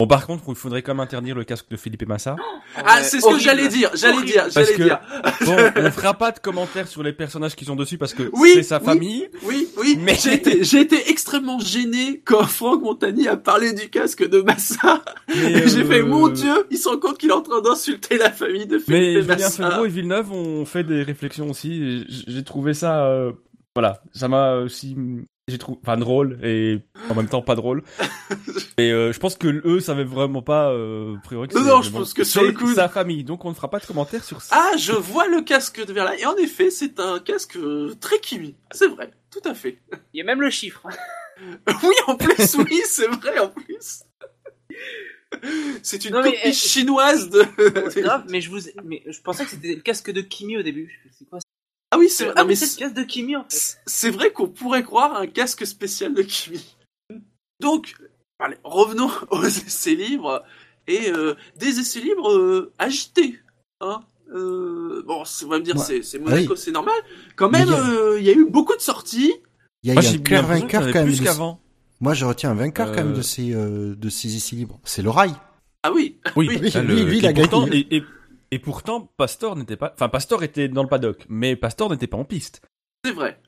Bon, 0.00 0.08
par 0.08 0.26
contre, 0.26 0.42
il 0.48 0.56
faudrait 0.56 0.82
quand 0.82 0.92
même 0.92 1.04
interdire 1.04 1.36
le 1.36 1.44
casque 1.44 1.68
de 1.70 1.76
Philippe 1.76 2.02
et 2.02 2.06
Massa. 2.06 2.34
Ah, 2.76 2.82
Ouais, 2.96 3.04
c'est 3.04 3.20
ce 3.20 3.28
que 3.28 3.38
j'allais 3.38 3.68
dire, 3.68 3.90
j'allais 3.94 4.24
dire, 4.24 4.46
j'allais 4.50 4.74
dire. 4.74 4.98
Bon, 5.46 5.54
on 5.76 5.90
fera 5.92 6.14
pas 6.14 6.32
de 6.32 6.40
commentaires 6.40 6.88
sur 6.88 7.04
les 7.04 7.12
personnages 7.12 7.54
qui 7.54 7.64
sont 7.64 7.76
dessus 7.76 7.96
parce 7.96 8.12
que 8.12 8.28
Oui, 8.32 8.50
c'est 8.54 8.64
sa 8.64 8.80
oui. 8.80 8.84
famille. 8.84 9.28
Oui, 9.44 9.68
oui, 9.78 9.96
Mais- 10.00 10.16
j'ai 10.20 10.34
été, 10.34 10.64
j'ai 10.64 10.80
été 10.80 11.10
extrêmement 11.10 11.60
gêné 11.60 12.20
quand 12.24 12.42
Franck 12.44 12.82
Montagny 12.82 13.28
a 13.28 13.36
parlé 13.36 13.72
du 13.72 13.88
casque 13.88 14.28
de 14.28 14.40
Massa. 14.40 15.04
Mais, 15.28 15.34
J'ai 15.68 15.82
euh, 15.82 15.86
fait, 15.86 16.02
mon 16.02 16.26
dieu, 16.26 16.66
il 16.72 16.76
se 16.78 16.88
rend 16.88 16.98
compte 16.98 17.18
qu'il 17.18 17.30
est 17.30 17.32
en 17.34 17.42
train 17.42 17.60
d'insulter 17.62 18.18
la 18.18 18.32
famille 18.32 18.66
de 18.66 18.78
Mais 18.88 19.12
Philippe 19.12 19.22
Julien 19.22 19.36
Massa. 19.36 19.70
Febro 19.70 19.84
et 19.84 19.88
Villeneuve 19.90 20.32
ont 20.32 20.64
fait 20.64 20.82
des 20.82 21.04
réflexions 21.04 21.50
aussi. 21.50 22.04
J'ai 22.08 22.42
trouvé 22.42 22.74
ça, 22.74 23.06
euh, 23.06 23.30
voilà, 23.76 24.02
ça 24.12 24.26
m'a 24.26 24.56
aussi, 24.56 24.96
j'ai 25.48 25.58
trouvé, 25.58 25.78
enfin 25.82 25.96
drôle 25.98 26.38
et 26.42 26.80
en 27.10 27.14
même 27.14 27.28
temps 27.28 27.42
pas 27.42 27.54
drôle. 27.54 27.82
Et 28.78 28.90
euh, 28.92 29.12
je 29.12 29.20
pense 29.20 29.36
que 29.36 29.46
eux 29.66 29.78
savaient 29.80 30.04
vraiment 30.04 30.42
pas, 30.42 30.70
euh, 30.72 31.16
a 31.16 31.20
priori. 31.20 31.48
que 31.48 31.54
Non, 31.54 31.62
c'est- 31.62 31.68
non, 31.70 31.82
je 31.82 31.90
bon, 31.90 31.98
pense 31.98 32.14
que 32.14 32.24
sur 32.24 32.40
c'est 32.40 32.46
le 32.48 32.52
coup- 32.54 32.74
sa 32.74 32.88
famille, 32.88 33.22
donc 33.24 33.44
on 33.44 33.50
ne 33.50 33.54
fera 33.54 33.68
pas 33.70 33.78
de 33.78 33.86
commentaires 33.86 34.24
sur 34.24 34.40
ça. 34.42 34.56
Ah, 34.58 34.76
je 34.76 34.92
vois 34.92 35.28
le 35.28 35.42
casque 35.42 35.84
de 35.84 35.92
Verlaine. 35.92 36.18
Et 36.18 36.26
en 36.26 36.36
effet, 36.36 36.70
c'est 36.70 36.98
un 36.98 37.20
casque 37.20 37.56
euh, 37.56 37.94
très 38.00 38.18
kimi. 38.20 38.56
C'est 38.72 38.88
vrai, 38.88 39.10
tout 39.30 39.42
à 39.44 39.54
fait. 39.54 39.78
Il 40.14 40.18
y 40.18 40.20
a 40.22 40.24
même 40.24 40.40
le 40.40 40.50
chiffre. 40.50 40.82
Oui, 41.82 41.94
en 42.06 42.14
plus, 42.16 42.54
oui, 42.58 42.80
c'est 42.86 43.08
vrai, 43.08 43.40
en 43.40 43.48
plus. 43.48 44.04
C'est 45.82 46.04
une 46.04 46.12
Non, 46.12 46.22
mais, 46.22 46.30
copie 46.30 46.42
eh, 46.44 46.52
chinoise 46.52 47.28
de... 47.28 47.44
C'est 47.90 48.02
grave, 48.02 48.24
mais 48.28 48.40
je 48.40 48.50
vous, 48.50 48.60
mais 48.84 49.02
je 49.08 49.20
pensais 49.20 49.44
que 49.44 49.50
c'était 49.50 49.74
le 49.74 49.80
casque 49.80 50.12
de 50.12 50.20
Kimi 50.20 50.56
au 50.56 50.62
début. 50.62 51.00
C'est 51.18 51.28
quoi 51.28 51.40
ça 51.40 51.46
Ah 51.94 51.98
oui, 51.98 52.08
c'est 52.08 52.24
vrai. 52.24 52.34
Ah, 52.36 52.44
mais 52.44 52.54
le 52.54 52.78
casque 52.78 52.94
de 52.94 53.02
Kimi 53.02 53.36
en 53.36 53.44
fait. 53.48 53.78
c'est 53.86 54.10
vrai 54.10 54.32
qu'on 54.32 54.48
pourrait 54.48 54.82
croire 54.82 55.16
un 55.16 55.26
casque 55.26 55.66
spécial 55.66 56.12
de 56.14 56.22
Kimi. 56.22 56.76
Donc, 57.60 57.94
allez, 58.38 58.56
revenons 58.64 59.10
aux 59.30 59.44
essais 59.44 59.94
libres. 59.94 60.42
Et 60.86 61.10
euh, 61.10 61.34
des 61.56 61.78
essais 61.80 62.00
libres 62.00 62.30
euh, 62.30 62.72
agités. 62.78 63.38
Hein 63.80 64.00
euh, 64.34 65.02
bon, 65.06 65.24
c'est- 65.24 65.44
on 65.46 65.48
va 65.48 65.58
me 65.58 65.64
dire, 65.64 65.76
Ouais. 65.76 65.82
c'est 65.84 66.02
c'est 66.02 66.18
Monaco, 66.18 66.52
Oui. 66.52 66.58
c'est 66.58 66.72
normal. 66.72 66.94
Quand 67.36 67.48
même, 67.48 67.66
il 67.68 67.70
y 67.72 67.74
a- 67.74 67.88
euh, 67.88 68.18
il 68.20 68.24
y 68.26 68.30
a 68.30 68.32
eu 68.34 68.44
beaucoup 68.44 68.74
de 68.76 68.80
sorties. 68.82 69.32
Il 69.82 69.88
y 69.88 69.90
a, 69.90 69.94
Moi, 69.94 70.02
il 70.02 70.06
y 70.06 70.08
a 70.08 70.22
j'ai 70.28 70.36
un 70.36 70.42
vainqueur 70.42 70.82
quand 70.88 70.94
même. 70.94 71.06
plus 71.06 71.20
de- 71.20 71.24
qu'avant. 71.24 71.60
Moi, 72.00 72.12
je 72.14 72.24
retiens 72.26 72.50
un 72.50 72.54
vainqueur 72.54 72.88
quand 72.88 73.04
même 73.04 73.14
de 73.14 73.22
ces, 73.22 73.54
euh, 73.54 73.94
de 73.94 74.08
ces 74.10 74.34
essais 74.36 74.56
libres. 74.56 74.78
C'est 74.84 75.00
le 75.02 75.10
rail. 75.10 75.32
Ah 75.82 75.92
oui, 75.92 76.18
Oui, 76.36 76.46
Oui, 76.48 76.58
lui, 76.58 76.70
là, 76.70 76.82
lui, 76.82 77.02
lui, 77.04 77.18
il 77.18 77.26
a 77.26 77.32
gagné. 77.32 77.76
Et, 77.78 77.96
et, 77.96 78.04
et 78.54 78.58
pourtant, 78.58 79.10
Pastor 79.16 79.56
n'était 79.56 79.76
pas, 79.76 79.92
enfin, 79.94 80.08
Pastor 80.08 80.42
était 80.42 80.68
dans 80.68 80.82
le 80.82 80.88
paddock, 80.88 81.26
mais 81.28 81.56
Pastor 81.56 81.90
n'était 81.90 82.06
pas 82.06 82.16
en 82.16 82.24
piste. 82.24 82.62
c'est 83.04 83.12
vrai. 83.12 83.40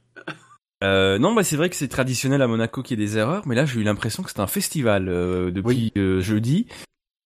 Euh, 0.85 1.19
non, 1.19 1.33
bah 1.35 1.43
c'est 1.43 1.57
vrai 1.57 1.71
que 1.71 1.77
c'est 1.77 1.89
traditionnel 1.89 2.43
à 2.43 2.47
Monaco 2.47 2.83
qu'il 2.83 2.99
y 3.01 3.03
ait 3.03 3.07
des 3.07 3.17
erreurs, 3.17 3.47
mais 3.47 3.55
là 3.55 3.65
j'ai 3.65 3.81
eu 3.81 3.83
l'impression 3.83 4.23
que 4.23 4.29
c'était 4.29 4.43
un 4.43 4.47
festival 4.47 5.09
euh, 5.09 5.51
depuis 5.51 5.91
euh, 5.97 6.21
jeudi. 6.21 6.67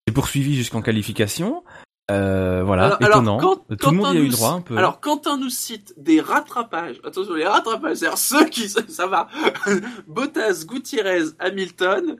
C'est 0.07 0.15
poursuivi 0.15 0.55
jusqu'en 0.55 0.83
qualification. 0.83 1.65
Euh, 2.13 2.63
voilà, 2.65 2.85
Alors- 2.87 2.99
alors, 3.03 3.09
étonnant. 3.19 3.39
quand- 3.39 3.77
Tout 3.77 3.91
le 3.91 3.97
monde 3.97 4.15
y 4.15 4.19
a 4.19 4.21
eu 4.21 4.27
nous- 4.27 4.33
droit 4.33 4.51
un 4.51 4.61
peu. 4.61 4.77
Alors, 4.77 5.01
Quentin 5.01 5.37
nous 5.37 5.49
cite 5.51 5.95
des 5.97 6.21
rattrapages. 6.21 7.01
Attention, 7.05 7.35
les 7.35 7.47
rattrapages, 7.47 7.97
c'est-à-dire 7.99 8.19
ceux 8.19 8.45
qui, 8.47 8.69
ça 8.89 9.07
va. 9.07 9.29
Bottas, 10.07 10.65
Gutiérrez, 10.67 11.23
Hamilton. 11.39 12.17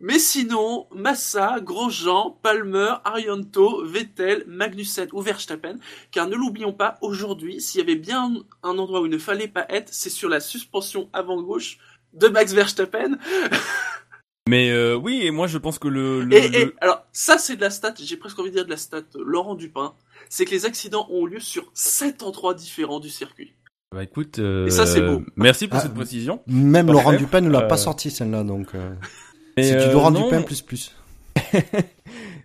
Mais 0.00 0.18
sinon, 0.18 0.86
Massa, 0.94 1.58
Grosjean, 1.60 2.38
Palmer, 2.42 2.94
Arianto, 3.04 3.84
Vettel, 3.84 4.44
Magnussen 4.46 5.08
ou 5.12 5.20
Verstappen. 5.20 5.76
Car 6.12 6.28
ne 6.28 6.36
l'oublions 6.36 6.72
pas, 6.72 6.98
aujourd'hui, 7.02 7.60
s'il 7.60 7.80
y 7.80 7.82
avait 7.82 7.96
bien 7.96 8.32
un 8.62 8.78
endroit 8.78 9.00
où 9.00 9.06
il 9.06 9.12
ne 9.12 9.18
fallait 9.18 9.48
pas 9.48 9.66
être, 9.68 9.88
c'est 9.92 10.10
sur 10.10 10.28
la 10.28 10.40
suspension 10.40 11.08
avant-gauche 11.12 11.78
de 12.14 12.28
Max 12.28 12.52
Verstappen. 12.52 13.18
Mais 14.48 14.70
euh, 14.70 14.94
oui, 14.94 15.20
et 15.24 15.30
moi 15.30 15.46
je 15.46 15.58
pense 15.58 15.78
que 15.78 15.88
le, 15.88 16.22
le- 16.22 16.34
Et, 16.36 16.62
et 16.62 16.74
alors, 16.80 17.04
ça, 17.12 17.36
c'est 17.36 17.56
de 17.56 17.60
la 17.60 17.68
stat, 17.70 17.92
j'ai 18.02 18.16
presque 18.16 18.38
envie 18.38 18.48
de 18.48 18.54
dire 18.54 18.64
de 18.64 18.70
la 18.70 18.78
stat 18.78 19.02
euh, 19.16 19.22
Laurent 19.24 19.54
Dupin. 19.54 19.92
C'est 20.30 20.46
que 20.46 20.52
les 20.52 20.64
accidents 20.64 21.06
ont 21.10 21.26
lieu 21.26 21.38
sur 21.40 21.70
7 21.74 22.22
endroits 22.22 22.54
différents 22.54 22.98
du 23.00 23.10
circuit. 23.10 23.52
bah 23.94 24.02
écoute, 24.04 24.38
euh, 24.38 24.66
Et 24.66 24.70
ça, 24.70 24.86
c'est 24.86 25.02
beau. 25.02 25.22
Merci 25.36 25.68
pour 25.68 25.78
Ah, 25.78 25.82
cette 25.82 25.92
précision. 25.94 26.40
Même 26.46 26.86
Parfait. 26.86 26.92
Laurent 26.92 27.12
Dupin 27.18 27.40
ne 27.42 27.50
l'a 27.50 27.64
Euh, 27.64 27.68
pas 27.68 27.76
sorti 27.76 28.10
celle-là, 28.10 28.42
donc 28.42 28.74
euh, 28.74 28.94
c'est 29.62 29.76
du 29.76 29.82
euh, 29.84 29.92
Laurent 29.92 30.10
non, 30.10 30.24
Dupin 30.24 30.42
plus 30.42 30.62
plus. 30.62 30.94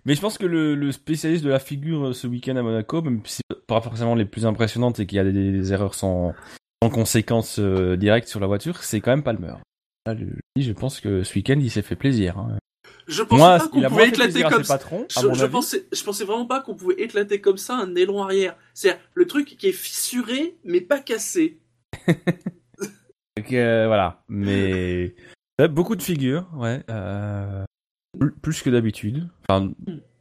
Mais 0.06 0.14
je 0.14 0.20
pense 0.20 0.36
que 0.38 0.46
le, 0.46 0.74
le 0.74 0.92
spécialiste 0.92 1.44
de 1.44 1.48
la 1.50 1.58
figure 1.58 2.08
euh, 2.08 2.12
ce 2.12 2.26
week-end 2.26 2.56
à 2.56 2.62
Monaco, 2.62 3.00
même 3.02 3.20
si 3.24 3.40
c'est 3.50 3.66
pas 3.66 3.80
forcément 3.80 4.14
les 4.14 4.26
plus 4.26 4.44
impressionnantes 4.46 5.00
et 5.00 5.06
qu'il 5.06 5.16
y 5.16 5.18
a 5.18 5.24
des, 5.24 5.32
des 5.32 5.72
erreurs 5.72 5.94
sans, 5.94 6.34
sans 6.82 6.90
conséquences 6.90 7.58
euh, 7.58 7.96
directes 7.96 8.28
sur 8.28 8.40
la 8.40 8.46
voiture, 8.46 8.82
c'est 8.82 9.00
quand 9.00 9.12
même 9.12 9.22
Palmer. 9.22 9.54
Là, 10.06 10.14
je, 10.14 10.60
je 10.62 10.72
pense 10.72 11.00
que 11.00 11.22
ce 11.22 11.34
week-end 11.34 11.58
il 11.58 11.70
s'est 11.70 11.80
fait 11.82 11.96
plaisir. 11.96 12.38
hein. 12.38 12.58
Je 13.06 13.22
pensais 13.22 13.38
Moi, 13.42 13.58
pas 13.58 13.68
qu'on 13.68 13.78
il 13.78 13.84
a 13.86 13.88
pouvait 13.88 14.08
éclater 14.08 14.42
comme 14.42 14.64
ça. 14.64 14.74
patrons, 14.78 15.06
Je, 15.10 15.34
je 15.34 15.46
pensais, 15.46 15.86
je 15.92 16.02
pensais 16.04 16.24
vraiment 16.24 16.46
pas 16.46 16.60
qu'on 16.60 16.74
pouvait 16.74 17.00
éclater 17.02 17.40
comme 17.40 17.56
ça 17.58 17.74
un 17.76 17.94
aileron 17.96 18.22
arrière. 18.22 18.56
C'est 18.74 18.98
le 19.14 19.26
truc 19.26 19.56
qui 19.58 19.68
est 19.68 19.72
fissuré, 19.72 20.56
mais 20.64 20.80
pas 20.82 21.00
cassé. 21.00 21.58
Donc, 23.36 23.52
euh, 23.52 23.86
voilà, 23.86 24.22
mais 24.28 25.14
beaucoup 25.70 25.96
de 25.96 26.02
figures, 26.02 26.48
ouais, 26.56 26.82
euh, 26.90 27.64
plus, 28.42 28.62
que 28.62 28.70
d'habitude. 28.70 29.28
Enfin, 29.48 29.70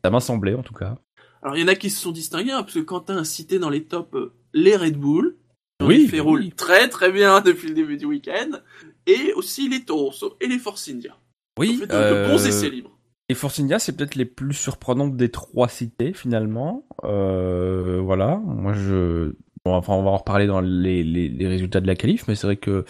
ça 0.04 0.12
m'a 0.12 0.20
semblé 0.20 0.54
en 0.54 0.64
tout 0.64 0.74
cas. 0.74 0.98
Alors, 1.42 1.58
il 1.58 1.62
y 1.62 1.64
en 1.64 1.68
a 1.68 1.76
qui 1.76 1.90
se 1.90 2.02
sont 2.02 2.12
distingués, 2.12 2.52
hein, 2.52 2.64
parce 2.64 2.76
que 2.76 2.80
Quentin 2.80 3.18
a 3.18 3.24
cité 3.24 3.60
dans 3.60 3.70
les 3.70 3.84
tops 3.84 4.16
euh, 4.16 4.34
les 4.54 4.76
Red 4.76 4.98
Bull. 4.98 5.36
Oui, 5.82 6.08
fait 6.08 6.22
oui. 6.22 6.52
très 6.56 6.88
très 6.88 7.12
bien 7.12 7.42
depuis 7.46 7.68
le 7.68 7.74
début 7.74 7.98
du 7.98 8.06
week-end. 8.06 8.60
Et 9.06 9.34
aussi 9.34 9.68
les 9.68 9.84
Toro 9.84 10.14
et 10.40 10.48
les 10.48 10.60
Force 10.60 10.88
India. 10.88 11.18
Oui, 11.60 11.76
En 11.76 11.80
fait, 11.80 11.88
de 11.88 12.28
bons 12.28 12.46
euh, 12.46 12.48
essais 12.48 12.70
libres. 12.70 12.98
Et 13.30 13.36
Force 13.36 13.60
India, 13.60 13.80
c'est 13.80 13.96
peut-être 13.96 14.16
les 14.16 14.26
plus 14.26 14.54
surprenantes 14.54 15.18
des 15.18 15.30
trois 15.30 15.68
cités 15.68 16.14
finalement. 16.14 16.86
Euh, 17.04 18.00
voilà, 18.02 18.38
moi 18.46 18.74
je, 18.74 19.34
bon, 19.66 19.74
enfin 19.74 19.94
on 19.94 20.04
va 20.04 20.12
en 20.12 20.18
reparler 20.18 20.46
dans 20.46 20.62
les, 20.62 21.04
les, 21.04 21.30
les 21.30 21.48
résultats 21.48 21.82
de 21.82 21.88
la 21.88 21.96
qualif, 21.96 22.28
mais 22.28 22.36
c'est 22.36 22.48
vrai 22.48 22.58
que 22.58 22.86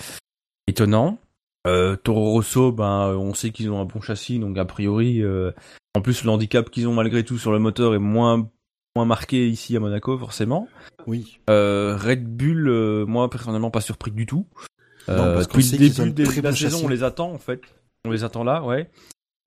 étonnant. 0.68 1.18
Euh, 1.66 1.96
Toro 1.96 2.32
Rosso, 2.32 2.72
ben 2.72 3.16
on 3.18 3.34
sait 3.34 3.52
qu'ils 3.52 3.70
ont 3.72 3.80
un 3.80 3.86
bon 3.86 4.02
châssis, 4.02 4.38
donc 4.40 4.58
a 4.58 4.66
priori, 4.66 5.22
euh, 5.22 5.52
en 5.96 6.02
plus 6.02 6.24
le 6.24 6.30
handicap 6.30 6.70
qu'ils 6.70 6.88
ont 6.88 6.94
malgré 6.94 7.24
tout 7.24 7.38
sur 7.38 7.52
le 7.52 7.60
moteur 7.60 7.96
est 7.96 8.00
moins 8.00 8.50
moins 8.96 9.06
marqué 9.06 9.48
ici 9.48 9.76
à 9.76 9.80
Monaco 9.80 10.18
forcément. 10.18 10.68
Oui. 11.08 11.40
Euh, 11.50 11.98
Red 11.98 12.26
Bull, 12.26 12.68
euh, 12.68 13.06
moi 13.06 13.30
personnellement 13.30 13.72
pas 13.72 13.82
surpris 13.82 14.12
du 14.12 14.26
tout. 14.26 14.46
Non, 15.08 15.14
Euh, 15.16 15.34
parce 15.36 15.48
qu'on 15.48 15.58
depuis 15.58 15.72
le 15.72 16.12
début 16.12 16.14
de 16.14 16.24
la 16.42 16.52
bon 16.52 16.56
saison, 16.56 16.70
châssis. 16.78 16.86
on 16.86 16.90
les 16.90 17.04
attend 17.04 17.32
en 17.32 17.38
fait. 17.40 17.62
On 18.06 18.12
les 18.12 18.24
attend 18.24 18.44
là, 18.44 18.62
ouais. 18.64 18.90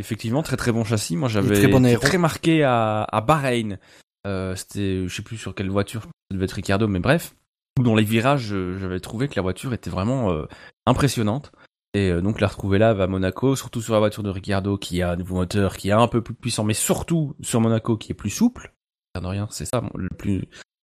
Effectivement, 0.01 0.43
très 0.43 0.57
très 0.57 0.73
bon 0.73 0.85
châssis. 0.85 1.17
Moi, 1.17 1.29
j'avais 1.29 1.55
très 1.55 1.69
bon 1.69 1.83
très 1.99 2.19
marqué 2.19 2.63
à, 2.65 3.03
à 3.05 3.21
Bahreïn. 3.21 3.79
Euh, 4.27 4.55
C'était, 4.57 5.07
je 5.07 5.15
sais 5.15 5.23
plus 5.23 5.37
sur 5.39 5.55
quelle 5.55 5.71
voiture, 5.71 6.03
ça 6.03 6.09
devait 6.33 6.45
être 6.45 6.53
Ricciardo, 6.53 6.89
mais 6.89 6.99
bref. 6.99 7.35
Où 7.79 7.83
Dans 7.83 7.95
les 7.95 8.05
virages, 8.05 8.53
euh, 8.53 8.79
j'avais 8.79 9.01
trouvé 9.01 9.29
que 9.29 9.35
la 9.37 9.43
voiture 9.43 9.73
était 9.73 9.91
vraiment 9.91 10.33
euh, 10.33 10.47
impressionnante. 10.87 11.53
Et 11.97 12.11
euh, 12.11 12.21
donc 12.21 12.41
la 12.43 12.49
retrouver 12.49 12.77
là 12.79 12.91
à 12.91 13.07
Monaco, 13.07 13.57
surtout 13.57 13.81
sur 13.81 13.95
la 13.95 14.01
voiture 14.01 14.23
de 14.23 14.29
Ricciardo 14.29 14.77
qui 14.77 15.01
a 15.01 15.13
un 15.13 15.17
nouveau 15.17 15.37
moteur, 15.37 15.77
qui 15.79 15.89
est 15.89 15.93
un 15.93 16.09
peu 16.09 16.21
plus 16.21 16.35
puissant, 16.35 16.63
mais 16.63 16.75
surtout 16.75 17.35
sur 17.41 17.61
Monaco 17.63 17.97
qui 17.97 18.13
est 18.13 18.15
plus 18.15 18.29
souple. 18.31 18.75
De 19.19 19.27
rien, 19.27 19.49
c'est 19.51 19.65
ça 19.65 19.83
le 19.95 20.11
plus 20.11 20.43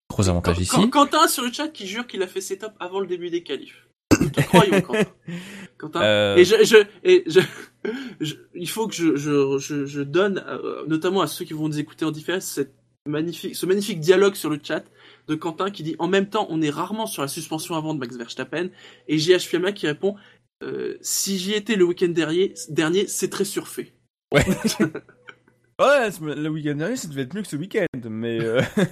gros 0.09 0.27
avantage 0.27 0.57
ici. 0.59 0.89
Quentin 0.89 1.27
sur 1.27 1.43
le 1.43 1.51
chat 1.51 1.67
qui 1.67 1.85
jure 1.85 2.07
qu'il 2.07 2.23
a 2.23 2.27
fait 2.27 2.41
ses 2.41 2.57
tops 2.57 2.73
avant 2.79 2.99
le 2.99 3.05
début 3.05 3.29
des 3.29 3.43
qualifs. 3.43 3.87
Nous 4.19 4.29
te 4.29 4.41
croyons, 4.41 4.81
Quentin. 4.81 5.03
Quentin. 5.77 6.01
Euh, 6.01 6.35
Et 6.37 6.45
je, 6.45 6.55
je, 6.63 6.77
et 7.03 7.23
je, 7.27 7.41
je- 8.21 8.35
il 8.55 8.67
faut 8.67 8.87
que 8.87 8.95
je, 8.95 9.15
je, 9.15 9.59
je, 9.59 9.85
je 9.85 10.01
donne, 10.01 10.43
euh, 10.47 10.83
notamment 10.87 11.21
à 11.21 11.27
ceux 11.27 11.45
qui 11.45 11.53
vont 11.53 11.67
nous 11.67 11.77
écouter 11.79 12.05
en 12.05 12.11
différé, 12.11 12.41
cette 12.41 12.73
magnifique, 13.07 13.55
ce 13.55 13.65
magnifique 13.67 13.99
dialogue 13.99 14.33
sur 14.33 14.49
le 14.49 14.59
chat 14.63 14.83
de 15.27 15.35
Quentin 15.35 15.69
qui 15.69 15.83
dit 15.83 15.95
en 15.99 16.07
même 16.07 16.27
temps 16.29 16.47
on 16.49 16.61
est 16.61 16.69
rarement 16.69 17.05
sur 17.05 17.21
la 17.21 17.27
suspension 17.27 17.75
avant 17.75 17.93
de 17.93 17.99
Max 17.99 18.15
Verstappen 18.17 18.69
et 19.07 19.17
JH 19.19 19.39
Fiamma 19.41 19.73
qui 19.73 19.87
répond 19.87 20.15
euh, 20.61 20.97
si 21.01 21.37
j'y 21.39 21.53
étais 21.53 21.75
le 21.75 21.85
week-end 21.85 22.09
dernier, 22.09 22.53
dernier 22.69 23.07
c'est 23.07 23.29
très 23.29 23.45
surfait. 23.45 23.93
Ouais. 24.33 24.43
ouais, 25.81 26.09
le 26.21 26.47
week-end 26.49 26.75
dernier, 26.75 26.95
ça 26.95 27.07
devait 27.07 27.23
être 27.23 27.33
mieux 27.33 27.41
que 27.41 27.47
ce 27.47 27.55
week-end, 27.55 27.85
mais 28.09 28.39
euh, 28.41 28.61
ça 28.75 28.85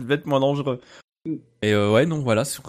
devait 0.00 0.14
être 0.14 0.26
moins 0.26 0.40
dangereux. 0.40 0.80
Et 1.62 1.72
euh, 1.74 1.92
ouais, 1.92 2.06
non, 2.06 2.20
voilà, 2.20 2.44
sur 2.44 2.64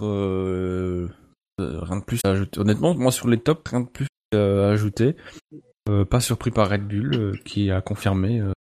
rien 1.58 1.96
de 1.96 2.04
plus 2.04 2.20
à 2.24 2.30
ajouter. 2.30 2.60
Honnêtement, 2.60 2.94
moi 2.94 3.12
sur 3.12 3.28
les 3.28 3.38
tops, 3.38 3.70
rien 3.70 3.80
de 3.80 3.88
plus 3.88 4.06
à 4.34 4.68
ajouter. 4.70 5.16
Pas 6.10 6.20
surpris 6.20 6.50
par 6.50 6.70
Red 6.70 6.86
Bull, 6.86 7.40
qui 7.44 7.70
a 7.70 7.80
confirmé 7.80 8.42
on- 8.42 8.48
on- 8.48 8.52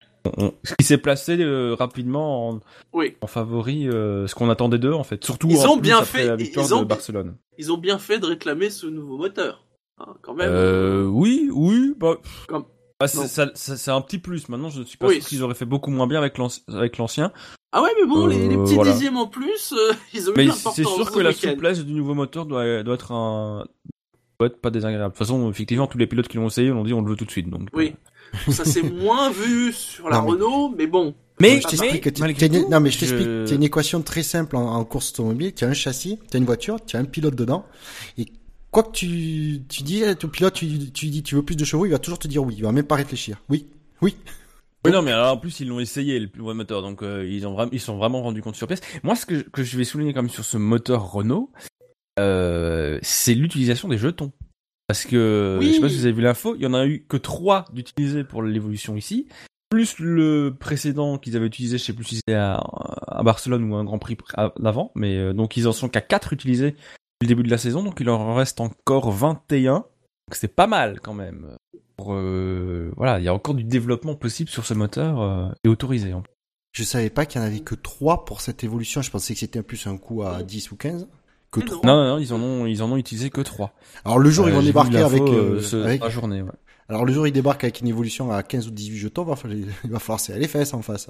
ce 0.63 0.73
qui 0.75 0.83
s'est 0.85 0.97
placé 0.97 1.37
euh, 1.39 1.73
rapidement 1.75 2.49
en, 2.49 2.59
Oui, 2.93 3.15
en 3.21 3.27
favori, 3.27 3.87
euh, 3.87 4.27
ce 4.27 4.35
qu'on 4.35 4.49
attendait 4.49 4.79
d'eux 4.79 4.93
en 4.93 5.03
fait. 5.03 5.23
Surtout 5.23 5.47
Ils 5.49 5.59
en 5.65 5.71
ont 5.71 5.73
plus 5.77 5.81
bien 5.81 5.97
après 5.97 6.19
fait, 6.19 6.27
la 6.27 6.35
victoire 6.35 6.65
ils 6.67 6.73
ont 6.73 6.81
de 6.81 6.85
Barcelone. 6.87 7.35
ils 7.57 7.71
ont 7.71 7.77
bien 7.77 7.97
fait 7.99 8.19
de 8.19 8.25
réclamer 8.25 8.69
ce 8.69 8.87
nouveau 8.87 9.17
moteur. 9.17 9.65
Hein, 9.99 10.15
quand 10.21 10.33
même. 10.33 10.49
Euh, 10.51 11.03
oui, 11.05 11.49
oui, 11.53 11.93
bah, 11.97 12.15
Comme- 12.47 12.65
bah, 12.99 13.07
c'est 13.07 13.91
un 13.91 14.01
petit 14.01 14.17
plus. 14.19 14.49
Maintenant, 14.49 14.69
je 14.69 14.79
ne 14.81 14.85
suis 14.85 14.97
pas 14.97 15.07
Oui. 15.07 15.19
sûr 15.21 15.29
qu'ils 15.29 15.43
auraient 15.43 15.55
fait 15.55 15.65
beaucoup 15.65 15.91
moins 15.91 16.07
bien 16.07 16.19
avec 16.19 16.37
l'anci- 16.37 16.63
avec 16.67 16.97
l'ancien. 16.97 17.31
Ah 17.71 17.81
ouais, 17.81 17.89
mais 18.01 18.07
bon, 18.07 18.27
les, 18.27 18.47
les 18.49 18.57
petits 18.57 18.75
voilà. 18.75 18.91
dixièmes 18.91 19.17
en 19.17 19.27
plus, 19.27 19.73
ils 20.13 20.29
ont 20.29 20.33
eu 20.33 20.37
Mais 20.37 20.49
c'est 20.51 20.83
sûr 20.83 21.11
que 21.11 21.19
la 21.19 21.33
souplesse 21.33 21.83
du 21.85 21.93
nouveau 21.93 22.13
moteur 22.15 22.45
doit, 22.45 22.83
doit 22.83 22.95
être 22.95 23.11
un 23.11 23.65
peut 24.41 24.47
être 24.47 24.61
pas 24.61 24.71
désagréable. 24.71 25.13
De 25.13 25.17
toute 25.17 25.27
façon, 25.27 25.49
effectivement, 25.49 25.87
tous 25.87 25.97
les 25.97 26.07
pilotes 26.07 26.27
qui 26.27 26.37
l'ont 26.37 26.47
essayé, 26.47 26.71
on 26.71 26.83
dit 26.83 26.93
on 26.93 27.01
le 27.01 27.09
veut 27.11 27.15
tout 27.15 27.25
de 27.25 27.31
suite. 27.31 27.49
Donc, 27.49 27.69
Oui. 27.73 27.93
Ça 28.49 28.65
s'est 28.65 28.81
moins 29.03 29.29
vu 29.31 29.71
sur 29.73 30.09
la 30.09 30.17
Non, 30.17 30.23
mais- 30.25 30.31
Renault, 30.31 30.73
mais 30.77 30.87
bon. 30.87 31.13
Mais, 31.39 31.59
Je 31.61 31.67
t'explique. 31.67 32.19
Non, 32.69 32.79
mais 32.79 32.91
je 32.91 32.99
t'explique. 32.99 33.51
Une 33.55 33.63
équation 33.63 34.01
très 34.01 34.23
simple 34.23 34.55
en, 34.55 34.73
en 34.75 34.83
course 34.85 35.11
automobile. 35.11 35.53
Tu 35.53 35.63
as 35.65 35.67
un 35.67 35.73
châssis, 35.73 36.19
tu 36.29 36.37
as 36.37 36.39
une 36.39 36.45
voiture, 36.45 36.77
tu 36.85 36.95
as 36.97 36.99
un 36.99 37.05
pilote 37.05 37.35
dedans. 37.35 37.65
Et 38.17 38.25
quoi 38.69 38.83
que 38.83 38.91
tu, 38.91 39.61
tu 39.67 39.83
dis 39.83 40.03
à 40.03 40.13
ton 40.15 40.27
pilote, 40.27 40.53
tu, 40.53 40.65
dis 40.67 41.23
tu 41.23 41.35
veux 41.35 41.43
plus 41.43 41.55
de 41.55 41.65
chevaux, 41.65 41.85
il 41.85 41.91
va 41.91 41.99
toujours 41.99 42.19
te 42.19 42.27
dire 42.27 42.43
oui. 42.43 42.53
Il 42.57 42.63
va 42.63 42.71
même 42.71 42.85
pas 42.85 42.95
réfléchir. 42.95 43.37
Oui, 43.49 43.67
oui. 44.01 44.15
Oui, 44.85 44.91
non, 44.91 45.01
mais 45.03 45.11
alors, 45.11 45.33
en 45.33 45.37
plus, 45.37 45.59
ils 45.59 45.67
l'ont 45.67 45.79
essayé, 45.79 46.19
le 46.19 46.27
le 46.35 46.53
moteur, 46.55 46.81
donc 46.81 47.03
euh, 47.03 47.23
ils, 47.29 47.45
ont 47.45 47.53
vraiment, 47.53 47.69
ils 47.71 47.79
sont 47.79 47.97
vraiment 47.97 48.21
rendus 48.23 48.41
compte 48.41 48.55
sur 48.55 48.65
pièce. 48.67 48.81
Moi, 49.03 49.15
ce 49.15 49.27
que, 49.27 49.37
je- 49.37 49.43
que 49.43 49.61
je 49.63 49.77
vais 49.77 49.83
souligner 49.83 50.11
quand 50.13 50.23
même 50.23 50.31
sur 50.31 50.43
ce 50.43 50.57
moteur 50.57 51.11
Renault, 51.11 51.51
euh, 52.21 52.99
c'est 53.01 53.33
l'utilisation 53.33 53.87
des 53.87 53.97
jetons. 53.97 54.31
Parce 54.87 55.05
que, 55.05 55.57
Oui. 55.59 55.67
je 55.69 55.73
sais 55.73 55.79
pas 55.81 55.89
si 55.89 55.95
vous 55.97 56.05
avez 56.05 56.13
vu 56.13 56.21
l'info, 56.21 56.55
il 56.55 56.61
y 56.61 56.65
en 56.65 56.73
a 56.73 56.85
eu 56.85 57.05
que 57.07 57.17
trois 57.17 57.65
d'utilisés 57.73 58.23
pour 58.23 58.43
l'évolution 58.43 58.95
ici, 58.97 59.27
plus 59.69 59.99
le 59.99 60.53
précédent 60.59 61.17
qu'ils 61.17 61.37
avaient 61.37 61.45
utilisé, 61.47 61.77
je 61.77 61.83
sais 61.83 61.93
plus 61.93 62.03
si 62.03 62.15
c'était 62.15 62.33
à, 62.33 62.55
à 63.07 63.23
Barcelone 63.23 63.63
ou 63.71 63.75
un 63.75 63.85
Grand 63.85 63.99
Prix 63.99 64.17
d'avant, 64.59 64.91
mais 64.95 65.17
euh, 65.17 65.33
donc 65.33 65.55
ils 65.55 65.67
en 65.67 65.71
sont 65.71 65.87
qu'à 65.87 66.01
quatre 66.01 66.33
utilisés 66.33 66.71
depuis 66.71 67.23
le 67.23 67.27
début 67.27 67.43
de 67.43 67.49
la 67.49 67.57
saison, 67.57 67.83
donc 67.83 67.99
il 68.01 68.05
leur 68.07 68.19
en 68.19 68.35
reste 68.35 68.59
encore 68.59 69.11
21. 69.11 69.73
Donc 69.75 69.85
c'est 70.33 70.53
pas 70.53 70.67
mal 70.67 70.99
quand 70.99 71.13
même. 71.13 71.55
Pour, 71.95 72.13
euh, 72.13 72.91
voilà, 72.97 73.19
il 73.19 73.23
y 73.23 73.27
a 73.29 73.33
encore 73.33 73.53
du 73.55 73.63
développement 73.63 74.15
possible 74.15 74.49
sur 74.49 74.65
ce 74.65 74.73
moteur 74.73 75.53
et 75.63 75.69
autorisé. 75.69 76.13
en 76.13 76.21
plus. 76.21 76.33
Je 76.73 76.83
savais 76.83 77.09
pas 77.09 77.25
qu'il 77.25 77.39
y 77.39 77.43
en 77.43 77.47
avait 77.47 77.59
que 77.59 77.75
trois 77.75 78.25
pour 78.25 78.41
cette 78.41 78.63
évolution. 78.63 79.01
Je 79.01 79.11
pensais 79.11 79.33
que 79.33 79.39
c'était 79.39 79.61
plus 79.61 79.87
un 79.87 79.97
coup 79.97 80.23
à 80.23 80.41
10 80.43 80.71
ou 80.71 80.75
15. 80.77 81.07
Que 81.51 81.59
3. 81.59 81.85
Non, 81.85 81.95
non, 81.97 82.07
non, 82.15 82.17
ils 82.19 82.33
en 82.33 82.41
ont, 82.41 82.65
ils 82.65 82.81
en 82.81 82.91
ont 82.91 82.97
utilisé 82.97 83.29
que 83.29 83.41
trois. 83.41 83.73
Alors 84.05 84.19
le 84.19 84.29
jour 84.29 84.47
ils 84.47 84.51
Euh, 84.53 84.55
vont 84.55 84.61
débarquer 84.63 84.97
avec, 84.97 85.21
euh, 85.21 85.55
euh, 85.57 85.61
ce- 85.61 85.75
avec- 85.75 86.01
la 86.01 86.09
journée. 86.09 86.41
Ouais. 86.41 86.51
alors 86.87 87.03
le 87.05 87.11
jour 87.11 87.27
ils 87.27 87.33
débarquent 87.33 87.65
avec 87.65 87.81
une 87.81 87.87
évolution 87.87 88.31
à 88.31 88.41
15 88.41 88.67
ou 88.67 88.71
18 88.71 88.97
jetons, 88.97 89.23
va 89.25 89.35
falloir, 89.35 89.59
il 89.83 89.89
va 89.91 89.99
falloir 89.99 90.19
serrer 90.21 90.39
les 90.39 90.47
fesses 90.47 90.73
en 90.73 90.81
face. 90.81 91.09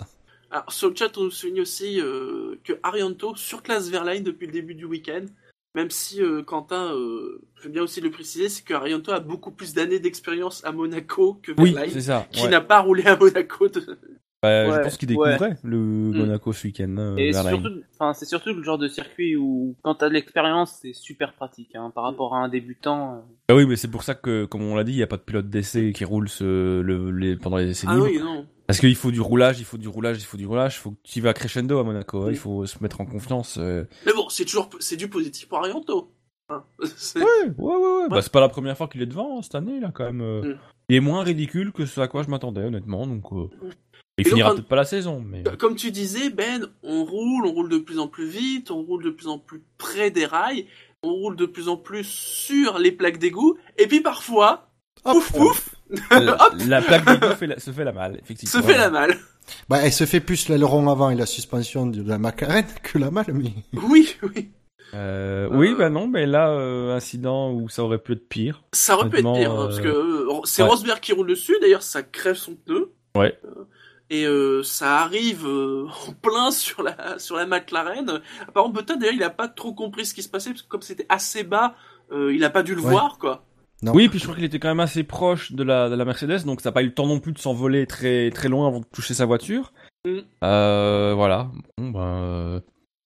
Alors, 0.49 0.69
sur 0.71 0.89
le 0.89 0.95
chat, 0.95 1.15
on 1.17 1.23
nous 1.25 1.31
souligne 1.31 1.61
aussi 1.61 2.01
euh, 2.01 2.55
que 2.65 2.73
Arianto 2.83 3.35
surclasse 3.35 3.89
Verlaine 3.89 4.23
depuis 4.23 4.47
le 4.47 4.51
début 4.53 4.75
du 4.75 4.83
week-end. 4.85 5.25
Même 5.75 5.89
si 5.89 6.21
euh, 6.21 6.43
Quentin, 6.43 6.93
euh, 6.93 7.41
je 7.55 7.63
veux 7.63 7.69
bien 7.69 7.83
aussi 7.83 8.01
le 8.01 8.11
préciser, 8.11 8.49
c'est 8.49 8.63
que 8.65 8.73
Arianto 8.73 9.11
a 9.13 9.21
beaucoup 9.21 9.51
plus 9.51 9.73
d'années 9.73 9.99
d'expérience 9.99 10.65
à 10.65 10.73
Monaco 10.73 11.39
que 11.41 11.53
Verlaine, 11.53 12.01
ça. 12.01 12.27
qui 12.31 12.43
ouais. 12.43 12.49
n'a 12.49 12.59
pas 12.59 12.81
roulé 12.81 13.03
à 13.05 13.15
Monaco. 13.15 13.69
De... 13.69 13.97
Ouais, 14.43 14.67
je 14.73 14.79
pense 14.81 14.97
qu'il 14.97 15.09
ouais. 15.15 15.33
découvrait 15.33 15.57
le 15.63 15.77
Monaco 15.77 16.51
ce 16.51 16.65
week-end. 16.65 16.95
euh, 16.97 17.15
Et 17.17 17.31
surtout, 17.31 17.69
enfin, 17.93 18.13
c'est 18.13 18.25
surtout 18.25 18.53
le 18.53 18.63
genre 18.63 18.79
de 18.79 18.87
circuit 18.87 19.35
où, 19.35 19.75
quand 19.83 19.95
t'as 19.95 20.09
de 20.09 20.13
l'expérience, 20.15 20.79
c'est 20.81 20.93
super 20.93 21.33
pratique, 21.33 21.75
hein, 21.75 21.91
par 21.93 22.03
rapport 22.05 22.33
à 22.33 22.39
un 22.39 22.49
débutant. 22.49 23.15
euh. 23.17 23.19
Ah 23.49 23.55
oui, 23.55 23.67
mais 23.67 23.75
c'est 23.75 23.87
pour 23.89 24.01
ça 24.01 24.15
que, 24.15 24.45
comme 24.45 24.63
on 24.63 24.75
l'a 24.75 24.83
dit, 24.83 24.93
il 24.93 24.97
n'y 24.97 25.03
a 25.03 25.07
pas 25.07 25.17
de 25.17 25.21
pilote 25.21 25.47
d'essai 25.49 25.91
qui 25.93 26.05
roule 26.05 26.27
ce, 26.27 26.81
le, 26.81 27.11
les, 27.11 27.35
pendant 27.35 27.57
les 27.57 27.69
essais 27.69 27.85
Ah 27.87 27.93
libres. 27.93 28.05
oui, 28.07 28.17
non. 28.19 28.47
Parce 28.65 28.79
qu'il 28.79 28.95
faut 28.95 29.11
du 29.11 29.21
roulage, 29.21 29.59
il 29.59 29.65
faut 29.65 29.77
du 29.77 29.87
roulage, 29.89 30.17
il 30.17 30.25
faut 30.25 30.37
du 30.37 30.47
roulage. 30.47 30.75
Il 30.77 30.79
faut 30.79 30.91
que 30.91 30.99
tu 31.03 31.21
vas 31.21 31.33
crescendo 31.33 31.77
à 31.77 31.83
Monaco. 31.83 32.23
hein. 32.23 32.27
Il 32.31 32.37
faut 32.37 32.65
se 32.65 32.81
mettre 32.81 33.01
en 33.01 33.05
confiance. 33.05 33.57
euh. 33.59 33.83
Mais 34.05 34.13
bon, 34.13 34.27
c'est 34.29 34.45
toujours 34.45 34.69
c'est 34.79 34.95
du 34.95 35.07
positif 35.09 35.47
pour 35.49 35.57
Arianto. 35.59 36.09
Hein, 36.49 36.63
Ouais, 37.15 37.21
ouais, 37.21 37.53
ouais. 37.57 37.75
ouais. 38.03 38.09
Bah, 38.09 38.21
c'est 38.21 38.31
pas 38.31 38.39
la 38.39 38.49
première 38.49 38.75
fois 38.77 38.87
qu'il 38.87 39.01
est 39.01 39.05
devant 39.07 39.37
hein, 39.37 39.41
cette 39.41 39.55
année, 39.55 39.79
là, 39.79 39.91
quand 39.93 40.05
même. 40.05 40.21
euh. 40.21 40.41
Mm. 40.53 40.57
Il 40.89 40.95
est 40.95 40.99
moins 41.01 41.23
ridicule 41.23 41.71
que 41.71 41.85
ce 41.85 42.01
à 42.01 42.07
quoi 42.07 42.23
je 42.23 42.29
m'attendais, 42.29 42.61
honnêtement. 42.63 43.05
Donc, 43.07 43.23
euh, 43.33 43.49
il 44.21 44.27
Et 44.27 44.29
finira 44.29 44.49
donc, 44.49 44.57
peut-être 44.57 44.67
pas 44.69 44.75
la 44.75 44.85
saison, 44.85 45.23
mais. 45.25 45.43
Comme 45.59 45.75
tu 45.75 45.91
disais, 45.91 46.29
Ben, 46.29 46.67
on 46.83 47.03
roule, 47.03 47.45
on 47.45 47.51
roule 47.51 47.69
de 47.69 47.77
plus 47.77 47.99
en 47.99 48.07
plus 48.07 48.27
vite, 48.27 48.71
on 48.71 48.81
roule 48.81 49.03
de 49.03 49.09
plus 49.09 49.27
en 49.27 49.37
plus 49.37 49.61
près 49.77 50.11
des 50.11 50.25
rails, 50.25 50.65
on 51.03 51.11
roule 51.13 51.35
de 51.35 51.45
plus 51.45 51.67
en 51.69 51.77
plus 51.77 52.03
sur 52.07 52.77
les 52.79 52.91
plaques 52.91 53.17
d'égout, 53.19 53.57
et 53.77 53.87
puis 53.87 54.01
parfois, 54.01 54.69
Hop. 55.05 55.13
pouf 55.13 55.31
pouf, 55.33 55.75
la, 56.67 56.81
plaque 56.81 57.05
d'égout 57.05 57.35
fait 57.35 57.47
la- 57.47 57.59
se 57.59 57.71
fait 57.71 57.83
la 57.83 57.91
malle, 57.91 58.19
effectivement. 58.23 58.61
se 58.61 58.65
fait 58.65 58.77
la 58.77 58.89
malle. 58.89 59.17
Bah 59.67 59.79
elle 59.83 59.91
se 59.91 60.05
fait 60.05 60.19
plus 60.19 60.47
l'aileron 60.49 60.87
avant 60.89 61.09
et 61.09 61.15
la 61.15 61.25
suspension 61.25 61.87
de 61.87 62.07
la 62.07 62.17
McLaren 62.19 62.65
que 62.83 62.97
la 62.99 63.09
malle, 63.11 63.33
mais 63.33 63.51
Oui, 63.73 64.15
oui. 64.23 64.49
Euh, 64.93 65.47
oui, 65.51 65.73
bah 65.77 65.89
non, 65.89 66.07
mais 66.07 66.25
là, 66.25 66.49
euh, 66.51 66.93
incident 66.95 67.51
où 67.53 67.69
ça 67.69 67.81
aurait 67.83 67.97
pu 67.97 68.11
être 68.11 68.27
pire. 68.27 68.61
Ça 68.73 68.97
aurait 68.97 69.09
pu 69.09 69.19
être 69.19 69.33
pire, 69.33 69.51
hein, 69.51 69.61
euh, 69.63 69.65
parce 69.67 69.79
que 69.79 69.87
euh, 69.87 70.27
c'est 70.43 70.63
ouais. 70.63 70.69
Rosberg 70.69 70.99
qui 70.99 71.13
roule 71.13 71.27
dessus, 71.27 71.55
d'ailleurs 71.61 71.81
ça 71.81 72.03
crève 72.03 72.35
son 72.35 72.55
pneu. 72.55 72.91
Ouais. 73.15 73.37
Et 74.13 74.25
euh, 74.25 74.61
ça 74.61 74.99
arrive 74.99 75.47
euh, 75.47 75.87
en 76.07 76.11
plein 76.11 76.51
sur 76.51 76.83
la 76.83 77.17
sur 77.17 77.37
la 77.37 77.45
McLaren. 77.45 78.21
Apparemment 78.47 78.73
peut-être 78.73 78.99
d'ailleurs 78.99 79.15
il 79.15 79.23
a 79.23 79.29
pas 79.29 79.47
trop 79.47 79.73
compris 79.73 80.05
ce 80.05 80.13
qui 80.13 80.21
se 80.21 80.29
passait 80.29 80.49
parce 80.51 80.63
que 80.63 80.67
comme 80.67 80.81
c'était 80.81 81.05
assez 81.07 81.43
bas, 81.43 81.75
euh, 82.11 82.35
il 82.35 82.43
a 82.43 82.49
pas 82.49 82.61
dû 82.61 82.75
le 82.75 82.81
Ouais. 82.81 82.91
voir 82.91 83.17
quoi. 83.17 83.45
Non. 83.83 83.93
Oui, 83.95 84.09
puis 84.09 84.19
je 84.19 84.25
crois 84.25 84.35
qu'il 84.35 84.43
était 84.43 84.59
quand 84.59 84.67
même 84.67 84.79
assez 84.81 85.03
proche 85.03 85.53
de 85.53 85.63
la, 85.63 85.89
de 85.89 85.95
la 85.95 86.05
Mercedes, 86.05 86.43
donc 86.45 86.61
ça 86.61 86.69
n'a 86.69 86.73
pas 86.73 86.83
eu 86.83 86.87
le 86.87 86.93
temps 86.93 87.07
non 87.07 87.19
plus 87.19 87.31
de 87.31 87.39
s'envoler 87.39 87.87
très 87.87 88.29
très 88.29 88.47
loin 88.47 88.67
avant 88.67 88.79
de 88.81 88.85
toucher 88.85 89.15
sa 89.15 89.25
voiture. 89.25 89.73
Mm. 90.05 90.17
Euh, 90.43 91.13
voilà. 91.15 91.49
Bon, 91.77 91.89
ben, 91.89 91.99
euh, 92.01 92.59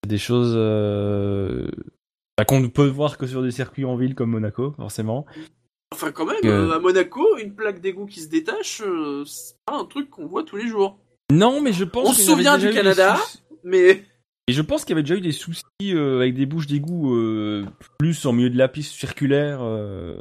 c'est 0.04 0.10
des 0.10 0.18
choses 0.18 0.54
euh, 0.58 1.70
bah, 2.38 2.44
qu'on 2.46 2.60
ne 2.60 2.68
peut 2.68 2.88
voir 2.88 3.18
que 3.18 3.28
sur 3.28 3.42
des 3.42 3.52
circuits 3.52 3.86
en 3.86 3.96
ville 3.96 4.16
comme 4.16 4.32
Monaco, 4.32 4.74
forcément. 4.76 5.26
Enfin 5.94 6.12
quand 6.12 6.26
même, 6.26 6.38
euh, 6.46 6.74
à 6.74 6.80
Monaco, 6.80 7.38
une 7.38 7.54
plaque 7.54 7.80
d'égout 7.80 8.06
qui 8.06 8.20
se 8.22 8.28
détache, 8.28 8.82
euh, 8.86 9.24
c'est 9.26 9.56
pas 9.66 9.78
un 9.78 9.86
truc 9.86 10.10
qu'on 10.10 10.26
voit 10.28 10.44
tous 10.44 10.58
les 10.58 10.68
jours. 10.68 10.98
Non, 11.32 11.62
mais 11.62 11.74
je 11.74 11.84
pense 11.84 12.10
On 12.10 12.12
qu'il 12.14 12.24
se 12.24 12.30
y 12.30 12.34
avait 12.34 12.44
souvient 12.44 12.58
déjà 12.58 12.68
du 12.68 12.74
eu 12.74 12.76
des 12.76 12.84
Canada. 12.96 13.16
soucis- 13.16 13.40
Mais 13.64 14.04
Et 14.48 14.54
je 14.54 14.62
pense 14.62 14.84
qu'il 14.84 14.92
y 14.92 14.94
avait 14.94 15.04
déjà 15.04 15.16
eu 15.16 15.22
des 15.22 15.32
soucis 15.32 15.64
euh, 15.86 16.18
avec 16.20 16.36
des 16.36 16.46
bouches 16.46 16.68
d'égout 16.68 17.16
euh, 17.16 17.66
plus 17.98 18.26
en 18.26 18.34
milieu 18.34 18.50
de 18.50 18.58
la 18.58 18.68
piste 18.68 18.94
circulaire 18.94 19.60
euh, 19.62 20.18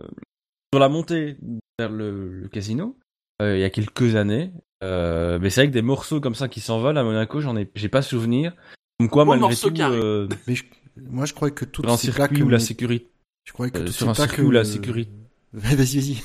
sur 0.72 0.80
la 0.80 0.88
montée 0.88 1.36
vers 1.78 1.90
le, 1.90 2.30
le 2.40 2.48
casino 2.48 2.96
euh, 3.42 3.56
il 3.56 3.60
y 3.60 3.64
a 3.64 3.70
quelques 3.70 4.14
années. 4.16 4.52
Euh, 4.82 5.38
mais 5.40 5.50
c'est 5.50 5.62
vrai 5.62 5.68
que 5.68 5.72
des 5.74 5.82
morceaux 5.82 6.20
comme 6.20 6.34
ça 6.34 6.48
qui 6.48 6.60
s'envolent 6.60 6.96
à 6.98 7.04
Monaco, 7.04 7.40
j'en 7.40 7.56
ai, 7.56 7.68
j'ai 7.74 7.88
pas 7.88 8.02
souvenir. 8.02 8.54
Comme 8.98 9.08
quoi, 9.10 9.24
Gros 9.24 9.34
malgré 9.34 9.56
tout, 9.56 9.74
euh, 9.80 10.28
mais 10.46 10.54
je- 10.54 10.64
moi 11.10 11.24
je 11.26 11.34
croyais 11.34 11.52
que 11.54 11.64
un 11.84 11.96
ces 11.96 12.12
circuit 12.12 12.28
plaques, 12.36 12.46
où 12.46 12.48
la 12.48 12.58
sécurité, 12.60 13.10
je 13.44 13.52
croyais 13.52 13.72
que 13.72 13.78
euh, 13.78 13.84
toutes 13.86 13.94
sur 13.94 14.08
un 14.08 14.14
circuit 14.14 14.42
où 14.42 14.50
la 14.52 14.60
euh, 14.60 14.64
sécurité. 14.64 15.10
Vas-y, 15.56 15.76
vas-y. 16.00 16.22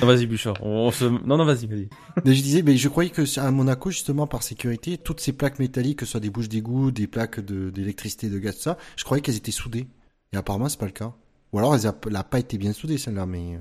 Non, 0.00 0.06
vas-y, 0.06 0.26
Bouchard. 0.26 0.54
On, 0.62 0.90
se... 0.90 1.04
Non, 1.04 1.36
non, 1.36 1.44
vas-y, 1.44 1.66
vas-y. 1.66 1.88
Mais 2.24 2.32
je 2.34 2.42
disais, 2.42 2.62
mais 2.62 2.78
je 2.78 2.88
croyais 2.88 3.10
que 3.10 3.38
à 3.38 3.50
Monaco, 3.50 3.90
justement, 3.90 4.26
par 4.26 4.42
sécurité, 4.42 4.96
toutes 4.96 5.20
ces 5.20 5.34
plaques 5.34 5.58
métalliques, 5.58 5.98
que 5.98 6.06
ce 6.06 6.12
soit 6.12 6.20
des 6.20 6.30
bouches 6.30 6.48
d'égout, 6.48 6.90
des 6.90 7.06
plaques 7.06 7.40
de- 7.40 7.68
d'électricité, 7.68 8.30
de, 8.30 8.38
gaz, 8.38 8.56
tout 8.56 8.62
ça, 8.62 8.78
je 8.96 9.04
croyais 9.04 9.20
qu'elles 9.20 9.36
étaient 9.36 9.50
soudées. 9.50 9.86
Et 10.32 10.36
apparemment, 10.38 10.68
c'est 10.70 10.78
pas 10.80 10.86
le 10.86 10.92
cas. 10.92 11.12
Ou 11.52 11.58
alors, 11.58 11.74
elles 11.74 11.82
n'ont 11.84 12.22
pas 12.22 12.38
été 12.38 12.56
bien 12.56 12.72
soudées, 12.72 12.96
celle-là, 12.96 13.26
mais... 13.26 13.56
euh, 13.56 13.58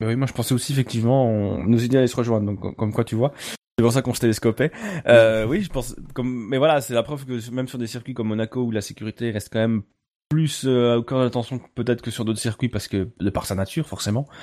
Mais 0.00 0.06
oui, 0.08 0.16
moi 0.16 0.26
je 0.26 0.32
pensais 0.34 0.52
aussi 0.54 0.72
effectivement, 0.72 1.26
on... 1.26 1.64
nos 1.64 1.78
idées 1.78 1.96
allaient 1.96 2.06
se 2.06 2.16
rejoindre, 2.16 2.46
donc 2.46 2.76
comme- 2.76 2.92
quoi 2.92 3.04
tu 3.04 3.14
vois. 3.14 3.32
C'est 3.78 3.82
pour 3.82 3.92
ça 3.92 4.02
qu'on 4.02 4.12
se 4.12 4.20
télescopait. 4.20 4.72
Euh, 5.06 5.46
oui, 5.46 5.62
je 5.62 5.70
pense, 5.70 5.94
comme, 6.12 6.48
mais 6.48 6.58
voilà, 6.58 6.80
c'est 6.80 6.94
la 6.94 7.04
preuve 7.04 7.24
que 7.24 7.50
même 7.52 7.68
sur 7.68 7.78
des 7.78 7.86
circuits 7.86 8.12
comme 8.12 8.28
Monaco 8.28 8.60
où 8.64 8.70
la 8.72 8.80
sécurité 8.80 9.30
reste 9.30 9.50
quand 9.52 9.60
même 9.60 9.82
plus 10.28 10.64
euh, 10.66 10.96
au 10.96 11.02
cœur 11.04 11.20
de 11.20 11.24
l'attention 11.24 11.58
que 11.60 11.68
peut-être 11.74 12.02
que 12.02 12.10
sur 12.10 12.24
d'autres 12.26 12.40
circuits 12.40 12.68
parce 12.68 12.86
que 12.88 13.08
de 13.18 13.30
par 13.30 13.46
sa 13.46 13.54
nature 13.54 13.86
forcément, 13.86 14.26
euh, 14.30 14.36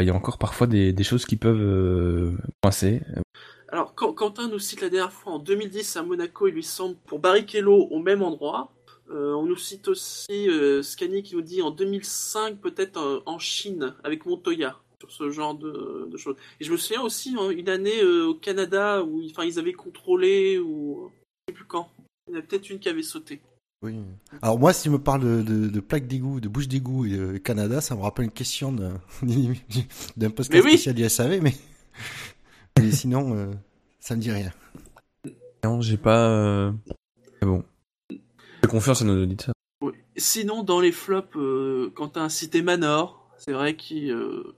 il 0.00 0.06
y 0.06 0.10
a 0.10 0.14
encore 0.14 0.38
parfois 0.38 0.66
des, 0.66 0.94
choses 1.02 1.26
qui 1.26 1.36
peuvent 1.36 1.60
euh, 1.60 2.32
coincer. 2.62 3.02
alors 3.68 3.94
Quentin 3.94 4.48
nous 4.48 4.58
cite 4.58 4.80
la 4.80 4.88
dernière 4.88 5.12
fois 5.12 5.34
en 5.34 5.38
2010 5.38 5.96
à 5.96 6.02
Monaco, 6.02 6.48
il 6.48 6.54
lui 6.54 6.62
semble 6.62 6.96
pour 7.06 7.18
Barrichello 7.18 7.88
au 7.90 7.98
même 7.98 8.22
endroit. 8.22 8.72
Euh, 9.10 9.34
on 9.34 9.44
nous 9.44 9.56
cite 9.56 9.86
aussi 9.88 10.48
euh, 10.48 10.82
Scani 10.82 11.22
qui 11.22 11.36
nous 11.36 11.42
dit 11.42 11.62
en 11.62 11.70
2005 11.70 12.60
peut-être 12.60 12.98
euh, 12.98 13.20
en 13.26 13.38
Chine 13.38 13.94
avec 14.02 14.26
Montoya 14.26 14.80
sur 15.00 15.12
ce 15.12 15.30
genre 15.30 15.54
de, 15.54 16.16
choses. 16.16 16.36
Et 16.60 16.64
je 16.64 16.72
me 16.72 16.76
souviens 16.76 17.02
aussi 17.02 17.36
hein, 17.38 17.50
une 17.50 17.68
année 17.68 18.00
euh, 18.02 18.26
au 18.26 18.34
Canada 18.34 19.02
où 19.02 19.24
enfin 19.26 19.44
ils 19.44 19.58
avaient 19.58 19.74
contrôlé 19.74 20.58
ou 20.58 21.12
je 21.46 21.52
sais 21.52 21.54
plus 21.54 21.66
quand. 21.66 21.88
Il 22.26 22.34
y 22.34 22.36
en 22.36 22.40
a 22.40 22.42
peut-être 22.42 22.68
une 22.68 22.80
qui 22.80 22.88
avait 22.88 23.02
sauté. 23.02 23.40
Oui. 23.82 23.94
Alors 24.42 24.58
moi, 24.58 24.72
si 24.72 24.88
me 24.88 24.98
parle 24.98 25.22
de, 25.22 25.42
de, 25.42 25.68
de 25.68 25.80
plaques 25.80 26.06
d'égout, 26.06 26.40
de 26.40 26.48
bouches 26.48 26.68
d'égout 26.68 27.04
et 27.06 27.14
euh, 27.14 27.38
Canada, 27.38 27.80
ça 27.80 27.94
me 27.94 28.00
rappelle 28.00 28.24
une 28.24 28.30
question 28.30 28.72
d'un 28.72 29.00
Mais 29.22 30.60
oui. 30.60 30.70
spécial 30.70 30.94
du 30.94 31.08
SAV, 31.08 31.40
mais, 31.42 31.54
mais 32.78 32.90
sinon, 32.90 33.36
euh, 33.36 33.52
ça 34.00 34.16
me 34.16 34.20
dit 34.20 34.30
rien. 34.32 34.50
Non, 35.64 35.80
j'ai 35.82 35.96
pas. 35.98 36.28
euh, 36.30 36.72
mais 37.42 37.46
bon, 37.48 37.64
j'ai 38.10 38.68
confiance 38.68 39.02
à 39.02 39.04
nos 39.04 39.22
auditeurs. 39.22 39.54
Ouais. 39.82 39.92
Sinon, 40.16 40.62
dans 40.62 40.80
les 40.80 40.92
flops, 40.92 41.36
euh, 41.36 41.92
un 42.14 42.28
cité 42.28 42.62
Manor, 42.62 43.30
c'est 43.36 43.52
vrai 43.52 43.76
qu'ils, 43.76 44.10
euh, 44.10 44.54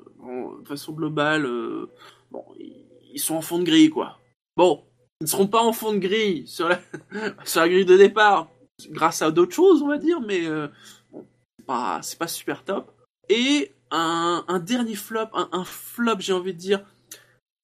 de 0.63 0.69
façon 0.69 0.93
globale, 0.93 1.45
euh, 1.45 1.91
bon, 2.31 2.45
ils 2.59 2.85
ils 3.15 3.21
sont 3.21 3.35
en 3.35 3.41
fond 3.41 3.59
de 3.59 3.65
grille, 3.65 3.91
quoi. 3.91 4.19
Bon, 4.57 4.85
ils 5.21 5.25
ne 5.25 5.29
seront 5.29 5.47
pas 5.49 5.63
en 5.63 5.73
fond 5.73 5.93
de 5.93 5.99
grille 5.99 6.47
sur 6.47 6.69
la, 6.69 6.79
sur 7.45 7.61
la 7.63 7.69
grille 7.69 7.85
de 7.87 7.97
départ, 7.97 8.49
grâce 8.91 9.23
à 9.23 9.31
d'autres 9.31 9.55
choses, 9.55 9.83
on 9.83 9.89
va 9.89 9.99
dire, 9.99 10.21
mais 10.21 10.47
euh, 10.47 10.69
bon, 11.13 11.27
c'est 11.59 11.67
pas, 11.67 12.01
c'est 12.03 12.19
pas 12.19 12.29
super 12.29 12.65
top. 12.65 12.93
Et 13.29 13.73
un, 13.91 14.45
un 14.49 14.59
dernier 14.59 14.95
flop, 14.95 15.29
un, 15.35 15.49
un 15.53 15.65
flop, 15.65 16.21
j'ai 16.21 16.33
envie 16.33 16.55
de 16.55 16.59
dire. 16.59 16.85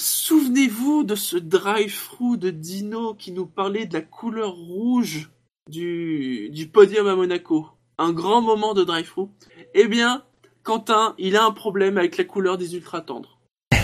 Souvenez-vous 0.02 1.04
de 1.04 1.14
ce 1.14 1.36
drive-through 1.36 2.36
de 2.36 2.50
Dino 2.50 3.14
qui 3.14 3.32
nous 3.32 3.46
parlait 3.46 3.86
de 3.86 3.94
la 3.94 4.02
couleur 4.02 4.52
rouge 4.52 5.30
du, 5.70 6.50
du 6.50 6.68
podium 6.68 7.06
à 7.06 7.14
Monaco. 7.14 7.68
Un 7.96 8.12
grand 8.12 8.42
moment 8.42 8.74
de 8.74 8.82
drive-through. 8.82 9.30
Eh 9.74 9.86
bien, 9.86 10.24
Quentin, 10.64 11.14
il 11.18 11.36
a 11.36 11.44
un 11.44 11.52
problème 11.52 11.96
avec 11.96 12.16
la 12.16 12.24
couleur 12.24 12.58
des 12.58 12.74
ultra 12.74 13.02
tendres. 13.02 13.38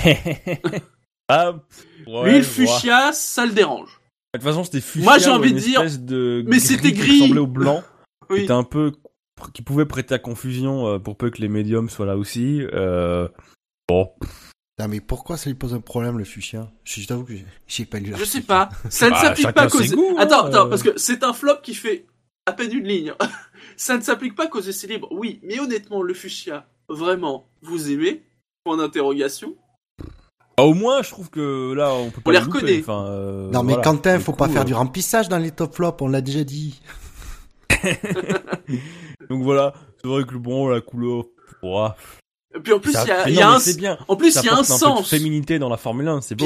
ah, 1.29 1.53
ouais, 2.07 2.31
Lui, 2.31 2.39
le 2.39 2.43
fuchsia, 2.43 3.13
ça 3.13 3.47
le 3.47 3.53
dérange. 3.53 4.00
De 4.35 4.39
toute 4.39 4.45
façon, 4.49 4.63
c'était 4.65 4.81
fuchsia. 4.81 5.05
Moi, 5.05 5.19
j'ai 5.19 5.31
envie 5.31 5.53
de 5.53 5.59
dire, 5.59 5.83
de 6.01 6.45
mais 6.47 6.61
c'était 6.61 6.93
qui 6.93 6.99
gris. 6.99 7.21
ressemblait 7.23 7.41
au 7.41 7.47
blanc. 7.47 7.83
qui 8.29 8.35
Oui. 8.35 8.41
était 8.43 8.53
un 8.53 8.63
peu 8.65 8.93
qui 9.55 9.63
pouvait 9.63 9.87
prêter 9.87 10.15
à 10.15 10.19
confusion 10.19 10.87
euh, 10.87 10.99
pour 10.99 11.17
peu 11.17 11.31
que 11.31 11.41
les 11.41 11.49
médiums 11.49 11.89
soient 11.89 12.07
là 12.07 12.17
aussi. 12.17 12.61
Euh, 12.75 13.27
bon, 13.89 14.11
Non, 14.79 14.87
mais 14.89 15.01
pourquoi 15.01 15.37
ça 15.37 15.49
lui 15.51 15.57
pose 15.57 15.75
un 15.75 15.81
problème, 15.81 16.17
le 16.19 16.25
fuchsia? 16.25 16.71
Je 16.85 17.05
t'avoue 17.07 17.25
que 17.25 17.33
j'ai- 17.67 17.85
pas 17.87 17.99
lu 17.99 18.13
Je 18.17 18.25
sais 18.25 18.43
pas. 18.43 18.69
Ça 18.89 19.07
ne 19.07 19.11
Bah, 19.13 19.21
s'applique 19.21 19.53
pas 19.53 19.67
qu'aux... 19.69 19.79
goûts, 19.83 20.15
hein, 20.17 20.23
attends, 20.23 20.45
attends, 20.47 20.67
euh. 20.67 20.69
parce 20.71 20.83
que 20.83 20.97
c'est 20.99 21.25
un 21.25 21.33
flop 21.33 21.57
qui 21.63 21.75
fait 21.75 22.07
à 22.47 22.53
peine 22.53 22.73
une 22.73 22.87
ligne. 22.87 23.13
ça 23.77 23.97
ne 23.97 24.03
s'applique 24.03 24.35
pas 24.37 24.47
qu'aux 24.47 24.61
essais 24.61 24.87
libres. 24.87 25.09
Oui, 25.11 25.41
mais 25.43 25.59
honnêtement, 25.59 26.03
le 26.03 26.15
fuchsia, 26.15 26.67
vraiment, 26.89 27.49
vous 27.63 27.91
aimez? 27.91 28.23
Point 28.65 28.77
d'interrogation. 28.77 29.57
Bah, 30.61 30.67
au 30.67 30.75
moins, 30.75 31.01
je 31.03 31.09
trouve 31.09 31.31
que 31.31 31.73
là, 31.73 31.95
on 31.95 32.11
peut 32.11 32.21
pas 32.21 32.33
les 32.33 32.39
reconnaît. 32.39 32.81
Enfin, 32.81 33.07
euh, 33.09 33.51
Non, 33.51 33.63
mais 33.63 33.73
voilà. 33.73 33.83
Quentin, 33.83 34.21
faut 34.21 34.33
coup, 34.33 34.39
pas 34.39 34.49
faire 34.51 34.61
euh, 34.61 34.67
du 34.67 34.75
remplissage 34.75 35.31
dans 35.31 35.39
les 35.39 35.53
top 35.53 35.75
flops, 35.75 36.03
on 36.03 36.09
l'a 36.09 36.21
déjà 36.21 36.45
dit. 36.45 36.83
Donc 39.31 39.43
voilà, 39.43 39.73
c'est 40.03 40.07
vrai 40.09 40.25
que 40.25 40.35
bon, 40.35 40.69
la 40.69 40.83
couleur. 40.83 41.25
ouah, 41.63 41.97
Et 42.55 42.61
puis 42.61 42.75
en 42.75 42.79
plus, 42.79 42.93
il 42.93 43.09
y 43.09 43.11
a, 43.11 43.25
non, 43.27 43.33
y 43.33 43.41
a 43.41 43.49
mais 43.49 43.55
un, 43.55 43.59
c'est 43.59 43.79
bien. 43.79 43.97
en 44.07 44.17
plus, 44.17 44.37
il 44.37 44.45
y 44.45 44.49
a 44.51 44.53
un 44.53 44.57
peu 44.57 44.63
de 44.63 44.67
sens. 44.67 45.09
féminité 45.09 45.59
dans 45.59 45.71
la 45.71 45.79
Formule 45.79 46.09
1, 46.09 46.21
c'est 46.21 46.35
beau. 46.35 46.45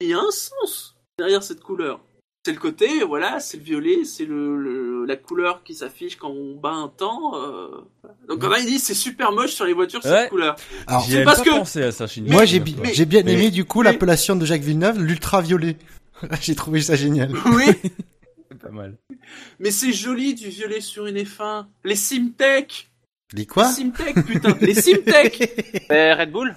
Il 0.00 0.08
y 0.08 0.12
a 0.12 0.18
un 0.18 0.30
sens 0.32 0.96
derrière 1.16 1.44
cette 1.44 1.60
couleur. 1.60 2.00
C'est 2.44 2.52
le 2.52 2.58
côté, 2.58 3.04
voilà, 3.04 3.38
c'est 3.38 3.56
le 3.56 3.62
violet, 3.62 4.04
c'est 4.04 4.24
le, 4.24 4.56
le- 4.56 5.04
la 5.04 5.14
couleur 5.16 5.62
qui 5.62 5.76
s'affiche 5.76 6.16
quand 6.16 6.30
on 6.30 6.56
bat 6.56 6.70
un 6.72 6.88
temps. 6.88 7.36
euh. 7.36 7.68
Donc 8.28 8.40
quand 8.40 8.54
il 8.56 8.66
dit 8.66 8.80
c'est 8.80 8.94
super 8.94 9.30
moche 9.30 9.52
sur 9.52 9.64
les 9.64 9.72
voitures 9.72 10.00
Ouais. 10.04 10.10
cette 10.10 10.30
couleur. 10.30 10.56
Alors, 10.88 11.06
parce 11.24 11.38
pas 11.38 11.44
que- 11.44 11.50
pensé 11.50 11.82
à 11.84 11.92
ça, 11.92 12.06
moi, 12.26 12.44
j'ai 12.44 12.58
bi- 12.58 12.74
j'ai 12.94 13.04
bien 13.04 13.22
mais- 13.24 13.34
aimé, 13.34 13.50
du 13.50 13.64
coup, 13.64 13.82
mais- 13.82 13.92
l'appellation 13.92 14.34
de 14.34 14.44
Jacques 14.44 14.62
Villeneuve, 14.62 15.00
l'ultraviolet. 15.00 15.76
j'ai 16.40 16.56
trouvé 16.56 16.80
ça 16.82 16.96
génial. 16.96 17.30
Oui, 17.54 17.66
C'est 18.50 18.58
pas 18.60 18.70
mal. 18.70 18.96
mais 19.60 19.70
c'est 19.70 19.92
joli 19.92 20.34
du 20.34 20.48
violet 20.48 20.80
sur 20.80 21.06
une 21.06 21.18
F1. 21.18 21.66
Les 21.84 21.94
Simtech, 21.94 22.90
Les 23.34 23.46
quoi 23.46 23.68
les 23.68 23.72
Simtech, 23.74 24.26
putain, 24.26 24.56
les 24.60 24.74
Simtech, 24.74 25.86
Euh, 25.92 26.14
Red 26.16 26.32
Bull 26.32 26.56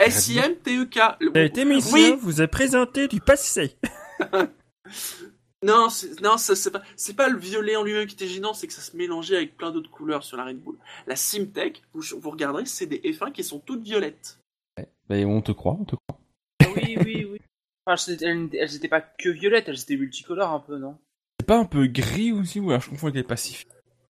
S-I-M-T-E-K. 0.00 0.98
Le- 1.20 1.30
Cette 1.34 1.58
émission 1.58 1.94
Oui. 1.94 2.14
vous 2.20 2.42
est 2.42 2.46
présentée 2.46 3.08
du 3.08 3.20
passé. 3.20 3.74
Non, 5.64 5.88
c'est, 5.90 6.20
non, 6.20 6.38
c'est 6.38 6.72
pas, 6.72 6.82
c'est 6.96 7.14
pas 7.14 7.28
le 7.28 7.38
violet 7.38 7.76
en 7.76 7.84
lui-même 7.84 8.06
qui 8.08 8.14
était 8.16 8.26
gênant, 8.26 8.52
c'est 8.52 8.66
que 8.66 8.72
ça 8.72 8.80
se 8.82 8.96
mélangeait 8.96 9.36
avec 9.36 9.56
plein 9.56 9.70
d'autres 9.70 9.90
couleurs 9.90 10.24
sur 10.24 10.36
la 10.36 10.44
Red 10.46 10.58
Bull. 10.60 10.76
La 11.06 11.14
Simtech, 11.14 11.82
vous, 11.94 12.02
vous 12.20 12.30
regarderez, 12.30 12.66
c'est 12.66 12.86
des 12.86 12.98
F1 12.98 13.30
qui 13.30 13.44
sont 13.44 13.60
toutes 13.60 13.82
violettes. 13.84 14.40
Mais 15.08 15.24
on 15.24 15.40
te 15.40 15.52
croit, 15.52 15.76
on 15.78 15.84
te 15.84 15.94
croit. 15.94 16.18
Ah 16.64 16.68
Oui, 16.74 16.96
oui, 17.04 17.26
oui. 17.30 17.40
Enfin, 17.86 18.12
elles, 18.22 18.48
elles 18.54 18.74
étaient 18.74 18.88
pas 18.88 19.00
que 19.00 19.28
violettes, 19.28 19.68
elles 19.68 19.80
étaient 19.80 19.96
multicolores 19.96 20.50
un 20.50 20.58
peu, 20.60 20.78
non? 20.78 20.96
C'est 21.40 21.46
pas 21.46 21.58
un 21.58 21.64
peu 21.64 21.86
gris 21.86 22.32
aussi 22.32 22.58
ou 22.58 22.70
alors 22.70 22.80
je 22.82 22.90
confonds 22.90 23.06
avec 23.08 23.16
les 23.16 23.22
passifs 23.22 23.64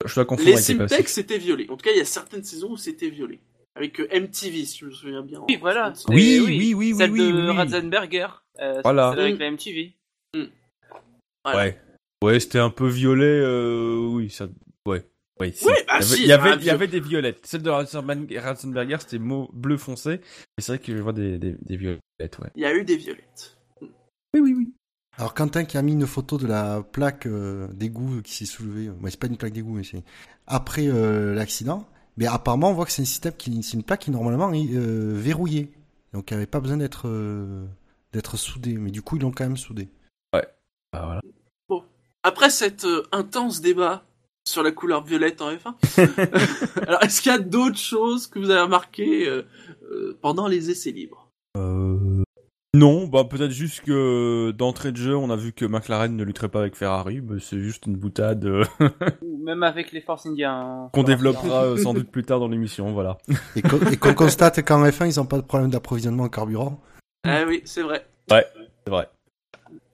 Je 0.06 0.14
dois 0.14 0.24
confondre 0.24 0.46
Les 0.48 0.54
avec 0.54 0.68
les 0.68 0.74
Simtech, 0.74 0.88
passifs. 0.88 1.06
c'était 1.08 1.38
violet. 1.38 1.64
En 1.70 1.76
tout 1.76 1.84
cas, 1.84 1.90
il 1.92 1.98
y 1.98 2.02
a 2.02 2.04
certaines 2.06 2.44
saisons 2.44 2.70
où 2.72 2.76
c'était 2.78 3.10
violet. 3.10 3.40
Avec 3.74 4.00
euh, 4.00 4.08
MTV, 4.10 4.64
si 4.64 4.78
je 4.78 4.86
me 4.86 4.90
souviens 4.90 5.22
bien. 5.22 5.42
Oui, 5.48 5.56
voilà. 5.56 5.92
Oui, 6.08 6.34
Et 6.34 6.40
oui, 6.40 6.74
oui, 6.74 6.94
Celle 6.94 7.10
oui, 7.10 7.18
de 7.20 7.24
oui, 7.32 7.42
oui. 7.50 7.56
Ratzenberger. 7.56 8.26
Euh, 8.60 8.80
Voilà. 8.82 9.10
Celle 9.12 9.20
avec 9.20 9.36
Mm. 9.36 9.38
la 9.40 9.50
MTV. 9.50 9.92
Voilà. 10.34 10.48
Ouais. 11.47 11.78
Ouais, 12.22 12.38
c'était 12.38 12.61
un 12.61 12.70
peu 12.70 12.86
violet, 12.86 13.24
euh, 13.24 13.97
oui, 13.97 14.30
ça, 14.30 14.47
ouais. 14.86 15.05
Oui, 15.40 15.51
bah 15.51 15.57
il 15.57 15.66
y 15.66 15.90
avait, 15.90 16.03
si, 16.03 16.22
il 16.22 16.28
y 16.28 16.32
avait, 16.32 16.51
ah, 16.51 16.57
il 16.61 16.64
y 16.66 16.70
avait 16.70 16.86
des 16.86 17.01
violettes. 17.01 17.45
Celle 17.45 17.62
de 17.62 17.70
Ratzenberger, 17.70 18.97
c'était 19.01 19.18
bleu 19.18 19.76
foncé. 19.76 20.20
Mais 20.57 20.62
c'est 20.62 20.72
vrai 20.72 20.78
que 20.78 20.97
je 20.97 21.03
vois 21.03 21.12
des, 21.12 21.38
des, 21.38 21.57
des 21.61 21.76
violettes, 21.76 22.01
ouais. 22.20 22.51
Il 22.55 22.62
y 22.62 22.66
a 22.66 22.74
eu 22.74 22.84
des 22.84 22.97
violettes. 22.97 23.57
Oui, 23.80 24.40
oui, 24.40 24.55
oui. 24.57 24.72
Alors, 25.18 25.34
Quentin 25.34 25.64
qui 25.64 25.76
a 25.78 25.82
mis 25.82 25.93
une 25.93 26.07
photo 26.07 26.38
de 26.38 26.47
la 26.47 26.82
plaque 26.82 27.26
euh, 27.26 27.66
d'égout 27.72 28.22
qui 28.22 28.34
s'est 28.34 28.45
soulevée. 28.45 28.88
Ouais, 28.88 29.11
c'est 29.11 29.18
pas 29.18 29.26
une 29.26 29.36
plaque 29.36 29.53
d'égout, 29.53 29.74
mais 29.74 29.84
c'est 29.84 30.05
après 30.47 30.86
euh, 30.86 31.34
l'accident. 31.34 31.88
Mais 32.16 32.26
apparemment, 32.26 32.70
on 32.70 32.74
voit 32.74 32.84
que 32.84 32.93
c'est 32.93 33.03
un 33.03 33.07
système 33.07 33.32
qui, 33.32 33.62
c'est 33.62 33.76
une 33.76 33.82
plaque 33.82 34.01
qui 34.01 34.11
normalement 34.11 34.53
est 34.53 34.68
euh, 34.74 35.12
verrouillée. 35.14 35.72
Donc, 36.12 36.30
il 36.30 36.34
n'y 36.34 36.38
avait 36.38 36.47
pas 36.47 36.61
besoin 36.61 36.76
d'être 36.76 37.09
euh, 37.09 37.66
d'être 38.12 38.36
soudé. 38.36 38.74
Mais 38.74 38.90
du 38.90 39.03
coup, 39.03 39.16
ils 39.16 39.22
l'ont 39.22 39.32
quand 39.32 39.45
même 39.45 39.57
soudé. 39.57 39.88
Bah, 40.93 41.03
voilà. 41.05 41.20
Après 42.24 42.51
cet 42.51 42.84
euh, 42.84 43.03
intense 43.11 43.61
débat 43.61 44.05
sur 44.47 44.62
la 44.62 44.70
couleur 44.70 45.03
violette 45.03 45.43
en 45.43 45.51
F1, 45.51 45.74
alors 46.86 47.03
est-ce 47.03 47.20
qu'il 47.20 47.32
y 47.32 47.34
a 47.34 47.38
d'autres 47.38 47.78
choses 47.78 48.28
que 48.28 48.38
vous 48.38 48.51
avez 48.51 48.61
remarquées 48.61 49.28
euh, 49.28 49.43
euh, 49.90 50.16
pendant 50.20 50.47
les 50.47 50.70
essais 50.70 50.93
libres? 50.93 51.28
Euh... 51.57 52.22
Non, 52.74 53.07
bah 53.07 53.24
peut-être 53.24 53.51
juste 53.51 53.82
que 53.82 54.51
d'entrée 54.53 54.93
de 54.93 54.97
jeu, 54.97 55.16
on 55.16 55.30
a 55.30 55.36
vu 55.36 55.53
que 55.53 55.64
McLaren 55.66 56.16
ne 56.16 56.24
lutterait 56.24 56.49
pas 56.49 56.61
avec 56.61 56.74
Ferrari, 56.74 57.20
mais 57.20 57.38
c'est 57.40 57.59
juste 57.59 57.86
une 57.86 57.97
boutade 57.97 58.45
Ou 59.22 59.45
même 59.45 59.62
avec 59.62 59.93
les 59.93 60.01
Force 60.01 60.24
India. 60.24 60.53
hein. 60.55 60.90
qu'on 60.93 61.03
développera 61.03 61.76
sans 61.76 61.93
doute 61.93 62.09
plus 62.09 62.22
tard 62.22 62.40
dans 62.40 62.49
l'émission, 62.49 62.93
voilà. 62.93 63.18
Et 63.57 63.62
qu'on 63.99 64.14
constate 64.14 64.64
qu'en 64.64 64.82
F1, 64.84 65.12
ils 65.12 65.18
n'ont 65.18 65.26
pas 65.26 65.36
de 65.36 65.43
problème 65.43 65.70
d'approvisionnement 65.70 66.24
en 66.24 66.28
carburant. 66.28 66.80
Ah 67.24 67.43
oui, 67.47 67.62
c'est 67.64 67.82
vrai. 67.82 68.07
C'est 68.30 68.47
vrai. 68.88 69.09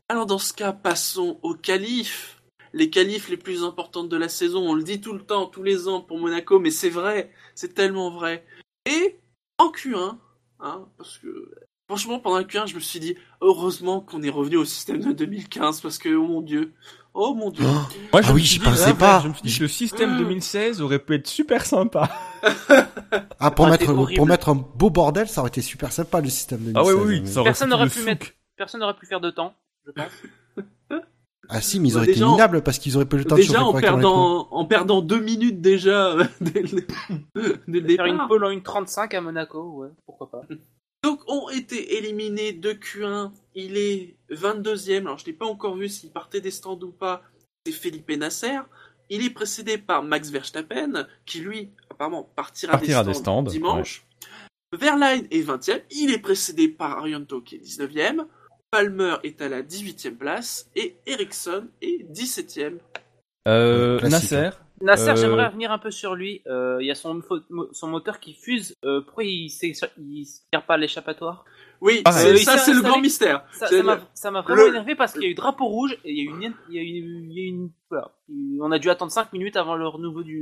Alors 0.08 0.26
dans 0.26 0.38
ce 0.38 0.52
cas, 0.52 0.72
passons 0.72 1.38
aux 1.42 1.54
qualifs. 1.54 2.40
Les 2.74 2.90
qualifs 2.90 3.28
les 3.28 3.36
plus 3.38 3.64
importantes 3.64 4.08
de 4.08 4.16
la 4.16 4.28
saison, 4.28 4.60
on 4.68 4.74
le 4.74 4.82
dit 4.82 5.00
tout 5.00 5.12
le 5.14 5.20
temps, 5.22 5.46
tous 5.46 5.62
les 5.62 5.88
ans 5.88 6.00
pour 6.02 6.18
Monaco, 6.18 6.58
mais 6.58 6.70
c'est 6.70 6.90
vrai, 6.90 7.30
c'est 7.54 7.74
tellement 7.74 8.10
vrai. 8.10 8.44
Et 8.86 9.16
en 9.58 9.70
Q1, 9.70 10.16
hein, 10.60 10.86
parce 10.98 11.16
que 11.18 11.50
franchement 11.88 12.20
pendant 12.20 12.38
le 12.38 12.44
Q1, 12.44 12.66
je 12.66 12.74
me 12.74 12.80
suis 12.80 13.00
dit 13.00 13.16
heureusement 13.40 14.00
qu'on 14.00 14.22
est 14.22 14.28
revenu 14.30 14.56
au 14.58 14.64
système 14.66 15.00
de 15.02 15.12
2015 15.12 15.80
parce 15.80 15.96
que 15.98 16.10
oh 16.14 16.26
mon 16.26 16.42
dieu, 16.42 16.72
oh 17.14 17.34
mon 17.34 17.50
dieu. 17.50 17.64
Oh, 17.66 17.94
Moi, 18.12 18.22
je 18.22 18.28
Ah 18.30 18.34
oui, 18.34 18.42
j'y 18.42 18.58
pensais 18.58 18.90
là, 18.90 18.94
pas. 18.94 19.20
Je 19.22 19.28
me 19.28 19.34
suis 19.34 19.42
dit 19.48 19.56
que 19.56 19.62
le 19.62 19.68
système 19.68 20.18
2016 20.18 20.82
aurait 20.82 20.98
pu 20.98 21.14
être 21.14 21.26
super 21.26 21.64
sympa. 21.64 22.10
ah, 23.40 23.50
pour, 23.50 23.66
Ah, 23.66 23.70
mettre, 23.70 23.86
pour 24.14 24.26
mettre 24.26 24.50
un 24.50 24.54
beau 24.54 24.90
bordel, 24.90 25.26
ça 25.28 25.40
aurait 25.40 25.48
été 25.48 25.62
super 25.62 25.90
sympa 25.90 26.20
le 26.20 26.28
système 26.28 26.64
de 26.64 26.72
Ah 26.74 26.82
oui, 26.84 26.92
2016, 26.92 27.06
oui, 27.08 27.20
mais- 27.22 27.26
ça 27.26 27.40
aurait 27.40 27.48
Personne 27.50 27.68
foutu 27.68 27.70
n'aurait 27.70 27.84
le 27.84 27.90
pu 27.90 27.98
souk. 27.98 28.06
mettre- 28.06 28.26
Personne 28.56 28.80
n'aurait 28.80 28.96
pu 28.96 29.06
faire 29.06 29.20
de 29.20 29.30
temps, 29.30 29.54
je 29.88 29.92
pense. 29.92 30.12
Ah 31.50 31.62
si, 31.62 31.80
mais 31.80 31.88
ils 31.88 31.92
Bah, 31.92 31.96
auraient 32.00 32.06
été 32.08 32.14
déjà, 32.20 32.26
minables 32.28 32.62
parce 32.62 32.78
qu'ils 32.78 32.94
auraient 32.96 33.06
pas 33.08 33.16
eu 33.16 33.20
le 33.20 33.24
temps 33.24 33.36
de 33.36 33.40
Déjà 33.40 33.60
chauffer 33.60 33.64
en 33.64 33.80
perdant, 33.80 34.48
en 34.50 34.64
perdant 34.66 35.00
deux 35.00 35.20
minutes 35.20 35.62
déjà 35.62 36.12
euh, 36.12 36.24
dès 36.42 36.60
le, 36.60 36.86
dès 37.66 37.80
le 37.80 37.86
Faire 37.96 38.04
départ. 38.04 38.06
une 38.06 38.28
pole 38.28 38.44
en 38.44 38.50
une 38.50 38.62
35 38.62 39.14
à 39.14 39.20
Monaco, 39.22 39.62
ouais, 39.78 39.88
pourquoi 40.04 40.30
pas. 40.30 40.42
Donc 41.02 41.20
ont 41.26 41.48
été 41.48 41.96
éliminés 41.96 42.52
de 42.52 42.72
Q1. 42.74 43.30
Il 43.54 43.78
est 43.78 44.16
22e. 44.30 44.98
Alors 45.00 45.16
je 45.16 45.24
n'ai 45.24 45.32
pas 45.32 45.46
encore 45.46 45.74
vu 45.74 45.88
s'il 45.88 46.10
partait 46.10 46.42
des 46.42 46.50
stands 46.50 46.78
ou 46.82 46.90
pas. 46.92 47.22
C'est 47.64 47.72
Felipe 47.72 48.10
Nasser. 48.10 48.58
Il 49.08 49.24
est 49.24 49.30
précédé 49.30 49.78
par 49.78 50.02
Max 50.02 50.28
Verstappen, 50.28 51.06
qui 51.24 51.40
lui, 51.40 51.70
apparemment, 51.88 52.24
partira, 52.36 52.72
Partira 52.72 53.04
des, 53.04 53.12
des 53.12 53.14
stands 53.14 53.42
dimanche. 53.44 54.04
Verline 54.78 55.26
est 55.30 55.40
20e. 55.40 55.80
Il 55.92 56.12
est 56.12 56.18
précédé 56.18 56.68
par 56.68 56.98
Arianto, 56.98 57.40
qui 57.40 57.54
est 57.54 57.64
19e. 57.64 58.26
Palmer 58.70 59.16
est 59.24 59.40
à 59.40 59.48
la 59.48 59.62
18e 59.62 60.16
place. 60.16 60.70
Et 60.76 60.96
Ericsson 61.06 61.68
est 61.80 62.10
17e. 62.12 62.78
Euh. 63.46 63.98
Nasser, 64.00 64.50
Nasser, 64.82 65.10
Euh, 65.10 65.16
j'aimerais 65.16 65.46
revenir 65.46 65.72
un 65.72 65.78
peu 65.78 65.90
sur 65.90 66.14
lui. 66.14 66.42
Euh, 66.46 66.78
Il 66.80 66.86
y 66.86 66.90
a 66.90 66.94
son, 66.94 67.22
son 67.72 67.88
moteur 67.88 68.20
qui 68.20 68.34
fuse. 68.34 68.74
Euh, 68.84 69.00
pourquoi 69.00 69.24
il 69.24 69.46
ne 69.46 70.24
tire 70.24 70.66
pas 70.66 70.76
l'échappatoire 70.76 71.44
Oui, 71.80 72.02
Ah, 72.04 72.10
c'est- 72.12 72.32
oui, 72.32 72.38
ça, 72.40 72.58
ça, 72.58 72.64
c'est 72.64 72.72
le 72.74 72.80
grand 72.82 73.00
mystère. 73.00 73.44
Ça 73.52 73.68
m'a 73.82 73.94
le- 73.96 74.00
ça 74.14 74.30
m'a 74.32 74.40
vraiment 74.42 74.62
le- 74.62 74.68
énervé 74.68 74.94
parce 74.96 75.12
qu'il 75.12 75.22
y 75.22 75.26
a 75.26 75.28
eu 75.28 75.34
drapeau 75.34 75.66
rouge 75.66 75.96
et 76.04 76.10
il 76.12 76.16
y 76.16 76.20
a 76.20 76.24
eu 76.24 76.34
une, 76.34 76.54
il 76.70 76.74
y 76.74 76.78
a 76.78 76.82
eu, 76.82 76.86
il 76.86 77.32
y 77.32 77.38
a 77.40 77.42
eu 77.44 77.46
une, 77.48 77.70
voilà. 77.88 78.10
On 78.60 78.72
a 78.72 78.78
dû 78.80 78.90
attendre 78.90 79.12
5 79.12 79.32
minutes 79.32 79.56
avant 79.56 79.76
le 79.76 79.86
renouveau 79.86 80.22
du, 80.24 80.40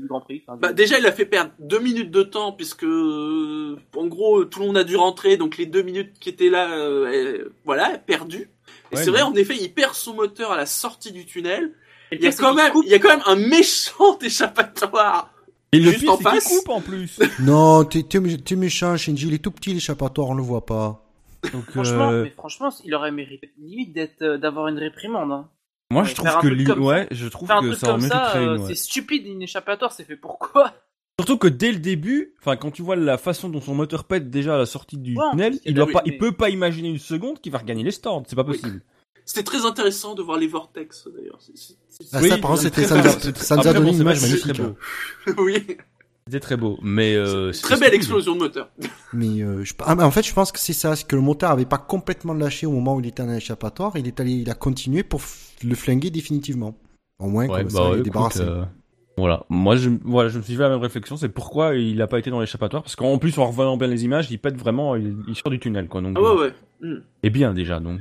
du 0.00 0.06
Grand 0.08 0.20
Prix. 0.20 0.42
Enfin, 0.46 0.56
du- 0.56 0.60
Bah, 0.60 0.72
déjà, 0.72 0.98
il 0.98 1.06
a 1.06 1.12
fait 1.12 1.24
perdre 1.26 1.52
deux 1.60 1.78
minutes 1.78 2.10
de 2.10 2.22
temps, 2.24 2.52
puisque, 2.52 2.84
euh, 2.84 3.76
en 3.96 4.06
gros, 4.08 4.44
tout 4.44 4.58
le 4.60 4.66
monde 4.66 4.76
a 4.76 4.84
dû 4.84 4.96
rentrer, 4.96 5.36
donc 5.36 5.56
les 5.56 5.66
deux 5.66 5.82
minutes 5.82 6.18
qui 6.18 6.28
étaient 6.28 6.50
là, 6.50 6.70
euh, 6.72 7.06
euh, 7.06 7.54
voilà, 7.64 7.98
perdues. 7.98 8.50
Et 8.90 8.96
Ouais, 8.96 9.04
c'est 9.04 9.10
vrai, 9.10 9.22
en 9.22 9.34
effet, 9.34 9.56
il 9.60 9.72
perd 9.72 9.94
son 9.94 10.14
moteur 10.14 10.50
à 10.52 10.56
la 10.56 10.66
sortie 10.66 11.12
du 11.12 11.24
tunnel. 11.26 11.72
Il 12.10 12.20
y 12.22 12.26
a 12.26 12.32
quand 12.32 12.52
même, 12.54 12.72
il 12.84 12.90
y 12.90 12.94
a 12.94 12.98
quand 12.98 13.08
même 13.08 13.22
un 13.26 13.36
méchant 13.36 14.18
échappatoire. 14.20 15.32
Et 15.72 15.80
le 15.80 15.92
pire, 15.92 16.16
c'est 16.18 16.30
qu'il 16.40 16.58
coupe 16.58 16.68
en 16.68 16.80
plus. 16.80 17.18
Non, 17.40 17.84
t'es 17.84 18.02
t'es 18.02 18.18
mé- 18.20 18.40
t'es 18.42 18.56
méchant, 18.56 18.96
Shinji. 18.96 19.28
Il 19.28 19.34
est 19.34 19.38
tout 19.38 19.50
petit, 19.50 19.72
l'échappatoire, 19.72 20.28
on 20.30 20.34
le 20.34 20.42
voit 20.42 20.66
pas. 20.66 21.04
Donc, 21.52 21.64
Franchement, 21.70 22.10
euh, 22.10 22.24
mais 22.24 22.30
franchement, 22.30 22.68
il 22.84 22.94
aurait 22.94 23.10
mérité 23.10 23.50
limite 23.58 23.92
d'être, 23.94 24.22
euh, 24.22 24.38
d'avoir 24.38 24.68
une 24.68 24.78
réprimande. 24.78 25.32
Hein. 25.32 25.48
moi, 25.90 26.02
Ouais, 26.02 26.08
je 26.08 26.14
trouve 26.14 26.38
que 26.40 26.46
lui, 26.48 26.64
comme 26.64 26.84
ouais, 26.84 27.08
je 27.10 27.26
trouve 27.28 27.48
Faire 27.48 27.56
un 27.58 27.62
que 27.62 27.66
truc 27.68 27.78
ça 27.80 27.86
comme 27.86 28.00
ça, 28.02 28.36
euh, 28.36 28.58
ouais. 28.58 28.64
c'est 28.68 28.74
stupide, 28.74 29.26
une 29.26 29.42
échappatoire, 29.42 29.92
c'est 29.92 30.04
fait 30.04 30.16
pourquoi 30.16 30.72
Surtout 31.18 31.36
que 31.38 31.48
dès 31.48 31.72
le 31.72 31.78
début, 31.78 32.34
enfin, 32.40 32.56
quand 32.56 32.70
tu 32.70 32.82
vois 32.82 32.96
la 32.96 33.16
façon 33.18 33.48
dont 33.48 33.60
son 33.60 33.74
moteur 33.74 34.04
pète 34.04 34.30
déjà 34.30 34.54
à 34.54 34.58
la 34.58 34.66
sortie 34.66 34.96
du 34.98 35.16
Ouais, 35.16 35.24
tunnel, 35.30 35.58
il 35.64 35.74
doit 35.74 35.86
oui, 35.86 35.92
pas, 35.92 36.02
mais- 36.06 36.12
il 36.12 36.18
peut 36.18 36.32
pas 36.32 36.48
imaginer 36.50 36.88
une 36.88 36.98
seconde 36.98 37.38
qu'il 37.40 37.52
va 37.52 37.58
regagner 37.58 37.84
les 37.84 37.90
stands. 37.92 38.22
C'est 38.26 38.34
pas 38.36 38.44
Oui. 38.46 38.60
C'était 39.24 39.42
très 39.44 39.64
intéressant 39.64 40.14
de 40.14 40.22
voir 40.22 40.38
les 40.38 40.46
vortex, 40.48 41.08
d'ailleurs. 41.14 41.38
C'est- 41.40 41.52
c'est- 41.56 41.74
c'est- 41.88 42.04
Ah, 42.12 42.18
Oui, 42.22 42.28
ça, 42.28 42.38
par 42.38 42.50
contre, 42.50 42.62
c'était, 42.62 42.82
très 42.82 42.86
ça 42.88 42.96
nous 43.56 43.62
ça 43.62 43.70
a 43.70 43.72
donné 43.74 43.90
une 43.90 44.00
image 44.00 44.20
magnifique. 44.22 44.52
très 44.52 44.62
beau. 44.62 44.74
oui. 45.38 45.64
C'était 46.26 46.40
très 46.40 46.56
beau, 46.56 46.78
mais 46.82 47.16
euh, 47.16 47.50
Très 47.62 47.76
belle 47.78 47.94
explosion 47.94 48.34
de 48.34 48.40
moteur. 48.40 48.68
Mais 49.12 49.42
euh, 49.42 49.64
je... 49.64 49.74
ah, 49.80 49.94
mais 49.96 50.04
en 50.04 50.10
fait, 50.12 50.24
je 50.24 50.32
pense 50.32 50.52
que 50.52 50.58
c'est 50.60 50.72
ça, 50.72 50.94
c'est 50.94 51.06
que 51.06 51.16
le 51.16 51.22
moteur 51.22 51.50
avait 51.50 51.64
pas 51.66 51.78
complètement 51.78 52.32
lâché 52.32 52.64
au 52.66 52.70
moment 52.70 52.94
où 52.96 53.00
il 53.00 53.06
était 53.06 53.22
en 53.22 53.30
échappatoire. 53.32 53.92
Il 53.96 54.06
est 54.06 54.20
allé, 54.20 54.32
il 54.32 54.48
a 54.50 54.54
continué 54.54 55.02
pour 55.02 55.20
f- 55.20 55.50
le 55.66 55.74
flinguer 55.74 56.10
définitivement. 56.10 56.76
Au 57.18 57.26
moins, 57.28 57.46
Ouais, 57.48 57.62
comme 57.62 57.70
ça, 57.70 57.78
bah 57.78 57.84
il 57.84 57.90
ouais, 57.90 57.90
est 57.90 58.00
écoute, 58.00 58.04
débarrassé. 58.04 58.40
euh, 58.40 58.62
voilà. 59.16 59.44
Moi, 59.48 59.74
je, 59.74 59.90
voilà, 60.04 60.28
je 60.28 60.38
me 60.38 60.42
suis 60.44 60.54
fait 60.54 60.62
la 60.62 60.68
même 60.68 60.78
réflexion. 60.80 61.16
C'est 61.16 61.28
pourquoi 61.28 61.74
il 61.74 62.00
a 62.00 62.06
pas 62.06 62.20
été 62.20 62.30
dans 62.30 62.40
l'échappatoire? 62.40 62.84
Parce 62.84 62.94
qu'en 62.96 63.18
plus, 63.18 63.36
en 63.38 63.46
revoyant 63.48 63.76
bien 63.76 63.88
les 63.88 64.04
images, 64.04 64.30
il 64.30 64.38
pète 64.38 64.56
vraiment, 64.56 64.94
il, 64.94 65.16
il 65.28 65.34
sort 65.34 65.50
du 65.50 65.58
tunnel, 65.58 65.88
quoi. 65.88 66.00
Donc, 66.02 66.16
Ah 66.16 66.22
ouais, 66.22 66.40
ouais. 66.40 66.52
Hmm. 66.82 67.00
Et 67.24 67.30
bien, 67.30 67.52
déjà, 67.52 67.80
donc. 67.80 68.00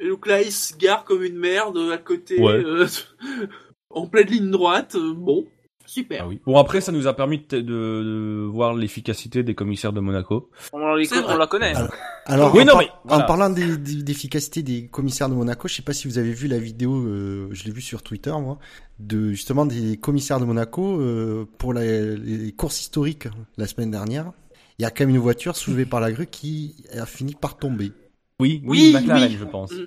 Et 0.00 0.08
donc 0.08 0.26
là, 0.26 0.40
il 0.42 0.50
se 0.50 0.74
gare 0.76 1.04
comme 1.04 1.22
une 1.22 1.36
merde 1.38 1.78
à 1.92 1.98
côté, 1.98 2.40
Ouais. 2.40 2.52
euh, 2.64 2.86
en 3.90 4.06
pleine 4.06 4.26
ligne 4.28 4.50
droite. 4.50 4.94
euh, 4.96 5.12
Bon, 5.14 5.46
super. 5.86 6.22
Ah 6.24 6.28
oui. 6.28 6.40
Bon, 6.46 6.56
après, 6.58 6.80
ça 6.80 6.90
nous 6.92 7.06
a 7.06 7.12
permis 7.14 7.38
de, 7.48 7.58
de- 7.58 7.62
de 7.62 8.46
voir 8.50 8.74
l'efficacité 8.74 9.42
des 9.42 9.54
commissaires 9.54 9.92
de 9.92 10.00
Monaco. 10.00 10.50
On, 10.72 10.94
les- 10.94 11.06
la 11.06 11.46
connaît. 11.46 11.74
Alors, 11.74 11.90
Alors, 12.26 12.54
Oui, 12.54 12.62
en, 12.62 12.64
non, 12.66 12.72
par- 12.72 12.80
mais 12.82 12.88
voilà. 13.04 13.24
en 13.24 13.26
parlant 13.26 13.50
des- 13.50 13.76
des- 13.76 14.02
d'efficacité 14.02 14.62
des 14.62 14.86
commissaires 14.88 15.28
de 15.28 15.34
Monaco, 15.34 15.68
je 15.68 15.74
sais 15.74 15.82
pas 15.82 15.92
si 15.92 16.06
vous 16.08 16.16
avez 16.18 16.32
vu 16.32 16.46
la 16.48 16.58
vidéo, 16.58 16.94
euh, 17.06 17.48
je 17.52 17.64
l'ai 17.64 17.72
vue 17.72 17.80
sur 17.82 18.02
Twitter, 18.02 18.30
moi, 18.40 18.58
de 19.00 19.30
justement 19.32 19.66
des 19.66 19.96
commissaires 19.98 20.40
de 20.40 20.44
Monaco 20.44 21.00
euh, 21.00 21.44
pour 21.58 21.74
la- 21.74 22.14
les 22.14 22.52
courses 22.52 22.80
historiques 22.80 23.26
la 23.58 23.66
semaine 23.66 23.90
dernière. 23.90 24.32
Il 24.78 24.82
y 24.82 24.86
a 24.86 24.90
quand 24.90 25.04
même 25.04 25.14
une 25.14 25.20
voiture 25.20 25.56
soulevée 25.56 25.84
par 25.84 26.00
la 26.00 26.10
grue 26.10 26.26
qui 26.26 26.74
a 26.96 27.04
fini 27.04 27.34
par 27.34 27.58
tomber. 27.58 27.92
Oui, 28.40 28.62
Oui, 28.64 28.78
oui, 28.86 28.92
McLaren, 29.00 29.30
oui. 29.30 29.36
je 29.38 29.44
pense. 29.44 29.72
Euh, 29.72 29.86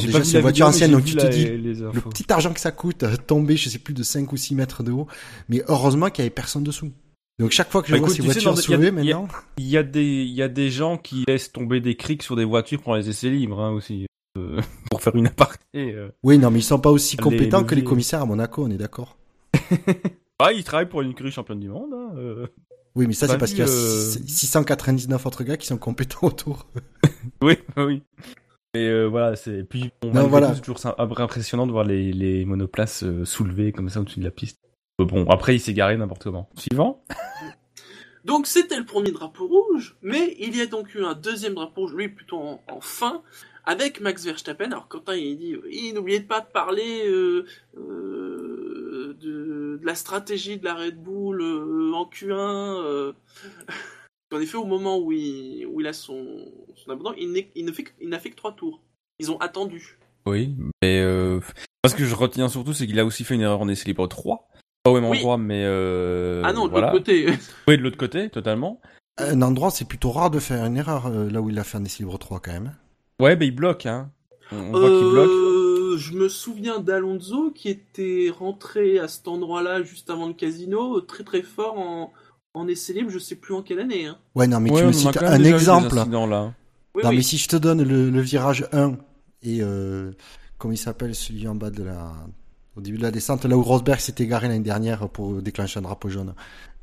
déjà, 0.00 0.22
c'est 0.24 0.32
la 0.34 0.38
une 0.40 0.42
voiture 0.42 0.66
vidéo, 0.66 0.66
mais 0.66 0.68
ancienne, 0.68 0.90
donc 0.92 1.04
tu 1.06 1.16
te 1.16 1.26
dis, 1.26 1.46
le 1.46 2.00
petit 2.10 2.30
argent 2.30 2.52
que 2.52 2.60
ça 2.60 2.70
coûte, 2.70 3.02
euh, 3.02 3.16
tomber, 3.16 3.56
je 3.56 3.70
sais 3.70 3.78
plus, 3.78 3.94
de 3.94 4.02
5 4.02 4.30
ou 4.32 4.36
6 4.36 4.54
mètres 4.54 4.82
de 4.82 4.92
haut. 4.92 5.06
Mais 5.48 5.62
heureusement 5.68 6.10
qu'il 6.10 6.22
y 6.22 6.26
avait 6.26 6.34
personne 6.34 6.64
dessous. 6.64 6.90
Donc 7.38 7.50
chaque 7.50 7.70
fois 7.70 7.80
que 7.82 7.88
je 7.88 7.92
Bah, 7.94 7.98
vois 7.98 8.08
écoute, 8.08 8.16
ces 8.16 8.22
voitures 8.22 8.54
dans- 8.54 8.60
il 8.60 8.70
y 8.70 8.74
a- 8.74 8.76
soulevées 8.76 8.88
il 9.02 9.08
y 9.08 9.12
a- 9.12 9.18
maintenant, 9.18 9.28
Il 9.56 9.64
y 9.68 9.76
a 9.78 9.82
des, 9.82 10.22
il 10.24 10.34
y 10.34 10.42
a 10.42 10.48
des 10.48 10.70
gens 10.70 10.98
qui 10.98 11.24
laissent 11.26 11.50
tomber 11.50 11.80
des 11.80 11.96
crics 11.96 12.22
sur 12.22 12.36
des 12.36 12.44
voitures 12.44 12.80
pour 12.82 12.94
les 12.94 13.08
essais 13.08 13.30
libres, 13.30 13.58
hein, 13.60 13.70
aussi. 13.72 14.06
euh, 14.38 14.60
pour 14.90 15.00
faire 15.02 15.16
une 15.16 15.26
aparté. 15.28 15.62
euh. 15.74 16.08
oui, 16.22 16.38
non, 16.38 16.50
mais 16.50 16.58
ils 16.58 16.62
sont 16.62 16.78
pas 16.78 16.90
aussi 16.90 17.16
Les 17.16 17.22
compétents 17.22 17.64
que 17.64 17.74
les 17.74 17.84
commissaires 17.84 18.20
à 18.22 18.26
Monaco, 18.26 18.64
on 18.64 18.70
est 18.70 18.76
d'accord. 18.76 19.16
Ah, 20.40 20.52
ils 20.52 20.64
travaillent 20.64 20.88
pour 20.88 21.00
une 21.00 21.12
écurie 21.12 21.30
championne 21.30 21.60
du 21.60 21.68
monde, 21.68 21.90
hein, 21.94 22.10
euh. 22.16 22.46
Oui, 22.96 23.06
mais 23.08 23.12
ça, 23.12 23.26
Pas 23.26 23.32
c'est 23.32 23.38
parce 23.38 23.50
vu, 23.52 23.56
qu'il 23.56 23.66
y 23.66 23.68
a 23.68 23.72
euh, 23.72 24.10
six- 24.10 24.28
699 24.28 25.26
autres 25.26 25.42
gars 25.44 25.56
qui 25.56 25.66
sont 25.66 25.78
compétents 25.78 26.18
autour. 26.26 26.66
Oui, 27.42 27.58
oui. 27.76 28.02
Et 28.74 28.88
euh, 28.88 29.06
voilà, 29.06 29.36
c'est. 29.36 29.64
Puis, 29.64 29.90
bon, 30.02 30.12
Non, 30.12 30.26
voilà. 30.28 30.48
tout, 30.48 30.54
c'est 30.56 30.60
toujours 30.60 30.78
ça- 30.78 30.94
impressionnant 30.98 31.66
de 31.66 31.72
voir 31.72 31.84
les, 31.84 32.12
les 32.12 32.44
monoplaces 32.44 33.02
euh, 33.04 33.24
soulevées 33.24 33.72
comme 33.72 33.88
ça 33.88 34.00
au-dessus 34.00 34.20
de 34.20 34.24
la 34.24 34.30
piste. 34.30 34.58
Euh, 35.00 35.04
Bon, 35.06 35.28
après, 35.28 35.56
il 35.56 35.60
s'est 35.60 35.74
garé 35.74 35.96
n'importe 35.96 36.22
comment. 36.24 36.48
Suivant. 36.56 37.04
Donc 38.24 38.46
c'était 38.46 38.78
le 38.78 38.86
premier 38.86 39.10
drapeau 39.10 39.46
rouge, 39.46 39.96
mais 40.00 40.34
il 40.40 40.56
y 40.56 40.62
a 40.62 40.66
donc 40.66 40.94
eu 40.94 41.04
un 41.04 41.12
deuxième 41.12 41.52
drapeau 41.54 41.82
rouge, 41.82 41.92
lui 41.94 42.08
plutôt 42.08 42.38
en, 42.38 42.62
en 42.72 42.80
fin, 42.80 43.22
avec 43.66 44.00
Max 44.00 44.24
Verstappen. 44.24 44.64
Alors 44.72 44.88
Quentin 44.88 45.14
il 45.14 45.36
dit, 45.36 45.92
n'oubliez 45.92 46.20
pas 46.20 46.40
de 46.40 46.46
parler 46.46 47.06
euh, 47.06 47.44
euh, 47.76 48.83
de, 49.12 49.78
de 49.78 49.80
la 49.84 49.94
stratégie 49.94 50.58
de 50.58 50.64
la 50.64 50.74
Red 50.74 51.02
Bull 51.02 51.40
euh, 51.42 51.92
en 51.94 52.04
Q1. 52.06 52.32
euh. 52.32 53.12
en 54.34 54.40
effet, 54.40 54.56
au 54.56 54.64
moment 54.64 54.98
où 54.98 55.12
il, 55.12 55.66
où 55.66 55.80
il 55.80 55.86
a 55.86 55.92
son, 55.92 56.24
son 56.74 56.90
abandon, 56.90 57.14
il, 57.18 57.32
ne 57.32 57.72
fait 57.72 57.84
il 58.00 58.08
n'a 58.08 58.18
fait 58.18 58.30
que 58.30 58.36
trois 58.36 58.52
tours. 58.52 58.80
Ils 59.18 59.30
ont 59.30 59.38
attendu. 59.38 59.98
Oui, 60.26 60.54
mais 60.82 61.00
euh, 61.00 61.34
moi, 61.84 61.90
ce 61.90 61.94
que 61.94 62.04
je 62.04 62.14
retiens 62.14 62.48
surtout, 62.48 62.72
c'est 62.72 62.86
qu'il 62.86 62.98
a 62.98 63.04
aussi 63.04 63.24
fait 63.24 63.34
une 63.34 63.42
erreur 63.42 63.60
en 63.60 63.68
essai 63.68 63.84
libre 63.86 64.06
3. 64.08 64.48
Pas 64.82 64.90
au 64.90 64.94
même 64.94 65.04
Oui. 65.10 65.18
endroit, 65.18 65.38
mais 65.38 65.62
euh, 65.64 66.42
ah 66.44 66.52
non, 66.52 66.66
de 66.66 66.70
voilà. 66.70 66.92
l'autre 66.92 66.98
côté. 67.04 67.26
Oui, 67.68 67.76
de 67.76 67.82
l'autre 67.82 67.96
côté, 67.96 68.28
totalement. 68.30 68.80
Un 69.18 69.40
endroit, 69.42 69.70
c'est 69.70 69.86
plutôt 69.86 70.10
rare 70.10 70.30
de 70.30 70.38
faire 70.40 70.64
une 70.64 70.76
erreur 70.76 71.08
là 71.10 71.40
où 71.40 71.48
il 71.50 71.58
a 71.58 71.64
fait 71.64 71.78
un 71.78 71.84
essai 71.84 72.02
libre 72.02 72.18
3 72.18 72.40
quand 72.40 72.52
même. 72.52 72.74
Ouais, 73.20 73.36
ben 73.36 73.46
il 73.46 73.54
bloque, 73.54 73.86
hein. 73.86 74.10
On, 74.50 74.56
on 74.74 74.78
voit 74.80 74.90
qu'il 74.98 75.08
bloque. 75.10 75.30
Euh, 75.94 75.98
je 75.98 76.12
me 76.14 76.28
souviens 76.28 76.80
d'Alonso 76.80 77.50
qui 77.50 77.68
était 77.68 78.30
rentré 78.36 78.98
à 78.98 79.08
cet 79.08 79.28
endroit-là 79.28 79.82
juste 79.82 80.10
avant 80.10 80.26
le 80.28 80.34
casino, 80.34 81.00
très 81.00 81.24
très 81.24 81.42
fort 81.42 81.78
en, 81.78 82.12
en 82.54 82.68
essai 82.68 82.92
libre, 82.92 83.10
je 83.10 83.18
sais 83.18 83.36
plus 83.36 83.54
en 83.54 83.62
quelle 83.62 83.80
année. 83.80 84.06
Hein. 84.06 84.18
Ouais, 84.34 84.46
non, 84.46 84.60
mais 84.60 84.70
Ouais, 84.70 84.78
tu 84.80 84.84
on 84.84 84.88
me 84.88 84.92
cites 84.92 85.22
un 85.22 85.42
exemple. 85.44 85.98
incidents, 85.98 86.26
là. 86.26 86.54
Oui, 86.94 87.02
non, 87.02 87.10
oui. 87.10 87.16
mais 87.16 87.22
si 87.22 87.38
je 87.38 87.48
te 87.48 87.56
donne 87.56 87.82
le, 87.82 88.10
le 88.10 88.20
virage 88.20 88.68
1 88.72 88.96
et 89.42 89.58
euh, 89.62 90.12
comment 90.58 90.72
il 90.72 90.78
s'appelle 90.78 91.14
celui 91.14 91.46
en 91.48 91.54
bas 91.54 91.70
de 91.70 91.82
la 91.82 92.12
au 92.76 92.80
début 92.80 92.98
de 92.98 93.02
la 93.02 93.10
descente 93.12 93.44
là 93.44 93.56
où 93.56 93.62
Rosberg 93.62 94.00
s'est 94.00 94.14
égaré 94.18 94.48
l'année 94.48 94.60
dernière 94.60 95.08
pour 95.08 95.40
déclencher 95.42 95.78
un 95.78 95.82
drapeau 95.82 96.08
jaune. 96.08 96.34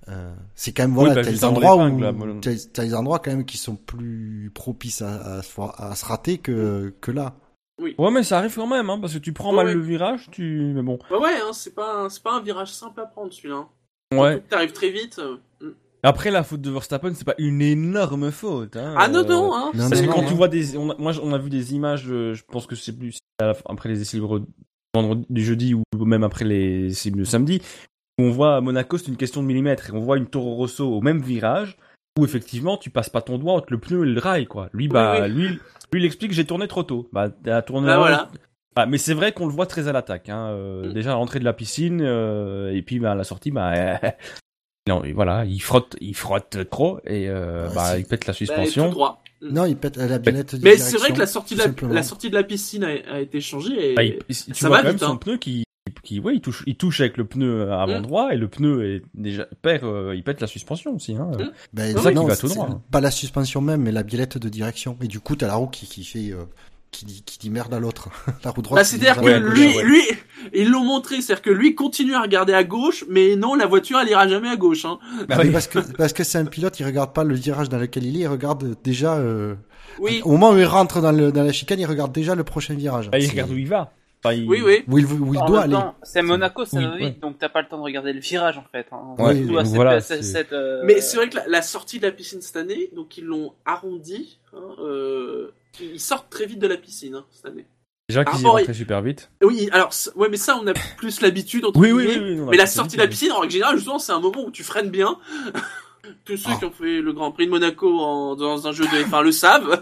Euh, 0.09 0.33
c'est 0.55 0.71
quand 0.71 0.83
même 0.83 0.93
voilà, 0.93 1.09
Oui, 1.11 1.15
bah, 1.15 1.23
t'as 1.23 1.31
avant 1.47 1.47
endroits 1.47 1.89
là, 1.89 2.13
t'as 2.41 2.51
t'as 2.73 2.83
des 2.85 2.95
endroits 2.95 3.19
quand 3.19 3.31
même 3.31 3.45
qui 3.45 3.57
sont 3.57 3.75
plus 3.75 4.51
propices 4.53 5.01
à, 5.01 5.39
à 5.39 5.95
se 5.95 6.05
rater 6.05 6.37
que 6.39 6.93
que 7.01 7.11
là. 7.11 7.35
Ouais, 7.97 8.11
mais 8.11 8.23
ça 8.23 8.37
arrive 8.39 8.55
quand 8.55 8.67
même, 8.67 8.89
hein, 8.89 8.99
parce 8.99 9.13
que 9.13 9.19
tu 9.19 9.33
prends 9.33 9.49
Ouais, 9.51 9.57
mal 9.57 9.65
ouais. 9.67 9.73
le 9.73 9.81
virage, 9.81 10.27
tu. 10.31 10.71
Mais 10.75 10.81
bon. 10.81 10.99
Bah 11.09 11.19
ouais, 11.19 11.33
hein, 11.41 11.51
c'est 11.53 11.73
pas, 11.75 12.03
un- 12.05 12.09
c'est 12.09 12.23
pas 12.23 12.33
un 12.33 12.41
virage 12.41 12.71
simple 12.73 12.99
à 13.01 13.05
prendre 13.05 13.31
celui-là. 13.33 13.55
hein. 13.55 14.17
Ouais. 14.17 14.41
T'arrives 14.49 14.73
très 14.73 14.89
vite. 14.89 15.19
euh, 15.19 15.37
mm. 15.61 15.71
Après, 16.03 16.31
la 16.31 16.43
faute 16.43 16.61
de 16.61 16.71
Verstappen, 16.71 17.13
c'est 17.13 17.25
pas 17.25 17.35
une 17.37 17.61
énorme 17.61 18.31
faute. 18.31 18.75
Hein, 18.75 18.95
Ah 18.97 19.07
non, 19.07 19.19
euh, 19.19 19.23
non, 19.23 19.53
hein. 19.53 19.71
non, 19.73 19.87
Parce 19.89 19.99
c'est- 20.01 20.07
que 20.07 20.11
quand 20.11 20.23
non. 20.23 20.27
tu 20.27 20.33
vois 20.33 20.47
des, 20.47 20.75
on 20.77 20.89
a, 20.89 20.95
moi, 20.97 21.13
on 21.21 21.31
a 21.33 21.37
vu 21.37 21.49
des 21.51 21.73
images, 21.75 22.05
euh, 22.09 22.33
je 22.33 22.43
pense 22.43 22.65
que 22.65 22.75
c'est 22.75 22.97
plus 22.97 23.19
après 23.65 23.89
les 23.89 24.01
essais 24.01 24.17
libres 24.17 24.41
du 25.29 25.43
jeudi 25.43 25.73
ou 25.73 25.83
même 26.05 26.23
après 26.23 26.43
les 26.45 26.87
essais 26.87 27.11
de 27.11 27.23
samedi, 27.23 27.61
où 28.19 28.23
on 28.23 28.31
voit 28.31 28.57
à 28.57 28.61
Monaco, 28.61 28.97
c'est 28.97 29.07
une 29.07 29.15
question 29.17 29.41
de 29.41 29.47
millimètres, 29.47 29.89
et 29.89 29.93
on 29.93 29.99
voit 29.99 30.17
une 30.17 30.27
Toro 30.27 30.55
Rosso 30.55 30.85
au 30.85 31.01
même 31.01 31.21
virage, 31.21 31.77
où 32.21 32.25
effectivement, 32.25 32.77
tu 32.77 32.89
passes 32.89 33.09
pas 33.09 33.21
ton 33.21 33.37
doigt 33.37 33.53
entre 33.53 33.67
le 33.71 33.77
pneu 33.79 34.03
et 34.05 34.09
le 34.09 34.19
rail, 34.19 34.45
quoi. 34.45 34.69
Lui, 34.73 34.87
bah, 34.87 35.21
oui. 35.23 35.29
lui, 35.29 35.47
lui, 35.49 35.59
il 36.01 36.05
explique, 36.05 36.31
j'ai 36.31 36.45
tourné 36.45 36.67
trop 36.67 36.83
tôt. 36.83 37.09
Bah, 37.11 37.29
t'as 37.29 37.61
tourné 37.61 37.87
Bah 37.87 37.97
voilà. 37.97 38.29
Ah, 38.75 38.85
mais 38.85 38.97
c'est 38.97 39.13
vrai 39.13 39.33
qu'on 39.33 39.47
le 39.47 39.51
voit 39.51 39.65
très 39.65 39.87
à 39.87 39.91
l'attaque. 39.91 40.29
Hein. 40.29 40.47
euh, 40.51 40.89
Mm. 40.89 40.93
Déjà 40.93 41.11
à 41.11 41.15
l'entrée 41.15 41.39
de 41.39 41.43
la 41.45 41.53
piscine 41.53 41.99
euh, 42.01 42.73
et 42.73 42.81
puis 42.81 42.99
bah, 42.99 43.11
à 43.11 43.15
la 43.15 43.23
sortie, 43.25 43.51
bah 43.51 43.73
non, 44.87 45.03
et 45.03 45.11
voilà, 45.13 45.43
il 45.45 45.59
frotte, 45.61 45.95
il 45.99 46.15
frotte 46.15 46.69
trop 46.69 46.99
et 47.05 47.27
euh, 47.29 47.67
Ouais, 47.69 47.75
bah, 47.75 47.97
il 47.99 48.05
pète 48.05 48.25
la 48.27 48.31
Bah, 48.31 48.37
suspension. 48.37 48.85
tout 48.87 48.91
droit. 48.95 49.23
Mm. 49.41 49.53
Non, 49.53 49.65
il 49.65 49.75
pète 49.75 49.97
la 49.97 50.19
biellette 50.19 50.55
de 50.55 50.63
Mais 50.63 50.77
c'est 50.77 50.97
vrai 50.97 51.11
que 51.11 51.19
la 51.19 51.25
sortie, 51.27 51.55
de 51.55 51.59
la, 51.59 51.93
la 51.93 52.03
sortie 52.03 52.29
de 52.29 52.35
la 52.35 52.43
piscine 52.43 52.83
a, 52.83 52.89
a 53.13 53.19
été 53.19 53.41
changée. 53.41 53.91
Et... 53.91 53.95
Bah, 53.95 54.03
il- 54.03 54.19
il- 54.29 54.35
tu 54.35 54.53
ça 54.53 54.67
vois 54.69 54.77
va 54.77 54.81
quand 54.83 54.87
même 54.89 54.95
vite, 54.95 55.03
son 55.05 55.11
hein. 55.13 55.17
pneu 55.17 55.37
qui, 55.37 55.63
qui 56.03 56.19
ouais, 56.19 56.35
il 56.35 56.41
touche, 56.41 56.63
il 56.67 56.75
touche 56.75 56.99
avec 57.01 57.17
le 57.17 57.25
pneu 57.25 57.71
avant 57.71 57.99
Mm. 57.99 58.03
droit 58.03 58.29
et 58.33 58.37
le 58.37 58.47
pneu 58.47 58.85
est 58.85 59.01
déjà 59.13 59.45
perd, 59.61 59.83
euh, 59.83 60.13
il 60.15 60.23
pète 60.23 60.41
la 60.41 60.47
suspension 60.47 60.95
aussi. 60.95 61.15
Hein. 61.15 61.29
Mm. 61.37 61.43
Ben, 61.73 61.93
C'est 61.95 62.03
ça 62.03 62.11
qui 62.13 62.25
va 62.25 62.35
tout 62.35 62.47
droit. 62.47 62.81
Pas 62.91 63.01
la 63.01 63.11
suspension 63.11 63.61
même, 63.61 63.81
mais 63.81 63.91
la 63.91 64.03
biellette 64.03 64.37
de 64.37 64.49
direction. 64.49 64.97
Et 65.01 65.07
du 65.07 65.19
coup, 65.19 65.35
t'as 65.35 65.47
la 65.47 65.55
roue 65.55 65.67
qui, 65.67 65.85
qui 65.87 66.03
fait, 66.03 66.31
euh, 66.31 66.43
qui 66.91 67.05
dit, 67.05 67.23
qui 67.25 67.37
dit 67.39 67.49
merde 67.49 67.73
à 67.73 67.79
l'autre. 67.79 68.09
la 68.43 68.51
roue 68.51 68.61
droite. 68.61 68.79
Bah, 68.79 68.83
c'est-à-dire 68.83 69.21
que 69.21 69.29
lui, 69.29 69.75
ouais. 69.77 69.83
lui, 69.83 70.01
ils 70.53 70.69
l'ont 70.69 70.83
montré, 70.83 71.21
c'est-à-dire 71.21 71.41
que 71.41 71.49
lui 71.49 71.75
continue 71.75 72.13
à 72.15 72.21
regarder 72.21 72.53
à 72.53 72.63
gauche, 72.63 73.05
mais 73.09 73.35
non, 73.35 73.55
la 73.55 73.65
voiture, 73.67 73.99
elle 73.99 74.09
ira 74.09 74.27
jamais 74.27 74.49
à 74.49 74.55
gauche. 74.57 74.85
Hein. 74.85 74.99
Bah 75.29 75.35
Mais 75.37 75.45
oui. 75.45 75.51
parce 75.51 75.67
que 75.67 75.79
parce 75.97 76.13
que 76.13 76.23
c'est 76.23 76.37
un 76.37 76.45
pilote, 76.45 76.79
il 76.79 76.85
regarde 76.85 77.13
pas 77.13 77.23
le 77.23 77.35
virage 77.35 77.69
dans 77.69 77.77
lequel 77.77 78.05
il 78.05 78.17
est, 78.17 78.21
il 78.21 78.27
regarde 78.27 78.75
déjà 78.83 79.15
euh, 79.15 79.55
Oui, 79.99 80.21
au 80.25 80.31
moment 80.31 80.51
où 80.51 80.57
il 80.57 80.65
rentre 80.65 81.01
dans, 81.01 81.11
le, 81.11 81.31
dans 81.31 81.43
la 81.43 81.51
chicane, 81.51 81.79
il 81.79 81.85
regarde 81.85 82.11
déjà 82.11 82.35
le 82.35 82.43
prochain 82.43 82.73
virage. 82.73 83.09
Bah, 83.09 83.19
il 83.19 83.29
regarde 83.29 83.51
où 83.51 83.57
il 83.57 83.67
va. 83.67 83.91
Enfin, 84.23 84.35
il- 84.35 84.47
oui, 84.47 84.61
oui. 84.63 84.83
où 84.87 84.97
il, 84.99 85.05
où 85.05 85.33
il 85.33 85.39
En 85.39 85.45
doit 85.45 85.61
aller. 85.61 85.77
C'est 86.03 86.21
Monaco, 86.21 86.63
ça 86.65 86.77
Oui, 86.77 86.83
va 86.85 86.91
vite, 86.95 87.01
ouais. 87.05 87.17
donc 87.21 87.39
t'as 87.39 87.49
pas 87.49 87.61
le 87.61 87.67
temps 87.67 87.77
de 87.77 87.83
regarder 87.83 88.13
le 88.13 88.19
virage 88.19 88.57
en 88.57 88.63
fait. 88.71 88.85
Hein. 88.91 89.15
Ouais, 89.17 89.33
cette- 89.35 89.73
voilà, 89.75 89.99
cette- 90.01 90.53
euh, 90.53 90.81
Mais 90.85 91.01
c'est 91.01 91.17
vrai 91.17 91.27
que 91.29 91.37
la, 91.37 91.47
la 91.47 91.61
sortie 91.63 91.97
de 91.99 92.05
la 92.05 92.11
piscine 92.11 92.39
cette 92.41 92.55
année, 92.57 92.89
donc 92.95 93.17
ils 93.17 93.25
l'ont 93.25 93.53
arrondi. 93.65 94.37
Hein, 94.55 94.59
euh, 94.79 95.51
ils 95.81 95.99
sortent 95.99 96.29
très 96.29 96.45
vite 96.45 96.59
de 96.59 96.67
la 96.67 96.77
piscine 96.77 97.15
hein, 97.15 97.25
cette 97.31 97.45
année. 97.47 97.65
Déjà 98.09 98.25
qu'ils 98.25 98.33
y 98.33 98.37
rapport, 98.43 98.57
rentraient 98.57 98.73
super 98.73 99.01
vite. 99.01 99.31
Oui, 99.41 99.69
alors 99.71 99.89
ouais, 100.15 100.27
mais 100.29 100.37
ça 100.37 100.59
on 100.61 100.67
a 100.67 100.73
plus 100.97 101.21
l'habitude 101.21 101.65
entre 101.65 101.79
Oui, 101.79 101.91
oui, 101.91 102.05
oui, 102.07 102.17
oui, 102.19 102.45
mais 102.51 102.57
la 102.57 102.65
sortie 102.67 102.97
de 102.97 103.01
la 103.01 103.05
oui. 103.05 103.11
piscine, 103.11 103.31
en 103.31 103.39
règle 103.39 103.53
générale, 103.53 103.77
justement, 103.77 103.99
c'est 103.99 104.11
un 104.11 104.19
moment 104.19 104.43
où 104.45 104.51
tu 104.51 104.63
freines 104.63 104.89
bien. 104.89 105.17
Tous 106.25 106.35
ceux 106.35 106.49
Ah. 106.53 106.57
qui 106.57 106.65
ont 106.65 106.71
fait 106.71 106.99
le 106.99 107.13
Grand 107.13 107.31
Prix 107.31 107.45
de 107.45 107.51
Monaco 107.51 107.99
en, 107.99 108.35
dans 108.35 108.67
un 108.67 108.71
jeu 108.71 108.85
de 108.85 108.89
F1 108.89 109.21
le 109.23 109.31
savent. 109.31 109.81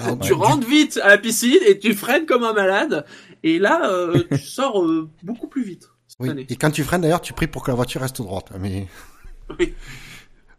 Ah, 0.00 0.16
tu 0.22 0.32
ouais. 0.34 0.44
rentres 0.46 0.66
vite 0.66 0.98
à 1.02 1.08
la 1.08 1.16
piscine 1.16 1.58
et 1.64 1.78
tu 1.78 1.94
freines 1.94 2.26
comme 2.26 2.42
un 2.42 2.52
malade. 2.52 3.06
Et 3.46 3.58
là, 3.58 3.88
euh, 3.90 4.24
tu 4.30 4.38
sors 4.38 4.82
euh, 4.82 5.08
beaucoup 5.22 5.46
plus 5.48 5.62
vite 5.64 5.88
cette 6.08 6.18
Oui. 6.20 6.30
année. 6.30 6.46
Et 6.48 6.56
quand 6.56 6.70
tu 6.70 6.82
freines 6.82 7.02
d'ailleurs, 7.02 7.20
tu 7.20 7.32
pries 7.34 7.46
pour 7.46 7.62
que 7.62 7.70
la 7.70 7.74
voiture 7.76 8.00
reste 8.00 8.20
droite. 8.22 8.50
Mais 8.58 8.88
Oui. 9.60 9.74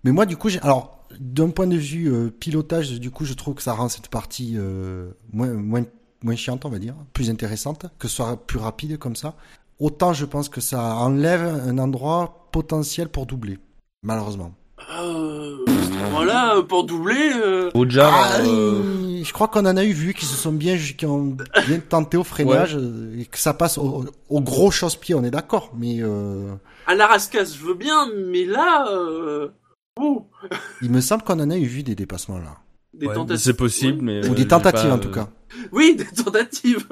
mais 0.03 0.11
moi 0.11 0.25
du 0.25 0.37
coup, 0.37 0.49
alors 0.61 1.03
d'un 1.19 1.49
point 1.49 1.65
de 1.67 1.75
vue 1.77 2.13
euh, 2.13 2.29
pilotage, 2.29 2.91
du 2.99 3.09
coup, 3.11 3.25
je 3.25 3.33
trouve 3.33 3.55
que 3.55 3.61
ça 3.63 3.73
rend 3.73 3.89
cette 3.89 4.07
partie 4.09 4.53
euh, 4.57 5.09
moins 5.33 5.47
moins 5.53 5.83
moins 6.23 6.35
chiante, 6.35 6.65
on 6.65 6.69
va 6.69 6.79
dire, 6.79 6.95
plus 7.13 7.29
intéressante, 7.29 7.85
que 7.99 8.07
ce 8.07 8.15
soit 8.17 8.37
plus 8.47 8.57
rapide 8.59 8.97
comme 8.97 9.15
ça. 9.15 9.35
Autant 9.79 10.13
je 10.13 10.25
pense 10.25 10.47
que 10.49 10.61
ça 10.61 10.95
enlève 10.95 11.41
un 11.43 11.77
endroit 11.79 12.47
potentiel 12.51 13.09
pour 13.09 13.25
doubler, 13.25 13.57
malheureusement. 14.03 14.53
Euh, 14.99 15.57
voilà, 16.11 16.61
pour 16.67 16.85
doubler. 16.85 17.31
euh, 17.35 17.69
Au 17.73 17.87
Java, 17.89 18.15
Ah, 18.15 18.37
je 19.23 19.33
crois 19.33 19.47
qu'on 19.47 19.65
en 19.65 19.77
a 19.77 19.83
eu 19.83 19.93
vu 19.93 20.13
qui 20.13 20.25
se 20.25 20.35
sont 20.35 20.51
bien, 20.51 20.77
qui 20.77 21.05
ont 21.05 21.37
bien 21.67 21.79
tenté 21.79 22.17
au 22.17 22.23
freinage 22.23 22.77
et 23.17 23.25
que 23.25 23.37
ça 23.37 23.53
passe 23.53 23.77
au, 23.77 24.05
au 24.29 24.41
gros 24.41 24.71
chausse-pied, 24.71 25.15
on 25.15 25.23
est 25.23 25.31
d'accord. 25.31 25.71
Mais 25.77 25.97
euh, 26.01 26.53
À 26.87 26.95
l'Arascas, 26.95 27.45
je 27.45 27.63
veux 27.63 27.73
bien, 27.75 28.07
mais 28.29 28.45
là, 28.45 28.87
euh... 28.91 29.49
ouh, 29.99 30.25
il 30.81 30.91
me 30.91 31.01
semble 31.01 31.23
qu'on 31.23 31.39
en 31.39 31.49
a 31.49 31.57
eu 31.57 31.65
vu 31.65 31.83
des 31.83 31.95
dépassements 31.95 32.37
là, 32.39 32.57
des 32.93 33.07
Ouais, 33.07 33.13
tentatives. 33.15 33.43
C'est 33.43 33.53
possible, 33.57 33.97
Ouais. 33.99 34.21
mais 34.21 34.27
ou 34.27 34.31
euh, 34.31 34.35
des 34.35 34.47
tentatives 34.47 34.89
pas, 34.89 34.95
en 34.95 34.99
tout 34.99 35.09
euh, 35.09 35.13
cas. 35.13 35.29
Oui, 35.71 35.95
des 35.95 36.05
tentatives. 36.23 36.87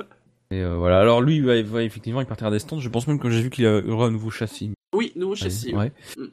Et 0.51 0.61
euh, 0.61 0.75
voilà. 0.75 0.99
Alors 0.99 1.21
lui, 1.21 1.39
va, 1.41 1.61
va- 1.63 1.83
effectivement, 1.83 2.21
il 2.21 2.27
partira 2.27 2.51
des 2.51 2.59
stands. 2.59 2.79
Je 2.79 2.89
pense 2.89 3.07
même 3.07 3.19
que 3.19 3.29
j'ai 3.29 3.41
vu 3.41 3.49
qu'il 3.49 3.65
y 3.65 3.67
aura 3.67 4.05
un 4.07 4.11
nouveau 4.11 4.29
châssis. 4.29 4.71
Oui, 4.95 5.11
nouveau 5.15 5.35
châssis. 5.35 5.73
Ouais. 5.75 5.91
Mm. 6.17 6.23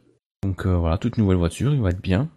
Donc 0.43 0.67
euh, 0.67 0.77
voilà, 0.77 0.99
toute 0.99 1.17
nouvelle 1.19 1.37
voiture, 1.39 1.73
il 1.73 1.81
va 1.81 1.91
être 1.91 2.01
bien. 2.03 2.29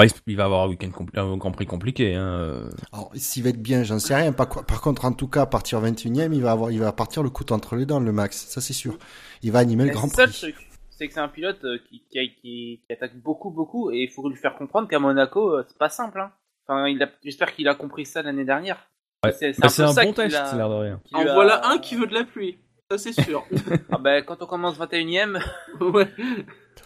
Ouais, 0.00 0.06
il 0.26 0.36
va 0.36 0.44
avoir 0.46 0.62
un 0.64 0.68
week-end 0.68 0.90
un 1.14 1.36
Grand 1.36 1.52
Prix 1.52 1.66
compliqué. 1.66 2.14
Hein. 2.14 2.22
euh. 2.22 2.70
Alors 2.92 3.10
s'il 3.14 3.42
va 3.42 3.50
être 3.50 3.60
bien, 3.62 3.82
j'en 3.82 3.98
sais 3.98 4.14
rien. 4.14 4.32
Par, 4.32 4.48
co- 4.48 4.62
par 4.62 4.80
contre, 4.80 5.04
en 5.04 5.12
tout 5.12 5.28
cas, 5.28 5.42
à 5.42 5.46
partir 5.46 5.80
21 5.80 6.30
e 6.30 6.34
il 6.34 6.42
va 6.42 6.52
avoir, 6.52 6.70
il 6.70 6.80
va 6.80 6.92
partir 6.92 7.22
le 7.22 7.30
couteau 7.30 7.54
entre 7.54 7.76
les 7.76 7.86
dents, 7.86 8.00
le 8.00 8.12
Max. 8.12 8.46
Ça 8.48 8.60
c'est 8.60 8.72
sûr. 8.72 8.96
Il 9.42 9.52
va 9.52 9.58
animer 9.60 9.84
le 9.84 9.90
Grand 9.90 10.08
C'est 10.08 10.16
ça 10.16 10.26
le 10.26 10.30
Prix. 10.32 10.40
truc. 10.52 10.66
C'est 10.90 11.08
que 11.08 11.14
c'est 11.14 11.20
un 11.20 11.28
pilote 11.28 11.64
euh, 11.64 11.78
qui, 11.88 12.02
qui, 12.10 12.18
qui, 12.42 12.80
qui 12.86 12.92
attaque 12.92 13.16
beaucoup, 13.16 13.50
beaucoup, 13.50 13.90
et 13.90 14.02
il 14.02 14.10
faut 14.10 14.28
lui 14.28 14.36
faire 14.36 14.54
comprendre 14.56 14.86
qu'à 14.88 14.98
Monaco, 14.98 15.50
euh, 15.56 15.64
c'est 15.66 15.78
pas 15.78 15.88
simple. 15.88 16.20
Hein. 16.20 16.30
Enfin, 16.66 16.88
il 16.88 17.02
a- 17.02 17.08
j'espère 17.24 17.54
qu'il 17.54 17.68
a 17.68 17.74
compris 17.74 18.04
ça 18.04 18.22
l'année 18.22 18.44
dernière. 18.44 18.88
Ouais. 19.24 19.32
C'est 19.32 19.52
c'est 19.54 19.60
Bah, 19.60 19.66
un, 19.66 19.70
c'est 19.70 19.82
peu 19.82 19.88
un 19.88 19.92
ça 19.92 20.02
bon 20.02 20.10
qui 20.10 20.14
test, 20.16 20.54
l'air 20.56 20.68
de 20.68 20.74
rien. 20.74 21.00
En 21.14 21.20
a- 21.26 21.34
voilà 21.34 21.66
un 21.70 21.78
qui 21.78 21.94
veut 21.94 22.06
de 22.06 22.14
la 22.14 22.24
pluie. 22.24 22.58
Ça, 22.90 22.98
c'est 22.98 23.12
sûr. 23.12 23.44
Ah 23.92 23.98
ben, 23.98 24.22
quand 24.24 24.42
on 24.42 24.46
commence 24.46 24.78
21ème, 24.78 25.42
ouais. 25.80 26.08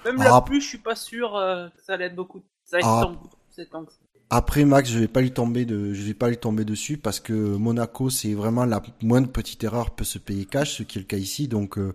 même 0.05 0.17
Ah. 0.21 0.25
la 0.35 0.41
pluie, 0.43 0.61
je 0.61 0.69
suis 0.69 0.79
pas 0.79 0.95
sûr 0.95 1.37
euh, 1.37 1.69
que 1.69 1.83
ça 1.83 1.95
allait 1.95 2.07
être 2.07 2.15
beaucoup. 2.17 2.43
Ça 2.65 2.79
Ah. 2.83 3.13
Après 4.31 4.65
Max, 4.65 4.91
je 4.91 4.99
vais 4.99 5.07
pas 5.09 5.21
lui 5.21 5.31
tomber 5.31 5.65
de, 5.65 5.93
je 5.93 6.03
vais 6.03 6.15
pas 6.15 6.29
lui 6.29 6.39
tomber 6.39 6.65
dessus 6.65 6.97
parce 6.97 7.21
que 7.21 7.33
Monaco, 7.33 8.11
c'est 8.11 8.35
vraiment 8.35 8.65
la 8.65 8.83
moindre 9.03 9.29
petite 9.29 9.63
erreur 9.63 9.91
peut 9.91 10.05
se 10.05 10.19
payer 10.19 10.45
cash, 10.45 10.79
ce 10.79 10.83
qui 10.83 10.99
est 10.99 11.03
le 11.03 11.07
cas 11.07 11.19
ici. 11.19 11.47
Donc, 11.47 11.79
euh, 11.79 11.95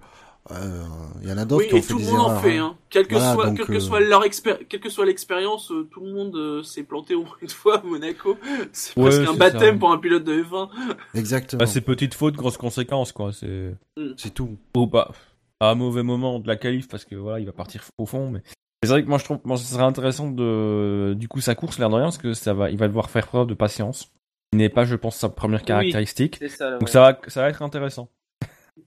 euh, 0.51 0.84
il 1.22 1.28
y 1.28 1.34
en 1.34 1.38
a 1.38 1.43
d'autres 1.45 1.63
Oui, 1.63 1.67
qui 1.67 1.74
ont 1.74 1.78
et 1.78 1.82
fait 1.82 1.88
tout 1.93 1.97
le 1.99 2.05
des 2.05 2.11
monde 2.11 2.20
erreurs. 2.22 2.38
en 2.38 2.41
fait. 2.41 2.57
hein. 2.57 2.78
Quelle 2.89 3.07
que 3.07 3.15
Voilà, 3.15 3.34
soit, 3.34 3.45
donc, 3.47 3.57
quelle 3.57 3.65
que 3.65 3.74
euh, 3.74 3.80
soit 3.80 3.99
leur 3.99 4.22
expé- 4.24 4.65
quelle 4.70 4.80
que 4.80 4.89
soit 4.89 5.05
l'expérience, 5.05 5.72
euh, 5.72 5.89
tout 5.91 5.99
le 6.01 6.13
monde 6.13 6.36
euh, 6.38 6.63
s'est 6.63 6.84
planté 6.84 7.13
au 7.15 7.24
moins 7.24 7.36
une 7.41 7.49
fois 7.49 7.80
à 7.80 7.84
Monaco. 7.84 8.38
C'est 8.72 8.95
Ouais, 8.97 9.09
presque 9.09 9.28
un 9.30 9.34
baptême 9.34 9.76
ça. 9.76 9.80
pour 9.80 9.91
un 9.91 9.97
pilote 9.97 10.24
de 10.24 10.41
F1. 10.43 10.70
Exactement. 11.15 11.59
Bah, 11.59 11.65
c'est 11.65 11.82
petite 11.82 12.13
faute, 12.13 12.36
grosse 12.36 12.57
conséquence, 12.57 13.11
quoi. 13.11 13.34
C'est 13.34 13.76
c'est 14.17 14.34
tout. 14.34 14.57
ou 14.78 14.88
pas 14.88 15.11
à 15.59 15.72
un 15.72 15.76
mauvais 15.76 16.03
moment 16.03 16.39
de 16.39 16.47
la 16.47 16.55
qualif 16.55 16.88
parce 16.88 17.03
que 17.03 17.15
voilà, 17.15 17.39
il 17.39 17.45
va 17.45 17.51
partir 17.51 17.84
au 17.97 18.05
fond. 18.05 18.32
Mais 18.32 18.41
c'est 18.84 18.89
vrai 18.89 19.03
que 19.03 19.09
moi 19.09 19.17
je 19.17 19.23
trouve, 19.25 19.39
moi, 19.43 19.57
ce 19.57 19.65
serait 19.65 19.84
intéressant 19.84 20.30
de, 20.32 21.13
du 21.17 21.27
coup, 21.27 21.41
sa 21.41 21.55
course 21.55 21.80
l'air 21.80 21.89
de 21.89 21.95
rien 21.95 22.05
parce 22.05 22.17
que 22.17 22.34
ça 22.34 22.53
va, 22.53 22.69
il 22.69 22.77
va 22.77 22.88
devoir 22.88 23.09
faire 23.09 23.27
preuve 23.27 23.47
de 23.47 23.53
patience. 23.53 24.11
Il 24.53 24.57
n'est 24.59 24.69
pas, 24.69 24.84
je 24.86 24.95
pense, 24.95 25.15
sa 25.15 25.30
première 25.30 25.63
caractéristique. 25.63 26.39
Ça. 26.47 26.71
Donc 26.71 26.82
ouais. 26.84 26.88
ça 26.88 27.01
va, 27.01 27.19
ça 27.27 27.41
va 27.43 27.49
être 27.49 27.61
intéressant. 27.61 28.09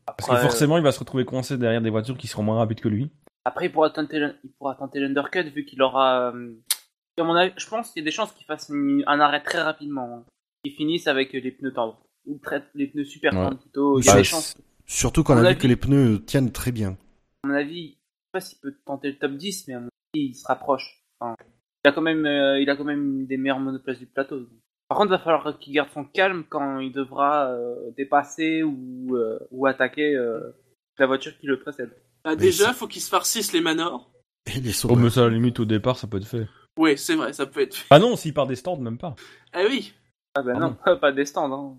Parce 0.07 0.29
que 0.29 0.33
Après, 0.35 0.43
forcément, 0.43 0.77
il 0.79 0.83
va 0.83 0.91
se 0.91 0.99
retrouver 0.99 1.25
coincé 1.25 1.57
derrière 1.57 1.81
des 1.83 1.91
voitures 1.91 2.17
qui 2.19 2.27
seront 2.27 2.43
moins 2.43 2.57
rapides 2.59 2.81
que 2.81 2.89
lui. 2.89 3.11
Après, 3.45 3.67
il 3.67 3.73
pourra 3.73 3.91
tenter, 3.91 4.27
il 4.43 4.51
pourra 4.59 4.75
tenter 4.75 4.99
l'undercut 4.99 5.45
vu 5.55 5.65
qu'il 5.65 5.81
aura. 5.83 6.33
euh, 6.35 6.53
à 7.19 7.25
mon 7.25 7.35
avis, 7.35 7.53
je 7.57 7.69
pense 7.69 7.91
qu'il 7.91 8.03
y 8.03 8.05
a 8.05 8.07
des 8.07 8.11
chances 8.11 8.33
qu'il 8.33 8.47
fasse 8.47 8.71
une- 8.71 9.05
un 9.07 9.21
arrêt 9.21 9.43
très 9.43 9.61
rapidement. 9.63 10.09
Hein. 10.17 10.25
Qu'il 10.65 10.75
finisse 10.75 11.07
avec 11.07 11.33
les 11.33 11.51
pneus 11.53 11.73
tendres. 11.73 12.01
Ou 12.27 12.39
très, 12.43 12.63
les 12.75 12.87
pneus 12.89 13.05
super 13.05 13.33
Ouais. 13.35 13.45
tendres 13.45 13.59
plutôt. 13.59 14.01
Il 14.01 14.05
y 14.07 14.09
a 14.09 14.13
Bah, 14.13 14.19
des 14.19 14.25
chances. 14.25 14.57
Surtout 14.87 15.23
qu'on 15.23 15.37
a 15.37 15.41
vu 15.43 15.47
avis- 15.49 15.59
que 15.59 15.67
les 15.69 15.77
pneus 15.77 16.23
tiennent 16.25 16.51
très 16.53 16.73
bien. 16.73 16.97
À 17.45 17.49
mon 17.49 17.55
avis, 17.55 17.99
pas 18.33 18.41
s'il 18.41 18.59
peut 18.59 18.75
tenter 18.85 19.11
le 19.11 19.19
top 19.19 19.33
10, 19.33 19.69
mais 19.69 19.75
à 19.75 19.81
mon 19.81 19.87
avis, 20.15 20.27
il 20.31 20.35
se 20.35 20.47
rapproche. 20.47 21.03
Enfin, 21.21 21.37
il, 21.85 21.89
a 21.89 21.93
quand 21.93 22.01
même, 22.03 22.27
euh, 22.27 22.61
il 22.61 22.69
a 22.71 22.77
quand 22.77 22.85
même 22.85 23.21
une 23.21 23.27
des 23.27 23.37
meilleures 23.37 23.61
monoplaces 23.61 23.99
du 23.99 24.07
plateau. 24.07 24.41
donc. 24.41 24.49
Par 24.89 24.99
contre, 24.99 25.09
il 25.11 25.17
va 25.17 25.19
falloir 25.19 25.59
qu'il 25.59 25.73
garde 25.73 25.89
son 25.91 26.05
calme 26.05 26.45
quand 26.49 26.79
il 26.81 26.93
devra 26.93 27.51
euh, 27.51 27.91
dépasser 27.97 28.63
ou, 28.63 29.17
euh, 29.17 29.39
ou 29.51 29.67
attaquer 29.67 30.15
euh, 30.15 30.41
la 30.99 31.07
voiture 31.07 31.37
qui 31.39 31.47
le 31.47 31.59
précède. 31.61 31.97
Bah, 32.25 32.37
déjà, 32.37 32.69
c'est- 32.69 32.75
faut 32.75 32.87
qu'ils 32.87 33.03
se 33.03 33.09
farcissent 33.09 33.53
les 33.53 33.61
manors. 33.63 34.11
Et 34.55 34.61
les 34.61 34.73
Oh, 34.87 34.97
mais 34.97 35.09
ça, 35.09 35.21
à 35.21 35.25
la 35.29 35.31
limite, 35.35 35.61
au 35.61 35.65
départ, 35.65 35.97
ça 35.97 36.07
peut 36.09 36.17
être 36.19 36.27
fait. 36.27 36.47
Ouais, 36.77 36.97
c'est 36.97 37.15
vrai, 37.15 37.33
ça 37.33 37.47
peut 37.47 37.61
être 37.61 37.75
fait. 37.77 37.87
Ah 37.91 37.99
non, 37.99 38.17
s'il 38.17 38.35
part 38.35 38.47
des 38.47 38.57
stands, 38.57 38.77
même 38.77 38.99
pas. 38.99 39.15
Ah 39.53 39.63
oui. 39.69 39.95
Ah 40.35 40.43
ben 40.43 40.55
Ah 40.57 40.59
non, 40.61 40.75
pas 41.01 41.13
des 41.13 41.25
stands. 41.27 41.53
Hein. 41.53 41.77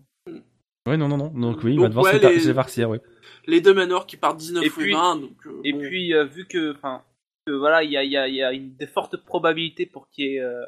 Ouais, 0.87 0.97
non, 0.97 1.07
non, 1.07 1.17
non. 1.17 1.27
Donc 1.29 1.63
oui, 1.63 1.71
il 1.71 1.75
Donc, 1.77 1.83
va 1.83 1.89
devoir 1.89 2.05
ouais, 2.05 2.19
se 2.19 2.27
les- 2.27 2.39
se 2.39 2.53
farcir, 2.53 2.89
ouais. 2.89 3.01
Les 3.47 3.61
deux 3.61 3.73
manors 3.73 4.05
qui 4.05 4.17
partent 4.17 4.37
19 4.37 4.63
Et 4.65 4.69
ou 4.69 4.73
puis- 4.73 4.91
20, 4.93 5.15
donc. 5.17 5.35
euh, 5.45 5.61
Et 5.63 5.73
bon. 5.73 5.79
puis, 5.79 6.13
euh, 6.13 6.25
vu 6.25 6.45
que, 6.45 6.73
enfin, 6.75 7.01
voilà, 7.47 7.83
il 7.83 7.91
y 7.91 7.97
a, 7.97 8.03
il 8.03 8.11
y 8.11 8.17
a, 8.17 8.27
il 8.27 8.35
y 8.35 8.43
a 8.43 8.51
une, 8.53 8.75
de 8.75 8.85
fortes 8.85 9.17
probabilités 9.17 9.85
pour 9.85 10.09
qu'il 10.09 10.25
y 10.25 10.35
ait, 10.35 10.41
euh, 10.41 10.63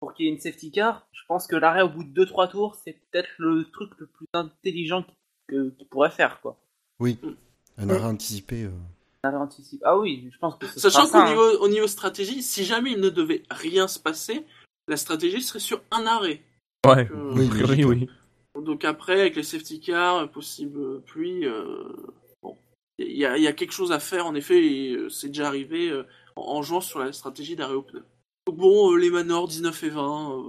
pour 0.00 0.14
qu'il 0.14 0.26
y 0.26 0.28
ait 0.28 0.32
une 0.32 0.40
safety 0.40 0.70
car, 0.70 1.06
je 1.12 1.20
pense 1.28 1.46
que 1.46 1.56
l'arrêt 1.56 1.82
au 1.82 1.88
bout 1.90 2.04
de 2.04 2.12
2-3 2.24 2.48
tours, 2.50 2.74
c'est 2.74 2.92
peut-être 3.10 3.28
le 3.38 3.64
truc 3.70 3.90
le 3.98 4.06
plus 4.06 4.26
intelligent 4.32 5.02
qu'il 5.02 5.14
que- 5.48 5.70
qu'il 5.70 5.86
pourrait 5.88 6.10
faire, 6.10 6.40
quoi. 6.40 6.56
Oui. 7.00 7.18
Un 7.76 7.88
arrêt 7.90 8.04
anticipé. 8.04 8.64
euh. 8.64 8.70
Un 9.24 9.28
arrêt 9.28 9.38
anticipé. 9.38 9.82
Ah 9.84 9.98
oui, 9.98 10.28
je 10.32 10.38
pense 10.38 10.56
que 10.56 10.66
Sachant 10.66 11.06
qu'au 11.06 11.18
hein. 11.18 11.28
niveau, 11.28 11.58
au 11.60 11.68
niveau 11.68 11.86
stratégie, 11.86 12.42
si 12.42 12.64
jamais 12.64 12.92
il 12.92 13.00
ne 13.00 13.10
devait 13.10 13.42
rien 13.50 13.88
se 13.88 13.98
passer, 13.98 14.44
la 14.88 14.96
stratégie 14.96 15.42
serait 15.42 15.58
sur 15.58 15.82
un 15.90 16.06
arrêt. 16.06 16.40
Ouais, 16.86 17.06
Euh, 17.10 17.32
Oui, 17.34 17.48
priori, 17.48 17.84
oui. 17.84 18.08
Donc 18.58 18.84
après, 18.84 19.20
avec 19.20 19.36
les 19.36 19.42
safety 19.42 19.80
cars, 19.80 20.28
possible 20.30 20.78
euh, 20.80 21.02
pluie, 21.06 21.46
euh, 21.46 21.84
bon, 22.42 22.56
il 22.98 23.16
y 23.16 23.24
a, 23.24 23.36
il 23.36 23.42
y 23.42 23.46
a 23.46 23.52
quelque 23.52 23.72
chose 23.72 23.92
à 23.92 24.00
faire 24.00 24.26
en 24.26 24.34
effet, 24.34 24.64
et 24.64 24.92
euh, 24.94 25.08
c'est 25.08 25.28
déjà 25.28 25.46
arrivé 25.46 25.88
euh, 25.90 26.04
en, 26.36 26.42
en 26.56 26.62
jouant 26.62 26.80
sur 26.80 26.98
la 26.98 27.12
stratégie 27.12 27.54
d'arrêt 27.56 27.74
au 27.74 27.82
pneu. 27.82 28.02
Donc 28.46 28.56
bon, 28.56 28.92
euh, 28.92 28.96
les 28.98 29.10
manors 29.10 29.46
19 29.46 29.82
et 29.84 29.88
20, 29.90 30.32
euh, 30.32 30.42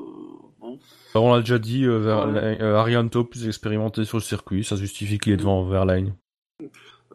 bon. 0.59 0.79
Alors, 1.13 1.25
on 1.25 1.33
l'a 1.35 1.41
déjà 1.41 1.59
dit, 1.59 1.85
euh, 1.85 1.97
vers- 1.99 2.27
Ouais. 2.27 2.57
euh, 2.61 2.75
Arianto 2.77 3.23
plus 3.23 3.47
expérimenté 3.47 4.03
sur 4.05 4.17
le 4.17 4.23
circuit, 4.23 4.63
ça 4.63 4.75
justifie 4.75 5.19
qu'il 5.19 5.33
est 5.33 5.37
devant 5.37 5.63
Verlaine. 5.65 6.15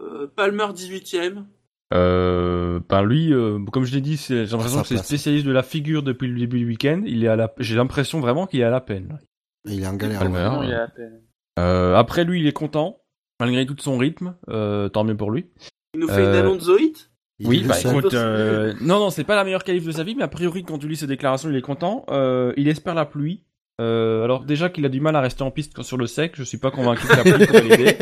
Euh, 0.00 0.26
Palmer 0.34 0.66
18ème, 0.72 1.46
Euh, 1.94 2.80
ben 2.88 3.02
lui, 3.04 3.32
euh, 3.32 3.60
comme 3.72 3.84
je 3.84 3.94
l'ai 3.94 4.00
dit, 4.00 4.16
c'est- 4.16 4.44
j'ai 4.46 4.52
l'impression 4.52 4.82
que 4.82 4.88
c'est 4.88 4.96
spécialiste 4.98 5.46
de 5.46 5.52
la 5.52 5.62
figure 5.62 6.02
depuis 6.02 6.26
le 6.26 6.36
début 6.36 6.58
du 6.58 6.66
week-end. 6.66 7.02
Il 7.06 7.22
est 7.24 7.28
à 7.28 7.36
la, 7.36 7.54
j'ai 7.58 7.76
l'impression 7.76 8.18
vraiment 8.18 8.46
qu'il 8.48 8.58
est 8.60 8.64
à 8.64 8.70
la 8.70 8.80
peine. 8.80 9.18
Il 9.66 9.82
est 9.82 9.86
en 9.86 9.94
galère. 9.94 10.20
Palmer. 10.20 10.50
ouais. 10.60 10.66
Il 10.68 10.92
peine. 10.94 11.20
Euh, 11.58 11.94
après 11.94 12.24
lui, 12.24 12.40
il 12.40 12.46
est 12.46 12.52
content 12.52 13.00
malgré 13.40 13.66
tout 13.66 13.76
son 13.78 13.98
rythme. 13.98 14.36
Euh, 14.48 14.88
tant 14.88 15.04
mieux 15.04 15.16
pour 15.16 15.30
lui. 15.30 15.46
il 15.94 16.00
nous 16.00 16.08
fait 16.08 16.20
une 16.22 16.26
Euh, 16.26 16.78
est 16.78 17.10
oui, 17.44 17.64
bah 17.64 17.74
écoute, 17.78 18.14
euh, 18.14 18.72
non, 18.80 18.98
non, 18.98 19.10
c'est 19.10 19.24
pas 19.24 19.36
la 19.36 19.44
meilleure 19.44 19.64
qualif 19.64 19.84
de 19.84 19.92
sa 19.92 20.04
vie, 20.04 20.14
mais 20.14 20.22
a 20.22 20.28
priori, 20.28 20.64
quand 20.64 20.78
tu 20.78 20.88
lis 20.88 20.96
ses 20.96 21.06
déclarations, 21.06 21.50
il 21.50 21.56
est 21.56 21.62
content. 21.62 22.06
Euh, 22.08 22.54
il 22.56 22.66
espère 22.68 22.94
la 22.94 23.04
pluie. 23.04 23.42
Euh, 23.78 24.24
alors 24.24 24.44
déjà 24.44 24.70
qu'il 24.70 24.86
a 24.86 24.88
du 24.88 25.00
mal 25.02 25.14
à 25.16 25.20
rester 25.20 25.42
en 25.42 25.50
piste 25.50 25.74
quand 25.74 25.82
sur 25.82 25.98
le 25.98 26.06
sec, 26.06 26.32
je 26.34 26.42
suis 26.42 26.56
pas 26.56 26.70
convaincu 26.70 27.06
que 27.06 27.14
la 27.14 27.22
pluie 27.22 27.46
pourrait 27.46 27.62
l'aider. 27.76 27.96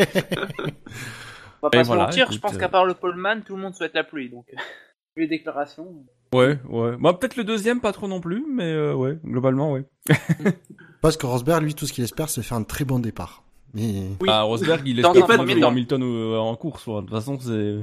On 1.63 1.67
va 1.67 1.71
pas 1.71 1.79
Et 1.81 1.83
se 1.83 1.87
voilà, 1.89 2.05
mentir, 2.05 2.31
je 2.31 2.39
pense 2.39 2.57
qu'à 2.57 2.69
part 2.69 2.85
le 2.85 2.95
poleman, 2.95 3.43
tout 3.43 3.57
le 3.57 3.63
monde 3.63 3.75
souhaite 3.75 3.95
la 3.95 4.05
pluie, 4.05 4.31
donc. 4.31 4.47
Les 5.17 5.27
déclarations. 5.27 6.05
Ouais, 6.35 6.59
ouais. 6.69 6.97
Bah 7.01 7.13
peut-être 7.13 7.37
le 7.37 7.45
deuxième, 7.45 7.81
pas 7.81 7.93
trop 7.93 8.09
non 8.09 8.21
plus, 8.21 8.45
mais 8.53 8.73
euh, 8.73 8.95
ouais, 8.95 9.19
globalement, 9.25 9.73
ouais. 9.73 9.85
Parce 11.01 11.17
que 11.17 11.27
Rosberg, 11.27 11.63
lui, 11.63 11.75
tout 11.75 11.87
ce 11.87 11.93
qu'il 11.93 12.03
espère, 12.03 12.29
c'est 12.29 12.43
faire 12.43 12.57
un 12.57 12.65
très 12.65 12.85
bon 12.85 12.99
départ. 12.99 13.45
Mais 13.75 14.03
Oui. 14.21 14.29
Ah, 14.29 14.43
Rosberg, 14.43 14.83
il 14.87 15.01
Dans 15.03 15.13
espère 15.13 15.25
un 15.41 15.45
pas 15.45 15.55
de 15.55 15.61
temps. 15.61 15.69
Hamilton 15.69 16.03
euh, 16.03 16.39
en 16.39 16.57
course, 16.57 16.87
ouais. 16.87 16.97
de 16.97 17.01
toute 17.03 17.11
façon, 17.11 17.39
c'est... 17.41 17.77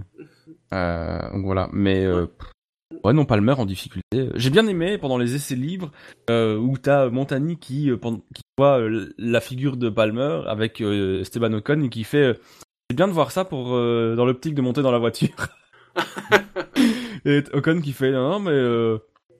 Euh, 0.73 1.31
donc 1.33 1.45
voilà, 1.45 1.69
mais... 1.71 2.05
Euh, 2.05 2.27
ouais, 3.03 3.13
non, 3.13 3.25
Palmer 3.25 3.53
en 3.53 3.65
difficulté. 3.65 4.29
J'ai 4.35 4.49
bien 4.49 4.67
aimé, 4.67 4.97
pendant 4.97 5.17
les 5.17 5.35
essais 5.35 5.55
libres, 5.55 5.91
euh, 6.29 6.57
où 6.57 6.77
t'as 6.77 7.09
Montagny 7.09 7.57
qui, 7.57 7.89
euh, 7.89 7.97
qui 8.33 8.41
voit 8.57 8.79
euh, 8.79 9.13
la 9.17 9.39
figure 9.39 9.77
de 9.77 9.89
Palmer 9.89 10.41
avec 10.47 10.81
euh, 10.81 11.21
Esteban 11.21 11.53
Ocon 11.53 11.83
et 11.83 11.89
qui 11.89 12.03
fait... 12.03 12.23
euh, 12.23 12.33
c'est 12.89 12.97
bien 12.97 13.07
de 13.07 13.13
voir 13.13 13.31
ça 13.31 13.45
pour 13.45 13.75
euh, 13.75 14.15
dans 14.17 14.25
l'optique 14.25 14.55
de 14.55 14.61
monter 14.61 14.81
dans 14.81 14.91
la 14.91 14.99
voiture. 14.99 15.29
et 17.25 17.43
Ocon 17.53 17.81
qui 17.81 17.93
fait 17.93 18.11
non, 18.11 18.29
non 18.31 18.39
mais 18.39 18.51
euh, 18.51 18.97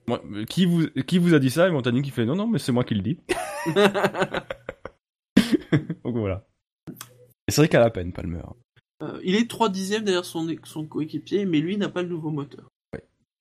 moi, 0.08 0.22
qui 0.50 0.66
vous 0.66 0.88
qui 1.08 1.18
vous 1.18 1.34
a 1.34 1.40
dit 1.40 1.50
ça? 1.50 1.68
Et 1.68 1.72
Montagny 1.72 2.02
qui 2.02 2.12
fait 2.12 2.26
non 2.26 2.36
non 2.36 2.48
mais 2.48 2.60
c'est 2.60 2.72
moi 2.72 2.84
qui 2.84 2.96
le 2.96 3.02
dis. 3.02 3.18
Donc 6.04 6.18
voilà. 6.18 6.46
Et 7.48 7.52
c'est 7.52 7.62
vrai 7.62 7.70
qu'à 7.70 7.80
la 7.80 7.90
peine 7.90 8.12
Palmer. 8.14 8.42
Euh, 9.04 9.20
il 9.24 9.36
est 9.36 9.50
3 9.50 9.70
dixièmes 9.70 10.04
derrière 10.04 10.26
son, 10.26 10.48
son 10.64 10.86
coéquipier, 10.86 11.46
mais 11.46 11.60
lui 11.60 11.78
n'a 11.78 11.90
pas 11.90 12.04
le 12.04 12.10
nouveau 12.10 12.30
moteur. 12.30 12.68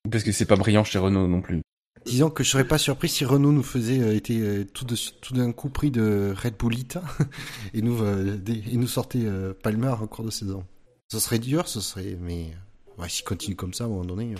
Parce 0.09 0.23
que 0.23 0.31
c'est 0.31 0.45
pas 0.47 0.55
brillant 0.55 0.83
chez 0.83 0.97
Renault 0.97 1.27
non 1.27 1.41
plus. 1.41 1.61
disons 2.05 2.31
que 2.31 2.43
je 2.43 2.49
serais 2.49 2.67
pas 2.67 2.79
surpris 2.79 3.09
si 3.09 3.25
Renault 3.25 3.51
nous 3.51 3.61
faisait 3.63 3.99
euh, 4.01 4.15
était 4.15 4.39
euh, 4.39 4.65
tout 4.65 4.85
de 4.85 4.95
tout 5.21 5.33
d'un 5.35 5.51
coup 5.51 5.69
pris 5.69 5.91
de 5.91 6.33
Red 6.35 6.55
Bullita 6.57 7.03
et 7.75 7.81
nous 7.83 8.01
euh, 8.01 8.37
des- 8.37 8.63
et 8.73 8.77
nous 8.77 8.87
sortait 8.87 9.23
euh, 9.25 9.53
Palmer 9.53 9.93
en 10.01 10.07
cours 10.07 10.25
de 10.25 10.31
saison. 10.31 10.65
Ce 11.11 11.19
serait 11.19 11.37
dur, 11.39 11.67
ce 11.67 11.79
serait 11.81 12.17
mais 12.19 12.51
ouais, 12.97 13.09
s'il 13.09 13.25
continue 13.25 13.55
comme 13.55 13.73
ça 13.73 13.83
à 13.83 13.87
un 13.87 13.89
moment 13.89 14.05
donné. 14.05 14.33
euh, 14.33 14.37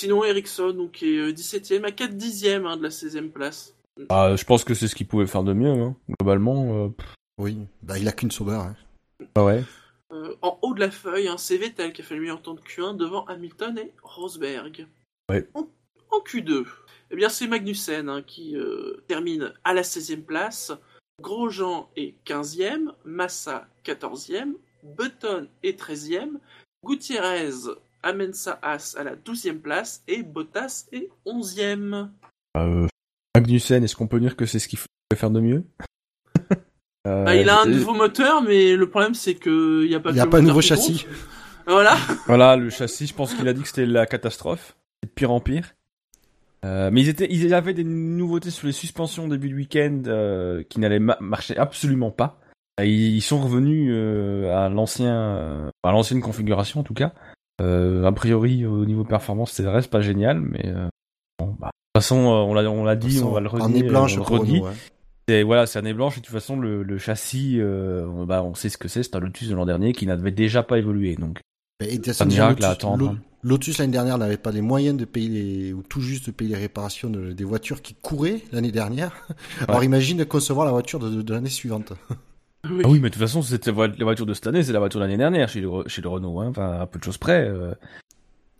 Sinon, 0.00 0.24
Ericsson, 0.24 0.72
donc, 0.72 0.92
qui 0.92 1.14
est 1.14 1.18
euh, 1.18 1.32
17ème 1.32 1.84
à 1.84 1.92
4 1.92 2.16
dixièmes 2.16 2.66
hein, 2.66 2.76
de 2.76 2.82
la 2.82 2.88
16ème 2.88 3.30
place. 3.30 3.74
Ah, 4.08 4.34
je 4.36 4.44
pense 4.44 4.64
que 4.64 4.74
c'est 4.74 4.88
ce 4.88 4.94
qu'il 4.94 5.06
pouvait 5.06 5.26
faire 5.26 5.42
de 5.44 5.52
mieux, 5.52 5.70
hein. 5.70 5.94
globalement. 6.18 6.84
euh, 6.86 6.88
oui, 7.38 7.58
bah 7.82 7.98
il 7.98 8.08
a 8.08 8.12
qu'une 8.12 8.30
sauveur. 8.30 8.62
Hein. 8.62 8.76
bah 9.34 9.44
ouais. 9.44 9.64
Euh, 10.12 10.34
en 10.42 10.58
haut 10.62 10.74
de 10.74 10.80
la 10.80 10.90
feuille, 10.90 11.28
hein, 11.28 11.36
c'est 11.38 11.56
Vettel 11.56 11.92
qui 11.92 12.02
a 12.02 12.04
fait 12.04 12.14
le 12.14 12.20
meilleur 12.20 12.42
temps 12.42 12.54
de 12.54 12.60
Q1 12.60 12.96
devant 12.96 13.24
Hamilton 13.26 13.78
et 13.78 13.92
Rosberg. 14.02 14.86
Ouais. 15.30 15.48
En, 15.54 15.66
en 16.10 16.18
Q2, 16.20 16.64
eh 17.10 17.16
bien 17.16 17.28
c'est 17.28 17.46
Magnussen 17.46 18.08
hein, 18.08 18.22
qui 18.26 18.56
euh, 18.56 19.02
termine 19.08 19.52
à 19.64 19.72
la 19.72 19.82
16e 19.82 20.22
place 20.22 20.72
Grosjean 21.20 21.88
est 21.96 22.14
15e, 22.26 22.92
Massa 23.04 23.66
14e, 23.86 24.54
Button 24.82 25.48
est 25.62 25.78
13e, 25.80 26.32
Gutiérrez 26.84 27.50
amène 28.02 28.32
sa 28.32 28.52
à 28.62 28.76
la 29.04 29.16
12e 29.16 29.58
place 29.60 30.02
et 30.08 30.22
Bottas 30.22 30.86
est 30.92 31.08
11e. 31.26 32.08
Euh, 32.56 32.86
Magnussen, 33.34 33.82
est-ce 33.84 33.96
qu'on 33.96 34.06
peut 34.08 34.20
dire 34.20 34.36
que 34.36 34.46
c'est 34.46 34.58
ce 34.58 34.68
qu'il 34.68 34.78
faut 34.78 34.86
faire 35.14 35.30
de 35.30 35.40
mieux? 35.40 35.64
Euh, 37.06 37.24
Bah, 37.24 37.34
il 37.34 37.48
a 37.48 37.60
un 37.62 37.66
euh, 37.66 37.70
nouveau 37.70 37.94
moteur, 37.94 38.42
mais 38.42 38.76
le 38.76 38.88
problème 38.88 39.14
c'est 39.14 39.34
que 39.34 39.84
il 39.84 39.90
y 39.90 39.94
a 39.94 40.00
pas, 40.00 40.10
Il 40.10 40.12
que 40.12 40.16
n'y 40.16 40.20
a 40.20 40.26
pas 40.26 40.38
moteur 40.38 40.48
nouveau 40.48 40.60
châssis. 40.60 41.06
Voilà. 41.66 41.96
Voilà, 42.26 42.56
le 42.56 42.70
châssis, 42.70 43.06
je 43.06 43.14
pense 43.14 43.34
qu'il 43.34 43.46
a 43.46 43.52
dit 43.52 43.62
que 43.62 43.68
c'était 43.68 43.86
la 43.86 44.04
catastrophe. 44.04 44.76
C'est 45.00 45.08
de 45.08 45.14
pire 45.14 45.30
en 45.30 45.38
pire. 45.38 45.74
Euh, 46.64 46.90
mais 46.92 47.02
ils 47.02 47.08
étaient, 47.08 47.28
ils 47.30 47.54
avaient 47.54 47.72
des 47.74 47.84
nouveautés 47.84 48.50
sur 48.50 48.66
les 48.66 48.72
suspensions 48.72 49.28
début 49.28 49.48
du 49.48 49.54
week-end 49.56 50.02
euh, 50.06 50.64
qui 50.68 50.80
n'allaient 50.80 50.98
ma- 50.98 51.18
marcher 51.20 51.56
absolument 51.56 52.10
pas. 52.10 52.40
Ils 52.82 53.20
sont 53.22 53.40
revenus 53.40 53.90
euh, 53.92 54.52
à 54.56 54.68
l'ancien, 54.68 55.70
à 55.84 55.92
l'ancienne 55.92 56.20
configuration 56.20 56.80
en 56.80 56.82
tout 56.82 56.94
cas. 56.94 57.12
Euh, 57.60 58.04
a 58.04 58.12
priori, 58.12 58.64
au 58.66 58.84
niveau 58.84 59.04
performance, 59.04 59.52
ça 59.52 59.70
reste 59.70 59.90
pas 59.90 60.00
génial, 60.00 60.40
mais 60.40 60.66
euh, 60.66 60.88
bon, 61.38 61.54
bah, 61.60 61.66
de 61.68 62.00
toute 62.00 62.02
façon, 62.02 62.16
euh, 62.16 62.42
on 62.48 62.54
l'a, 62.54 62.68
on 62.70 62.84
l'a 62.84 62.96
dit, 62.96 63.20
on 63.22 63.30
va 63.30 63.40
le 63.40 63.48
redire, 63.48 63.66
Année 63.66 63.82
blanche 63.82 64.14
on 64.14 64.20
le 64.20 64.24
pour 64.24 64.68
hein. 64.68 64.74
Et 65.28 65.44
voilà, 65.44 65.66
c'est 65.66 65.78
année 65.78 65.92
blanche 65.94 66.16
et 66.16 66.20
de 66.20 66.26
toute 66.26 66.34
façon, 66.34 66.56
le, 66.58 66.82
le 66.82 66.98
châssis, 66.98 67.58
on- 67.62 68.24
bah, 68.24 68.42
on 68.42 68.54
sait 68.54 68.68
ce 68.68 68.76
que 68.78 68.88
c'est, 68.88 69.02
c'est 69.02 69.14
un 69.14 69.20
Lotus 69.20 69.48
de 69.48 69.54
l'an 69.54 69.66
dernier 69.66 69.92
qui 69.92 70.06
n'avait 70.06 70.32
déjà 70.32 70.62
pas 70.62 70.78
évolué, 70.78 71.14
donc. 71.14 71.38
Et 71.86 71.98
un 72.40 72.46
à 72.46 72.50
Lotus, 72.50 72.64
attendre, 72.66 73.04
Lo-. 73.12 73.16
Lotus 73.44 73.78
l'année 73.78 73.92
dernière 73.92 74.18
n'avait 74.18 74.36
pas 74.36 74.50
les 74.52 74.60
moyens 74.60 74.96
de 74.96 75.04
payer 75.04 75.28
les, 75.28 75.72
ou 75.72 75.82
tout 75.82 76.00
juste 76.00 76.26
de 76.26 76.30
payer 76.32 76.54
les 76.54 76.60
réparations 76.60 77.10
de- 77.10 77.32
des 77.32 77.44
voitures 77.44 77.82
qui 77.82 77.94
couraient 77.94 78.40
l'année 78.52 78.70
dernière. 78.72 79.12
Alors 79.68 79.82
imagine 79.84 80.24
concevoir 80.24 80.64
la 80.66 80.72
voiture 80.72 80.98
de, 81.00 81.22
de 81.22 81.34
l'année 81.34 81.48
suivante. 81.50 81.92
Oui. 82.68 82.82
Ah 82.84 82.88
oui, 82.88 83.00
mais 83.00 83.08
de 83.08 83.14
toute 83.14 83.20
façon, 83.22 83.42
c'était 83.42 83.70
la 83.70 83.76
vo- 83.76 83.86
la 83.86 84.04
voiture 84.04 84.24
de 84.26 84.34
cette 84.34 84.46
année, 84.46 84.62
c'est 84.62 84.72
la 84.72 84.78
voiture 84.78 85.00
de 85.00 85.04
l'année 85.04 85.16
dernière 85.16 85.48
chez 85.48 85.60
le, 85.60 85.68
chez 85.88 86.00
le 86.00 86.08
Renault, 86.08 86.40
hein. 86.40 86.48
enfin, 86.50 86.80
à 86.80 86.86
peu 86.86 86.98
de 86.98 87.04
choses 87.04 87.18
près. 87.18 87.48
euh. 87.48 87.74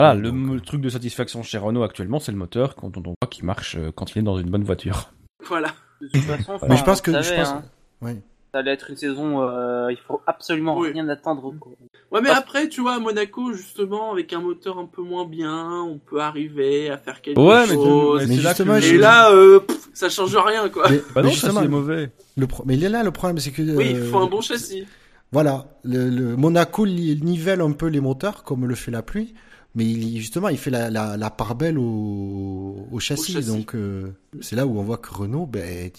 Voilà, 0.00 0.14
le, 0.14 0.30
Donc, 0.32 0.54
le 0.54 0.60
truc 0.60 0.80
de 0.80 0.88
satisfaction 0.88 1.42
chez 1.44 1.58
Renault 1.58 1.84
actuellement, 1.84 2.18
c'est 2.18 2.32
le 2.32 2.38
moteur, 2.38 2.74
quand 2.74 2.96
on, 2.96 3.00
on 3.00 3.14
voit 3.22 3.28
qu'il 3.30 3.44
marche 3.44 3.76
euh, 3.76 3.92
quand 3.94 4.14
il 4.14 4.18
est 4.18 4.22
dans 4.22 4.38
une 4.38 4.50
bonne 4.50 4.64
voiture. 4.64 5.12
Voilà. 5.46 5.68
De 6.00 6.08
toute 6.08 6.22
façon, 6.22 6.58
Mais 6.68 6.76
je 6.76 6.82
pense 6.84 7.00
que, 7.00 7.12
je 7.22 7.34
pense, 7.34 7.48
hein, 7.48 7.64
ouais. 8.00 8.20
Ça 8.52 8.58
allait 8.58 8.72
être 8.72 8.90
une 8.90 8.96
saison, 8.96 9.40
euh, 9.42 9.88
il 9.90 9.96
faut 9.96 10.20
absolument 10.26 10.78
Oui. 10.78 10.90
rien 10.92 11.08
attendre. 11.08 11.54
quoi. 11.58 11.72
Ouais, 12.10 12.20
mais 12.20 12.28
Parce- 12.28 12.40
après, 12.40 12.68
tu 12.68 12.82
vois, 12.82 12.94
à 12.96 12.98
Monaco, 12.98 13.52
justement, 13.54 14.12
avec 14.12 14.32
un 14.34 14.40
moteur 14.40 14.78
un 14.78 14.84
peu 14.86 15.00
moins 15.02 15.24
bien, 15.24 15.80
on 15.82 15.98
peut 15.98 16.20
arriver 16.20 16.90
à 16.90 16.98
faire 16.98 17.22
quelque 17.22 17.40
Ouais, 17.40 17.66
mais, 17.66 17.74
chose. 17.74 18.26
Mais 18.28 18.36
c'est 18.36 18.42
là 18.42 18.50
justement, 18.50 18.74
que- 18.74 18.80
je- 18.82 18.94
Et 18.94 18.98
là, 18.98 19.30
euh, 19.32 19.60
pff, 19.60 19.88
ça 19.94 20.08
change 20.10 20.36
rien, 20.36 20.68
quoi. 20.68 20.84
Mais, 20.90 20.98
Bah 20.98 21.04
mais 21.16 21.22
non, 21.22 21.28
justement, 21.30 21.52
ça 21.54 21.62
c'est 21.62 21.68
mauvais. 21.68 22.10
le 22.36 22.46
pro- 22.46 22.62
mais 22.66 22.76
là, 22.76 23.02
le 23.02 23.10
problème, 23.10 23.38
c'est 23.38 23.50
que 23.52 23.62
Oui, 23.62 23.86
il 23.92 23.96
euh, 23.96 24.10
faut 24.10 24.18
un 24.18 24.26
bon 24.26 24.42
châssis. 24.42 24.84
Voilà, 25.32 25.64
le, 25.82 26.10
le 26.10 26.36
Monaco 26.36 26.86
nivelle 26.86 27.62
un 27.62 27.72
peu 27.72 27.86
les 27.86 28.00
moteurs 28.00 28.44
comme 28.44 28.66
le 28.66 28.74
fait 28.74 28.90
la 28.90 29.00
pluie, 29.00 29.32
mais 29.74 29.84
il, 29.86 30.18
justement 30.18 30.50
il 30.50 30.58
fait 30.58 30.68
la, 30.70 30.90
la, 30.90 31.16
la 31.16 31.30
part 31.30 31.54
belle 31.54 31.78
au, 31.78 32.86
au 32.92 33.00
châssis, 33.00 33.32
châssis. 33.32 33.48
donc 33.48 33.74
euh, 33.74 34.12
c'est 34.42 34.56
là 34.56 34.66
où 34.66 34.78
on 34.78 34.82
voit 34.82 34.98
que 34.98 35.08
Renault, 35.14 35.46
ben, 35.46 35.90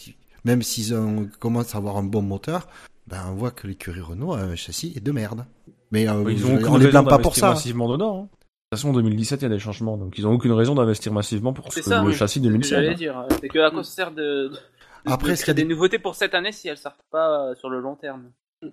même 0.46 0.62
s'ils 0.62 0.96
commencent 1.40 1.76
à 1.76 1.78
avoir 1.78 1.98
un 1.98 2.04
bon 2.04 2.22
moteur, 2.22 2.68
ben 3.08 3.22
on 3.30 3.34
voit 3.34 3.52
que 3.52 3.68
l'écurie 3.68 4.02
Renault 4.02 4.34
a 4.34 4.40
un 4.40 4.56
châssis 4.56 4.94
est 4.96 5.02
de 5.02 5.12
merde. 5.12 5.46
Mais 5.92 6.08
euh, 6.10 6.24
Ils 6.32 6.46
ont 6.46 6.58
on 6.68 6.78
les 6.78 6.88
blâme 6.88 7.06
pas 7.08 7.20
pour 7.20 7.36
ça. 7.36 7.50
massivement 7.50 7.88
dedans. 7.92 8.18
hein. 8.18 8.22
De 8.24 8.78
toute 8.78 8.80
façon, 8.82 8.90
en 8.90 8.94
2017, 8.94 9.42
il 9.42 9.44
y 9.44 9.46
a 9.46 9.50
des 9.50 9.60
changements, 9.60 9.98
donc 9.98 10.18
ils 10.18 10.26
ont 10.26 10.32
aucune 10.34 10.54
raison 10.54 10.74
d'investir 10.74 11.14
massivement 11.14 11.54
pour 11.54 11.72
ce- 11.72 11.82
ça, 11.84 12.02
le 12.02 12.08
oui. 12.08 12.14
châssis 12.16 12.40
C'est 12.40 12.40
ce 12.40 12.44
que 12.46 12.50
2007. 12.50 12.70
J'allais 12.72 12.90
hein. 12.90 12.94
dire, 12.96 13.26
c'est 13.40 13.50
que 13.50 13.60
à 13.60 13.70
quoi 13.70 13.84
ça 13.84 13.92
sert 13.92 14.12
de, 14.12 14.48
de, 14.50 14.58
Après, 15.06 15.28
de 15.28 15.34
est-ce 15.34 15.44
créer 15.44 15.54
qu'il 15.54 15.62
y 15.62 15.64
a 15.64 15.68
des 15.68 15.74
nouveautés 15.76 16.00
pour 16.00 16.16
cette 16.16 16.34
année 16.34 16.52
si 16.52 16.68
elles 16.70 16.78
sortent 16.78 17.04
pas 17.12 17.50
euh, 17.50 17.56
sur 17.56 17.70
le 17.70 17.80
long 17.80 17.96
terme? 17.96 18.24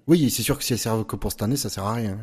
Oui, 0.06 0.30
c'est 0.30 0.42
sûr 0.42 0.56
que 0.56 0.64
si 0.64 0.72
elles 0.72 0.78
servent 0.78 1.04
que 1.04 1.16
pour 1.16 1.30
cette 1.32 1.42
année, 1.42 1.56
ça 1.56 1.68
sert 1.68 1.84
à 1.84 1.92
rien. 1.94 2.16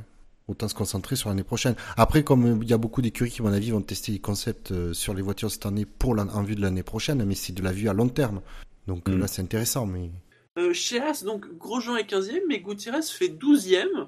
Autant 0.47 0.69
se 0.69 0.73
concentrer 0.73 1.15
sur 1.17 1.27
l'année 1.29 1.43
prochaine. 1.43 1.75
Après, 1.97 2.23
comme 2.23 2.45
euh, 2.45 2.57
il 2.63 2.67
y 2.69 2.73
a 2.73 2.77
beaucoup 2.77 3.01
d'écuries 3.03 3.29
qui, 3.29 3.41
à 3.41 3.43
mon 3.43 3.51
avis, 3.53 3.69
vont 3.71 3.81
tester 3.81 4.13
les 4.13 4.19
concepts 4.19 4.71
euh, 4.71 4.93
sur 4.93 5.13
les 5.13 5.21
voitures 5.21 5.51
cette 5.51 5.65
année 5.67 5.85
pour 5.85 6.17
en 6.17 6.41
vue 6.43 6.55
de 6.55 6.61
l'année 6.61 6.83
prochaine, 6.83 7.23
mais 7.25 7.35
c'est 7.35 7.53
de 7.53 7.61
la 7.61 7.71
vue 7.73 7.89
à 7.89 7.93
long 7.93 8.07
terme. 8.09 8.41
Donc 8.87 9.07
euh, 9.09 9.15
Mm. 9.15 9.19
là, 9.19 9.27
c'est 9.27 9.41
intéressant, 9.41 9.85
mais 9.85 10.09
Euh, 10.57 10.73
chez 10.73 10.99
As, 10.99 11.23
donc, 11.23 11.45
Grosjean 11.57 11.97
est 11.97 12.09
15ème, 12.09 12.41
mais 12.47 12.59
Gutiérrez 12.61 13.01
fait 13.03 13.27
12ème. 13.29 14.07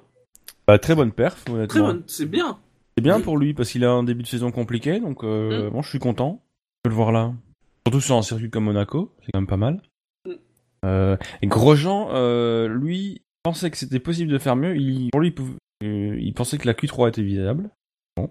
Bah, 0.67 0.79
très 0.79 0.95
bonne 0.95 1.11
perf, 1.11 1.43
Très 1.45 1.53
honnêtement. 1.53 1.85
bonne, 1.87 2.03
c'est 2.07 2.25
bien. 2.25 2.57
C'est 2.97 3.03
bien 3.03 3.17
Oui. 3.17 3.23
pour 3.23 3.37
lui 3.37 3.53
parce 3.53 3.69
qu'il 3.71 3.85
a 3.85 3.91
un 3.91 4.03
début 4.03 4.23
de 4.23 4.27
saison 4.27 4.51
compliqué, 4.51 4.99
donc 4.99 5.23
euh, 5.23 5.67
Mm. 5.67 5.73
bon, 5.73 5.81
je 5.83 5.89
suis 5.89 5.99
content 5.99 6.41
de 6.85 6.89
le 6.89 6.95
voir 6.95 7.11
là. 7.11 7.33
Surtout 7.87 8.01
sur 8.01 8.15
un 8.15 8.21
circuit 8.23 8.49
comme 8.49 8.63
Monaco, 8.65 9.11
c'est 9.21 9.31
quand 9.31 9.39
même 9.39 9.47
pas 9.47 9.57
mal. 9.57 9.81
Mm. 10.25 10.31
Euh, 10.85 11.17
et 11.41 11.47
Grosjean, 11.47 12.09
euh, 12.13 12.67
lui, 12.67 13.21
pensait 13.43 13.69
que 13.71 13.77
c'était 13.77 13.99
possible 13.99 14.31
de 14.31 14.37
faire 14.37 14.55
mieux. 14.55 14.75
Il, 14.75 15.09
pour 15.11 15.21
lui, 15.21 15.29
il, 15.29 15.35
pouvait- 15.35 15.57
euh, 15.83 16.17
il 16.19 16.33
pensait 16.33 16.57
que 16.57 16.67
la 16.67 16.73
Q3 16.73 17.09
était 17.09 17.21
visible. 17.23 17.69
Hum, 18.17 18.27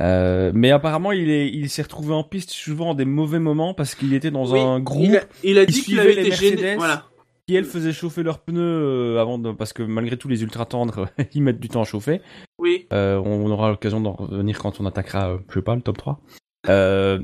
Euh, 0.00 0.52
mais 0.54 0.70
apparemment, 0.70 1.12
il 1.12 1.28
est, 1.30 1.48
il 1.48 1.68
s'est 1.70 1.82
retrouvé 1.82 2.14
en 2.14 2.22
piste 2.22 2.50
souvent 2.50 2.92
à 2.92 2.94
des 2.94 3.04
mauvais 3.04 3.38
moments 3.40 3.74
parce 3.74 3.94
qu'il 3.94 4.14
était 4.14 4.30
dans 4.30 4.50
oui, 4.52 4.60
un 4.60 4.80
groupe 4.80 5.06
Il 5.06 5.16
a, 5.16 5.22
il 5.44 5.58
a 5.58 5.66
qui 5.66 5.72
dit 5.72 5.82
qu'il 5.82 6.00
avait 6.00 6.14
les 6.14 6.26
été 6.28 6.36
gêné. 6.36 6.56
Mercedes. 6.62 6.78
Voilà. 6.78 7.04
qui 7.46 7.54
elles 7.56 7.64
faisaient 7.64 7.92
chauffer 7.92 8.22
leurs 8.22 8.38
pneus 8.40 8.60
euh, 8.60 9.20
avant 9.20 9.38
de, 9.38 9.50
parce 9.52 9.72
que 9.72 9.82
malgré 9.82 10.16
tout 10.16 10.28
les 10.28 10.42
ultra 10.42 10.66
tendres, 10.66 11.08
ils 11.34 11.42
mettent 11.42 11.60
du 11.60 11.68
temps 11.68 11.82
à 11.82 11.84
chauffer. 11.84 12.20
Oui. 12.58 12.86
Euh, 12.92 13.16
on, 13.24 13.50
aura 13.50 13.70
l'occasion 13.70 14.00
d'en 14.00 14.12
revenir 14.12 14.58
quand 14.58 14.80
on 14.80 14.86
attaquera, 14.86 15.38
je 15.48 15.54
sais 15.54 15.62
pas, 15.62 15.74
le 15.74 15.82
top 15.82 15.98
3. 15.98 16.20
Euh, 16.68 17.20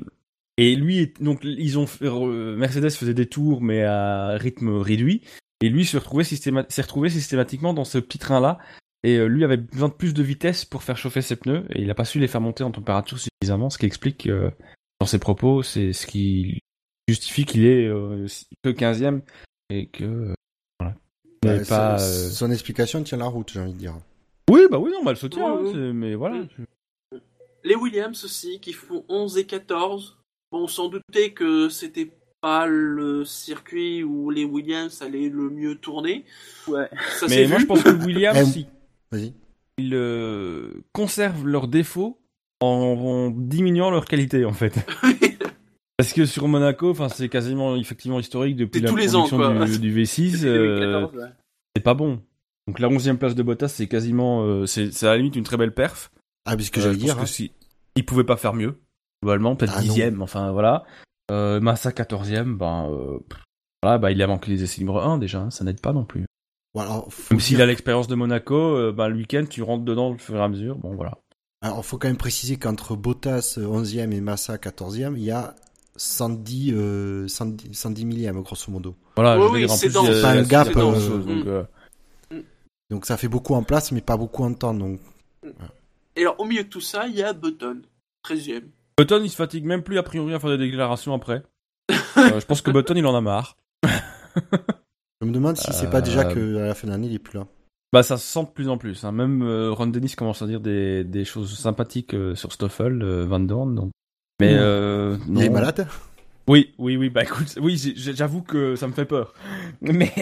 et 0.57 0.77
lui, 0.77 1.13
donc 1.21 1.41
ils 1.43 1.79
ont 1.79 1.87
fait- 1.87 2.09
Mercedes 2.09 2.91
faisait 2.91 3.15
des 3.15 3.27
tours 3.27 3.61
mais 3.61 3.83
à 3.83 4.37
rythme 4.37 4.79
réduit. 4.79 5.23
Et 5.61 5.69
lui 5.69 5.85
se 5.85 5.97
retrouvait 5.97 6.25
systéma- 6.25 6.67
s'est 6.69 6.83
retrouvé 6.83 7.09
systématiquement 7.09 7.73
dans 7.73 7.85
ce 7.85 7.99
petit 7.99 8.19
train 8.19 8.41
là. 8.41 8.59
Et 9.05 9.17
euh, 9.19 9.27
lui 9.27 9.45
avait 9.45 9.59
besoin 9.59 9.89
de 9.89 9.95
plus 9.95 10.15
de 10.15 10.23
vitesse 10.23 10.65
pour 10.65 10.83
faire 10.83 10.97
chauffer 10.97 11.21
ses 11.23 11.37
pneus 11.37 11.65
et 11.71 11.83
il 11.83 11.91
a 11.91 11.95
pas 11.95 12.05
su 12.07 12.19
les 12.19 12.27
faire 12.27 12.41
monter 12.41 12.65
en 12.65 12.71
température 12.71 13.19
suffisamment, 13.19 13.69
ce 13.71 13.77
qui 13.79 13.85
explique 13.87 14.27
euh, 14.27 14.51
dans 14.99 15.07
ses 15.07 15.19
propos, 15.19 15.63
c'est 15.63 15.93
ce 15.93 16.07
qui 16.07 16.61
justifie 17.07 17.45
qu'il 17.45 17.67
est 17.67 17.87
euh, 17.87 18.27
que 18.63 18.71
15e 18.71 19.21
et 19.71 19.87
que 19.89 20.05
euh, 20.05 20.35
voilà. 20.81 20.95
Bah, 21.43 21.59
n'est 21.59 21.65
pas, 21.67 21.99
son- 21.99 22.05
euh, 22.05 22.31
son 22.31 22.51
explication 22.51 23.03
tient 23.03 23.19
la 23.19 23.27
route, 23.27 23.51
j'ai 23.53 23.61
envie 23.61 23.75
de 23.75 23.79
dire. 23.79 23.95
Oui, 24.51 24.63
bah 24.71 24.79
oui, 24.79 24.91
non, 24.91 25.05
bah, 25.05 25.11
elle 25.11 25.17
se 25.19 25.27
tient, 25.27 25.55
Ouais, 25.55 25.71
hein, 25.75 25.93
mais 25.93 26.15
voilà. 26.15 26.43
Les 27.63 27.75
Williams 27.75 28.25
aussi, 28.25 28.61
qui 28.61 28.73
font 28.73 29.05
11 29.09 29.39
et 29.39 29.45
14. 29.47 30.19
Bon, 30.51 30.67
sans 30.67 30.89
douter 30.89 31.33
que 31.33 31.69
c'était 31.69 32.11
pas 32.41 32.67
le 32.67 33.25
circuit 33.25 34.03
où 34.05 34.31
les 34.31 34.45
Williams 34.45 35.01
allaient 35.03 35.31
le 35.31 35.49
mieux 35.51 35.77
tourner. 35.77 36.25
Ouais. 36.69 36.89
Ça 37.19 37.27
Mais 37.29 37.47
moi, 37.47 37.57
vu. 37.57 37.63
je 37.63 37.67
pense 37.67 37.83
que 37.83 37.89
Williams, 38.05 38.57
ils, 38.57 38.67
Vas-y. 39.15 39.35
ils, 39.79 39.95
euh, 39.95 40.71
conservent 40.93 41.47
leurs 41.47 41.69
défauts 41.69 42.21
en, 42.61 42.67
en 42.67 43.31
diminuant 43.31 43.91
leur 43.91 44.05
qualité, 44.05 44.45
en 44.45 44.53
fait. 44.53 44.75
Parce 45.97 46.13
que 46.13 46.27
sur 46.27 46.49
Monaco, 46.49 46.91
enfin, 46.91 47.09
c'est 47.09 47.29
quasiment 47.29 47.77
effectivement 47.77 48.19
historique 48.19 48.57
depuis 48.57 48.81
la 48.81 48.91
tous 48.91 48.97
les 48.97 49.15
ans, 49.15 49.27
production 49.29 49.57
quoi. 49.57 49.67
du, 49.67 49.79
du 49.93 50.03
V6. 50.03 50.33
Depuis 50.33 50.47
euh, 50.49 50.81
2014, 50.81 51.15
ouais. 51.15 51.29
c'est 51.77 51.83
pas 51.83 51.95
bon. 51.95 52.21
Donc 52.67 52.79
la 52.81 52.89
11 52.89 53.17
place 53.19 53.35
de 53.35 53.43
Bottas, 53.43 53.69
c'est 53.69 53.87
quasiment, 53.87 54.43
euh, 54.43 54.67
c'est 54.67 54.91
à 55.05 55.11
la 55.11 55.17
limite 55.19 55.37
une 55.37 55.45
très 55.45 55.57
belle 55.57 55.73
perf. 55.75 56.11
Ah, 56.47 56.57
mais 56.57 56.63
ce 56.63 56.71
que 56.71 56.81
Euh, 56.81 56.85
j'allais 56.85 56.97
dire. 56.97 57.17
que 57.17 57.23
hein. 57.23 57.27
si 57.27 57.53
ils 57.95 58.05
pouvaient 58.05 58.25
pas 58.25 58.37
faire 58.37 58.55
mieux, 58.55 58.81
globalement, 59.23 59.55
peut-être 59.55 59.75
Ah, 59.77 59.81
non. 59.83 59.87
dixième, 59.87 60.21
enfin 60.23 60.51
voilà. 60.51 60.85
Euh, 61.31 61.61
Massa 61.61 61.91
14e, 61.91 62.57
ben 62.57 62.89
euh, 62.91 63.19
voilà, 63.83 63.99
bah 63.99 64.11
il 64.11 64.21
a 64.23 64.27
manqué 64.27 64.51
les 64.51 64.63
essais 64.63 64.81
libres 64.81 65.03
1 65.03 65.19
déjà, 65.19 65.43
hein, 65.43 65.51
ça 65.51 65.63
n'aide 65.65 65.81
pas 65.81 65.93
non 65.93 66.05
plus. 66.05 66.25
Bon, 66.75 66.81
alors, 66.81 67.09
Même 67.31 67.41
s'il 67.41 67.57
dire- 67.57 67.65
a 67.65 67.67
l'expérience 67.67 68.09
de 68.09 68.15
Monaco, 68.15 68.55
euh, 68.57 68.93
ben 68.93 69.09
le 69.09 69.17
week-end 69.17 69.45
tu 69.49 69.63
rentres 69.63 69.85
dedans 69.85 70.11
au 70.11 70.19
fur 70.19 70.37
et 70.37 70.41
à 70.41 70.49
mesure, 70.49 70.77
bon 70.77 70.95
voilà. 70.95 71.13
Alors, 71.63 71.85
faut 71.85 71.97
quand 71.99 72.09
même 72.09 72.17
préciser 72.17 72.57
qu'entre 72.57 72.95
Bottas 72.97 73.55
euh, 73.59 73.67
11e 73.67 74.13
et 74.13 74.21
Massa 74.21 74.57
14e, 74.59 75.15
il 75.17 75.23
y 75.25 75.31
a 75.31 75.55
110, 75.97 76.73
euh, 76.75 77.27
110, 77.29 77.73
110 77.73 78.05
millièmes, 78.05 78.43
grosso 78.43 78.71
modo. 78.71 78.97
Voilà, 79.17 79.41
je 79.41 79.47
oui, 79.47 79.61
dire 79.61 79.71
en 79.71 79.75
c'est 79.75 79.87
plus, 79.87 79.95
dans- 79.95 80.05
C'est 80.05 80.21
pas 80.21 80.31
un 80.33 80.43
gap, 80.43 80.71
dans 80.73 80.93
euh, 80.93 81.19
donc, 81.19 81.45
mm. 81.47 81.49
euh, 81.49 81.63
Donc, 82.91 83.07
ça 83.07 83.17
fait 83.17 83.29
beaucoup 83.29 83.55
en 83.55 83.63
place, 83.63 83.93
mais 83.93 84.01
pas 84.03 84.17
beaucoup 84.17 84.45
en 84.45 84.53
temps. 84.53 84.75
Donc, 84.75 85.01
Et 86.17 86.21
alors, 86.23 86.39
au 86.39 86.45
milieu 86.45 86.65
de 86.65 86.69
tout 86.69 86.81
ça, 86.83 87.07
il 87.07 87.15
y 87.15 87.23
a 87.23 87.33
Button, 87.33 87.81
13ème. 88.25 88.65
Button 88.99 89.21
il 89.25 89.31
se 89.31 89.37
fatigue 89.37 89.65
même 89.65 89.83
plus 89.83 89.97
a 89.99 90.03
priori 90.03 90.35
à 90.35 90.39
faire 90.41 90.51
des 90.51 90.59
déclarations 90.59 91.15
après. 91.15 91.43
Euh, 92.17 92.39
je 92.41 92.47
pense 92.47 92.63
que 92.63 92.71
Button 92.71 92.95
il 92.95 93.05
en 93.07 93.15
a 93.17 93.21
marre. 93.21 93.57
je 95.25 95.29
me 95.29 95.35
demande 95.35 95.57
si 95.57 95.73
c'est 95.73 95.91
pas 95.91 96.01
déjà 96.03 96.29
Euh, 96.29 96.35
que 96.35 96.57
à 96.59 96.67
la 96.69 96.75
fin 96.75 96.87
de 96.87 96.93
l'année, 96.93 97.07
il 97.09 97.15
est 97.15 97.19
plus 97.19 97.39
là. 97.39 97.47
Bah 97.93 98.03
ça 98.03 98.17
se 98.17 98.27
sent 98.27 98.43
de 98.45 98.51
plus 98.51 98.69
en 98.69 98.77
plus. 98.77 99.05
Hein. 99.05 99.13
Même 99.13 99.43
euh, 99.43 99.71
Ron 99.73 99.87
Dennis 99.87 100.15
commence 100.17 100.43
à 100.43 100.47
dire 100.47 100.61
des, 100.61 101.05
des 101.05 101.25
choses 101.25 101.57
sympathiques 101.59 102.13
euh, 102.15 102.35
sur 102.35 102.53
Stoffel, 102.53 103.01
euh, 103.03 103.25
Van 103.25 103.41
Dorn. 103.41 103.75
Donc. 103.75 103.91
Mais 104.41 104.55
euh, 104.55 105.17
Il 105.29 105.43
est 105.43 105.49
malade 105.49 105.87
Oui, 106.49 106.75
oui, 106.79 106.97
oui. 106.97 107.09
Bah 107.09 107.23
écoute, 107.23 107.55
oui, 107.63 107.77
j'avoue 107.97 108.43
que 108.43 108.75
ça 108.77 108.89
me 108.89 108.93
fait 108.93 109.05
peur. 109.05 109.33
Mais 109.81 110.13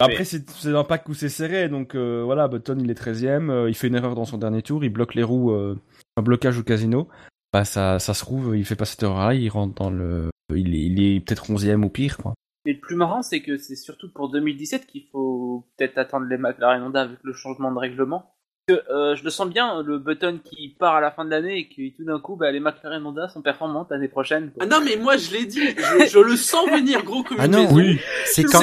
après 0.00 0.18
Mais- 0.18 0.24
c'est 0.24 0.74
un 0.74 0.84
pack 0.84 1.08
où 1.08 1.14
c'est 1.14 1.28
serré, 1.28 1.68
donc 1.68 1.94
voilà. 1.94 2.48
Button 2.48 2.78
il 2.80 2.90
est 2.90 2.98
13ème, 3.00 3.50
euh, 3.50 3.68
il 3.68 3.74
fait 3.74 3.88
une 3.88 3.94
erreur 3.96 4.14
dans 4.14 4.24
son 4.24 4.38
dernier 4.38 4.62
tour, 4.62 4.82
il 4.84 4.88
bloque 4.90 5.14
les 5.14 5.22
roues, 5.22 5.52
un 5.52 6.22
blocage 6.22 6.58
au 6.58 6.62
casino. 6.62 7.08
Bah 7.52 7.64
ça, 7.64 7.98
ça 7.98 8.12
se 8.14 8.20
trouve, 8.24 8.56
il 8.56 8.64
fait 8.64 8.76
pas 8.76 8.84
cette 8.84 9.02
erreur-là, 9.02 9.34
il 9.34 9.48
rentre 9.48 9.74
dans 9.74 9.90
le, 9.90 10.28
il 10.54 10.74
est, 10.74 10.80
il 10.80 11.02
est 11.02 11.20
peut-être 11.20 11.50
11ème 11.50 11.82
ou 11.82 11.88
pire 11.88 12.16
quoi. 12.18 12.34
Et 12.68 12.74
le 12.74 12.80
plus 12.80 12.96
marrant, 12.96 13.22
c'est 13.22 13.40
que 13.40 13.56
c'est 13.56 13.76
surtout 13.76 14.10
pour 14.12 14.28
2017 14.28 14.86
qu'il 14.86 15.04
faut 15.10 15.64
peut-être 15.78 15.96
attendre 15.96 16.26
les 16.26 16.36
McLaren 16.36 16.82
Honda 16.82 17.00
avec 17.02 17.18
le 17.22 17.32
changement 17.32 17.72
de 17.72 17.78
règlement. 17.78 18.34
Que, 18.68 18.74
euh, 18.92 19.16
je 19.16 19.24
le 19.24 19.30
sens 19.30 19.48
bien, 19.48 19.82
le 19.82 19.98
button 19.98 20.38
qui 20.44 20.76
part 20.78 20.96
à 20.96 21.00
la 21.00 21.10
fin 21.10 21.24
de 21.24 21.30
l'année 21.30 21.56
et 21.56 21.68
que 21.70 21.96
tout 21.96 22.04
d'un 22.04 22.20
coup, 22.20 22.36
bah, 22.36 22.50
les 22.52 22.60
McLaren 22.60 23.02
Honda 23.06 23.26
sont 23.30 23.40
performantes 23.40 23.88
l'année 23.90 24.08
prochaine. 24.08 24.50
quoi. 24.52 24.64
Ah 24.64 24.66
non, 24.66 24.84
mais 24.84 24.96
moi 24.96 25.16
je 25.16 25.32
l'ai 25.32 25.46
dit, 25.46 25.62
je, 25.66 26.06
je 26.10 26.18
le 26.18 26.36
sens 26.36 26.68
venir 26.68 27.02
gros 27.02 27.22
comme 27.22 27.38
Ah 27.40 27.48
non, 27.48 27.62
maison. 27.62 27.74
Oui. 27.76 27.98
C'est 28.26 28.44
quand. 28.44 28.60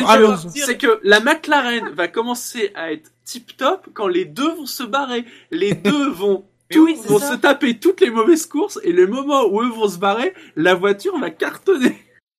C'est 0.49 0.77
que 0.77 0.99
la 1.03 1.19
McLaren 1.21 1.89
va 1.95 2.07
commencer 2.07 2.71
à 2.75 2.91
être 2.93 3.09
tip 3.23 3.57
top 3.57 3.87
quand 3.95 4.07
les 4.07 4.25
deux 4.25 4.53
vont 4.53 4.67
se 4.67 4.83
barrer. 4.83 5.25
Les 5.49 5.73
deux 5.73 6.09
vont 6.11 6.45
Mais 6.69 6.75
tout- 6.75 6.85
oui, 6.85 6.97
c'est 7.01 7.09
vont 7.09 7.17
ça. 7.19 7.31
se 7.33 7.37
taper 7.37 7.79
toutes 7.79 8.01
les 8.01 8.11
mauvaises 8.11 8.45
courses 8.45 8.79
et 8.83 8.91
le 8.91 9.07
moment 9.07 9.45
où 9.51 9.61
eux 9.63 9.69
vont 9.69 9.87
se 9.87 9.97
barrer, 9.97 10.33
la 10.55 10.75
voiture 10.75 11.17
va 11.17 11.31
cartonner. 11.31 11.95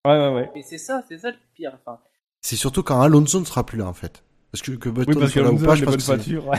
Ouais, 0.06 0.18
ouais, 0.18 0.34
ouais. 0.34 0.50
Et 0.54 0.62
c'est 0.62 0.78
ça, 0.78 1.02
c'est 1.08 1.18
ça 1.18 1.30
le 1.30 1.36
pire. 1.54 1.72
Enfin, 1.74 1.98
C'est 2.40 2.56
surtout 2.56 2.82
quand 2.82 3.00
Alonso 3.00 3.40
ne 3.40 3.44
sera 3.44 3.64
plus 3.66 3.78
là 3.78 3.86
en 3.86 3.92
fait. 3.92 4.22
Parce 4.52 4.62
que 4.62 4.72
que 4.72 4.88
Button 4.88 5.12
Oui, 5.12 5.18
parce 5.20 5.32
soit 5.32 5.42
là 5.42 5.50
ou 5.50 5.58
pas, 5.58 5.74
je 5.74 5.84
pense 5.84 5.96
que 5.96 6.02
voitures. 6.02 6.46
ouais. 6.48 6.58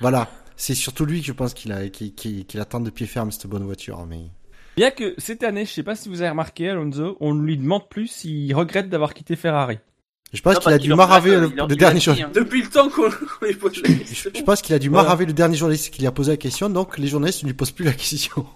Voilà, 0.00 0.28
c'est 0.56 0.74
surtout 0.74 1.04
lui 1.04 1.20
que 1.20 1.26
je 1.26 1.32
pense 1.32 1.54
qu'il 1.54 1.72
a 1.72 1.88
qu'il 1.88 2.14
qu'il- 2.14 2.44
qu'il 2.46 2.60
attend 2.60 2.80
de 2.80 2.90
pied 2.90 3.06
ferme 3.06 3.30
cette 3.32 3.46
bonne 3.46 3.64
voiture. 3.64 4.04
Mais 4.06 4.20
Bien 4.76 4.90
que 4.90 5.14
cette 5.18 5.42
année, 5.42 5.64
je 5.64 5.70
sais 5.72 5.82
pas 5.82 5.94
si 5.96 6.08
vous 6.08 6.20
avez 6.22 6.30
remarqué, 6.30 6.68
Alonso, 6.70 7.16
on 7.20 7.34
ne 7.34 7.42
lui 7.42 7.56
demande 7.58 7.88
plus 7.88 8.06
s'il 8.08 8.54
regrette 8.54 8.88
d'avoir 8.88 9.12
quitté 9.14 9.36
Ferrari. 9.36 9.78
je 10.32 10.40
pense 10.40 10.58
qu'il 10.58 10.72
a 10.72 10.78
dû 10.78 10.94
maraver 10.94 11.38
le, 11.38 11.48
dernier 11.76 11.98
dit, 11.98 12.04
jour. 12.04 12.14
hein. 12.18 12.30
Depuis 12.34 12.62
le 12.62 12.68
temps 12.70 12.88
qu'on 12.88 13.08
lui 13.46 13.54
pose 13.54 13.82
la 13.82 13.90
Je, 13.90 13.94
question. 13.98 14.30
je 14.34 14.42
pense 14.42 14.62
qu'il 14.62 14.74
a 14.74 14.78
dû 14.78 14.88
maraver 14.90 15.26
le 15.26 15.32
dernier 15.34 15.56
journaliste 15.56 15.92
qui 15.92 16.00
lui 16.00 16.06
a 16.06 16.12
posé 16.12 16.30
la 16.32 16.36
question, 16.38 16.70
donc 16.70 16.96
les 16.98 17.06
journalistes 17.06 17.42
ne 17.42 17.48
lui 17.48 17.54
posent 17.54 17.70
plus 17.72 17.84
la 17.84 17.92
question. 17.92 18.46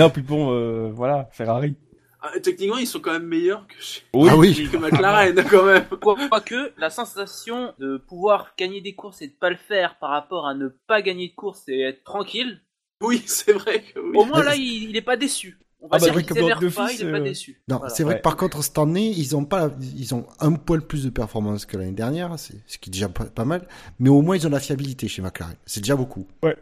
Non, 0.00 0.10
puis 0.10 0.22
bon, 0.22 0.52
euh, 0.52 0.90
voilà, 0.92 1.28
Ferrari. 1.32 1.76
Ah, 2.24 2.38
techniquement, 2.40 2.78
ils 2.78 2.86
sont 2.86 3.00
quand 3.00 3.12
même 3.12 3.26
meilleurs 3.26 3.66
que, 3.66 3.74
chez- 3.80 4.02
Ah 4.14 4.36
oui. 4.36 4.68
que 4.72 4.76
McLaren 4.76 5.34
quand 5.50 5.64
même. 5.64 5.84
Quoique, 6.00 6.72
la 6.78 6.88
sensation 6.90 7.74
de 7.78 7.96
pouvoir 7.96 8.54
gagner 8.56 8.80
des 8.80 8.94
courses 8.94 9.22
et 9.22 9.26
de 9.28 9.32
pas 9.32 9.50
le 9.50 9.56
faire 9.56 9.98
par 9.98 10.10
rapport 10.10 10.46
à 10.46 10.54
ne 10.54 10.68
pas 10.86 11.02
gagner 11.02 11.28
de 11.30 11.34
courses 11.34 11.64
et 11.68 11.80
être 11.80 12.04
tranquille, 12.04 12.60
Oui, 13.02 13.22
c'est 13.26 13.52
vrai 13.52 13.82
que 13.82 13.98
oui. 13.98 14.16
au 14.16 14.24
moins 14.24 14.44
là, 14.44 14.54
il, 14.54 14.90
il 14.90 14.96
est 14.96 15.02
pas 15.02 15.16
déçu. 15.16 15.58
On 15.80 15.88
va 15.88 15.96
Ah 15.96 15.98
bah, 15.98 16.04
dire 16.04 16.12
vrai 16.12 16.22
qu'il 16.22 16.36
s'énerve 16.36 16.70
pas, 16.72 16.92
il 16.92 17.02
est 17.02 17.10
pas 17.10 17.18
euh, 17.18 17.24
déçu. 17.24 17.60
Non, 17.66 17.78
Voilà. 17.78 17.92
c'est 17.92 18.04
vrai 18.04 18.12
Ouais. 18.14 18.18
que 18.20 18.22
par 18.22 18.36
contre 18.36 18.62
cette 18.62 18.78
année, 18.78 19.08
ils 19.08 19.34
ont 19.34 19.44
pas, 19.44 19.68
ils 19.96 20.14
ont 20.14 20.24
un 20.38 20.52
poil 20.52 20.80
plus 20.86 21.02
de 21.02 21.10
performance 21.10 21.66
que 21.66 21.76
l'année 21.76 21.90
dernière, 21.90 22.38
c'est 22.38 22.54
ce 22.68 22.78
qui 22.78 22.88
est 22.88 22.92
déjà 22.92 23.08
pas, 23.08 23.24
pas 23.24 23.44
mal. 23.44 23.66
Mais 23.98 24.08
au 24.08 24.22
moins 24.22 24.36
ils 24.36 24.46
ont 24.46 24.50
la 24.50 24.60
fiabilité 24.60 25.08
chez 25.08 25.22
McLaren. 25.22 25.56
C'est 25.66 25.80
déjà 25.80 25.96
beaucoup. 25.96 26.28
Moi, 26.44 26.54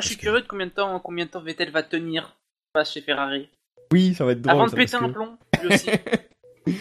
je 0.00 0.06
suis 0.08 0.16
que- 0.16 0.20
curieux 0.20 0.42
de 0.42 0.46
combien 0.46 0.66
de 0.66 0.72
temps, 0.72 1.00
combien 1.00 1.24
de 1.24 1.30
temps 1.30 1.40
Vettel 1.40 1.70
va 1.70 1.82
tenir 1.82 2.36
face 2.74 2.92
chez 2.92 3.00
Ferrari. 3.00 3.48
Oui, 3.92 4.14
ça 4.14 4.24
va 4.24 4.32
être 4.32 4.42
drôle. 4.42 4.52
Avant 4.54 4.64
de 4.66 4.70
ça, 4.70 4.76
péter 4.76 4.96
un 4.96 5.08
que- 5.08 5.12
plomb, 5.12 5.38
lui 5.62 5.74
aussi. 5.74 5.90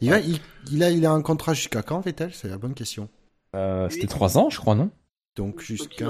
Il 0.00 0.12
a, 0.12 0.18
il, 0.20 0.38
il 0.72 0.82
a, 0.82 0.90
il 0.90 1.06
a 1.06 1.12
un 1.12 1.22
contrat 1.22 1.54
jusqu'à 1.54 1.80
quand 1.82 2.00
Vettel? 2.00 2.34
C'est 2.34 2.48
la 2.48 2.58
bonne 2.58 2.74
question. 2.74 3.08
Euh, 3.54 3.88
C'était 3.88 4.08
3 4.08 4.36
ans, 4.36 4.50
je 4.50 4.58
crois, 4.58 4.74
non? 4.74 4.90
Donc 5.36 5.60
jusqu'à, 5.60 6.06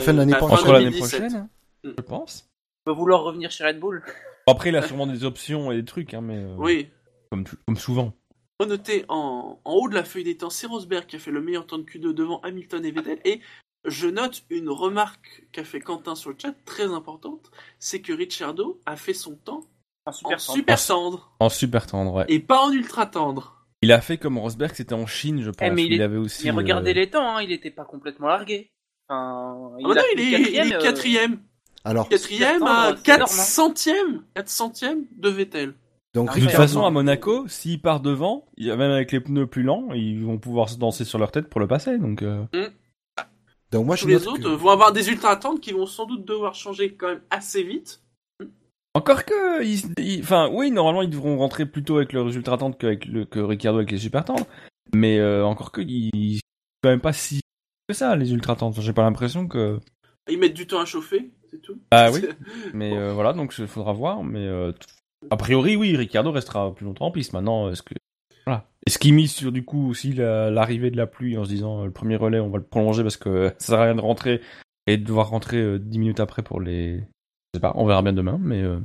fin 0.00 0.12
de 0.12 0.18
l'année 0.18 0.32
la 0.32 0.38
prochaine. 0.38 0.56
fin 0.58 0.62
Entre 0.64 0.72
l'année 0.72 0.84
2017. 0.90 1.20
prochaine, 1.20 1.48
Mm. 1.82 1.90
je 1.96 2.02
pense. 2.02 2.50
Il 2.86 2.90
va 2.90 2.92
vouloir 2.92 3.22
revenir 3.22 3.50
chez 3.50 3.64
Red 3.64 3.78
Bull. 3.80 4.02
Après, 4.46 4.68
il 4.68 4.76
a 4.76 4.82
sûrement 4.82 5.06
des 5.06 5.24
options 5.24 5.72
et 5.72 5.76
des 5.76 5.84
trucs, 5.86 6.12
hein, 6.12 6.20
mais 6.20 6.36
euh, 6.36 6.54
Oui. 6.58 6.90
comme, 7.30 7.44
comme 7.66 7.76
souvent. 7.76 8.12
Noter 8.66 9.06
en, 9.08 9.58
en 9.64 9.72
haut 9.72 9.88
de 9.88 9.94
la 9.94 10.04
feuille 10.04 10.24
des 10.24 10.36
temps, 10.36 10.50
c'est 10.50 10.66
Rosberg 10.66 11.06
qui 11.06 11.16
a 11.16 11.18
fait 11.18 11.30
le 11.30 11.40
meilleur 11.40 11.66
temps 11.66 11.78
de 11.78 11.84
Q2 11.84 12.12
devant 12.12 12.40
Hamilton 12.40 12.84
et 12.84 12.90
Vettel. 12.90 13.18
Et 13.24 13.40
je 13.84 14.06
note 14.08 14.42
une 14.50 14.68
remarque 14.68 15.44
qu'a 15.52 15.64
fait 15.64 15.80
Quentin 15.80 16.14
sur 16.14 16.30
le 16.30 16.36
chat, 16.40 16.54
très 16.64 16.92
importante, 16.92 17.50
c'est 17.78 18.00
que 18.00 18.12
Ricciardo 18.12 18.80
a 18.86 18.96
fait 18.96 19.14
son 19.14 19.36
temps 19.36 19.62
en 20.06 20.12
super 20.12 20.84
tendre 20.86 21.32
En 21.40 21.48
super 21.48 21.86
tendre, 21.86 22.14
ouais. 22.14 22.24
et 22.28 22.40
pas 22.40 22.60
en 22.64 22.72
ultra 22.72 23.06
tendre. 23.06 23.56
Il 23.82 23.92
a 23.92 24.00
fait 24.00 24.18
comme 24.18 24.36
Rosberg, 24.38 24.72
c'était 24.74 24.94
en 24.94 25.06
Chine, 25.06 25.40
je 25.42 25.50
pense. 25.50 25.66
Eh, 25.66 25.70
mais 25.70 25.82
où 25.82 25.86
il 25.86 25.92
il 25.94 26.00
est- 26.00 26.04
avait 26.04 26.16
aussi. 26.18 26.44
Mais 26.44 26.50
regardez 26.50 26.90
euh, 26.90 26.94
les 26.94 27.10
temps, 27.10 27.36
hein, 27.36 27.42
il 27.42 27.52
était 27.52 27.70
pas 27.70 27.84
complètement 27.84 28.26
largué. 28.28 28.70
Enfin, 29.08 29.72
Ah 29.78 29.88
bah 29.88 29.94
non, 29.94 30.02
il 30.14 30.20
est, 30.20 30.40
il 30.40 30.56
est 30.56 30.74
euh, 30.74 30.80
quatrième. 30.80 31.40
Alors, 31.84 32.08
Quatrième 32.10 32.62
à 32.64 32.94
c'est 32.96 33.02
4 33.04 33.16
énorme, 33.16 33.30
hein. 33.32 33.42
centièmes, 33.42 34.22
4 34.34 34.48
centièmes 34.50 35.06
de 35.16 35.28
Vettel. 35.30 35.74
donc 36.12 36.28
Ah, 36.30 36.34
De 36.36 36.40
toute 36.42 36.50
façon, 36.50 36.84
à 36.84 36.90
Monaco, 36.90 37.48
s'il 37.48 37.80
part 37.80 38.00
devant, 38.00 38.44
il 38.58 38.66
y 38.66 38.70
a- 38.70 38.76
même 38.76 38.90
avec 38.90 39.12
les 39.12 39.20
pneus 39.20 39.46
plus 39.46 39.62
lents, 39.62 39.88
ils 39.94 40.22
vont 40.22 40.36
pouvoir 40.38 40.68
se 40.68 40.76
danser 40.76 41.06
sur 41.06 41.18
leur 41.18 41.32
tête 41.32 41.48
pour 41.48 41.58
le 41.60 41.66
passer. 41.66 41.96
Donc, 41.96 42.20
euh, 42.22 42.44
donc 43.72 43.86
moi 43.86 43.96
je 43.96 44.02
Tous 44.02 44.08
les 44.08 44.26
autres 44.28 44.38
que- 44.42 44.48
euh, 44.48 44.56
vont 44.56 44.70
avoir 44.70 44.92
des 44.92 45.08
ultra 45.10 45.36
tendres 45.36 45.60
qui 45.60 45.72
vont 45.72 45.86
sans 45.86 46.06
doute 46.06 46.24
devoir 46.24 46.54
changer 46.54 46.94
quand 46.94 47.08
même 47.08 47.22
assez 47.30 47.62
vite. 47.62 48.02
Encore 48.94 49.24
que, 49.24 49.62
ils- 49.64 49.92
ils- 49.98 50.20
enfin, 50.20 50.48
oui, 50.52 50.70
normalement, 50.72 51.02
ils 51.02 51.10
devront 51.10 51.38
rentrer 51.38 51.64
plutôt 51.64 51.96
avec 51.98 52.12
le 52.12 52.22
résultat 52.22 52.54
attente 52.54 52.76
qu'avec 52.76 53.06
le 53.06 53.24
que 53.24 53.38
Ricciardo 53.38 53.78
avec 53.78 53.90
les 53.92 53.98
super 53.98 54.24
tendres. 54.24 54.46
Mais 54.92 55.18
euh, 55.18 55.44
encore 55.46 55.70
que, 55.70 55.80
ils 55.80 56.36
sont 56.36 56.40
quand 56.82 56.90
même 56.90 57.00
pas 57.00 57.12
si 57.12 57.40
que 57.88 57.94
ça 57.94 58.16
les 58.16 58.32
ultra 58.32 58.56
tendres. 58.56 58.80
J'ai 58.80 58.92
pas 58.92 59.02
l'impression 59.02 59.46
que. 59.46 59.78
Ils 60.28 60.38
mettent 60.38 60.54
du 60.54 60.66
temps 60.66 60.80
à 60.80 60.84
chauffer, 60.86 61.30
c'est 61.50 61.62
tout. 61.62 61.78
Ah 61.92 62.10
oui. 62.12 62.22
Mais 62.74 62.96
euh, 62.96 63.12
voilà, 63.12 63.32
donc 63.32 63.54
il 63.58 63.68
faudra 63.68 63.92
voir. 63.92 64.24
Mais 64.24 64.44
euh, 64.44 64.72
a 65.30 65.36
priori, 65.36 65.76
oui, 65.76 65.96
Ricciardo 65.96 66.32
restera 66.32 66.74
plus 66.74 66.84
longtemps 66.86 67.06
en 67.06 67.10
piste. 67.12 67.32
Maintenant, 67.32 67.70
est-ce 67.70 67.82
que 67.82 67.94
voilà, 68.46 68.68
est-ce 68.86 68.98
qu'il 68.98 69.14
mise 69.14 69.32
sur 69.32 69.52
du 69.52 69.64
coup 69.64 69.90
aussi 69.90 70.12
la- 70.12 70.50
l'arrivée 70.50 70.90
de 70.90 70.96
la 70.96 71.06
pluie 71.06 71.36
en 71.38 71.44
se 71.44 71.50
disant 71.50 71.82
euh, 71.82 71.84
le 71.86 71.90
premier 71.92 72.16
relais, 72.16 72.40
on 72.40 72.50
va 72.50 72.58
le 72.58 72.64
prolonger 72.64 73.02
parce 73.02 73.16
que 73.16 73.52
ça 73.58 73.66
sert 73.66 73.80
à 73.80 73.84
rien 73.84 73.94
de 73.94 74.00
rentrer 74.00 74.40
et 74.86 74.96
de 74.96 75.04
devoir 75.04 75.28
rentrer 75.28 75.58
euh, 75.58 75.78
10 75.78 75.98
minutes 75.98 76.20
après 76.20 76.42
pour 76.42 76.60
les. 76.60 76.98
Je 76.98 77.56
sais 77.58 77.60
pas, 77.60 77.72
on 77.76 77.86
verra 77.86 78.02
bien 78.02 78.12
demain, 78.12 78.38
mais 78.40 78.62
euh, 78.62 78.78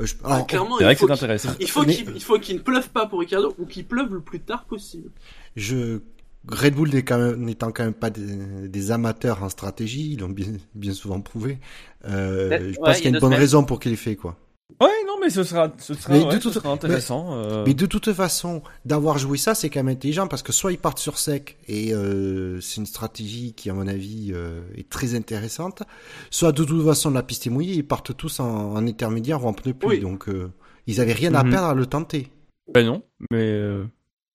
euh, 0.00 0.06
je- 0.06 0.14
Ah, 0.24 0.34
alors, 0.34 0.46
clairement, 0.46 0.76
c'est 0.78 0.82
il 0.82 0.86
vrai 0.86 0.94
que 0.94 1.00
faut 1.00 1.06
c'est 1.06 1.88
qu'il- 1.94 2.06
Mais- 2.14 2.18
ne 2.54 2.58
pleuve 2.60 2.88
pas 2.90 3.06
pour 3.06 3.20
Ricardo 3.20 3.54
ou 3.58 3.66
qu'il 3.66 3.84
pleuve 3.86 4.14
le 4.14 4.20
plus 4.20 4.40
tard 4.40 4.64
possible. 4.64 5.10
je 5.56 6.00
Red 6.48 6.74
Bull 6.74 6.88
n'étant 7.36 7.70
quand 7.70 7.84
même 7.84 7.92
pas 7.92 8.08
des, 8.08 8.66
des 8.66 8.90
amateurs 8.92 9.42
en 9.42 9.50
stratégie, 9.50 10.14
ils 10.14 10.20
l'ont 10.20 10.30
bien, 10.30 10.46
bien 10.74 10.94
souvent 10.94 11.20
prouvé. 11.20 11.58
Euh, 12.06 12.48
je 12.48 12.64
ouais, 12.68 12.74
pense 12.82 12.96
qu'il 12.96 13.04
y 13.04 13.08
a 13.08 13.10
une 13.10 13.14
bonne 13.18 13.28
semaines. 13.28 13.38
raison 13.40 13.62
pour 13.64 13.78
qu'il 13.78 13.92
ait 13.92 13.96
fait 13.96 14.16
quoi. 14.16 14.38
Ouais, 14.80 15.04
non, 15.06 15.14
mais 15.20 15.30
ce 15.30 15.42
sera, 15.44 15.72
ce 15.78 15.94
sera, 15.94 16.12
Mais 16.14 16.20
de 16.20 16.24
ouais, 16.26 16.38
toute- 16.38 16.52
ce 16.52 16.60
sera 16.60 16.70
intéressant. 16.72 17.34
euh, 17.34 17.64
Mais 17.66 17.74
de 17.74 17.86
toute 17.86 18.12
façon, 18.12 18.62
d'avoir 18.84 19.18
joué 19.18 19.36
ça, 19.38 19.54
c'est 19.54 19.68
quand 19.70 19.80
même 19.82 19.94
intelligent 19.94 20.26
parce 20.28 20.42
que 20.42 20.52
soit 20.52 20.72
ils 20.72 20.78
partent 20.78 20.98
sur 20.98 21.18
sec 21.18 21.58
et 21.68 21.92
euh, 21.94 22.60
c'est 22.60 22.76
une 22.76 22.86
stratégie 22.86 23.52
qui, 23.54 23.68
à 23.70 23.74
mon 23.74 23.86
avis, 23.86 24.30
euh, 24.32 24.62
est 24.76 24.88
très 24.88 25.14
intéressante. 25.14 25.82
Soit 26.30 26.52
de 26.52 26.64
toute 26.64 26.84
façon 26.84 27.10
la 27.10 27.22
piste 27.22 27.46
est 27.46 27.50
mouillée, 27.50 27.74
ils 27.74 27.86
partent 27.86 28.16
tous 28.16 28.40
en, 28.40 28.72
en 28.74 28.86
intermédiaire 28.86 29.44
ou 29.44 29.48
en 29.48 29.52
pneu 29.52 29.74
pluie, 29.74 29.88
Oui. 29.88 30.00
donc 30.00 30.28
euh, 30.28 30.50
ils 30.86 31.00
avaient 31.00 31.12
rien 31.12 31.34
à 31.34 31.42
Mhm. 31.44 31.50
perdre 31.50 31.66
à 31.68 31.74
le 31.74 31.86
tenter. 31.86 32.30
Ben 32.72 32.86
non, 32.86 33.02
mais 33.30 33.50
euh, 33.52 33.84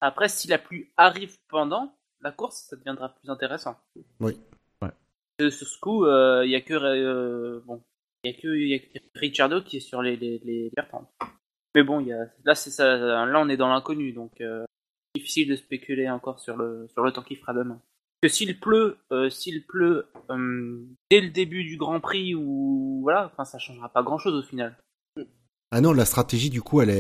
Après, 0.02 0.30
si 0.30 0.48
la 0.48 0.58
pluie 0.60 0.90
arrive 0.98 1.36
pendant 1.50 1.94
la 2.22 2.32
course, 2.32 2.68
ça 2.70 2.76
deviendra 2.76 3.10
plus 3.10 3.30
intéressant. 3.30 3.76
Oui. 4.20 4.38
Ouais. 4.82 5.50
Sur 5.52 5.68
ce 5.68 5.80
coup, 5.80 6.06
euh, 6.06 6.44
il 6.46 6.52
y 6.52 6.56
a 6.56 6.62
que 6.62 6.74
euh, 6.74 7.60
bon, 7.66 7.82
il 8.26 8.68
y 8.68 8.74
a 8.74 8.80
que, 8.80 8.94
que 9.00 9.20
Ricciardo 9.20 9.62
qui 9.62 9.78
est 9.78 9.82
sur 9.82 10.02
les 10.02 10.16
les, 10.16 10.40
les 10.44 10.72
vertentes. 10.76 11.10
Mais 11.76 11.84
bon, 11.84 12.00
il 12.00 12.08
y 12.08 12.14
a 12.14 12.26
là 12.46 12.56
c'est 12.56 12.70
ça. 12.72 12.96
Là, 12.98 13.40
on 13.40 13.50
est 13.50 13.58
dans 13.58 13.70
l'inconnu, 13.70 14.12
donc 14.14 14.40
euh, 14.42 14.64
difficile 15.16 15.50
de 15.50 15.56
spéculer 15.56 16.10
encore 16.10 16.40
sur 16.40 16.56
le 16.58 16.88
sur 16.94 17.04
le 17.04 17.12
temps 17.12 17.22
qu'il 17.24 17.38
fera 17.38 17.54
demain. 17.54 17.82
Que 18.22 18.30
s'il 18.30 18.60
pleut, 18.60 18.98
euh, 19.12 19.30
s'il 19.30 19.66
pleut 19.66 20.08
euh, 20.32 20.84
dès 21.12 21.22
le 21.22 21.30
début 21.30 21.64
du 21.64 21.78
Grand 21.78 22.00
Prix 22.00 22.34
ou 22.34 23.02
voilà, 23.04 23.26
enfin 23.32 23.46
ça 23.46 23.60
changera 23.60 23.90
pas 23.90 24.04
grand 24.04 24.18
chose 24.18 24.34
au 24.36 24.42
final. 24.48 24.76
Ah 25.72 25.82
non, 25.82 25.92
la 25.94 26.06
stratégie 26.06 26.50
du 26.50 26.62
coup, 26.62 26.82
elle 26.82 26.90
est, 26.90 26.94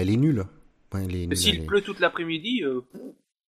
elle 0.00 0.08
est 0.10 0.16
nulle. 0.16 0.44
Ouais, 0.94 1.04
elle 1.04 1.14
est 1.14 1.24
Que 1.24 1.28
nulle, 1.28 1.36
s'il 1.36 1.54
elle 1.56 1.62
est- 1.62 1.66
pleut 1.66 1.82
toute 1.82 2.00
l'après-midi, 2.00 2.62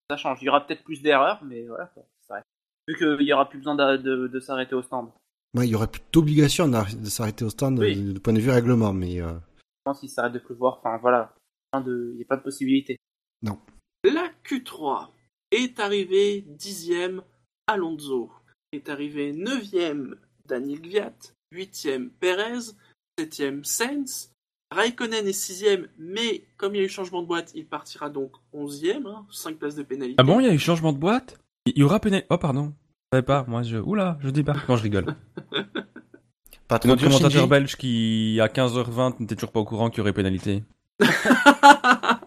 ça 0.09 0.17
change. 0.17 0.37
Il 0.41 0.45
y 0.45 0.49
aura 0.49 0.65
peut-être 0.65 0.83
plus 0.83 1.01
d'erreurs, 1.01 1.43
mais 1.43 1.63
voilà. 1.65 1.91
ça 2.27 2.35
reste. 2.35 2.45
Vu 2.87 2.95
qu'il 2.95 3.27
y 3.27 3.33
aura 3.33 3.49
plus 3.49 3.57
besoin 3.57 3.75
de, 3.75 3.97
de- 3.97 4.27
de 4.27 4.39
s'arrêter 4.39 4.75
au 4.75 4.83
stand. 4.83 5.09
Ouais, 5.55 5.67
il 5.67 5.71
y 5.71 5.75
aurait 5.75 5.87
plus 5.87 6.01
d'obligation 6.11 6.67
de 6.67 7.05
s'arrêter 7.09 7.45
au 7.45 7.49
stand 7.49 7.79
Oui. 7.79 8.13
du 8.13 8.19
point 8.19 8.33
de 8.33 8.39
vue 8.39 8.49
règlement, 8.51 8.91
mais 8.93 9.21
euh, 9.21 9.31
Je 9.33 9.81
pense 9.85 9.99
qu'il 10.01 10.09
s'arrête 10.09 10.33
de 10.33 10.39
pleuvoir. 10.39 10.79
Enfin 10.79 10.97
voilà, 10.97 11.33
de- 11.73 12.09
il 12.13 12.17
n'y 12.17 12.23
a 12.23 12.27
pas 12.27 12.37
de 12.37 12.43
possibilité. 12.43 12.97
La 14.03 14.29
Q3 14.43 15.09
est 15.51 15.79
arrivé 15.79 16.41
dixième 16.47 17.21
Alonso, 17.67 18.31
est 18.71 18.89
arrivé 18.89 19.33
neuvième 19.33 20.17
Daniel 20.45 20.81
Gviat, 20.81 21.13
huitième 21.51 22.09
Perez, 22.11 22.71
septième 23.17 23.63
Sainz, 23.63 24.31
Raikkonen 24.71 25.25
est 25.27 25.33
sixième, 25.33 25.87
mais 25.97 26.43
comme 26.57 26.75
il 26.75 26.79
y 26.79 26.81
a 26.81 26.85
eu 26.85 26.89
changement 26.89 27.21
de 27.23 27.27
boîte, 27.27 27.51
il 27.55 27.65
partira 27.65 28.09
donc 28.09 28.31
onzième, 28.53 29.07
hein, 29.07 29.25
cinq 29.31 29.57
places 29.57 29.75
de 29.75 29.83
pénalité. 29.83 30.15
ah 30.19 30.23
bon, 30.23 30.39
il 30.39 30.45
y 30.45 30.49
a 30.49 30.53
eu 30.53 30.59
changement 30.59 30.93
de 30.93 30.97
boîte? 30.99 31.39
Il 31.65 31.77
y 31.77 31.83
aura 31.83 31.99
pénalité. 31.99 32.27
Oh 32.29 32.37
pardon, 32.37 32.73
savais 33.11 33.23
pas. 33.23 33.45
Moi, 33.47 33.63
je, 33.63 33.77
oula, 33.77 34.17
je 34.21 34.29
débarque. 34.29 34.67
Non, 34.69 34.75
je 34.77 34.83
rigole. 34.83 35.05
pas 36.67 36.75
C'est 36.75 36.79
trop 36.79 36.87
notre 36.89 36.95
dur, 37.01 37.07
commentateur 37.09 37.31
Shinji. 37.31 37.47
belge 37.49 37.75
qui, 37.75 38.39
à 38.41 38.47
15h20, 38.47 39.19
n'était 39.19 39.35
toujours 39.35 39.51
pas 39.51 39.59
au 39.59 39.65
courant 39.65 39.89
qu'il 39.89 39.99
y 39.99 40.01
aurait 40.01 40.13
pénalité. 40.13 40.63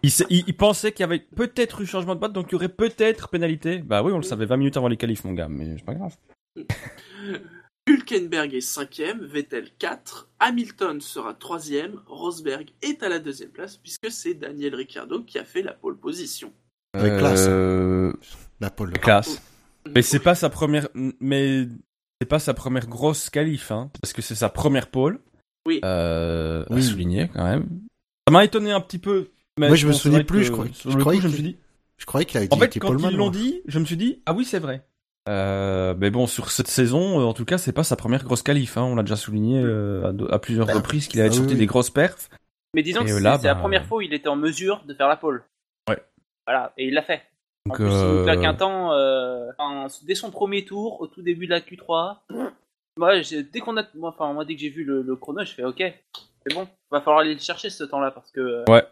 Il, 0.05 0.11
sait- 0.12 0.26
il- 0.31 0.45
il 0.47 0.57
pensait 0.57 0.93
qu'il 0.93 1.01
y 1.01 1.05
avait 1.05 1.18
peut-être 1.18 1.81
eu 1.81 1.87
changement 1.87 2.14
de 2.14 2.20
boîte, 2.20 2.33
donc 2.33 2.47
il 2.51 2.53
y 2.53 2.55
aurait 2.55 2.68
peut-être 2.68 3.29
pénalité. 3.31 3.79
Bah 3.79 4.03
oui, 4.03 4.12
on 4.12 4.18
le 4.18 4.22
savait 4.22 4.47
20 4.47 4.57
minutes 4.59 4.76
avant 4.76 4.87
les 4.87 4.97
qualifs, 4.97 5.24
mon 5.24 5.33
gars, 5.33 5.49
mais 5.49 5.76
c'est 5.76 5.85
pas 5.85 5.95
grave. 5.95 6.14
Hülkenberg 7.89 8.55
est 8.55 8.61
cinquième, 8.61 9.24
Vettel 9.24 9.70
4, 9.79 10.29
Hamilton 10.39 11.01
sera 11.01 11.35
troisième, 11.35 12.01
Rosberg 12.07 12.68
est 12.83 13.03
à 13.03 13.09
la 13.09 13.18
deuxième 13.18 13.51
place 13.51 13.76
puisque 13.79 14.11
c'est 14.11 14.35
Daniel 14.35 14.74
Ricciardo 14.74 15.22
qui 15.22 15.39
a 15.39 15.45
fait 15.45 15.62
la 15.62 15.72
pole 15.72 15.97
position. 15.99 16.53
Avec 16.95 17.16
classe. 17.18 17.47
Euh, 17.49 18.12
La 18.61 18.70
pole. 18.70 18.93
classe. 18.93 19.43
Mais 19.95 20.03
c'est 20.03 20.18
pas 20.20 20.34
sa 20.34 20.49
première, 20.51 20.89
mais 21.20 21.66
c'est 22.20 22.28
pas 22.28 22.39
sa 22.39 22.55
première 22.55 22.86
grosse 22.86 23.30
qualif, 23.30 23.70
hein, 23.70 23.91
parce 24.01 24.12
que 24.12 24.22
c'est 24.22 24.34
sa 24.34 24.49
première 24.49 24.89
pole. 24.89 25.20
Oui. 25.66 25.80
Euh, 25.84 26.64
à 26.70 26.74
Oui. 26.74 26.82
souligner 26.82 27.28
quand 27.28 27.45
même. 27.45 27.68
Ça 28.26 28.32
m'a 28.32 28.45
étonné 28.45 28.72
un 28.72 28.80
petit 28.80 28.99
peu. 28.99 29.30
Mais 29.59 29.68
Moi, 29.68 29.76
je 29.76 29.86
me 29.89 29.93
vrai 29.93 30.24
plus, 30.24 30.39
que 30.41 30.45
je 30.45 30.53
crois- 30.53 30.66
sur 30.72 30.91
je 30.91 30.97
croyais 30.99 31.18
coup, 31.20 31.22
je 31.24 31.28
me 31.28 31.32
qu'il- 31.36 31.45
suis 31.45 31.53
dit. 31.55 31.59
Je 31.97 32.07
croyais 32.07 32.24
qu'il 32.26 32.39
a 32.39 32.45
été, 32.45 32.55
En 32.55 32.59
fait, 32.59 32.78
quand 32.78 32.97
ils 32.97 33.16
l'ont 33.16 33.30
dit, 33.30 33.61
je 33.66 33.78
me 33.80 33.84
suis 33.84 33.97
dit, 33.97 34.22
ah 34.24 34.32
oui, 34.32 34.45
c'est 34.45 34.61
vrai. 34.61 34.84
Euh, 35.28 35.95
mais 35.99 36.11
bon, 36.11 36.26
sur 36.28 36.51
cette 36.51 36.68
saison, 36.68 37.20
euh, 37.20 37.24
en 37.24 37.34
tout 37.34 37.45
cas, 37.45 37.59
c'est 37.59 37.72
pas 37.72 37.82
sa 37.82 37.97
première 37.97 38.22
grosse 38.24 38.43
qualif. 38.43 38.78
Hein. 38.78 38.82
On 38.84 38.95
l'a 38.95 39.03
déjà 39.03 39.16
souligné 39.16 39.61
euh, 39.62 40.12
à, 40.30 40.34
à 40.34 40.39
plusieurs 40.39 40.68
reprises 40.68 41.09
qu'il 41.09 41.20
avait 41.20 41.28
Ah 41.30 41.32
sorti 41.32 41.53
oui. 41.55 41.59
des 41.59 41.66
grosses 41.66 41.91
perfs. 41.91 42.30
Mais 42.74 42.82
disons 42.82 43.01
Et 43.03 43.07
que 43.07 43.11
c'est 43.14 43.20
la 43.20 43.36
bah, 43.36 43.55
première 43.57 43.84
fois 43.84 43.99
où 43.99 44.01
il 44.01 44.14
était 44.14 44.28
en 44.28 44.36
mesure 44.36 44.84
de 44.86 44.95
faire 44.95 45.09
la 45.09 45.16
pole. 45.16 45.43
Ouais. 45.89 45.99
Voilà, 46.47 46.72
et 46.78 46.86
il 46.86 46.95
l'a 46.95 47.03
fait. 47.03 47.22
En 47.71 47.73
Donc, 47.73 47.77
plus, 47.77 47.85
il 47.87 47.91
nous 47.91 47.97
euh, 48.19 48.25
claque 48.25 48.45
un 48.45 48.55
temps, 48.55 48.93
euh, 48.93 49.51
dès 50.05 50.14
son 50.14 50.31
premier 50.31 50.64
tour, 50.64 51.01
au 51.01 51.07
tout 51.07 51.23
début 51.23 51.47
de 51.47 51.51
la 51.53 51.61
Q3. 51.61 52.19
Moi, 52.97 53.21
dès 53.53 53.61
qu'on 53.61 53.77
a, 53.77 53.85
moi, 53.95 54.11
enfin, 54.11 54.33
moi, 54.33 54.45
dès 54.45 54.55
que 54.55 54.61
j'ai 54.61 54.71
vu 54.71 54.85
le, 54.85 55.03
le 55.03 55.16
chrono, 55.16 55.45
je 55.45 55.53
fais 55.53 55.64
OK, 55.64 55.79
c'est 55.79 56.55
bon, 56.55 56.66
va 56.91 57.01
falloir 57.01 57.21
aller 57.21 57.35
le 57.35 57.41
chercher 57.41 57.71
ce 57.71 57.85
temps-là 57.85 58.11
parce 58.11 58.31
que 58.33 58.41
euh, 58.41 58.64
Ouais. 58.69 58.83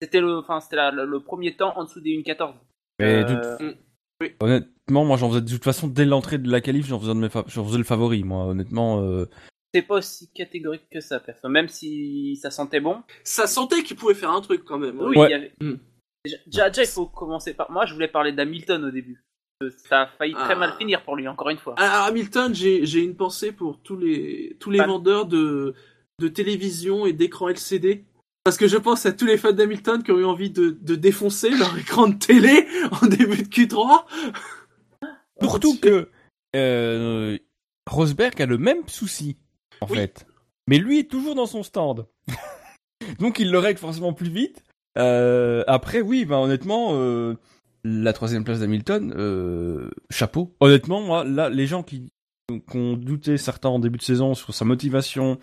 c'était 0.00 0.20
le, 0.20 0.36
enfin, 0.38 0.60
c'était 0.60 0.76
la- 0.76 0.90
le, 0.92 1.04
le 1.04 1.20
premier 1.20 1.56
temps 1.56 1.76
en 1.76 1.84
dessous 1.84 2.00
des 2.00 2.10
1.14. 2.10 2.54
Mais 3.00 3.24
Euh, 3.24 3.24
de- 3.24 4.34
honnêtement, 4.40 5.04
moi, 5.04 5.16
j'en 5.16 5.28
faisais 5.30 5.40
de 5.40 5.50
toute 5.50 5.64
façon 5.64 5.88
dès 5.88 6.04
l'entrée 6.04 6.38
de 6.38 6.50
la 6.50 6.60
qualif, 6.60 6.86
j'en 6.86 7.00
faisais, 7.00 7.12
de 7.14 7.18
mes 7.18 7.28
fa- 7.28 7.44
j'en 7.48 7.64
faisais 7.64 7.78
le 7.78 7.84
favori. 7.84 8.22
Moi, 8.22 8.44
honnêtement, 8.44 9.00
euh, 9.02 9.26
c'est 9.74 9.82
pas 9.82 9.96
aussi 9.96 10.30
catégorique 10.32 10.88
que 10.90 11.00
ça, 11.00 11.18
perso. 11.20 11.48
Même 11.48 11.68
si 11.68 12.36
ça 12.36 12.50
sentait 12.50 12.80
bon. 12.80 13.02
Ça 13.24 13.46
sentait 13.46 13.82
qu'il 13.82 13.96
pouvait 13.96 14.14
faire 14.14 14.30
un 14.30 14.40
truc 14.40 14.64
quand 14.64 14.78
même. 14.78 14.98
Oui, 15.00 15.16
Ouais. 15.18 15.26
il 15.28 15.30
y 15.32 15.34
avait. 15.34 15.52
Hmm. 15.60 15.76
Déjà, 16.46 16.68
déjà, 16.70 16.82
il 16.82 16.88
faut 16.88 17.06
commencer 17.06 17.54
par. 17.54 17.70
Moi, 17.70 17.86
je 17.86 17.94
voulais 17.94 18.08
parler 18.08 18.32
d'Hamilton 18.32 18.84
au 18.84 18.90
début. 18.90 19.22
Euh, 19.62 19.70
Ça 19.88 20.02
a 20.02 20.06
failli 20.06 20.34
très 20.34 20.52
Ah. 20.52 20.56
mal 20.56 20.74
finir 20.78 21.02
pour 21.02 21.16
lui, 21.16 21.26
encore 21.28 21.48
une 21.50 21.58
fois. 21.58 21.74
À 21.78 22.04
Hamilton, 22.04 22.54
j'ai 22.54 22.98
une 23.02 23.16
pensée 23.16 23.52
pour 23.52 23.80
tous 23.80 23.96
les 23.96 24.56
tous 24.60 24.70
les 24.70 24.78
Fan. 24.78 24.88
vendeurs 24.88 25.26
de 25.26 25.74
de 26.20 26.28
télévision 26.28 27.04
et 27.06 27.12
d'écran 27.12 27.48
LCD. 27.48 28.04
Parce 28.44 28.56
que 28.56 28.68
je 28.68 28.76
pense 28.76 29.04
à 29.06 29.12
tous 29.12 29.26
les 29.26 29.36
fans 29.36 29.52
d'Hamilton 29.52 30.02
qui 30.02 30.12
ont 30.12 30.18
eu 30.18 30.24
envie 30.24 30.50
de, 30.50 30.70
de 30.80 30.94
défoncer 30.94 31.50
leur 31.50 31.76
écran 31.78 32.06
de 32.08 32.14
télé 32.14 32.66
en 33.02 33.06
début 33.06 33.42
de 33.42 33.48
Q3. 33.48 34.04
surtout 35.42 35.78
que 35.78 36.08
euh, 36.54 37.38
Rosberg 37.90 38.40
a 38.40 38.46
le 38.46 38.56
même 38.58 38.86
souci, 38.88 39.36
en 39.80 39.86
Oui. 39.88 39.96
fait. 39.98 40.26
Mais 40.68 40.78
lui 40.78 41.00
est 41.00 41.10
toujours 41.10 41.34
dans 41.34 41.46
son 41.46 41.62
stand. 41.62 42.06
Donc 43.18 43.38
il 43.38 43.50
le 43.50 43.58
règle 43.58 43.78
forcément 43.78 44.12
plus 44.12 44.30
vite. 44.30 44.62
Euh, 44.96 45.64
après, 45.66 46.00
oui, 46.00 46.24
bah, 46.24 46.38
honnêtement, 46.38 46.90
euh, 46.92 47.34
la 47.84 48.12
troisième 48.12 48.44
place 48.44 48.60
d'Hamilton, 48.60 49.14
euh, 49.16 49.90
chapeau. 50.10 50.54
Honnêtement, 50.60 51.00
moi, 51.00 51.24
là, 51.24 51.48
les 51.48 51.66
gens 51.66 51.82
qui, 51.82 52.12
qui 52.48 52.76
ont 52.76 52.94
douté 52.94 53.36
certains 53.36 53.68
en 53.68 53.78
début 53.78 53.98
de 53.98 54.02
saison 54.02 54.34
sur 54.34 54.54
sa 54.54 54.64
motivation 54.64 55.38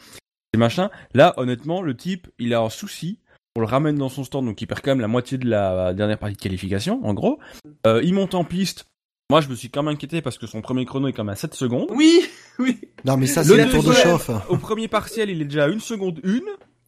et 0.54 0.58
machin, 0.58 0.89
là, 1.14 1.34
honnêtement, 1.38 1.82
le 1.82 1.95
type, 1.95 2.28
il 2.39 2.54
a 2.54 2.62
un 2.62 2.70
souci. 2.70 3.20
On 3.56 3.60
le 3.62 3.68
ramène 3.68 3.97
dans 3.97 4.10
son 4.10 4.24
stand, 4.24 4.45
donc 4.45 4.62
il 4.62 4.66
perd 4.66 4.82
quand 4.82 4.91
même 4.91 5.01
la 5.01 5.08
moitié 5.08 5.38
de 5.38 5.47
la 5.47 5.93
dernière 5.93 6.18
partie 6.18 6.36
de 6.36 6.41
qualification, 6.41 7.06
en 7.06 7.14
gros. 7.14 7.39
Euh, 7.86 8.01
il 8.04 8.14
monte 8.14 8.34
en 8.34 8.43
piste. 8.43 8.86
Moi, 9.30 9.41
je 9.41 9.47
me 9.47 9.56
suis 9.56 9.70
quand 9.70 9.84
même 9.84 9.93
inquiété 9.93 10.22
parce 10.22 10.38
que 10.38 10.47
son 10.47 10.62
premier 10.62 10.86
chrono 10.86 11.08
est 11.08 11.14
quand 11.14 11.24
même 11.24 11.34
à 11.34 11.36
7 11.36 11.54
secondes. 11.54 11.88
Oui, 11.91 12.22
oui. 12.60 12.80
Non, 13.06 13.18
mais 13.18 13.28
ça, 13.28 13.41
Le 13.41 13.47
c'est 13.47 13.66
le 13.66 13.72
tour 13.72 13.84
de 13.84 13.93
chauffe. 13.93 14.30
Au 14.49 14.58
premier 14.58 14.88
partiel, 14.88 15.30
il 15.30 15.41
est 15.41 15.45
déjà 15.45 15.66
à 15.66 15.70
1 15.70 15.80
seconde 15.80 16.20
1. 16.24 16.39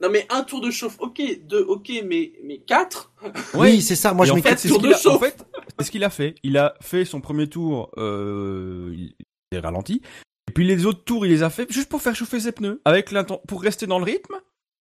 Non 0.01 0.09
mais 0.09 0.25
un 0.29 0.43
tour 0.43 0.59
de 0.61 0.71
chauffe, 0.71 0.97
ok, 0.99 1.21
deux, 1.47 1.63
ok, 1.63 1.89
mais 2.05 2.33
mais 2.43 2.57
quatre. 2.59 3.13
Oui, 3.53 3.81
c'est 3.81 3.95
ça. 3.95 4.13
Moi, 4.13 4.25
Et 4.25 4.27
je 4.27 4.33
en 4.33 4.35
m'étais 4.35 4.49
fait, 4.49 4.57
c'est 4.57 4.67
ce 4.67 4.73
tour 4.73 4.81
qu'il 4.81 4.89
de 4.89 4.93
a, 4.93 4.97
en 4.97 5.01
chauffe. 5.01 5.19
fait, 5.23 5.45
c'est 5.79 5.85
ce 5.85 5.91
qu'il 5.91 6.03
a 6.03 6.09
fait. 6.09 6.35
Il 6.43 6.57
a 6.57 6.73
fait 6.81 7.05
son 7.05 7.21
premier 7.21 7.47
tour, 7.47 7.89
euh, 7.97 8.93
il 8.93 9.15
est 9.51 9.59
ralenti. 9.59 10.01
Et 10.47 10.51
puis 10.51 10.65
les 10.67 10.85
autres 10.85 11.03
tours, 11.05 11.25
il 11.25 11.29
les 11.31 11.43
a 11.43 11.49
fait 11.49 11.71
juste 11.71 11.89
pour 11.89 12.01
faire 12.01 12.15
chauffer 12.15 12.39
ses 12.39 12.51
pneus, 12.51 12.81
avec 12.85 13.09
pour 13.47 13.61
rester 13.61 13.87
dans 13.87 13.99
le 13.99 14.05
rythme, 14.05 14.35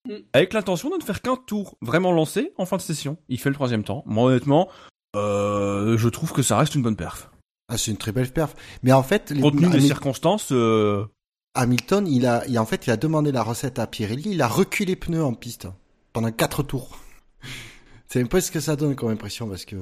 Mm. 0.06 0.16
avec 0.34 0.52
l'intention 0.52 0.90
de 0.90 0.96
ne 0.96 1.02
faire 1.02 1.22
qu'un 1.22 1.36
tour 1.36 1.78
vraiment 1.80 2.12
lancé 2.12 2.52
en 2.58 2.66
fin 2.66 2.76
de 2.76 2.82
session. 2.82 3.16
Il 3.30 3.40
fait 3.40 3.48
le 3.48 3.54
troisième 3.54 3.84
temps. 3.84 4.02
Moi, 4.04 4.24
honnêtement, 4.24 4.68
euh, 5.16 5.96
je 5.96 6.08
trouve 6.10 6.32
que 6.32 6.42
ça 6.42 6.58
reste 6.58 6.74
une 6.74 6.82
bonne 6.82 6.96
perf. 6.96 7.30
Ah, 7.68 7.78
c'est 7.78 7.90
une 7.90 7.96
très 7.96 8.12
belle 8.12 8.30
perf. 8.30 8.54
Mais 8.82 8.92
en 8.92 9.02
fait, 9.02 9.30
les- 9.30 9.40
Compte 9.40 9.54
tenu 9.56 9.70
des 9.70 9.80
circonstances, 9.80 10.48
euh, 10.52 11.06
Hamilton, 11.54 12.06
il 12.06 12.26
a, 12.26 12.44
il, 12.48 12.58
en 12.58 12.66
fait, 12.66 12.86
il 12.86 12.90
a 12.90 12.96
demandé 12.96 13.30
la 13.32 13.42
recette 13.42 13.78
à 13.78 13.86
Pirelli. 13.86 14.30
Il 14.32 14.42
a 14.42 14.48
reculé 14.48 14.92
les 14.92 14.96
pneus 14.96 15.22
en 15.24 15.34
piste 15.34 15.68
pendant 16.12 16.30
quatre 16.32 16.62
tours. 16.62 16.98
C'est 18.08 18.20
un 18.20 18.26
peu 18.26 18.40
ce 18.40 18.50
que 18.50 18.60
ça 18.60 18.76
donne 18.76 18.94
comme 18.94 19.10
impression 19.10 19.48
parce 19.48 19.64
que 19.64 19.76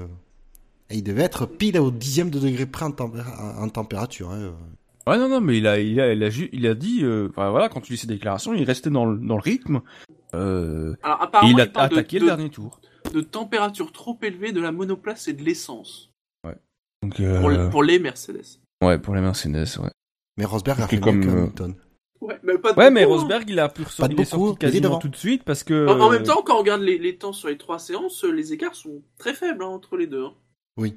et 0.91 0.97
il 0.97 1.03
devait 1.03 1.23
être 1.23 1.47
pile 1.47 1.79
au 1.79 1.91
dixième 1.91 2.29
de 2.29 2.39
degré 2.39 2.67
près 2.67 2.85
en, 2.85 2.91
tempéra- 2.91 3.59
en 3.59 3.69
température. 3.69 4.31
hein. 4.31 4.53
Ouais, 5.07 5.17
non, 5.19 5.29
non, 5.29 5.41
mais 5.41 5.57
il 5.59 5.67
a, 5.67 5.81
il 5.81 5.99
a, 6.01 6.13
il 6.13 6.23
a, 6.23 6.29
il 6.53 6.67
a 6.67 6.75
dit, 6.75 7.01
euh, 7.03 7.29
enfin, 7.31 7.51
voilà, 7.51 7.69
quand 7.69 7.81
tu 7.81 7.93
lis 7.93 7.99
ses 7.99 8.07
déclarations, 8.07 8.53
il 8.55 8.63
restait 8.65 8.91
dans 8.91 9.07
le, 9.07 9.17
dans 9.19 9.37
le 9.37 9.41
rythme, 9.43 9.81
euh, 10.35 10.95
Alors 11.03 11.19
et 11.21 11.25
apparemment, 11.25 11.51
il 11.59 11.61
a 11.61 11.65
attaqué 11.83 12.19
de, 12.19 12.25
le 12.25 12.31
dernier 12.31 12.51
tour. 12.51 12.81
de 13.13 13.21
température 13.21 13.91
trop 13.91 14.17
élevée 14.23 14.53
de 14.53 14.61
la 14.61 14.71
monoplace 14.71 15.27
et 15.29 15.33
de 15.33 15.43
l'essence 15.43 16.11
Donc, 17.03 17.17
pour, 17.17 17.49
euh, 17.51 17.69
pour 17.71 17.83
les 17.83 17.99
Mercedes. 17.99 18.61
ouais, 18.85 18.99
pour 18.99 19.15
les 19.15 19.23
Mercedes, 19.23 19.67
ouais. 19.81 19.91
Mais 20.37 20.45
Rosberg 20.45 20.81
a 20.81 20.89
fait 20.89 20.99
comme, 21.01 21.19
mieux 21.19 21.27
que 21.27 21.31
euh, 21.31 21.39
Hamilton. 21.41 21.75
Ouais, 22.21 22.39
mais 22.43 22.57
pas 22.59 22.73
de 22.73 22.79
Ouais, 22.79 22.91
mais 22.91 23.03
beaucoup, 23.05 23.15
hein. 23.15 23.19
Rosberg, 23.19 23.51
il 23.51 23.59
a 23.59 23.69
pu 23.69 23.83
ressortir, 23.83 24.03
Pas 24.05 24.09
de 24.09 24.13
il 24.15 24.21
est 24.21 24.25
sorti 24.25 24.37
beaucoup, 24.45 24.51
il 24.63 24.67
est 24.67 24.71
quasiment 24.81 24.99
tout 24.99 25.09
de 25.09 25.17
suite 25.17 25.43
parce 25.45 25.65
que. 25.65 25.89
En, 25.89 26.01
en 26.01 26.11
même 26.11 26.23
temps, 26.23 26.43
quand 26.43 26.55
on 26.57 26.59
regarde 26.61 26.83
les, 26.83 26.99
les 26.99 27.17
temps 27.17 27.33
sur 27.33 27.49
les 27.49 27.59
trois 27.59 27.79
séances, 27.79 28.25
les 28.25 28.53
écarts 28.53 28.75
sont 28.75 29.03
très 29.19 29.35
faibles 29.35 29.63
hein, 29.65 29.69
entre 29.69 29.97
les 29.97 30.07
deux. 30.07 30.25
hein. 30.25 30.35
Oui. 30.77 30.95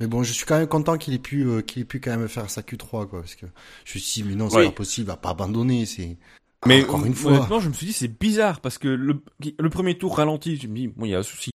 Mais 0.00 0.06
bon, 0.08 0.22
je 0.24 0.32
suis 0.32 0.44
quand 0.46 0.58
même 0.58 0.66
content 0.66 0.98
qu'il 0.98 1.14
ait 1.14 1.18
pu, 1.18 1.44
euh, 1.46 1.60
qu'il 1.60 1.82
ait 1.82 1.84
pu 1.84 2.00
quand 2.00 2.10
même 2.16 2.26
faire 2.28 2.50
sa 2.50 2.62
Q3, 2.62 3.06
quoi, 3.08 3.20
parce 3.20 3.36
que 3.36 3.46
je 3.84 3.98
me 3.98 4.00
suis 4.00 4.22
dit, 4.22 4.28
mais 4.28 4.34
non, 4.34 4.50
c'est 4.50 4.56
Oui. 4.58 4.64
pas 4.64 4.72
possible, 4.72 5.04
il 5.04 5.08
va 5.08 5.16
pas 5.16 5.30
abandonner, 5.30 5.86
c'est, 5.86 6.16
Mais 6.66 6.82
encore 6.82 7.04
une 7.06 7.14
fois. 7.14 7.32
honnêtement, 7.32 7.60
je 7.60 7.68
me 7.68 7.74
suis 7.74 7.86
dit 7.86 7.92
c'est 7.92 8.08
bizarre 8.18 8.60
parce 8.60 8.78
que 8.78 8.88
le, 8.88 9.20
le 9.58 9.70
premier 9.70 9.96
tour 9.98 10.16
ralenti, 10.16 10.56
je 10.56 10.66
me 10.66 10.74
dis 10.74 10.88
bon 10.88 11.04
il 11.04 11.10
y 11.10 11.14
a 11.14 11.18
un 11.18 11.22
souci. 11.22 11.50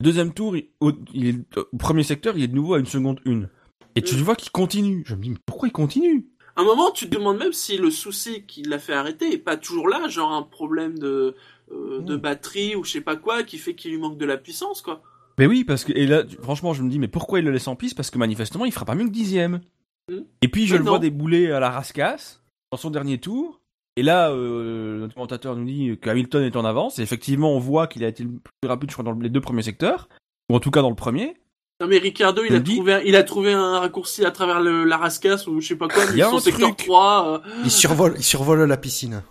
Le 0.00 0.04
deuxième 0.04 0.32
tour, 0.32 0.56
il, 0.56 0.68
au, 0.80 0.90
il 1.14 1.26
est 1.28 1.58
au 1.72 1.76
premier 1.76 2.02
secteur, 2.02 2.36
il 2.36 2.42
est 2.42 2.48
de 2.48 2.54
nouveau 2.56 2.74
à 2.74 2.80
une 2.80 2.86
seconde 2.86 3.20
une. 3.24 3.48
Et 3.94 4.02
tu 4.02 4.16
Mm. 4.16 4.20
vois 4.20 4.34
qu'il 4.36 4.50
continue. 4.50 5.04
Je 5.06 5.14
me 5.14 5.22
dis 5.22 5.30
mais 5.30 5.36
pourquoi 5.46 5.68
il 5.68 5.72
continue? 5.72 6.26
Un 6.56 6.64
moment, 6.64 6.90
tu 6.90 7.08
te 7.08 7.14
demandes 7.14 7.38
même 7.38 7.52
si 7.52 7.76
le 7.76 7.90
souci 7.90 8.42
qui 8.42 8.62
l'a 8.62 8.78
fait 8.78 8.92
arrêter 8.92 9.32
est 9.32 9.38
pas 9.38 9.56
toujours 9.56 9.88
là, 9.88 10.08
genre 10.08 10.32
un 10.32 10.42
problème 10.42 10.98
de, 10.98 11.34
euh, 11.72 12.00
de 12.00 12.16
batterie 12.16 12.76
ou 12.76 12.84
je 12.84 12.92
sais 12.92 13.00
pas 13.00 13.16
quoi 13.16 13.42
qui 13.42 13.58
fait 13.58 13.74
qu'il 13.74 13.92
lui 13.92 13.98
manque 13.98 14.18
de 14.18 14.26
la 14.26 14.36
puissance, 14.36 14.82
quoi. 14.82 15.02
Mais 15.38 15.46
oui 15.46 15.64
parce 15.64 15.84
que 15.84 15.92
et 15.94 16.06
là 16.06 16.24
franchement 16.42 16.74
je 16.74 16.82
me 16.82 16.90
dis 16.90 16.98
mais 16.98 17.08
pourquoi 17.08 17.38
il 17.38 17.46
le 17.46 17.50
laisse 17.52 17.66
en 17.66 17.74
piste? 17.74 17.96
Parce 17.96 18.10
que 18.10 18.18
manifestement 18.18 18.66
il 18.66 18.72
fera 18.72 18.84
pas 18.84 18.94
mieux 18.94 19.06
que 19.06 19.10
dixième. 19.10 19.62
Mm. 20.10 20.18
Et 20.42 20.48
puis 20.48 20.66
je 20.66 20.74
Mais 20.74 20.78
le 20.80 20.84
non. 20.84 20.90
vois 20.90 20.98
débouler 20.98 21.50
à 21.50 21.58
la 21.58 21.70
rascasse 21.70 22.42
dans 22.70 22.76
son 22.76 22.90
dernier 22.90 23.18
tour. 23.18 23.60
Et 23.96 24.02
là, 24.02 24.30
euh, 24.30 25.00
notre 25.00 25.14
commentateur 25.14 25.54
nous 25.56 25.64
dit 25.64 25.98
que 26.00 26.08
Hamilton 26.08 26.44
est 26.44 26.56
en 26.56 26.64
avance. 26.64 26.98
Et 26.98 27.02
effectivement, 27.02 27.54
on 27.54 27.58
voit 27.58 27.86
qu'il 27.86 28.04
a 28.04 28.08
été 28.08 28.24
le 28.24 28.30
plus 28.30 28.68
rapide, 28.68 28.90
je 28.90 28.94
crois, 28.94 29.04
dans 29.04 29.12
les 29.18 29.28
deux 29.28 29.40
premiers 29.42 29.62
secteurs. 29.62 30.08
Ou 30.50 30.56
en 30.56 30.60
tout 30.60 30.70
cas 30.70 30.80
dans 30.80 30.88
le 30.88 30.96
premier. 30.96 31.36
Non 31.82 31.88
mais 31.88 31.98
Ricardo, 31.98 32.44
il 32.44 32.54
a 32.54 32.60
trouvé, 32.60 32.92
un, 32.94 33.00
il 33.00 33.16
a 33.16 33.24
trouvé 33.24 33.52
un 33.52 33.80
raccourci 33.80 34.24
à 34.24 34.30
travers 34.30 34.60
le, 34.60 34.84
la 34.84 34.96
rascasse 34.96 35.48
ou 35.48 35.60
je 35.60 35.66
sais 35.66 35.76
pas 35.76 35.88
quoi, 35.88 36.04
Il 36.12 36.16
y 36.16 36.22
a 36.22 36.30
son 36.30 36.36
un 36.36 36.40
secteur 36.40 36.68
truc. 36.76 36.86
3. 36.86 37.42
euh, 37.44 37.50
Il 37.64 37.70
survole, 37.72 38.14
il 38.18 38.22
survole 38.22 38.62
la 38.62 38.76
piscine. 38.76 39.24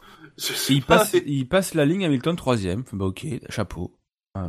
il 0.69 0.83
pas, 0.83 0.97
passe, 0.97 1.13
mais- 1.13 1.23
il 1.25 1.47
passe 1.47 1.73
la 1.75 1.85
ligne 1.85 2.03
Hamilton 2.05 2.35
troisième. 2.35 2.83
Bah 2.91 3.05
ok, 3.05 3.25
chapeau. 3.47 3.93
Euh, 4.37 4.41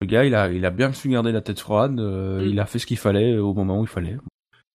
le 0.00 0.06
gars, 0.08 0.24
il 0.24 0.34
a, 0.34 0.50
il 0.50 0.64
a 0.66 0.70
bien 0.70 0.92
su 0.92 1.08
garder 1.08 1.30
la 1.30 1.40
tête 1.40 1.60
froide. 1.60 2.00
euh, 2.00 2.40
Mm. 2.42 2.48
Il 2.48 2.58
a 2.60 2.66
fait 2.66 2.80
ce 2.80 2.86
qu'il 2.86 2.98
fallait 2.98 3.38
au 3.38 3.54
moment 3.54 3.78
où 3.78 3.82
il 3.84 3.88
fallait. 3.88 4.16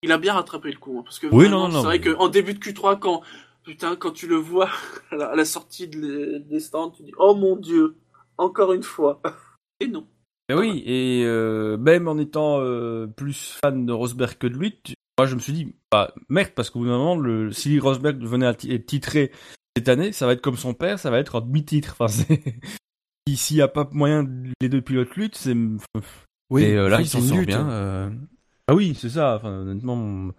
Il 0.03 0.11
a 0.13 0.17
bien 0.17 0.33
rattrapé 0.33 0.71
le 0.71 0.77
coup, 0.79 0.97
hein, 0.99 1.03
parce 1.03 1.19
que 1.19 1.27
Oui, 1.27 1.45
vraiment, 1.47 1.67
non, 1.67 1.73
non, 1.73 1.79
c'est 1.81 1.85
vrai 1.87 1.99
mais- 1.99 2.13
qu'en 2.15 2.29
début 2.29 2.53
de 2.53 2.59
Q3, 2.59 2.97
quand 2.99 3.21
putain, 3.65 3.97
quand 3.97 4.11
tu 4.11 4.27
le 4.27 4.37
vois 4.37 4.69
à 5.11 5.15
la, 5.17 5.25
à 5.27 5.35
la 5.35 5.45
sortie 5.45 5.89
de 5.89 5.99
les- 5.99 6.39
des 6.39 6.59
stands, 6.61 6.91
tu 6.91 7.03
dis 7.03 7.11
oh 7.17 7.35
mon 7.35 7.57
dieu, 7.57 7.95
encore 8.37 8.71
une 8.71 8.83
fois. 8.83 9.21
Et 9.81 9.87
non. 9.87 10.07
Mais 10.55 10.59
oui, 10.59 10.83
et 10.85 11.23
euh, 11.25 11.77
même 11.77 12.07
en 12.07 12.17
étant 12.17 12.59
euh, 12.61 13.07
plus 13.07 13.57
fan 13.63 13.85
de 13.85 13.91
Rosberg 13.93 14.37
que 14.37 14.47
de 14.47 14.55
lui, 14.57 14.75
tu- 14.83 14.93
moi 15.17 15.25
je 15.27 15.35
me 15.35 15.39
suis 15.39 15.53
dit, 15.53 15.75
bah 15.91 16.13
merde, 16.29 16.51
parce 16.55 16.69
qu'au 16.69 16.79
bout 16.79 16.85
d'un 16.85 16.97
moment, 16.97 17.15
le, 17.15 17.51
si 17.51 17.79
Rosberg 17.79 18.21
venait 18.23 18.47
à 18.47 18.53
ti- 18.53 18.71
être 18.71 18.85
titré 18.85 19.31
cette 19.77 19.87
année, 19.89 20.11
ça 20.11 20.25
va 20.25 20.33
être 20.33 20.41
comme 20.41 20.57
son 20.57 20.73
père, 20.73 20.99
ça 20.99 21.09
va 21.11 21.19
être 21.19 21.35
un 21.37 21.41
demi-titre. 21.41 21.95
Enfin, 21.99 22.07
S'il 23.33 23.55
n'y 23.57 23.61
a 23.61 23.67
pas 23.67 23.87
moyen 23.91 24.23
de 24.23 24.49
les 24.61 24.67
deux 24.67 24.81
pilotes 24.81 25.15
luttent, 25.15 25.37
c'est... 25.37 25.55
Oui, 26.49 26.63
et 26.63 26.75
euh, 26.75 26.89
là, 26.89 26.95
enfin, 26.97 27.03
il 27.03 27.07
c'est 27.07 27.17
s'en 27.17 27.21
une 27.23 27.27
sort 27.29 27.37
lutte. 27.37 27.47
bien. 27.47 27.69
euh. 27.69 28.09
Ah 28.67 28.75
oui, 28.75 28.93
c'est 28.99 29.09
ça. 29.09 29.35
Enfin, 29.37 29.59
honnêtement, 29.61 30.31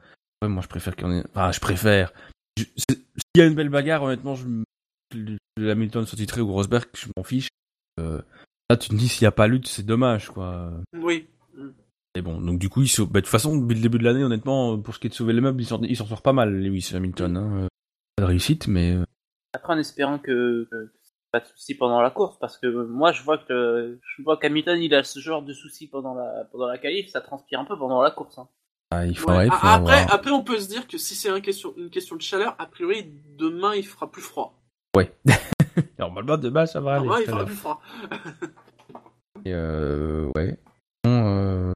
ouais, 0.42 0.48
moi 0.48 0.62
je 0.62 0.68
préfère 0.68 0.94
qu'on 0.96 1.10
ait... 1.12 1.24
Enfin, 1.30 1.52
je 1.52 1.60
préfère. 1.60 2.12
Je- 2.58 2.64
S'il 2.76 2.98
y 3.36 3.40
a 3.40 3.46
une 3.46 3.54
belle 3.54 3.70
bagarre, 3.70 4.02
honnêtement, 4.02 4.34
je 4.34 4.46
Hamilton 5.58 6.04
soit 6.06 6.16
titré 6.16 6.40
ou 6.42 6.52
Rosberg, 6.52 6.84
je 6.94 7.06
m'en 7.16 7.22
fiche. 7.22 7.48
Euh, 8.72 8.74
Là, 8.74 8.76
tu 8.76 8.88
te 8.88 8.94
dis, 8.94 9.08
s'il 9.08 9.24
n'y 9.24 9.28
a 9.28 9.32
pas 9.32 9.46
lutte, 9.46 9.68
c'est 9.68 9.84
dommage, 9.84 10.28
quoi. 10.30 10.70
Oui. 10.94 11.26
Et 12.14 12.20
bon, 12.22 12.40
donc 12.40 12.58
du 12.58 12.68
coup, 12.68 12.82
il 12.82 12.88
se... 12.88 13.02
bah, 13.02 13.08
de 13.14 13.20
toute 13.20 13.28
façon, 13.28 13.56
depuis 13.56 13.74
le 13.76 13.80
début 13.80 13.98
de 13.98 14.04
l'année, 14.04 14.22
honnêtement, 14.24 14.78
pour 14.78 14.94
ce 14.94 15.00
qui 15.00 15.06
est 15.06 15.10
de 15.10 15.14
sauver 15.14 15.32
les 15.32 15.40
meubles, 15.40 15.60
il 15.62 15.66
s'en 15.66 15.80
il 15.82 15.96
s'en 15.96 16.06
sort 16.06 16.20
pas 16.22 16.32
mal, 16.34 16.52
Lewis 16.54 16.90
Hamilton. 16.94 17.36
Hein. 17.36 17.56
Euh, 17.64 17.68
Pas 18.16 18.22
de 18.24 18.28
réussite, 18.28 18.66
mais... 18.68 18.92
euh, 18.94 19.04
Après, 19.54 19.72
en 19.74 19.78
espérant 19.78 20.18
que, 20.18 20.68
que 20.70 20.92
pas 21.32 21.40
de 21.40 21.46
soucis 21.46 21.74
pendant 21.74 22.02
la 22.02 22.10
course 22.10 22.38
parce 22.38 22.58
que 22.58 22.66
moi 22.66 23.10
je 23.12 23.22
vois 23.22 23.38
que 23.38 23.98
je 24.02 24.22
vois 24.22 24.36
qu'Hamilton 24.36 24.78
il 24.82 24.94
a 24.94 25.02
ce 25.02 25.18
genre 25.18 25.40
de 25.42 25.54
soucis 25.54 25.86
pendant 25.88 26.12
la 26.12 26.44
pendant 26.52 26.66
la 26.66 26.76
qualif, 26.76 27.08
ça 27.08 27.22
transpire 27.22 27.58
un 27.60 27.64
peu 27.64 27.74
pendant 27.78 28.02
la 28.02 28.10
course. 28.10 28.36
Hein. 28.36 28.48
Ah, 28.90 29.06
il 29.06 29.12
Ouais. 29.12 29.14
faudrait, 29.14 29.46
il 29.46 29.50
A- 29.52 29.56
faudrait 29.56 29.72
après, 29.74 30.02
voir. 30.02 30.14
après, 30.14 30.30
on 30.32 30.44
peut 30.44 30.58
se 30.58 30.68
dire 30.68 30.86
que 30.86 30.98
si 30.98 31.14
c'est 31.14 31.30
une 31.30 31.40
question, 31.40 31.72
une 31.78 31.88
question 31.88 32.16
de 32.16 32.20
chaleur, 32.20 32.54
a 32.58 32.66
priori, 32.66 33.10
demain, 33.38 33.74
il 33.74 33.86
fera 33.86 34.10
plus 34.10 34.20
froid. 34.20 34.60
Normalement, 35.98 36.36
demain, 36.36 36.66
ça 36.66 36.80
va 36.80 36.94
aller. 36.94 37.04
Demain, 37.04 37.18
il 37.20 37.24
ça 37.26 37.30
fera 37.32 37.38
va. 37.40 37.44
plus 37.46 37.54
froid. 37.56 37.80
Et, 39.44 39.52
euh, 39.54 40.30
ouais. 40.36 40.58
Bon, 41.04 41.10
euh, 41.10 41.72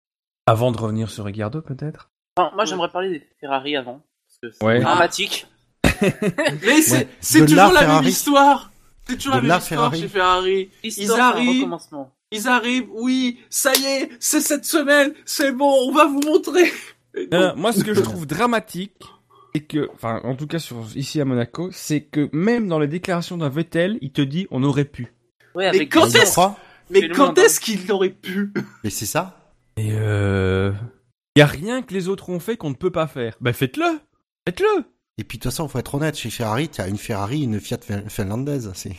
Avant 0.47 0.71
de 0.73 0.79
revenir 0.79 1.11
sur 1.11 1.25
Ricardo, 1.25 1.61
peut-être? 1.63 2.11
Enfin, 2.37 2.55
moi 2.55 2.65
j'aimerais 2.65 2.91
parler 2.91 3.09
des 3.11 3.27
Ferrari 3.41 3.77
avant 3.77 4.03
parce 4.27 4.39
que 4.43 4.51
c'est 4.59 4.65
Ouais. 4.65 4.81
dramatique. 4.81 5.47
Mais 6.03 6.83
c'est 6.83 6.97
Ouais. 6.99 7.09
c'est 7.21 7.41
De 7.41 7.47
toujours 7.47 7.73
la 7.73 7.87
même 7.87 8.05
histoire. 8.05 8.71
C'est 9.09 9.17
toujours 9.17 9.37
De 9.37 9.41
la 9.41 9.43
même 9.55 9.59
histoire 9.59 9.81
Ferrari. 9.91 10.01
chez 10.01 10.09
Ferrari. 10.09 10.71
L'histoire, 10.85 11.17
c'est 11.17 11.21
un 11.23 11.27
arrivent. 11.27 11.57
recommencement. 11.63 12.13
Ils 12.33 12.49
arrivent, 12.49 12.89
oui, 12.93 13.41
ça 13.51 13.73
y 13.75 13.85
est, 13.85 14.11
c'est 14.21 14.41
cette 14.41 14.65
semaine, 14.65 15.15
c'est 15.25 15.53
bon, 15.53 15.73
on 15.89 15.93
va 15.93 16.07
vous 16.07 16.21
montrer. 16.21 16.71
Non, 17.33 17.41
non, 17.41 17.53
moi, 17.57 17.73
ce 17.73 17.83
que 17.85 17.95
je 17.95 18.01
trouve 18.01 18.27
dramatique, 18.27 19.01
c'est 19.57 19.63
que, 19.65 19.89
enfin, 19.95 20.21
en 20.25 20.35
tout 20.35 20.47
cas 20.47 20.59
sur 20.59 20.85
ici 20.95 21.19
à 21.21 21.25
Monaco, 21.25 21.71
c'est 21.73 22.03
que 22.03 22.29
même 22.33 22.69
dans 22.69 22.79
les 22.79 22.89
déclarations 22.89 23.39
d'un 23.39 23.49
Vettel, 23.49 23.97
il 24.03 24.13
te 24.13 24.21
dit 24.21 24.47
on 24.51 24.63
aurait 24.63 24.85
pu. 24.85 25.13
Ouais, 25.55 25.67
avec 25.67 25.91
quand 25.91 26.07
est-ce- 26.15 26.41
mais 26.91 27.09
quand 27.09 27.37
est-ce 27.39 27.59
qu'il 27.61 27.91
aurait 27.91 28.11
pu 28.11 28.53
Mais 28.85 28.91
c'est 28.91 29.07
ça. 29.07 29.53
Et 29.79 29.93
euh, 29.93 30.73
y 31.37 31.41
a 31.41 31.47
rien 31.47 31.81
que 31.83 31.95
les 31.95 32.09
autres 32.09 32.29
ont 32.29 32.39
fait 32.41 32.57
qu'on 32.59 32.71
ne 32.71 32.75
peut 32.75 32.91
pas 32.93 33.07
faire. 33.07 33.37
Bah 33.41 33.53
faites-le, 33.55 33.99
faites-le. 34.47 34.85
Et 35.19 35.25
puis 35.25 35.39
de 35.39 35.43
toute 35.43 35.51
façon, 35.51 35.67
faut 35.69 35.79
être 35.79 35.95
honnête, 35.95 36.17
chez 36.17 36.29
Ferrari, 36.31 36.69
tu 36.69 36.81
as 36.83 36.89
une 36.89 36.99
Ferrari, 36.99 37.43
une 37.43 37.59
Fiat 37.61 37.79
fin- 37.81 38.07
finlandaise. 38.11 38.71
C'est 38.75 38.93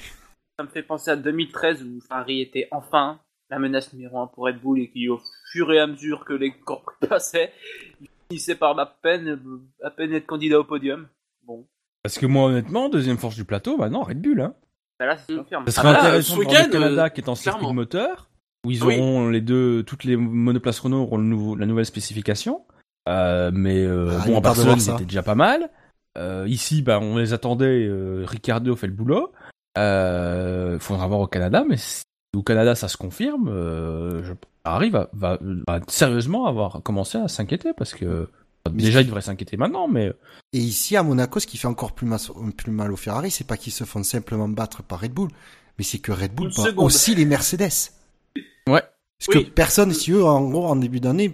Ça 0.57 0.63
me 0.63 0.69
fait 0.69 0.81
penser 0.83 1.11
à 1.11 1.15
2013 1.15 1.83
où 1.83 2.01
Ferrari 2.01 2.41
était 2.41 2.67
enfin 2.71 3.19
la 3.51 3.59
menace 3.59 3.93
numéro 3.93 4.19
un 4.19 4.27
pour 4.27 4.45
Red 4.45 4.59
Bull 4.59 4.79
et 4.79 4.89
qui, 4.89 5.07
au 5.07 5.21
fur 5.51 5.71
et 5.71 5.79
à 5.79 5.85
mesure 5.87 6.25
que 6.25 6.33
les 6.33 6.51
Prix 6.51 6.81
passaient, 7.09 7.51
finissait 8.29 8.55
par 8.55 8.77
à 8.77 8.85
peine, 8.85 9.39
à 9.83 9.89
peine 9.89 10.13
être 10.13 10.25
candidat 10.27 10.59
au 10.59 10.63
podium. 10.63 11.07
Bon, 11.45 11.65
Parce 12.03 12.17
que 12.17 12.25
moi, 12.25 12.49
honnêtement, 12.49 12.89
deuxième 12.89 13.17
force 13.17 13.35
du 13.35 13.45
plateau, 13.45 13.77
bah 13.77 13.89
non, 13.89 14.01
Red 14.03 14.21
Bull. 14.21 14.41
Hein. 14.41 14.53
bah 14.99 15.05
là, 15.05 15.17
ça 15.17 15.25
se 15.27 15.33
confirme. 15.33 15.65
Ça 15.67 15.71
serait 15.71 15.89
Ah, 15.89 15.93
là, 15.93 15.99
intéressant 15.99 16.33
ce 16.35 16.39
de 16.39 16.43
voir 16.43 16.63
le 16.65 16.71
Canada 16.71 17.05
euh, 17.05 17.09
qui 17.09 17.21
est 17.21 17.29
en 17.29 17.35
circuit 17.35 17.73
moteur, 17.73 18.29
où 18.65 18.71
ils 18.71 18.83
Oui. 18.83 18.97
auront 18.99 19.29
les 19.29 19.41
deux, 19.41 19.83
toutes 19.83 20.03
les 20.03 20.15
monoplaces 20.17 20.79
Renault 20.79 21.03
auront 21.03 21.17
le 21.17 21.23
nouveau, 21.23 21.55
la 21.55 21.65
nouvelle 21.65 21.85
spécification. 21.85 22.65
Euh, 23.07 23.51
mais 23.53 23.83
euh, 23.83 24.17
Ah, 24.21 24.25
bon, 24.27 24.37
de 24.37 24.43
Barcelone, 24.43 24.79
c'était 24.79 25.05
déjà 25.05 25.23
pas 25.23 25.35
mal. 25.35 25.69
Euh, 26.17 26.45
ici, 26.47 26.81
bah, 26.81 26.99
on 27.01 27.17
les 27.17 27.33
attendait. 27.33 27.85
Euh, 27.85 28.23
Ricardo 28.25 28.75
fait 28.75 28.87
le 28.87 28.93
boulot. 28.93 29.31
Euh, 29.77 30.79
faudra 30.79 31.07
voir 31.07 31.19
au 31.21 31.27
Canada, 31.27 31.63
mais 31.67 31.77
au 32.35 32.43
Canada 32.43 32.75
ça 32.75 32.87
se 32.87 32.97
confirme, 32.97 33.47
euh, 33.49 34.23
je, 34.23 34.33
Ferrari 34.63 34.89
va, 34.89 35.09
va, 35.13 35.39
va 35.67 35.79
sérieusement 35.87 36.45
avoir 36.45 36.81
commencé 36.83 37.17
à 37.17 37.27
s'inquiéter 37.27 37.71
parce 37.75 37.93
que 37.93 38.27
déjà 38.71 39.01
il 39.01 39.05
devrait 39.07 39.21
s'inquiéter 39.21 39.55
maintenant, 39.57 39.87
mais 39.87 40.11
Et 40.53 40.59
ici, 40.59 40.97
à 40.97 41.03
Monaco, 41.03 41.39
ce 41.39 41.47
qui 41.47 41.57
fait 41.57 41.67
encore 41.67 41.93
plus, 41.93 42.05
mas- 42.05 42.31
plus 42.57 42.71
mal 42.71 42.91
aux 42.91 42.97
Ferrari, 42.97 43.31
c'est 43.31 43.47
pas 43.47 43.57
qu'ils 43.57 43.73
se 43.73 43.83
font 43.85 44.03
simplement 44.03 44.49
battre 44.49 44.83
par 44.83 44.99
Red 45.01 45.13
Bull, 45.13 45.29
mais 45.77 45.83
c'est 45.85 45.99
que 45.99 46.11
Red 46.11 46.33
Bull 46.33 46.51
bat 46.55 46.73
aussi 46.77 47.15
les 47.15 47.25
Mercedes. 47.25 47.91
Ouais. 48.67 48.83
Parce 49.19 49.29
que 49.33 49.39
personne, 49.49 49.93
si 49.93 50.11
eux, 50.11 50.23
en 50.23 50.47
gros, 50.49 50.67
en 50.67 50.75
début 50.75 50.99
d'année, 50.99 51.29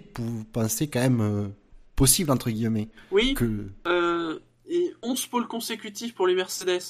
pensait 0.53 0.87
quand 0.87 1.01
même 1.01 1.21
euh, 1.21 1.47
possible, 1.95 2.31
entre 2.31 2.49
guillemets, 2.49 2.87
Oui, 3.11 3.33
que... 3.33 3.67
euh, 3.87 4.39
et 4.69 4.93
11 5.01 5.25
pôles 5.27 5.47
consécutifs 5.47 6.13
pour 6.15 6.27
les 6.27 6.35
Mercedes. 6.35 6.81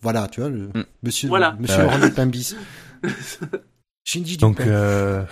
Voilà, 0.00 0.26
tu 0.28 0.40
vois, 0.40 0.48
le, 0.48 0.68
Mm. 0.68 0.84
monsieur, 1.02 1.28
Voilà. 1.28 1.56
monsieur 1.58 2.14
Pimbis. 2.14 2.54
Shinji 4.04 4.36
donc 4.38 4.60
euh, 4.60 5.24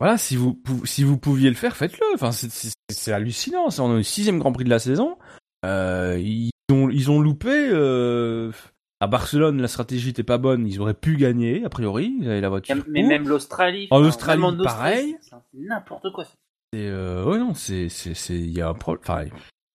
voilà, 0.00 0.18
si 0.18 0.36
vous 0.36 0.54
pou- 0.54 0.84
si 0.86 1.04
vous 1.04 1.18
pouviez 1.18 1.48
le 1.48 1.56
faire, 1.56 1.76
faites-le. 1.76 2.04
Enfin, 2.14 2.32
c'est- 2.32 2.50
c'est 2.50 2.72
c'est 2.90 3.12
hallucinant. 3.12 3.70
C'est 3.70 3.82
au 3.82 4.02
sixième 4.02 4.38
Grand 4.38 4.52
Prix 4.52 4.64
de 4.64 4.70
la 4.70 4.78
saison. 4.78 5.16
Euh, 5.64 6.18
ils 6.20 6.50
ont 6.72 6.88
ils 6.90 7.10
ont 7.10 7.20
loupé. 7.20 7.50
Euh, 7.72 8.50
à 9.00 9.06
Barcelone, 9.06 9.62
la 9.62 9.68
stratégie 9.68 10.08
était 10.08 10.24
pas 10.24 10.38
bonne. 10.38 10.66
Ils 10.66 10.80
auraient 10.80 10.94
pu 10.94 11.16
gagner 11.16 11.64
a 11.64 11.68
priori. 11.68 12.16
Ils 12.20 12.28
avaient 12.28 12.40
la 12.40 12.48
voiture. 12.48 12.76
Mais 12.88 13.02
même 13.04 13.28
l'Australie. 13.28 13.86
En 13.92 14.02
Australie, 14.02 14.42
même 14.42 14.54
en 14.58 14.58
Australie, 14.60 15.12
pareil. 15.12 15.16
c'est 15.22 15.36
n'importe 15.60 16.12
quoi. 16.12 16.24
Euh, 16.74 17.24
ouais 17.24 17.38
non, 17.38 17.54
c'est 17.54 17.88
c'est 17.88 18.14
c'est 18.14 18.34
il 18.34 18.50
y 18.50 18.60
a 18.60 18.68
un 18.68 18.74
problème. 18.74 19.02
Enfin, 19.04 19.24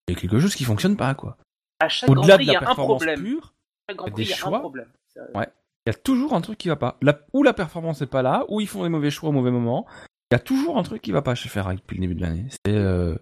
il 0.10 0.14
y 0.14 0.18
a 0.18 0.20
quelque 0.20 0.40
chose 0.40 0.56
qui 0.56 0.66
fonctionne 0.66 0.98
pas 0.98 1.16
quoi. 1.16 1.38
À 1.80 1.88
chaque 1.90 2.10
Grand 2.10 2.20
Au-delà 2.22 2.36
Prix, 2.36 2.46
de 2.46 2.50
il 2.50 2.52
y 2.52 2.54
la 2.54 2.60
a 2.60 2.64
un 2.64 2.66
performance 2.66 2.98
problème. 2.98 3.24
pure, 3.24 3.54
Chaque 3.90 3.98
Grand 3.98 4.08
des 4.08 4.12
Prix, 4.14 4.24
il 4.24 4.30
y 4.30 4.34
a 4.34 4.36
choix. 4.36 4.58
un 4.58 4.60
problème. 4.60 4.88
Ouais. 5.36 5.48
Il 5.86 5.90
y 5.90 5.96
a 5.96 5.98
toujours 5.98 6.34
un 6.34 6.42
truc 6.42 6.58
qui 6.58 6.70
va 6.70 6.76
pas. 6.76 6.98
La, 7.02 7.20
ou 7.34 7.44
la 7.44 7.54
performance 7.54 8.02
est 8.02 8.08
pas 8.08 8.22
là, 8.22 8.46
ou 8.50 8.62
ils 8.62 8.68
font 8.68 8.84
des 8.84 8.90
mauvais 8.90 9.12
choix 9.12 9.30
au 9.30 9.34
mauvais 9.34 9.52
moment. 9.52 9.86
Il 10.32 10.36
y 10.36 10.38
a 10.38 10.40
toujours 10.40 10.78
un 10.78 10.84
truc 10.84 11.02
qui 11.02 11.12
va 11.12 11.22
pas 11.22 11.36
chez 11.36 11.50
Ferrari 11.50 11.76
depuis 11.78 11.96
le 11.98 12.02
début 12.02 12.16
de 12.16 12.22
l'année. 12.22 12.46
Euh, 12.68 13.18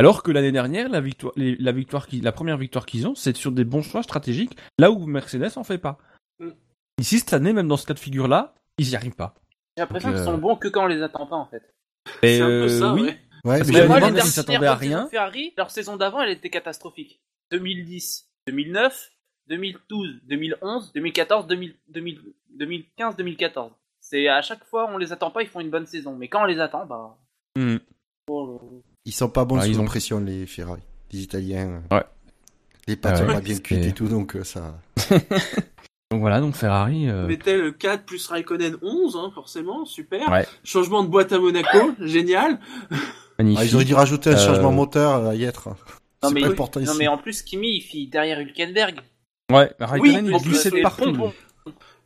alors 0.00 0.22
que 0.22 0.30
l'année 0.30 0.52
dernière, 0.52 0.88
la 0.88 1.00
victoire, 1.00 1.32
les- 1.36 1.56
la 1.56 1.72
victoire 1.72 2.06
qui, 2.06 2.20
la 2.20 2.32
première 2.32 2.56
victoire 2.58 2.86
qu'ils 2.86 3.06
ont, 3.06 3.14
c'est 3.14 3.36
sur 3.36 3.52
des 3.52 3.64
bons 3.64 3.82
choix 3.82 4.02
stratégiques, 4.02 4.56
là 4.78 4.90
où 4.90 5.06
Mercedes 5.06 5.56
en 5.56 5.64
fait 5.64 5.78
pas. 5.78 5.98
Mm. 6.40 6.50
Ici 7.00 7.18
cette 7.20 7.32
année, 7.32 7.52
même 7.52 7.68
dans 7.68 7.76
ce 7.76 7.86
cas 7.86 7.94
de 7.94 7.98
figure-là, 7.98 8.54
ils 8.78 8.90
y 8.90 8.96
arrivent 8.96 9.14
pas. 9.14 9.34
J'ai 9.76 9.82
l'impression 9.82 10.10
qu'ils 10.10 10.20
euh, 10.20 10.24
sont 10.24 10.38
bons 10.38 10.56
que 10.56 10.68
quand 10.68 10.84
on 10.84 10.88
les 10.88 11.02
attend 11.02 11.26
pas, 11.26 11.36
en 11.36 11.46
fait. 11.46 11.62
C'est 12.22 12.40
un 12.40 12.46
peu 12.46 12.52
euh, 12.64 12.80
ça, 12.80 12.94
oui. 12.94 13.02
ouais. 13.02 13.20
Ouais, 13.44 13.58
parce 13.58 13.68
mais 13.68 13.74
que 13.74 13.78
je 13.78 13.82
les 13.82 14.44
dernières 14.44 14.72
à 14.72 14.74
rien. 14.74 15.08
Ferrari, 15.08 15.52
leur 15.56 15.70
saison 15.70 15.96
d'avant, 15.96 16.20
elle 16.20 16.30
était 16.30 16.50
catastrophique. 16.50 17.20
2010, 17.52 18.28
2009, 18.48 19.12
2012, 19.48 20.20
2011, 20.28 20.92
2014, 20.94 21.46
2000, 21.46 21.74
2000, 21.88 22.20
2015, 22.58 23.16
2014. 23.16 23.72
C'est 24.00 24.28
à 24.28 24.40
chaque 24.42 24.64
fois, 24.64 24.88
on 24.92 24.98
les 24.98 25.12
attend 25.12 25.30
pas, 25.30 25.42
ils 25.42 25.48
font 25.48 25.60
une 25.60 25.70
bonne 25.70 25.86
saison. 25.86 26.14
Mais 26.16 26.28
quand 26.28 26.42
on 26.42 26.46
les 26.46 26.60
attend, 26.60 26.86
bah. 26.86 27.16
Mm. 27.56 27.76
oh, 28.30 28.82
Ils 29.04 29.12
sont 29.12 29.28
pas 29.28 29.44
bons 29.44 29.56
Ouais, 29.58 29.62
sous 29.66 29.70
ils 29.72 29.80
ont- 29.80 29.84
pression, 29.84 30.20
les 30.20 30.46
Ferrari. 30.46 30.82
Les 31.12 31.20
Italiens. 31.22 31.82
Ouais. 31.90 32.04
Les 32.88 32.96
pattes 32.96 33.14
Ah 33.14 33.18
sont 33.18 33.26
ouais, 33.26 33.34
pas 33.34 33.40
bien 33.40 33.58
cuites 33.58 33.84
et 33.84 33.92
tout, 33.92 34.06
donc 34.08 34.36
euh, 34.36 34.44
ça... 34.44 34.78
Donc 36.12 36.20
voilà, 36.20 36.40
donc 36.40 36.54
Ferrari. 36.54 37.08
euh, 37.10 37.26
Vettel 37.26 37.72
4 37.76 38.04
plus 38.04 38.24
Raikkonen 38.28 38.76
11, 38.80 39.16
hein, 39.16 39.32
forcément, 39.34 39.84
super. 39.84 40.28
Ouais. 40.30 40.46
Changement 40.62 41.02
de 41.02 41.08
boîte 41.08 41.32
à 41.32 41.40
Monaco, 41.40 41.94
génial. 42.00 42.60
magnifique. 43.38 43.58
Ah, 43.60 43.64
ils 43.64 43.74
auraient 43.74 43.84
dû 43.84 43.94
rajouter 43.94 44.30
un 44.30 44.34
Euh, 44.34 44.36
changement 44.46 44.70
moteur 44.70 45.26
à 45.26 45.34
y 45.34 45.42
être. 45.42 45.68
Non 46.22 46.28
C'est 46.28 46.34
mais, 46.34 46.40
pas 46.42 46.46
important 46.46 46.78
non 46.78 46.86
ici. 46.86 46.98
mais 47.00 47.08
en 47.08 47.18
plus 47.18 47.42
Kimi 47.42 47.78
il 47.78 47.80
finit 47.80 48.06
derrière 48.06 48.38
Hülkenberg. 48.40 49.00
Ouais, 49.52 49.70
Raikkonen, 49.78 50.26
Oui, 50.26 50.32
il 50.36 50.42
glissait 50.42 50.80
partout. 50.82 51.12
bon. 51.12 51.32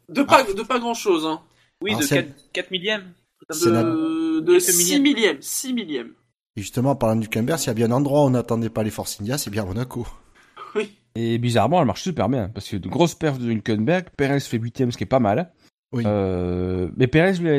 De 0.08 0.22
pas, 0.22 0.42
de 0.44 0.62
pas 0.62 0.78
grand 0.78 0.94
chose, 0.94 1.24
hein. 1.26 1.40
Oui, 1.82 1.90
Alors, 1.90 2.02
de 2.02 2.06
c'est- 2.06 2.16
4, 2.26 2.34
4 2.52 2.70
millièmes. 2.70 3.12
La- 3.48 3.82
De, 3.82 4.40
de 4.40 4.52
Quelques 4.52 4.60
6 4.62 4.78
millièmes. 5.00 5.02
millièmes, 5.02 5.38
6 5.42 5.72
millièmes. 5.72 6.12
Et 6.56 6.60
justement, 6.60 6.90
en 6.90 6.96
parlant 6.96 7.16
du 7.16 7.28
Camber, 7.28 7.56
s'il 7.58 7.68
y 7.68 7.70
a 7.70 7.74
bien 7.74 7.86
un 7.90 7.92
endroit 7.92 8.20
où 8.20 8.24
on 8.24 8.30
n'attendait 8.30 8.68
pas 8.70 8.82
les 8.82 8.90
Force 8.90 9.20
India, 9.20 9.38
c'est 9.38 9.50
bien 9.50 9.64
Monaco. 9.64 10.06
Oui. 10.76 10.96
Et 11.16 11.38
bizarrement, 11.38 11.80
elle 11.80 11.86
marche 11.88 12.02
super 12.02 12.28
bien. 12.28 12.48
Parce 12.48 12.68
que 12.68 12.76
de 12.76 12.88
grosses 12.88 13.16
perfs 13.16 13.38
de 13.40 13.50
Hülkenberg, 13.50 14.06
Perez 14.16 14.38
fait 14.38 14.56
huitième, 14.58 14.92
ce 14.92 14.96
qui 14.98 15.02
est 15.02 15.06
pas 15.06 15.18
mal. 15.18 15.52
Oui. 15.92 16.04
Euh, 16.06 16.88
mais 16.96 17.08
Perez, 17.08 17.32
lui, 17.38 17.50
a, 17.50 17.56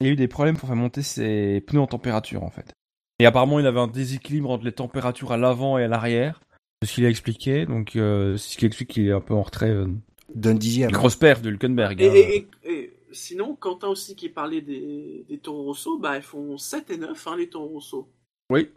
il 0.00 0.06
a 0.06 0.08
eu 0.10 0.14
des 0.14 0.28
problèmes 0.28 0.56
pour 0.56 0.68
faire 0.68 0.76
monter 0.76 1.02
ses 1.02 1.60
pneus 1.66 1.80
en 1.80 1.88
température, 1.88 2.44
en 2.44 2.50
fait. 2.50 2.72
Et 3.18 3.26
apparemment, 3.26 3.58
il 3.58 3.66
avait 3.66 3.80
un 3.80 3.88
déséquilibre 3.88 4.48
entre 4.50 4.64
les 4.64 4.70
températures 4.72 5.32
à 5.32 5.36
l'avant 5.36 5.76
et 5.78 5.82
à 5.84 5.88
l'arrière. 5.88 6.40
C'est 6.82 6.86
ce 6.86 6.94
qu'il 6.94 7.06
a 7.06 7.08
expliqué. 7.08 7.64
Donc, 7.64 7.94
euh, 7.96 8.36
c'est 8.36 8.54
ce 8.54 8.58
qui 8.58 8.66
explique 8.66 8.88
qu'il 8.90 9.06
est 9.06 9.12
un 9.12 9.20
peu 9.20 9.34
en 9.34 9.42
retrait. 9.42 9.70
Euh, 9.70 9.86
D'un 10.34 10.54
dixième. 10.54 10.88
les 10.90 10.94
grosses 10.94 11.14
perfs 11.16 11.40
de 11.42 11.50
Hülkenberg. 11.50 12.00
Et, 12.00 12.08
hein. 12.08 12.12
et- 12.14 12.48
et- 12.64 12.72
et 12.72 12.92
sinon, 13.12 13.54
Quentin 13.54 13.88
aussi 13.88 14.16
qui 14.16 14.28
parlait 14.28 14.62
des, 14.62 15.24
des 15.28 15.38
Toro 15.38 15.62
Rosso, 15.64 15.98
bah, 15.98 16.16
ils 16.16 16.22
font 16.22 16.58
7 16.58 16.90
et 16.90 16.96
9, 16.96 17.26
hein, 17.28 17.36
les 17.36 17.48
Toro 17.48 17.66
Rosso. 17.68 18.08
Oui. 18.50 18.68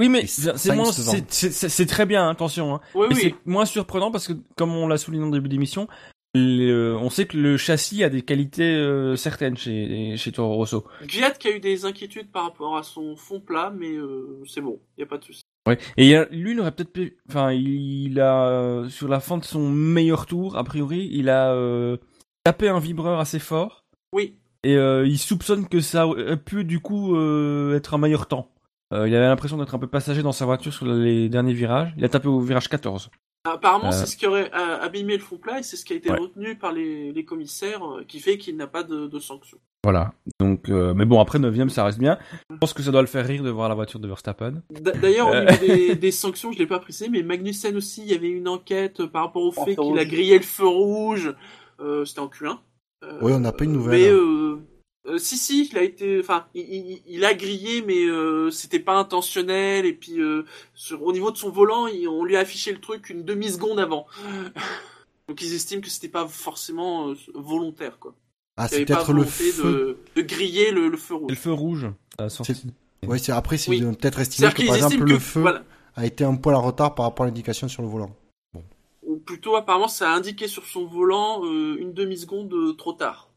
Oui, 0.00 0.08
mais 0.08 0.26
c'est 0.26 0.74
moins, 0.74 0.90
c'est- 0.90 1.86
très 1.86 2.06
bien, 2.06 2.26
hein, 2.26 2.30
attention. 2.30 2.74
Hein. 2.74 2.80
Oui, 2.94 3.06
Mais 3.10 3.14
oui. 3.14 3.20
c'est 3.24 3.34
moins 3.44 3.66
surprenant 3.66 4.10
parce 4.10 4.26
que, 4.26 4.32
comme 4.56 4.74
on 4.74 4.88
l'a 4.88 4.96
souligné 4.96 5.24
en 5.24 5.28
début 5.30 5.50
d'émission, 5.50 5.86
le- 6.34 6.96
on 6.96 7.10
sait 7.10 7.26
que 7.26 7.36
le 7.36 7.58
châssis 7.58 8.02
a 8.02 8.08
des 8.08 8.22
qualités 8.22 8.62
euh, 8.74 9.16
certaines 9.16 9.56
chez, 9.58 10.16
chez 10.16 10.32
Toro 10.32 10.54
Rosso. 10.54 10.86
Gviat 11.04 11.32
qui 11.32 11.48
a 11.48 11.50
eu 11.56 11.60
des 11.60 11.84
inquiétudes 11.84 12.32
par 12.32 12.44
rapport 12.44 12.78
à 12.78 12.82
son 12.82 13.16
fond 13.16 13.38
plat, 13.40 13.70
mais 13.76 13.92
euh, 13.92 14.42
c'est 14.46 14.62
bon, 14.62 14.80
il 14.96 15.02
a 15.04 15.06
pas 15.06 15.18
de 15.18 15.24
souci. 15.24 15.41
Ouais. 15.68 15.78
Et 15.96 16.16
a- 16.16 16.26
lui, 16.30 16.52
il 16.52 16.60
aurait 16.60 16.72
peut-être 16.72 16.92
pu... 16.92 17.16
Enfin, 17.28 17.52
il 17.52 18.18
a... 18.20 18.48
euh, 18.48 18.88
Sur 18.88 19.08
la 19.08 19.20
fin 19.20 19.38
de 19.38 19.44
son 19.44 19.68
meilleur 19.70 20.26
tour, 20.26 20.56
a 20.56 20.64
priori, 20.64 21.08
il 21.12 21.28
a 21.28 21.52
euh, 21.52 21.96
tapé 22.44 22.68
un 22.68 22.80
vibreur 22.80 23.20
assez 23.20 23.38
fort. 23.38 23.84
Oui. 24.12 24.36
Et 24.64 24.76
euh, 24.76 25.06
il 25.06 25.18
soupçonne 25.18 25.68
que 25.68 25.80
ça 25.80 26.06
aurait 26.06 26.36
pu, 26.36 26.64
du 26.64 26.80
coup, 26.80 27.16
euh, 27.16 27.76
être 27.76 27.94
un 27.94 27.98
meilleur 27.98 28.26
temps. 28.26 28.52
Euh, 28.92 29.08
il 29.08 29.14
avait 29.14 29.26
l'impression 29.26 29.56
d'être 29.56 29.74
un 29.74 29.78
peu 29.78 29.86
passager 29.86 30.22
dans 30.22 30.32
sa 30.32 30.44
voiture 30.44 30.72
sur 30.72 30.86
les 30.86 31.28
derniers 31.28 31.54
virages. 31.54 31.94
Il 31.96 32.04
a 32.04 32.08
tapé 32.08 32.28
au 32.28 32.40
virage 32.40 32.68
14. 32.68 33.10
Apparemment, 33.44 33.88
Euh. 33.88 33.92
c'est 33.92 34.06
ce 34.06 34.16
qui 34.16 34.26
aurait 34.26 34.50
abîmé 34.52 35.14
le 35.16 35.22
fond 35.22 35.36
plat 35.38 35.58
et 35.58 35.62
c'est 35.62 35.76
ce 35.76 35.84
qui 35.84 35.92
a 35.94 35.96
été 35.96 36.10
Ouais. 36.10 36.18
retenu 36.18 36.56
par 36.56 36.72
les, 36.72 37.12
les 37.12 37.24
commissaires 37.24 37.82
qui 38.06 38.20
fait 38.20 38.38
qu'il 38.38 38.56
n'a 38.56 38.66
pas 38.68 38.82
de, 38.84 39.06
de 39.06 39.18
sanction. 39.18 39.58
Voilà. 39.84 40.12
Donc, 40.38 40.68
euh, 40.68 40.94
mais 40.94 41.04
bon, 41.04 41.18
après 41.20 41.38
9 41.40 41.68
ça 41.70 41.84
reste 41.84 41.98
bien. 41.98 42.16
Je 42.50 42.56
pense 42.56 42.72
que 42.72 42.82
ça 42.82 42.92
doit 42.92 43.00
le 43.00 43.08
faire 43.08 43.26
rire 43.26 43.42
de 43.42 43.50
voir 43.50 43.68
la 43.68 43.74
voiture 43.74 43.98
de 43.98 44.06
Verstappen. 44.06 44.62
D'ailleurs, 44.70 45.28
au 45.28 45.32
Euh. 45.34 45.44
niveau 45.50 45.66
des, 45.66 45.94
des 45.96 46.10
sanctions, 46.12 46.52
je 46.52 46.58
l'ai 46.58 46.66
pas 46.68 46.78
précisé, 46.78 47.08
mais 47.08 47.22
Magnussen 47.22 47.76
aussi, 47.76 48.02
il 48.02 48.08
y 48.10 48.14
avait 48.14 48.28
une 48.28 48.46
enquête 48.46 49.04
par 49.06 49.24
rapport 49.24 49.42
au 49.42 49.48
En 49.48 49.64
fait 49.64 49.74
qu'il 49.74 49.98
a 49.98 50.04
grillé 50.04 50.38
le 50.38 50.44
feu 50.44 50.66
rouge 50.66 51.34
Euh, 51.80 52.04
C'était 52.04 52.20
en 52.20 52.28
Q1. 52.28 52.58
Euh, 53.02 53.18
Oui, 53.22 53.32
on 53.32 53.40
n'a 53.40 53.50
pas 53.50 53.64
une 53.64 53.72
nouvelle. 53.72 53.98
Mais 54.00 54.08
euh, 54.08 54.58
euh, 55.08 55.18
si 55.18 55.36
si, 55.36 55.68
il 55.72 55.76
a 55.76 55.82
été, 55.82 56.20
enfin, 56.20 56.46
il, 56.54 56.62
il- 56.62 57.02
il 57.08 57.24
a 57.24 57.34
grillé, 57.34 57.82
mais 57.84 58.04
euh, 58.04 58.50
c'était 58.52 58.78
pas 58.78 58.94
intentionnel. 58.94 59.84
Et 59.84 59.94
puis 59.94 60.20
euh, 60.20 60.44
sur, 60.74 61.02
au 61.02 61.12
niveau 61.12 61.32
de 61.32 61.36
son 61.36 61.50
volant, 61.50 61.88
il- 61.88 62.06
on 62.06 62.22
lui 62.24 62.36
a 62.36 62.40
affiché 62.40 62.70
le 62.70 62.78
truc 62.80 63.10
une 63.10 63.24
demi 63.24 63.48
seconde 63.48 63.80
avant. 63.80 64.06
Donc 65.28 65.42
ils 65.42 65.52
estiment 65.54 65.80
que 65.80 65.88
c'était 65.90 66.08
pas 66.08 66.28
forcément 66.28 67.08
euh, 67.08 67.14
volontaire, 67.34 67.98
quoi. 67.98 68.14
Ah, 68.56 68.68
c'est 68.68 68.84
peut-être 68.84 69.12
le 69.12 69.24
feu. 69.24 69.62
de, 69.64 69.98
de 70.16 70.22
griller 70.22 70.70
le, 70.72 70.88
le 70.88 70.96
feu 70.96 71.14
Et 71.14 71.18
le 71.18 71.24
rouge. 71.24 71.38
feu 71.38 71.52
rouge. 71.52 71.86
Ouais, 73.06 73.18
c'est 73.18 73.32
après, 73.32 73.56
c'est 73.56 73.70
Oui. 73.70 73.78
ils 73.78 73.86
ont 73.86 73.94
peut-être 73.94 74.20
estimé 74.20 74.48
que 74.52 74.66
par 74.66 74.76
exemple 74.76 74.98
que 74.98 75.02
le 75.04 75.18
feu 75.18 75.40
voilà, 75.40 75.62
a 75.96 76.06
été 76.06 76.24
un 76.24 76.34
poil 76.36 76.54
en 76.54 76.62
retard 76.62 76.94
par 76.94 77.06
rapport 77.06 77.24
à 77.24 77.28
l'indication 77.28 77.66
sur 77.68 77.82
le 77.82 77.88
volant. 77.88 78.14
ou 79.02 79.16
plutôt 79.16 79.56
apparemment 79.56 79.88
ça 79.88 80.10
a 80.12 80.14
indiqué 80.14 80.46
sur 80.46 80.64
son 80.66 80.86
volant 80.86 81.44
euh, 81.44 81.76
une 81.80 81.92
demi 81.92 82.16
seconde 82.16 82.52
euh, 82.54 82.72
trop 82.74 82.92
tard. 82.92 83.28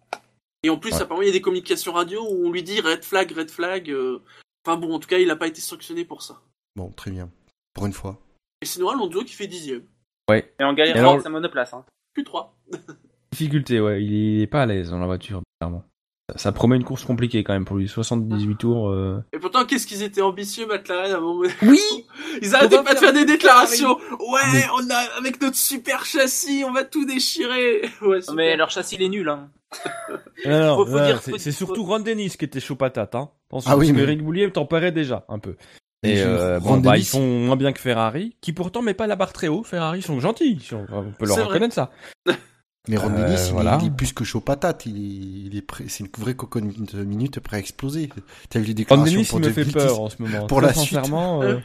Et 0.63 0.69
en 0.69 0.77
plus 0.77 0.91
Ouais. 0.93 1.01
apparemment 1.01 1.23
il 1.23 1.27
y 1.27 1.29
a 1.29 1.33
des 1.33 1.41
communications 1.41 1.93
radio 1.93 2.21
où 2.29 2.45
on 2.47 2.51
lui 2.51 2.61
dit 2.63 2.79
red 2.81 3.03
flag, 3.03 3.31
red 3.31 3.49
flag. 3.49 3.89
euh, 3.89 4.21
Enfin 4.67 4.77
bon, 4.77 4.93
en 4.93 4.99
tout 4.99 5.07
cas 5.07 5.17
il 5.17 5.29
a 5.31 5.35
pas 5.35 5.47
été 5.47 5.61
sanctionné 5.61 6.05
pour 6.05 6.21
ça. 6.21 6.41
Bon, 6.75 6.89
très 6.91 7.09
bien. 7.11 7.29
Pour 7.73 7.85
une 7.87 7.93
fois. 7.93 8.19
Et 8.61 8.65
sinon 8.65 8.89
Alonso 8.89 9.23
qui 9.23 9.33
fait 9.33 9.47
dixième. 9.47 9.83
Et 10.31 10.63
en 10.63 10.73
galère 10.73 10.95
Et 10.95 10.99
alors- 10.99 11.11
avec 11.13 11.23
sa 11.23 11.29
monoplace. 11.29 11.73
Hein. 11.73 11.85
Q3. 12.17 12.49
Difficulté, 13.39 13.81
ouais, 13.81 14.03
il 14.03 14.41
est 14.41 14.47
pas 14.47 14.61
à 14.61 14.65
l'aise 14.65 14.91
dans 14.91 14.99
la 14.99 15.05
voiture, 15.05 15.41
clairement. 15.59 15.83
Ça, 16.31 16.37
ça 16.37 16.51
promet 16.53 16.75
une 16.77 16.83
course 16.83 17.03
compliquée 17.03 17.43
quand 17.43 17.53
même 17.53 17.65
pour 17.65 17.75
lui. 17.75 17.87
78 17.87 18.55
tours. 18.55 18.89
euh. 18.89 19.21
Et 19.33 19.39
pourtant 19.39 19.65
qu'est-ce 19.65 19.85
qu'ils 19.85 20.01
étaient 20.03 20.21
ambitieux 20.21 20.65
McLaren 20.65 21.11
à 21.11 21.17
un 21.17 21.19
moment 21.19 21.41
donné? 21.41 21.53
Oui 21.61 21.79
Ils 22.41 22.55
arrêtaient 22.55 22.81
pas 22.81 22.93
de 22.93 22.99
faire 22.99 23.13
des 23.13 23.25
déclarations. 23.25 23.95
Ouais, 24.19 24.39
Mais- 24.53 24.65
on 24.75 24.89
a 24.89 24.97
avec 25.19 25.39
notre 25.41 25.55
super 25.57 26.05
châssis, 26.05 26.63
on 26.65 26.71
va 26.71 26.83
tout 26.83 27.05
déchirer. 27.05 27.81
Ouais. 28.01 28.19
Mais 28.33 28.55
leur 28.55 28.69
châssis 28.71 28.95
il 28.95 29.03
est 29.03 29.09
nul. 29.09 29.27
Hein. 29.29 29.49
Non, 30.45 30.85
non, 30.85 31.17
c'est 31.37 31.51
surtout 31.51 31.83
Ron 31.83 31.99
Dennis 31.99 32.35
qui 32.39 32.45
était 32.45 32.59
chaud 32.59 32.75
patate. 32.75 33.15
Hein. 33.15 33.29
Ah 33.51 33.75
oui, 33.77 33.87
parce 33.87 33.91
mais- 33.91 34.01
que 34.01 34.05
Rick 34.07 34.23
Boulier 34.23 34.49
tempérait 34.51 34.91
déjà 34.93 35.25
un 35.29 35.39
peu. 35.39 35.55
Et 36.03 36.21
euh, 36.21 36.59
bon, 36.59 36.77
bah, 36.77 36.91
Dennis- 36.93 37.03
ils 37.03 37.05
font 37.07 37.39
moins 37.39 37.55
bien 37.55 37.73
que 37.73 37.79
Ferrari, 37.79 38.35
qui 38.41 38.53
pourtant 38.53 38.81
met 38.81 38.93
pas 38.93 39.07
la 39.07 39.15
barre 39.15 39.33
très 39.33 39.47
haut. 39.47 39.63
Ferrari 39.63 40.01
sont 40.01 40.19
gentils, 40.19 40.59
on, 40.71 40.85
peut 41.17 41.25
leur 41.25 41.35
vrai. 41.37 41.45
reconnaître 41.45 41.73
ça. 41.73 41.91
Mais 42.87 42.97
Ron 42.97 43.11
Euh, 43.13 43.25
Dennis, 43.25 43.41
il, 43.43 43.47
est- 43.47 43.51
voilà. 43.51 43.77
il 43.81 43.87
est 43.87 43.91
plus 43.95 44.13
que 44.13 44.23
chaud 44.23 44.41
patate. 44.41 44.85
Il 44.85 44.95
est, 44.97 45.47
il 45.47 45.57
est 45.57 45.61
prêt- 45.67 45.85
c'est 45.87 46.03
une 46.03 46.09
vraie 46.17 46.35
cocotte 46.35 46.63
de 46.65 47.03
minute 47.03 47.39
prêt 47.39 47.57
à 47.57 47.59
exploser. 47.59 48.09
T'as 48.49 48.59
vu 48.59 48.65
les 48.65 48.71
Ron 48.71 48.75
déclarations 48.75 49.13
Dennis, 49.15 49.27
pour 49.27 49.39
il 49.39 49.45
me 49.47 49.51
fait 49.51 49.61
2010? 49.65 49.73
peur 49.73 50.01
en 50.01 50.09
ce 50.09 50.21
moment. 50.21 50.47
Pour 50.47 50.57
Très 50.59 50.67
la 50.67 50.73
suite. 50.73 50.89
sincèrement, 50.95 51.41
euh, 51.43 51.57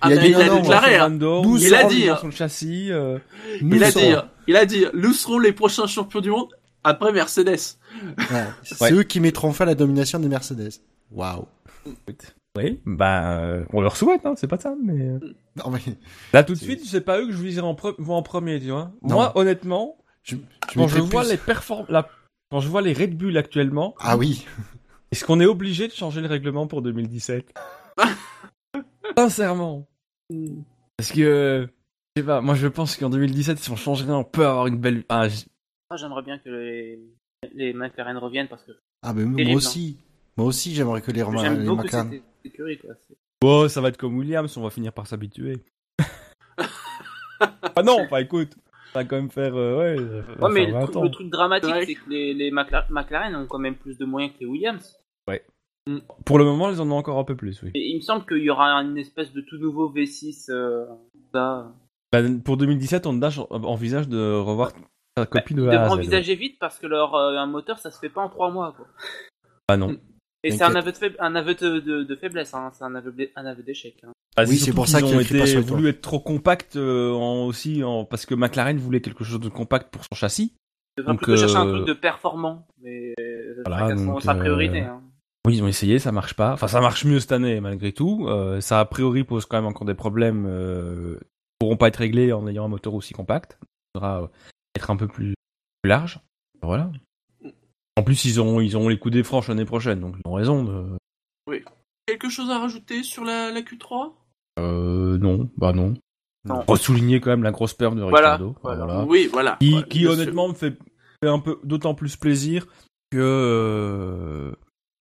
Ah, 0.00 0.08
il 0.12 0.18
a 0.18 0.22
dit 0.22 0.28
il 0.28 0.46
non, 0.46 0.60
déclaré. 0.60 0.96
hein. 0.96 1.08
Nous 1.10 1.56
il 1.58 1.66
il 1.68 1.74
a 1.74 1.84
dit, 1.84 2.06
dans 2.06 2.16
son 2.18 2.30
châssis. 2.30 2.90
euh, 2.90 3.18
Nous 3.62 3.76
Il 3.76 3.84
a 3.84 3.90
dit, 3.92 4.14
il 4.48 4.56
a 4.56 4.66
dit, 4.66 4.84
nous 4.94 5.12
serons 5.12 5.38
les 5.38 5.52
prochains 5.52 5.86
champions 5.86 6.20
du 6.20 6.30
monde 6.30 6.48
après 6.82 7.12
Mercedes. 7.12 7.48
Ouais, 7.48 8.44
c'est 8.62 8.80
Ouais. 8.82 8.92
eux 8.92 9.02
qui 9.04 9.20
mettront 9.20 9.52
fin 9.52 9.64
à 9.64 9.68
la 9.68 9.74
domination 9.74 10.18
des 10.18 10.28
Mercedes. 10.28 10.70
Waouh. 11.12 11.46
Oui, 12.56 12.80
bah, 12.86 13.38
euh, 13.40 13.64
on 13.72 13.80
leur 13.80 13.96
souhaite, 13.96 14.24
hein, 14.24 14.34
c'est 14.36 14.46
pas 14.46 14.58
ça, 14.58 14.74
mais. 14.82 14.92
euh, 15.08 15.18
Non, 15.56 15.70
mais 15.72 15.80
Là, 16.32 16.44
tout 16.44 16.52
de 16.54 16.58
suite, 16.58 16.82
c'est 16.84 17.00
pas 17.00 17.20
eux 17.20 17.26
que 17.26 17.32
je 17.32 17.42
viserais 17.42 17.66
en, 17.66 17.74
pre- 17.74 17.94
en 18.08 18.22
premier, 18.22 18.60
tu 18.60 18.70
vois. 18.70 18.92
Non. 19.02 19.14
Moi, 19.16 19.32
honnêtement, 19.36 19.96
je, 20.24 20.36
je 20.36 20.74
quand 20.74 20.88
je 20.88 20.98
vois 21.00 21.22
plus- 21.22 21.30
les 21.30 21.36
perform... 21.36 21.86
la... 21.88 22.08
quand 22.50 22.60
je 22.60 22.68
vois 22.68 22.82
les 22.82 22.92
Red 22.92 23.16
Bull 23.16 23.36
actuellement, 23.36 23.94
Ah 24.00 24.16
oui. 24.16 24.46
est-ce 25.12 25.24
qu'on 25.24 25.38
est 25.40 25.46
obligé 25.46 25.86
de 25.88 25.92
changer 25.92 26.20
le 26.20 26.26
règlement 26.28 26.66
pour 26.66 26.82
2017 26.82 27.54
Sincèrement. 29.16 29.86
Parce 30.96 31.12
que, 31.12 31.68
je 32.16 32.20
sais 32.22 32.26
pas, 32.26 32.40
moi 32.40 32.54
je 32.54 32.66
pense 32.66 32.96
qu'en 32.96 33.10
2017, 33.10 33.58
si 33.58 33.70
on 33.70 33.76
change 33.76 34.02
rien, 34.02 34.16
on 34.16 34.24
peut 34.24 34.46
avoir 34.46 34.66
une 34.66 34.78
belle. 34.78 35.04
Ah, 35.08 35.28
Moi 35.90 35.96
j'aimerais 35.96 36.22
bien 36.22 36.38
que 36.38 36.48
les, 36.48 36.98
les 37.54 37.72
McLaren 37.72 38.16
reviennent 38.16 38.48
parce 38.48 38.64
que 38.64 38.72
Ah 39.02 39.12
ben 39.12 39.26
moi 39.28 39.54
aussi. 39.54 39.98
Moi 40.36 40.46
aussi, 40.48 40.74
j'aimerais 40.74 41.00
que 41.00 41.12
les, 41.12 41.18
les 41.20 41.24
beaucoup 41.24 41.82
McLaren. 41.82 42.10
Quoi. 42.10 42.94
C'est- 43.06 43.16
Bon, 43.40 43.68
ça 43.68 43.80
va 43.80 43.88
être 43.90 43.98
comme 43.98 44.16
Williams, 44.16 44.56
on 44.56 44.62
va 44.62 44.70
finir 44.70 44.92
par 44.92 45.06
s'habituer. 45.06 45.62
ah 47.40 47.82
non, 47.84 48.00
enfin 48.04 48.18
écoute, 48.18 48.56
va 48.94 49.04
quand 49.04 49.16
même 49.16 49.30
faire. 49.30 49.54
euh, 49.56 49.78
ouais, 49.78 50.42
Ouais, 50.42 50.50
mais 50.52 50.66
le, 50.66 50.72
20 50.72 50.80
truc- 50.84 50.96
ans. 50.96 51.02
le 51.02 51.10
truc 51.10 51.30
dramatique, 51.30 51.74
Ouais. 51.74 51.84
c'est 51.86 51.94
que 51.94 52.08
les, 52.10 52.50
McLaren 52.50 53.34
ont 53.36 53.46
quand 53.46 53.58
même 53.58 53.76
plus 53.76 53.98
de 53.98 54.04
moyens 54.04 54.32
que 54.34 54.40
les 54.40 54.46
Williams. 54.46 54.98
Pour 56.24 56.38
le 56.38 56.46
moment, 56.46 56.70
ils 56.70 56.80
en 56.80 56.90
ont 56.90 56.96
encore 56.96 57.18
un 57.18 57.24
peu 57.24 57.36
plus, 57.36 57.62
oui. 57.62 57.70
Et 57.74 57.90
il 57.90 57.96
me 57.96 58.00
semble 58.00 58.24
qu'il 58.24 58.38
y 58.38 58.48
aura 58.48 58.70
une 58.80 58.96
espèce 58.96 59.34
de 59.34 59.42
tout 59.42 59.58
nouveau 59.58 59.90
V6. 59.92 60.46
Euh. 60.50 60.86
Bah, 61.34 61.72
pour 62.42 62.56
2017, 62.56 63.06
Honda 63.06 63.28
envisage 63.50 64.08
de 64.08 64.34
revoir 64.38 64.72
sa 65.14 65.26
copie 65.26 65.52
Ils 65.52 65.56
de 65.56 65.60
devraient 65.60 65.76
A 65.76 65.82
à 65.84 65.88
Z. 65.90 65.92
envisager 65.92 66.36
vite 66.36 66.56
parce 66.58 66.78
que 66.78 66.86
leur 66.86 67.14
euh, 67.14 67.36
un 67.36 67.44
moteur 67.46 67.78
ça 67.78 67.90
se 67.90 67.98
fait 67.98 68.08
pas 68.08 68.22
en 68.22 68.30
3 68.30 68.50
mois. 68.50 68.72
Quoi. 68.74 68.86
Ah 69.68 69.76
non. 69.76 69.94
Et 70.42 70.52
c'est 70.52 70.64
un 70.64 70.74
aveu 70.74 70.90
de, 70.92 70.96
faib- 70.96 71.16
un 71.18 71.34
aveu 71.34 71.54
de, 71.54 71.80
de- 71.80 72.02
de 72.02 72.16
faiblesse, 72.16 72.54
hein. 72.54 72.70
c'est 72.72 72.84
un 72.84 72.94
aveu, 72.94 73.14
un 73.36 73.44
aveu 73.44 73.62
d'échec. 73.62 73.96
Hein. 74.04 74.12
Ah, 74.36 74.44
Oui, 74.48 74.58
c'est 74.58 74.72
pour 74.72 74.88
ça 74.88 75.00
qu'ils 75.00 75.26
qu'il 75.26 75.40
ont 75.40 75.44
pas 75.44 75.60
voulu 75.60 75.88
être 75.88 76.00
trop 76.00 76.20
compact 76.20 76.76
euh, 76.76 77.12
en, 77.12 77.46
aussi 77.46 77.84
en, 77.84 78.04
parce 78.04 78.26
que 78.26 78.34
McLaren 78.34 78.78
voulait 78.78 79.00
quelque 79.00 79.24
chose 79.24 79.40
de 79.40 79.48
compact 79.48 79.92
pour 79.92 80.02
son 80.04 80.14
châssis. 80.14 80.54
Donc, 81.04 81.24
chercher 81.24 81.56
un 81.56 81.66
euh, 81.66 81.72
truc 81.74 81.86
de 81.88 81.92
performant. 81.92 82.66
Mais 82.82 83.14
euh, 83.20 83.62
Voilà, 83.66 83.94
donc, 83.94 84.22
sa 84.22 84.32
euh, 84.32 84.38
priorité. 84.38 84.80
Hein. 84.82 85.02
Oui, 85.46 85.56
ils 85.56 85.62
ont 85.62 85.68
essayé, 85.68 85.98
ça 85.98 86.10
marche 86.10 86.34
pas. 86.34 86.52
Enfin, 86.52 86.68
ça 86.68 86.80
marche 86.80 87.04
mieux 87.04 87.20
cette 87.20 87.32
année 87.32 87.60
malgré 87.60 87.92
tout. 87.92 88.26
Euh, 88.28 88.60
ça 88.60 88.80
a 88.80 88.84
priori 88.84 89.24
pose 89.24 89.44
quand 89.44 89.58
même 89.58 89.66
encore 89.66 89.86
des 89.86 89.94
problèmes. 89.94 90.46
Euh, 90.48 91.18
qui 91.18 91.66
pourront 91.66 91.76
pas 91.76 91.88
être 91.88 91.96
réglés 91.96 92.32
en 92.32 92.46
ayant 92.46 92.64
un 92.64 92.68
moteur 92.68 92.94
aussi 92.94 93.12
compact. 93.12 93.58
Il 93.62 93.98
faudra 93.98 94.22
euh, 94.22 94.26
être 94.76 94.90
un 94.90 94.96
peu 94.96 95.06
plus, 95.06 95.34
plus 95.82 95.88
large. 95.88 96.20
Voilà. 96.62 96.90
En 97.96 98.02
plus, 98.02 98.24
ils 98.24 98.40
ont 98.40 98.60
ils 98.60 98.76
ont 98.76 98.88
les 98.88 98.98
coups 98.98 99.12
des 99.12 99.22
franches 99.22 99.48
l'année 99.48 99.64
prochaine, 99.64 100.00
donc 100.00 100.16
ils 100.24 100.28
ont 100.28 100.34
raison 100.34 100.64
de. 100.64 100.98
Quelque 102.06 102.28
chose 102.28 102.50
à 102.50 102.58
rajouter 102.58 103.02
sur 103.02 103.24
la, 103.24 103.50
la 103.50 103.60
Q3 103.60 104.12
Euh, 104.58 105.18
non, 105.18 105.50
bah 105.56 105.72
non. 105.72 105.94
Non. 106.44 106.62
Faut 106.66 106.76
souligner 106.76 107.20
quand 107.20 107.30
même 107.30 107.42
la 107.42 107.52
grosse 107.52 107.74
perte 107.74 107.94
de 107.96 108.02
Voilà, 108.02 108.32
Ricardo. 108.36 108.54
voilà. 108.62 109.04
Oui, 109.06 109.28
voilà. 109.32 109.56
qui, 109.60 109.74
Ouais, 109.74 109.82
qui 109.88 110.00
bien 110.00 110.10
sûr. 110.10 110.20
honnêtement 110.20 110.48
me 110.48 110.54
fait, 110.54 110.76
fait 111.22 111.30
un 111.30 111.38
peu 111.38 111.58
d'autant 111.64 111.94
plus 111.94 112.16
plaisir 112.16 112.66
que 113.10 113.18
euh, 113.18 114.52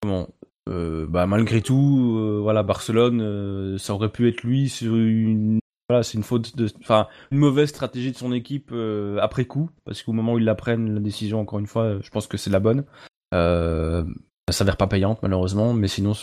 comment 0.01 0.29
euh, 0.69 1.05
bah 1.07 1.25
malgré 1.27 1.61
tout 1.61 2.15
euh, 2.17 2.39
voilà 2.41 2.63
Barcelone 2.63 3.19
euh, 3.21 3.77
ça 3.77 3.93
aurait 3.93 4.09
pu 4.09 4.29
être 4.29 4.43
lui 4.43 4.69
sur 4.69 4.95
une 4.95 5.59
voilà 5.89 6.03
c'est 6.03 6.17
une 6.17 6.23
faute 6.23 6.55
de 6.55 6.69
enfin 6.79 7.07
une 7.31 7.39
mauvaise 7.39 7.67
stratégie 7.69 8.11
de 8.13 8.17
son 8.17 8.31
équipe 8.31 8.69
euh, 8.71 9.17
après 9.19 9.43
coup 9.45 9.69
parce 9.83 10.01
qu'au 10.03 10.13
moment 10.13 10.33
où 10.35 10.39
ils 10.39 10.45
la 10.45 10.55
prennent 10.55 10.93
la 10.93 10.99
décision 11.01 11.41
encore 11.41 11.59
une 11.59 11.67
fois 11.67 11.99
je 12.01 12.09
pense 12.11 12.27
que 12.27 12.37
c'est 12.37 12.49
la 12.51 12.61
bonne 12.61 12.85
euh, 13.33 14.05
ça 14.49 14.53
s'avère 14.59 14.77
pas 14.77 14.87
payante 14.87 15.21
malheureusement 15.23 15.73
mais 15.73 15.89
sinon 15.89 16.13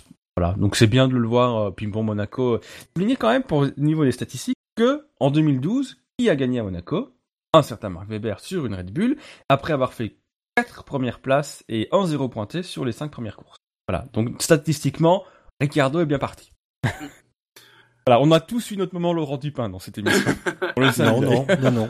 voilà 0.41 0.55
donc 0.57 0.75
c'est 0.77 0.87
bien 0.87 1.07
de 1.07 1.15
le 1.15 1.29
voir 1.29 1.57
euh, 1.57 1.71
puis 1.71 1.87
bon 1.87 2.03
Monaco 2.03 2.61
souligner 2.97 3.17
quand 3.17 3.31
même 3.31 3.43
pour 3.43 3.59
au 3.59 3.67
niveau 3.77 4.05
des 4.05 4.13
statistiques 4.13 4.57
que 4.77 5.07
en 5.21 5.31
2012 5.31 5.99
qui 6.21 6.29
a 6.29 6.37
gagné 6.37 6.59
à 6.59 6.63
Monaco? 6.63 7.15
Un 7.55 7.63
certain 7.63 7.89
Mark 7.89 8.09
Webber 8.09 8.35
sur 8.39 8.67
une 8.67 8.75
Red 8.75 8.93
Bull, 8.93 9.17
après 9.49 9.73
avoir 9.73 9.95
fait 9.95 10.19
4 10.57 10.85
premières 10.85 11.21
places 11.21 11.65
et 11.69 11.89
1-0 11.93 12.29
pointé 12.29 12.63
sur 12.63 12.85
les 12.85 12.93
5 12.93 13.11
premières 13.11 13.37
courses. 13.37 13.57
Voilà, 13.89 14.07
donc 14.13 14.41
statistiquement, 14.43 15.25
Ricciardo 15.61 16.01
est 16.01 16.07
bien 16.07 16.19
parti. 16.19 16.53
voilà, 18.07 18.21
on 18.21 18.31
a 18.33 18.41
tous 18.41 18.71
eu 18.71 18.77
notre 18.77 18.93
moment 18.93 19.15
Laurent 19.15 19.39
Dupin 19.39 19.71
dans 19.71 19.79
cette 19.79 19.97
émission. 19.97 20.31
On 20.77 20.81
le 20.81 20.93
sait. 20.93 21.05
Non, 21.05 21.23
non, 21.23 21.47
non, 21.63 21.71
non. 21.71 21.89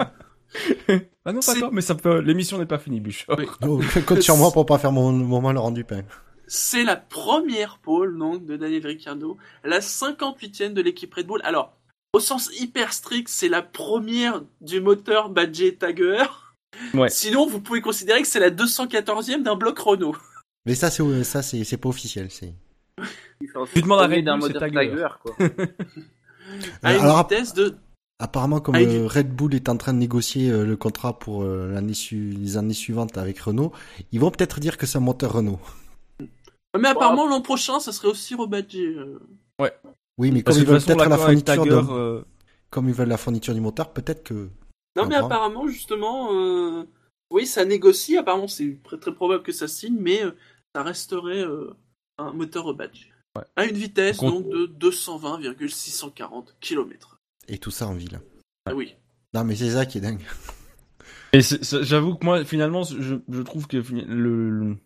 Ah 1.24 1.32
non, 1.32 1.40
pas 1.40 1.54
toi, 1.54 1.70
mais 1.72 1.80
ça 1.80 1.94
peut... 1.96 2.20
l'émission 2.20 2.58
n'est 2.58 2.66
pas 2.66 2.78
finie, 2.78 3.00
Bouchard. 3.00 3.36
Oui. 3.36 3.46
Oh, 3.62 3.80
compte 4.06 4.22
sur 4.22 4.36
moi 4.36 4.50
pour 4.52 4.64
pas 4.64 4.78
faire 4.78 4.92
mon 4.92 5.12
moment 5.12 5.52
Laurent 5.52 5.72
Dupin. 5.72 6.02
C'est 6.52 6.82
la 6.82 6.96
première 6.96 7.78
pole 7.78 8.18
donc 8.18 8.44
de 8.44 8.56
Daniel 8.56 8.84
Ricciardo, 8.84 9.38
la 9.62 9.78
58e 9.78 10.72
de 10.72 10.82
l'équipe 10.82 11.14
Red 11.14 11.28
Bull. 11.28 11.40
Alors, 11.44 11.76
au 12.12 12.18
sens 12.18 12.50
hyper 12.58 12.92
strict, 12.92 13.28
c'est 13.28 13.48
la 13.48 13.62
première 13.62 14.42
du 14.60 14.80
moteur 14.80 15.30
badgé. 15.30 15.78
Ouais. 16.92 17.08
Sinon, 17.08 17.46
vous 17.46 17.60
pouvez 17.60 17.80
considérer 17.80 18.20
que 18.22 18.26
c'est 18.26 18.40
la 18.40 18.50
214e 18.50 19.44
d'un 19.44 19.54
bloc 19.54 19.78
Renault. 19.78 20.16
Mais 20.66 20.74
ça, 20.74 20.90
c'est 20.90 21.22
ça, 21.22 21.40
c'est 21.42 21.62
c'est 21.62 21.76
pas 21.76 21.88
officiel. 21.88 22.32
C'est. 22.32 22.52
Tu 23.72 23.82
demandes 23.82 24.00
à 24.00 24.08
Red 24.08 24.24
d'un 24.24 24.36
moteur. 24.36 24.60
Tiger, 24.68 25.06
quoi. 25.22 25.36
À 26.82 26.94
une 26.94 27.00
Alors, 27.00 27.28
vitesse 27.28 27.54
de... 27.54 27.76
Apparemment, 28.18 28.58
comme 28.58 28.74
euh, 28.74 29.06
Red 29.06 29.32
Bull 29.32 29.54
est 29.54 29.68
en 29.68 29.76
train 29.76 29.92
de 29.92 29.98
négocier 29.98 30.50
euh, 30.50 30.64
le 30.64 30.76
contrat 30.76 31.16
pour 31.20 31.44
euh, 31.44 31.70
l'année 31.72 31.94
su- 31.94 32.30
les 32.36 32.56
années 32.56 32.74
suivantes 32.74 33.16
avec 33.18 33.38
Renault, 33.38 33.70
ils 34.10 34.18
vont 34.18 34.32
peut-être 34.32 34.58
dire 34.58 34.76
que 34.76 34.84
c'est 34.84 34.98
un 34.98 35.00
moteur 35.00 35.32
Renault. 35.34 35.60
Mais 36.78 36.88
apparemment, 36.88 37.26
l'an 37.26 37.40
prochain, 37.40 37.80
ça 37.80 37.92
serait 37.92 38.08
aussi 38.08 38.34
rebadgé. 38.34 38.86
euh. 38.86 39.18
Oui, 40.18 40.30
mais 40.32 40.42
Parce 40.42 40.56
comme 40.56 40.64
ils 40.64 40.70
veulent 40.70 40.82
peut-être 40.82 41.08
la 41.08 41.16
fourniture, 41.16 41.62
Tiger, 41.62 41.70
de... 41.70 41.92
euh, 41.92 42.22
comme 42.70 42.88
ils 42.88 42.94
veulent 42.94 43.08
la 43.08 43.16
fourniture 43.16 43.54
du 43.54 43.60
moteur, 43.60 43.92
peut-être 43.92 44.22
que. 44.22 44.50
Non, 44.96 45.06
mais 45.06 45.14
apparemment, 45.16 45.66
justement, 45.66 46.28
euh, 46.34 46.84
oui, 47.30 47.46
ça 47.46 47.64
négocie. 47.64 48.18
Apparemment, 48.18 48.48
c'est 48.48 48.78
très, 48.84 48.98
très 48.98 49.14
probable 49.14 49.42
que 49.42 49.52
ça 49.52 49.66
signe, 49.66 49.96
mais 49.98 50.22
euh, 50.24 50.32
ça 50.74 50.82
resterait 50.82 51.42
euh, 51.42 51.74
un 52.18 52.32
moteur 52.32 52.64
rebadgé. 52.64 53.06
Ouais. 53.36 53.44
À 53.56 53.64
une 53.64 53.76
vitesse 53.76 54.18
Donc, 54.18 54.42
donc 54.44 54.52
de 54.52 54.66
220,640 54.66 56.56
km. 56.60 57.16
Et 57.48 57.58
tout 57.58 57.70
ça 57.70 57.86
en 57.86 57.94
ville. 57.94 58.20
Ah 58.66 58.74
oui. 58.74 58.94
Non, 59.32 59.44
mais 59.44 59.56
c'est 59.56 59.70
ça 59.70 59.86
qui 59.86 59.98
est 59.98 60.00
dingue. 60.02 60.22
Et 61.32 61.40
j'avoue 61.40 62.16
que 62.16 62.24
moi, 62.24 62.44
finalement, 62.44 62.82
je, 62.82 63.14
je 63.28 63.42
trouve 63.42 63.68
que 63.68 63.76
le- 63.76 64.76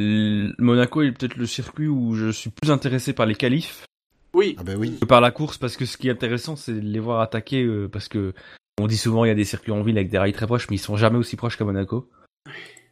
Monaco 0.00 1.02
est 1.02 1.12
peut-être 1.12 1.36
le 1.36 1.46
circuit 1.46 1.88
où 1.88 2.14
je 2.14 2.30
suis 2.30 2.50
plus 2.50 2.70
intéressé 2.70 3.12
par 3.12 3.26
les 3.26 3.34
qualifs 3.34 3.86
Oui. 4.34 4.56
Ah 4.58 4.62
ben 4.64 4.76
oui. 4.76 4.98
que 5.00 5.04
par 5.06 5.20
la 5.20 5.30
course, 5.30 5.58
parce 5.58 5.76
que 5.76 5.86
ce 5.86 5.96
qui 5.96 6.08
est 6.08 6.12
intéressant, 6.12 6.56
c'est 6.56 6.74
de 6.74 6.80
les 6.80 7.00
voir 7.00 7.20
attaquer, 7.20 7.62
euh, 7.62 7.88
parce 7.88 8.08
que 8.08 8.32
on 8.80 8.86
dit 8.86 8.96
souvent 8.96 9.24
il 9.24 9.28
y 9.28 9.30
a 9.30 9.34
des 9.36 9.44
circuits 9.44 9.72
en 9.72 9.82
ville 9.82 9.96
avec 9.96 10.10
des 10.10 10.18
rails 10.18 10.32
très 10.32 10.46
proches, 10.46 10.68
mais 10.68 10.76
ils 10.76 10.80
sont 10.80 10.96
jamais 10.96 11.18
aussi 11.18 11.36
proches 11.36 11.56
qu'à 11.56 11.64
Monaco. 11.64 12.08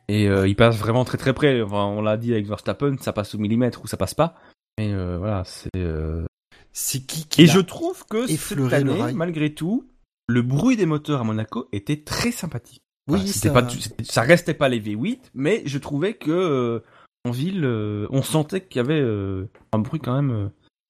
Et 0.09 0.29
euh, 0.29 0.47
ils 0.49 0.57
passent 0.57 0.79
vraiment 0.79 1.05
très 1.05 1.19
très 1.19 1.33
près. 1.33 1.61
Enfin, 1.63 1.85
on 1.85 2.03
l'a 2.03 2.17
dit 2.17 2.33
avec 2.33 2.47
Verstappen, 2.47 2.97
ça 3.01 3.13
passe 3.13 3.35
au 3.35 3.39
millimètre 3.39 3.83
ou 3.83 3.87
ça 3.87 3.97
passe 3.97 4.15
pas. 4.15 4.35
Mais 4.79 4.93
euh, 4.93 5.19
voilà, 5.19 5.43
c'est. 5.45 5.71
euh, 5.77 6.25
C'est 6.73 7.01
qui 7.07 7.27
qui 7.27 7.43
Et 7.43 7.47
je 7.47 7.61
trouve 7.61 8.05
que 8.07 8.27
cette 8.27 8.73
année, 8.73 9.13
malgré 9.13 9.53
tout, 9.55 9.89
le 10.29 10.43
bruit 10.43 10.77
des 10.77 10.87
moteurs 10.87 11.21
à 11.21 11.25
Monaco 11.25 11.69
était 11.73 12.03
très 12.03 12.31
sympathique. 12.33 12.81
Oui, 13.09 13.21
Enfin, 13.21 13.27
ça- 13.33 13.51
pas, 13.53 13.69
ça 14.05 14.23
restait 14.23 14.55
pas 14.55 14.69
les 14.69 14.81
V8, 14.81 15.31
mais 15.35 15.63
je 15.67 15.79
trouvais 15.79 16.15
que 16.15 16.31
euh, 16.31 16.81
en 17.25 17.31
ville, 17.31 17.65
euh, 17.65 18.07
on 18.11 18.23
sentait 18.23 18.61
qu'il 18.61 18.77
y 18.77 18.81
avait 18.85 19.01
euh, 19.01 19.49
un 19.73 19.79
bruit 19.79 20.01
quand 20.01 20.15
même. 20.15 20.31
euh, 20.31 20.49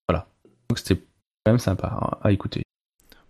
voilà. 0.08 0.26
Donc 0.68 0.78
c'était 0.78 0.96
quand 1.44 1.52
même 1.52 1.58
sympa 1.58 1.86
à, 1.88 2.18
à 2.28 2.32
écouter. 2.32 2.62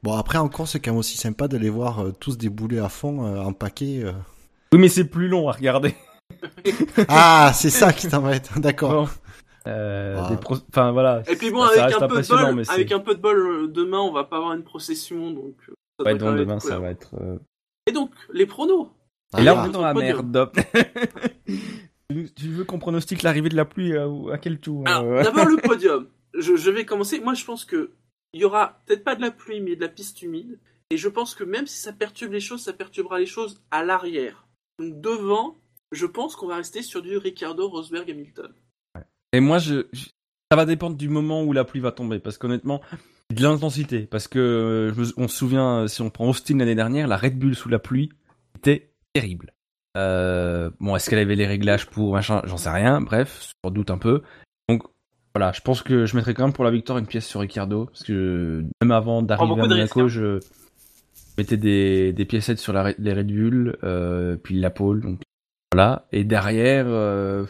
Bon, 0.02 0.14
après, 0.14 0.38
encore, 0.38 0.66
c'est 0.66 0.80
quand 0.80 0.90
même 0.90 0.98
aussi 0.98 1.16
sympa 1.16 1.46
de 1.46 1.56
les 1.56 1.70
voir 1.70 2.00
euh, 2.00 2.10
tous 2.12 2.36
débouler 2.36 2.80
à 2.80 2.88
fond, 2.88 3.24
euh, 3.24 3.40
en 3.40 3.52
paquet. 3.52 4.00
euh. 4.04 4.12
Oui, 4.72 4.80
mais 4.80 4.88
c'est 4.88 5.04
plus 5.04 5.28
long 5.28 5.48
à 5.48 5.52
regarder. 5.52 5.94
Ah, 7.08 7.52
c'est 7.54 7.70
ça 7.70 7.92
qui 7.92 8.08
t'embête. 8.08 8.50
D'accord. 8.56 9.04
Bon. 9.06 9.10
Euh, 9.70 10.36
pro- 10.38 10.56
Enfin 10.70 10.90
voilà. 10.90 11.22
Et 11.30 11.36
puis 11.36 11.50
bon, 11.50 11.64
ça 11.68 11.84
avec 11.84 11.96
un, 12.02 12.08
peu 12.08 12.20
de 12.20 12.26
bol, 12.28 12.54
mais 12.54 12.64
c'est- 12.64 12.72
avec 12.72 12.90
un 12.92 12.98
peu 12.98 13.14
de 13.14 13.20
bol, 13.20 13.70
demain, 13.72 13.98
on 14.00 14.12
va 14.12 14.24
pas 14.24 14.38
avoir 14.38 14.54
une 14.54 14.64
procession, 14.64 15.30
donc. 15.30 15.54
ça 16.00 16.04
Ouais, 16.04 16.16
donc 16.16 16.36
demain 16.36 16.58
ça 16.58 16.78
va 16.80 16.90
être. 16.90 17.14
euh, 17.20 17.38
Et 17.86 17.92
donc, 17.92 18.10
les 18.32 18.46
pronos. 18.46 18.90
Et 19.38 19.42
là 19.42 19.54
Ah, 19.56 19.62
on 19.64 19.68
est 19.68 19.72
dans 19.72 19.82
la 19.82 19.94
merde. 19.94 20.52
tu 22.36 22.48
veux 22.48 22.64
qu'on 22.64 22.78
pronostique 22.78 23.22
l'arrivée 23.22 23.48
de 23.48 23.56
la 23.56 23.64
pluie 23.64 23.96
à, 23.96 24.06
à 24.32 24.38
quel 24.38 24.60
tour 24.60 24.84
euh, 24.88 25.22
d'abord 25.22 25.46
le 25.46 25.56
podium. 25.62 26.06
Je, 26.34 26.56
je 26.56 26.70
vais 26.70 26.84
commencer. 26.84 27.20
Moi, 27.20 27.34
je 27.34 27.44
pense 27.44 27.64
que 27.64 27.92
il 28.34 28.40
y 28.40 28.44
aura 28.44 28.80
peut-être 28.86 29.04
pas 29.04 29.14
de 29.14 29.20
la 29.20 29.30
pluie, 29.30 29.60
mais 29.60 29.76
de 29.76 29.80
la 29.80 29.88
piste 29.88 30.22
humide. 30.22 30.58
Et 30.90 30.96
je 30.96 31.08
pense 31.08 31.34
que 31.34 31.44
même 31.44 31.66
si 31.66 31.78
ça 31.78 31.92
perturbe 31.92 32.32
les 32.32 32.40
choses, 32.40 32.62
ça 32.62 32.72
perturbera 32.72 33.18
les 33.18 33.26
choses 33.26 33.62
à 33.70 33.82
l'arrière. 33.84 34.46
Donc 34.78 35.00
devant, 35.00 35.56
je 35.90 36.06
pense 36.06 36.36
qu'on 36.36 36.46
va 36.46 36.56
rester 36.56 36.82
sur 36.82 37.02
du 37.02 37.16
Ricardo, 37.16 37.68
Rosberg, 37.68 38.10
Hamilton. 38.10 38.52
Et 39.32 39.40
moi, 39.40 39.58
je, 39.58 39.86
je- 39.92 40.06
ça 40.50 40.56
va 40.56 40.66
dépendre 40.66 40.96
du 40.96 41.08
moment 41.08 41.42
où 41.44 41.52
la 41.54 41.64
pluie 41.64 41.80
va 41.80 41.92
tomber, 41.92 42.18
parce 42.18 42.36
qu'honnêtement, 42.36 42.82
de 43.32 43.42
l'intensité, 43.42 44.00
parce 44.06 44.28
que 44.28 44.38
euh, 44.38 44.92
je 44.94 45.00
me- 45.00 45.12
on 45.16 45.28
se 45.28 45.36
souvient, 45.36 45.80
euh, 45.82 45.86
si 45.86 46.00
on 46.02 46.10
prend 46.10 46.28
Austin 46.28 46.58
l'année 46.58 46.74
dernière, 46.74 47.06
la 47.08 47.16
Red 47.16 47.38
Bull 47.38 47.54
sous 47.54 47.68
la 47.68 47.78
pluie 47.78 48.10
était 48.56 48.90
terrible. 49.12 49.52
Euh, 49.96 50.70
bon, 50.80 50.96
est-ce 50.96 51.10
qu'elle 51.10 51.18
avait 51.18 51.34
les 51.34 51.46
réglages 51.46 51.86
pour 51.86 52.12
machin, 52.14 52.40
j'en 52.44 52.56
sais 52.56 52.70
rien. 52.70 53.00
Bref, 53.00 53.52
sans 53.64 53.70
doute 53.70 53.90
un 53.90 53.98
peu. 53.98 54.22
Donc 54.68 54.82
voilà, 55.34 55.52
je 55.52 55.60
pense 55.60 55.82
que 55.82 56.06
je 56.06 56.16
mettrais 56.16 56.32
quand 56.34 56.44
même 56.44 56.52
pour 56.54 56.64
la 56.64 56.70
victoire 56.70 56.98
une 56.98 57.06
pièce 57.06 57.26
sur 57.26 57.40
Ricardo, 57.40 57.86
parce 57.86 58.02
que 58.04 58.64
même 58.82 58.90
avant 58.90 59.22
d'arriver 59.22 59.52
à 59.52 59.66
Monaco, 59.66 60.02
risques, 60.04 60.14
je 60.14 60.40
mettais 61.38 61.56
des, 61.56 62.12
des 62.12 62.24
piécettes 62.24 62.58
sur 62.58 62.72
la, 62.72 62.92
les 62.98 63.12
Red 63.12 63.26
Bull, 63.32 63.76
euh, 63.84 64.36
puis 64.36 64.58
la 64.58 64.70
pole, 64.70 65.00
donc 65.02 65.20
voilà. 65.72 66.06
Et 66.12 66.24
derrière, 66.24 66.84
euh, 66.88 67.44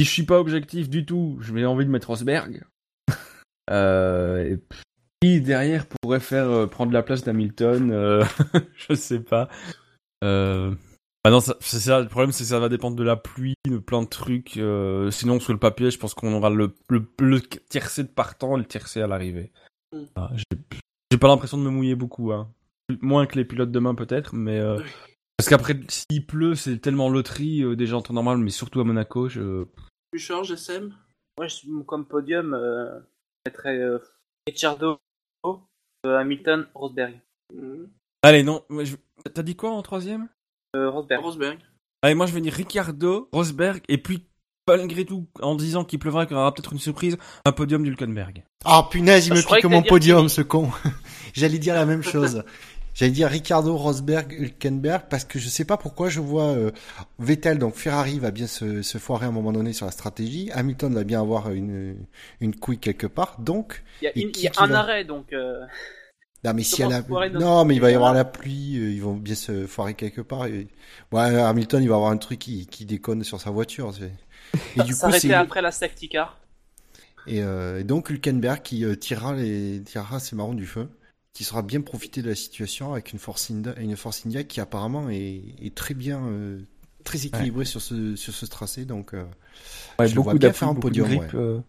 si 0.00 0.06
je 0.06 0.10
suis 0.12 0.22
pas 0.24 0.38
objectif 0.40 0.88
du 0.90 1.04
tout, 1.06 1.36
je 1.40 1.52
vais 1.52 1.64
envie 1.64 1.84
de 1.86 1.90
mettre 1.90 2.08
Rosberg. 2.08 2.62
et 3.70 4.56
qui 5.22 5.40
derrière 5.40 5.86
pourrait 5.86 6.20
faire 6.20 6.48
euh, 6.48 6.66
prendre 6.66 6.92
la 6.92 7.02
place 7.02 7.24
d'Hamilton 7.24 7.90
euh, 7.90 8.24
Je 8.88 8.94
sais 8.94 9.20
pas. 9.20 9.48
Euh... 10.24 10.74
Ah 11.24 11.30
non, 11.30 11.40
ça- 11.40 11.56
c'est 11.60 11.80
ça. 11.80 12.00
Le 12.00 12.06
problème, 12.08 12.30
c'est 12.32 12.44
que 12.44 12.48
ça 12.50 12.60
va 12.60 12.68
dépendre 12.68 12.96
de 12.96 13.02
la 13.02 13.16
pluie, 13.16 13.54
de 13.68 13.78
plein 13.78 14.02
de 14.02 14.08
trucs. 14.08 14.56
euh, 14.58 15.10
sinon, 15.10 15.40
sur 15.40 15.52
le 15.52 15.58
papier, 15.58 15.90
je 15.90 15.98
pense 15.98 16.14
qu'on 16.14 16.32
aura 16.32 16.50
le, 16.50 16.72
le, 16.88 17.04
le 17.20 17.40
tiercé 17.40 18.04
de 18.04 18.08
partant 18.08 18.56
et 18.56 18.60
le 18.60 18.66
tiercé 18.66 19.00
à 19.02 19.06
l'arrivée. 19.08 19.50
Mm. 19.92 20.02
Ah, 20.14 20.30
j'ai- 20.34 21.18
pas 21.18 21.28
l'impression 21.28 21.56
de 21.58 21.62
me 21.62 21.70
mouiller 21.70 21.94
beaucoup. 21.96 22.30
Hein. 22.32 22.48
Moins 23.00 23.26
que 23.26 23.36
les 23.36 23.44
pilotes 23.44 23.72
demain, 23.72 23.94
peut-être, 23.94 24.34
mais. 24.34 24.60
euh. 24.60 24.78
Parce 25.38 25.48
qu'après, 25.48 25.78
s'il 25.88 26.26
pleut, 26.26 26.54
c'est 26.54 26.78
tellement 26.78 27.08
loterie, 27.08 27.62
euh, 27.62 27.74
déjà 27.74 27.96
en 27.96 28.02
temps 28.02 28.14
normal, 28.14 28.38
mais 28.38 28.50
surtout 28.50 28.80
à 28.80 28.84
Monaco. 28.84 29.28
Je... 29.28 29.64
Bouchard, 30.12 30.44
GSM. 30.44 30.94
Moi, 31.38 31.48
je- 31.48 31.82
comme 31.86 32.06
podium, 32.06 32.54
euh, 32.54 33.00
je 33.00 33.50
mettrais 33.50 33.78
euh, 33.78 33.98
Ricciardo, 34.46 34.98
euh, 36.06 36.18
Hamilton, 36.18 36.66
Rosberg. 36.74 37.14
Mhm. 37.54 37.88
Allez, 38.22 38.42
non, 38.42 38.62
je- 38.82 38.96
t'as 39.34 39.42
dit 39.42 39.56
quoi 39.56 39.70
en 39.70 39.82
troisième? 39.82 40.28
Euh, 40.74 40.90
Rosberg. 40.90 41.22
Rosberg. 41.22 41.58
Allez, 42.02 42.14
moi 42.14 42.26
je 42.26 42.32
vais 42.32 42.40
dire 42.40 42.52
Ricciardo, 42.52 43.28
Rosberg, 43.32 43.82
et 43.88 43.98
puis 43.98 44.26
malgré 44.68 45.04
tout, 45.04 45.26
en 45.40 45.54
disant 45.54 45.84
qu'il 45.84 45.98
pleuvra, 45.98 46.26
qu'il 46.26 46.36
y 46.36 46.38
aura 46.38 46.52
peut-être 46.52 46.72
une 46.72 46.78
surprise, 46.80 47.16
un 47.44 47.52
podium 47.52 47.82
d'Hulkenberg. 47.84 48.44
Ah, 48.64 48.86
punaise, 48.90 49.26
il 49.28 49.32
Ah, 49.32 49.36
me 49.36 49.40
pique 49.42 49.62
que 49.62 49.66
mon 49.68 49.82
podium, 49.82 50.28
ce 50.28 50.42
con. 50.42 50.70
J'allais 51.34 51.58
dire 51.58 51.74
la 51.74 51.86
même 51.86 52.02
chose. 52.02 52.42
J'allais 52.96 53.12
dire 53.12 53.28
Ricardo, 53.28 53.76
Rosberg, 53.76 54.32
Hülkenberg, 54.32 55.02
parce 55.10 55.24
que 55.26 55.38
je 55.38 55.48
sais 55.50 55.66
pas 55.66 55.76
pourquoi 55.76 56.08
je 56.08 56.20
vois 56.20 56.44
euh, 56.56 56.70
Vettel, 57.18 57.58
donc 57.58 57.74
Ferrari 57.74 58.18
va 58.18 58.30
bien 58.30 58.46
se, 58.46 58.80
se 58.82 58.98
foirer 58.98 59.26
à 59.26 59.28
un 59.28 59.32
moment 59.32 59.52
donné 59.52 59.74
sur 59.74 59.84
la 59.86 59.92
stratégie, 59.92 60.50
Hamilton 60.52 60.94
va 60.94 61.04
bien 61.04 61.20
avoir 61.20 61.50
une, 61.52 61.96
une 62.40 62.56
couille 62.56 62.78
quelque 62.78 63.06
part, 63.06 63.36
donc, 63.38 63.82
Il 64.00 64.06
y 64.06 64.08
a, 64.08 64.12
une- 64.16 64.30
il 64.34 64.40
y 64.40 64.48
a 64.48 64.52
un 64.56 64.66
va- 64.66 64.78
arrêt, 64.80 65.04
donc. 65.04 65.32
euh, 65.34 65.66
non 66.44 66.54
mais 66.54 66.62
Comment 66.64 66.88
la, 66.88 67.28
non 67.30 67.64
mais 67.64 67.74
il 67.74 67.80
va 67.80 67.90
y 67.90 67.94
avoir 67.94 68.14
la 68.14 68.24
pluie, 68.24 68.78
euh, 68.78 68.90
ils 68.92 69.02
vont 69.02 69.14
bien 69.14 69.34
se 69.34 69.66
foirer 69.66 69.94
quelque 69.94 70.20
part. 70.20 70.46
Et... 70.46 70.68
Ouais, 71.12 71.20
Hamilton 71.40 71.82
il 71.82 71.88
va 71.88 71.96
avoir 71.96 72.10
un 72.10 72.16
truc 72.18 72.38
qui, 72.38 72.66
qui 72.66 72.84
déconne 72.86 73.24
sur 73.24 73.40
sa 73.40 73.50
voiture. 73.50 73.92
Et 74.76 74.82
du 74.82 74.94
coup 75.00 75.00
S'arrêter 75.00 75.28
c'est 75.28 75.34
après 75.34 75.60
la 75.62 75.72
safety 75.72 76.08
car. 76.08 76.38
Et, 77.26 77.42
euh, 77.42 77.80
et 77.80 77.84
donc 77.84 78.10
Hülkenberg 78.10 78.62
qui 78.62 78.84
euh, 78.84 78.94
tirera 78.94 79.34
les 79.34 79.82
tirera 79.84 80.20
ses 80.20 80.36
marrons 80.36 80.54
du 80.54 80.66
feu, 80.66 80.88
qui 81.36 81.44
saura 81.44 81.60
bien 81.60 81.82
profiter 81.82 82.22
de 82.22 82.30
la 82.30 82.34
situation 82.34 82.94
avec 82.94 83.12
une 83.12 83.18
Force 83.18 83.50
India, 83.50 83.74
une 83.78 83.94
Force 83.94 84.24
India 84.24 84.42
qui 84.42 84.58
apparemment 84.58 85.10
est, 85.10 85.42
est 85.60 85.74
très 85.74 85.92
bien, 85.92 86.24
euh, 86.28 86.60
très 87.04 87.26
équilibrée 87.26 87.66
sur 87.66 87.82
ce 87.82 88.16
sur 88.16 88.32
ce 88.32 88.46
tracé. 88.46 88.86
Donc 88.86 89.12
euh, 89.12 89.22
Je 90.00 90.14
le 90.14 90.22
vois 90.22 90.32
bien 90.32 90.54
faire 90.54 90.68
un 90.68 90.72
beaucoup 90.72 90.88
de 90.88 91.02
podium, 91.02 91.08
grippe, 91.08 91.34
ouais. 91.34 91.38
euh. 91.38 91.60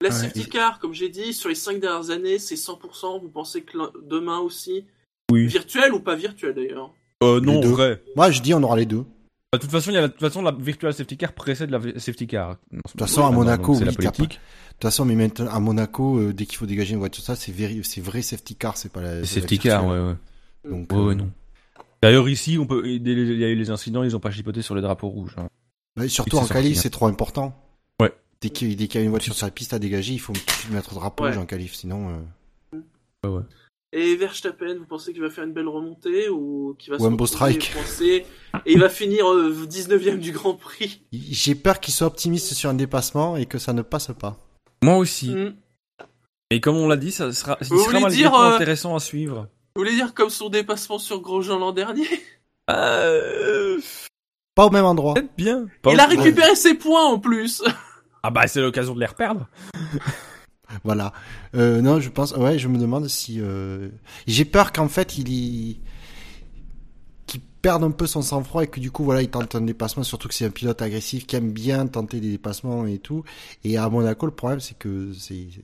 La 0.00 0.10
Ouais. 0.10 0.14
safety 0.14 0.48
car, 0.48 0.78
comme 0.78 0.94
j'ai 0.94 1.08
dit, 1.08 1.32
sur 1.34 1.48
les 1.48 1.56
5 1.56 1.80
dernières 1.80 2.10
années, 2.10 2.38
c'est 2.38 2.54
100%. 2.54 3.20
Vous 3.20 3.28
pensez 3.28 3.62
que 3.62 3.76
demain 4.08 4.38
aussi? 4.38 4.84
Oui. 5.32 5.48
Virtuel 5.48 5.92
ou 5.92 5.98
pas 5.98 6.14
virtuel 6.14 6.54
d'ailleurs? 6.54 6.94
Euh, 7.24 7.40
non, 7.40 7.60
vrai. 7.62 8.04
moi 8.14 8.30
je 8.30 8.40
dis 8.40 8.54
on 8.54 8.62
aura 8.62 8.76
les 8.76 8.86
deux. 8.86 9.06
De 9.52 9.58
toute 9.58 9.70
façon, 9.70 9.90
il 9.90 9.94
y 9.94 9.96
a 9.96 10.02
la, 10.02 10.08
de 10.08 10.12
toute 10.12 10.20
façon, 10.20 10.42
la 10.42 10.52
virtual 10.52 10.92
safety 10.94 11.16
car 11.16 11.32
précède 11.32 11.70
la 11.70 11.80
safety 11.98 12.28
car. 12.28 12.58
De 12.70 12.80
toute 12.82 13.00
façon, 13.00 13.26
à 13.26 13.30
Monaco, 13.32 13.74
c'est 13.74 13.84
la 13.86 13.90
oui, 13.90 13.96
politique. 13.96 14.38
De 14.76 14.80
toute 14.80 14.90
façon, 14.90 15.06
mais 15.06 15.14
maintenant 15.14 15.48
à 15.48 15.58
Monaco, 15.58 16.18
euh, 16.18 16.32
dès 16.34 16.44
qu'il 16.44 16.58
faut 16.58 16.66
dégager 16.66 16.92
une 16.92 16.98
voiture, 16.98 17.24
ça 17.24 17.34
c'est 17.34 17.50
vrai, 17.50 17.80
c'est 17.82 18.02
vrai 18.02 18.20
safety 18.20 18.56
car, 18.56 18.76
c'est 18.76 18.90
pas 18.92 19.00
la. 19.00 19.24
C'est 19.24 19.40
safety 19.40 19.58
car, 19.58 19.86
ouais, 19.86 19.98
ouais. 19.98 20.14
Donc 20.70 20.92
Ouais, 20.92 20.98
euh, 20.98 21.04
ouais, 21.06 21.14
non. 21.14 21.30
D'ailleurs, 22.02 22.28
ici, 22.28 22.58
on 22.60 22.66
peut, 22.66 22.82
il 22.86 23.06
y 23.08 23.44
a 23.44 23.48
eu 23.48 23.54
les 23.54 23.70
incidents, 23.70 24.02
ils 24.02 24.14
ont 24.14 24.20
pas 24.20 24.30
chipoté 24.30 24.60
sur 24.60 24.74
les 24.74 24.82
drapeaux 24.82 25.08
rouges. 25.08 25.34
hein. 25.38 25.48
bah, 25.96 26.06
surtout 26.08 26.36
en 26.36 26.46
qualif, 26.46 26.76
hein. 26.76 26.80
c'est 26.82 26.90
trop 26.90 27.06
important. 27.06 27.56
Ouais. 28.02 28.12
Dès 28.42 28.50
qu'il 28.50 28.76
dès 28.76 28.86
qu'il 28.86 29.00
y 29.00 29.02
a 29.02 29.04
une 29.04 29.10
voiture 29.10 29.32
sur 29.34 29.46
la 29.46 29.50
piste 29.50 29.72
à 29.72 29.78
dégager, 29.78 30.12
il 30.12 30.18
faut 30.20 30.34
tout 30.34 30.44
de 30.44 30.50
suite 30.50 30.70
mettre 30.72 30.90
le 30.90 30.96
drapeau 30.96 31.24
Ouais. 31.24 31.30
rouge 31.30 31.38
en 31.38 31.46
qualif, 31.46 31.74
sinon. 31.74 32.26
euh, 33.24 33.40
Et 33.92 34.14
Verstappen, 34.16 34.76
vous 34.78 34.84
pensez 34.84 35.12
qu'il 35.14 35.22
va 35.22 35.30
faire 35.30 35.44
une 35.44 35.54
belle 35.54 35.68
remontée 35.68 36.28
ou 36.28 36.74
qu'il 36.78 36.92
va 36.92 36.98
se 36.98 37.26
strike. 37.26 37.72
coincé 37.72 38.26
et 38.66 38.72
il 38.72 38.78
va 38.78 38.90
finir 38.90 39.26
euh, 39.32 39.66
19ème 39.66 40.18
du 40.18 40.32
Grand 40.32 40.54
Prix? 40.54 41.00
J'ai 41.12 41.54
peur 41.54 41.80
qu'il 41.80 41.94
soit 41.94 42.06
optimiste 42.06 42.52
sur 42.52 42.68
un 42.68 42.74
dépassement 42.74 43.38
et 43.38 43.46
que 43.46 43.56
ça 43.58 43.72
ne 43.72 43.80
passe 43.82 44.10
pas. 44.18 44.45
Moi 44.86 44.96
aussi. 44.98 45.34
Hmm. 45.34 45.54
Et 46.50 46.60
comme 46.60 46.76
on 46.76 46.86
l'a 46.88 46.96
dit, 46.96 47.10
ça 47.12 47.32
sera, 47.32 47.58
il 47.60 47.66
Vous 47.68 47.78
sera 47.78 47.86
voulez 47.88 48.00
malgré 48.02 48.16
dire, 48.22 48.30
tout 48.30 48.36
euh, 48.38 48.54
intéressant 48.54 48.94
à 48.94 49.00
suivre. 49.00 49.48
Vous 49.74 49.82
voulez 49.82 49.94
dire 49.94 50.14
comme 50.14 50.30
son 50.30 50.48
dépassement 50.48 50.98
sur 50.98 51.20
Grosjean 51.20 51.58
l'an 51.58 51.72
dernier? 51.72 52.06
Euh, 52.70 53.78
Pas 54.54 54.66
au 54.66 54.70
même 54.70 54.84
endroit. 54.84 55.14
peut-être 55.14 55.36
bien. 55.36 55.66
Pas 55.82 55.92
Il 55.92 56.00
a 56.00 56.06
récupéré 56.06 56.54
ses 56.56 56.74
points 56.74 57.04
en 57.04 57.18
plus 57.18 57.62
Ah 58.22 58.30
bah, 58.30 58.46
c'est 58.46 58.60
l'occasion 58.60 58.94
de 58.94 59.00
les 59.00 59.06
reperdre. 59.06 59.48
Voilà. 60.82 61.12
Euh, 61.54 61.80
non, 61.80 62.00
je 62.00 62.08
pense. 62.10 62.32
Ouais, 62.32 62.58
je 62.58 62.66
me 62.66 62.76
demande 62.76 63.06
si. 63.06 63.40
euh, 63.40 63.88
J'ai 64.26 64.44
peur 64.44 64.72
qu'en 64.72 64.88
fait, 64.88 65.16
il 65.16 65.28
y... 65.28 65.80
perde 67.66 67.82
un 67.82 67.90
peu 67.90 68.06
son 68.06 68.22
sang-froid 68.22 68.62
et 68.62 68.68
que 68.68 68.78
du 68.78 68.92
coup, 68.92 69.02
voilà, 69.02 69.22
il 69.22 69.28
tente 69.28 69.56
un 69.56 69.60
dépassement. 69.60 70.04
Surtout 70.04 70.28
que 70.28 70.34
c'est 70.34 70.44
un 70.44 70.50
pilote 70.50 70.80
agressif 70.82 71.26
qui 71.26 71.34
aime 71.34 71.50
bien 71.50 71.88
tenter 71.88 72.20
des 72.20 72.30
dépassements 72.30 72.86
et 72.86 72.98
tout. 72.98 73.24
Et 73.64 73.76
à 73.76 73.88
Monaco, 73.88 74.24
le 74.24 74.30
problème, 74.30 74.60
c'est 74.60 74.78
que 74.78 75.10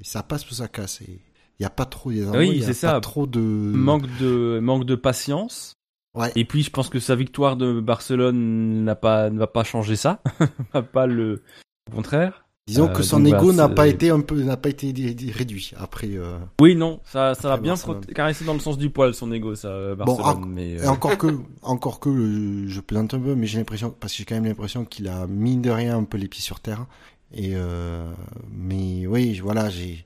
ça 0.03 0.25
passe 0.25 0.51
ou 0.51 0.55
ça 0.55 0.67
casse. 0.67 1.01
Il 1.07 1.63
y 1.63 1.65
a 1.65 1.71
pas 1.71 1.85
trop. 1.85 2.11
des 2.11 2.25
endroits 2.25 2.41
Oui, 2.41 2.59
y 2.59 2.65
a 2.65 2.67
pas 2.67 2.73
ça. 2.73 3.01
Trop 3.01 3.29
de. 3.29 3.39
Manque 3.39 4.09
de, 4.19 4.59
manque 4.61 4.85
de 4.85 4.97
patience. 4.97 5.75
Ouais. 6.17 6.33
Et 6.35 6.45
puis, 6.45 6.65
je 6.65 6.71
pense 6.71 6.89
que 6.89 6.99
sa 6.99 7.15
victoire 7.15 7.57
de 7.57 7.81
Barcelone 7.81 8.83
n'a 8.83 8.97
pas, 8.97 9.31
ne 9.31 9.39
va 9.39 9.47
pas 9.47 9.63
changer 9.63 9.95
ça. 9.95 10.25
va 10.75 10.83
pas 10.83 11.07
le, 11.07 11.45
au 11.89 11.95
contraire. 11.95 12.42
Disons 12.69 12.85
Euh, 12.89 12.93
que 12.93 13.03
son 13.03 13.25
ego 13.25 13.53
n'a 13.53 13.69
pas 13.69 13.89
été 13.89 14.11
un 14.11 14.21
peu, 14.21 14.41
n'a 14.43 14.57
pas 14.57 14.69
été 14.69 14.93
réduit 15.33 15.73
après. 15.77 16.11
euh, 16.13 16.39
Oui, 16.61 16.77
non, 16.77 17.01
ça, 17.05 17.35
ça 17.35 17.49
va 17.49 17.55
Après 17.55 17.65
bien 17.65 17.75
caresser 18.15 18.45
dans 18.45 18.55
le 18.55 18.61
sens 18.61 18.79
du 18.79 18.89
poil 18.89 19.15
son 19.15 19.33
ego, 19.33 19.57
ça, 19.57 19.69
euh, 19.69 19.97
Bon, 19.97 20.15
Barcelone. 20.17 20.45
en- 20.45 20.47
mais, 20.47 20.79
euh, 20.81 20.85
Et 20.85 20.87
encore 20.89 21.19
que, 21.19 21.27
encore 21.63 21.99
que, 21.99 22.65
je 22.69 22.81
plainte 22.81 23.15
un 23.15 23.21
peu, 23.21 23.35
mais 23.35 23.49
j'ai 23.49 23.59
l'impression, 23.59 23.91
parce 23.99 24.13
que 24.13 24.19
j'ai 24.19 24.25
quand 24.25 24.37
même 24.37 24.45
l'impression 24.45 24.85
qu'il 24.85 25.09
a 25.09 25.27
mine 25.27 25.61
de 25.61 25.71
rien 25.71 25.97
un 25.99 26.05
peu 26.05 26.19
les 26.19 26.29
pieds 26.29 26.41
sur 26.43 26.61
terre. 26.61 26.87
Et 27.35 27.53
euh, 27.55 28.13
mais 28.53 29.07
oui, 29.09 29.41
voilà, 29.41 29.69
j'ai. 29.69 30.05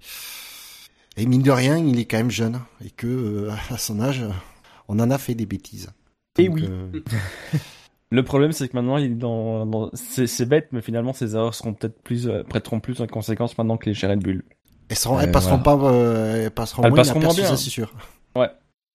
Et 1.18 1.26
mine 1.26 1.42
de 1.42 1.50
rien, 1.50 1.76
il 1.76 1.98
est 1.98 2.04
quand 2.06 2.18
même 2.18 2.30
jeune 2.30 2.60
et 2.84 2.90
que 2.90 3.06
euh, 3.06 3.50
à 3.70 3.76
son 3.76 4.00
âge, 4.00 4.22
on 4.88 4.98
en 4.98 5.10
a 5.10 5.18
fait 5.18 5.34
des 5.34 5.46
bêtises. 5.46 5.90
Eh 6.38 6.48
Donc, 6.48 6.56
oui. 6.58 7.02
Le 8.10 8.22
problème, 8.22 8.52
c'est 8.52 8.68
que 8.68 8.76
maintenant, 8.76 8.98
il 8.98 9.04
est 9.04 9.08
dans, 9.14 9.66
dans... 9.66 9.90
c'est 9.94 10.26
c'est 10.26 10.46
bête, 10.46 10.68
mais 10.72 10.80
finalement, 10.80 11.12
ses 11.12 11.34
erreurs 11.34 11.54
seront 11.54 11.74
peut-être 11.74 12.00
plus, 12.02 12.28
euh, 12.28 12.44
prêteront 12.44 12.78
plus 12.80 13.00
en 13.00 13.06
conséquence 13.06 13.58
maintenant 13.58 13.76
que 13.76 13.86
les 13.86 13.94
chez 13.94 14.06
Red 14.06 14.20
Bull. 14.22 14.44
elles, 14.88 14.96
seront, 14.96 15.18
Euh, 15.18 15.22
elles 15.22 15.32
passeront 15.32 15.58
pas, 15.58 15.74
euh, 15.76 16.44
elles 16.44 16.50
passeront 16.52 16.82
Elles 16.84 16.90
moins 16.90 16.96
passeront 16.98 17.20
moins 17.20 17.32
inaperçues, 17.32 17.42
bien. 17.42 17.56
ça, 17.56 17.62
c'est 17.62 17.70
sûr. 17.70 17.92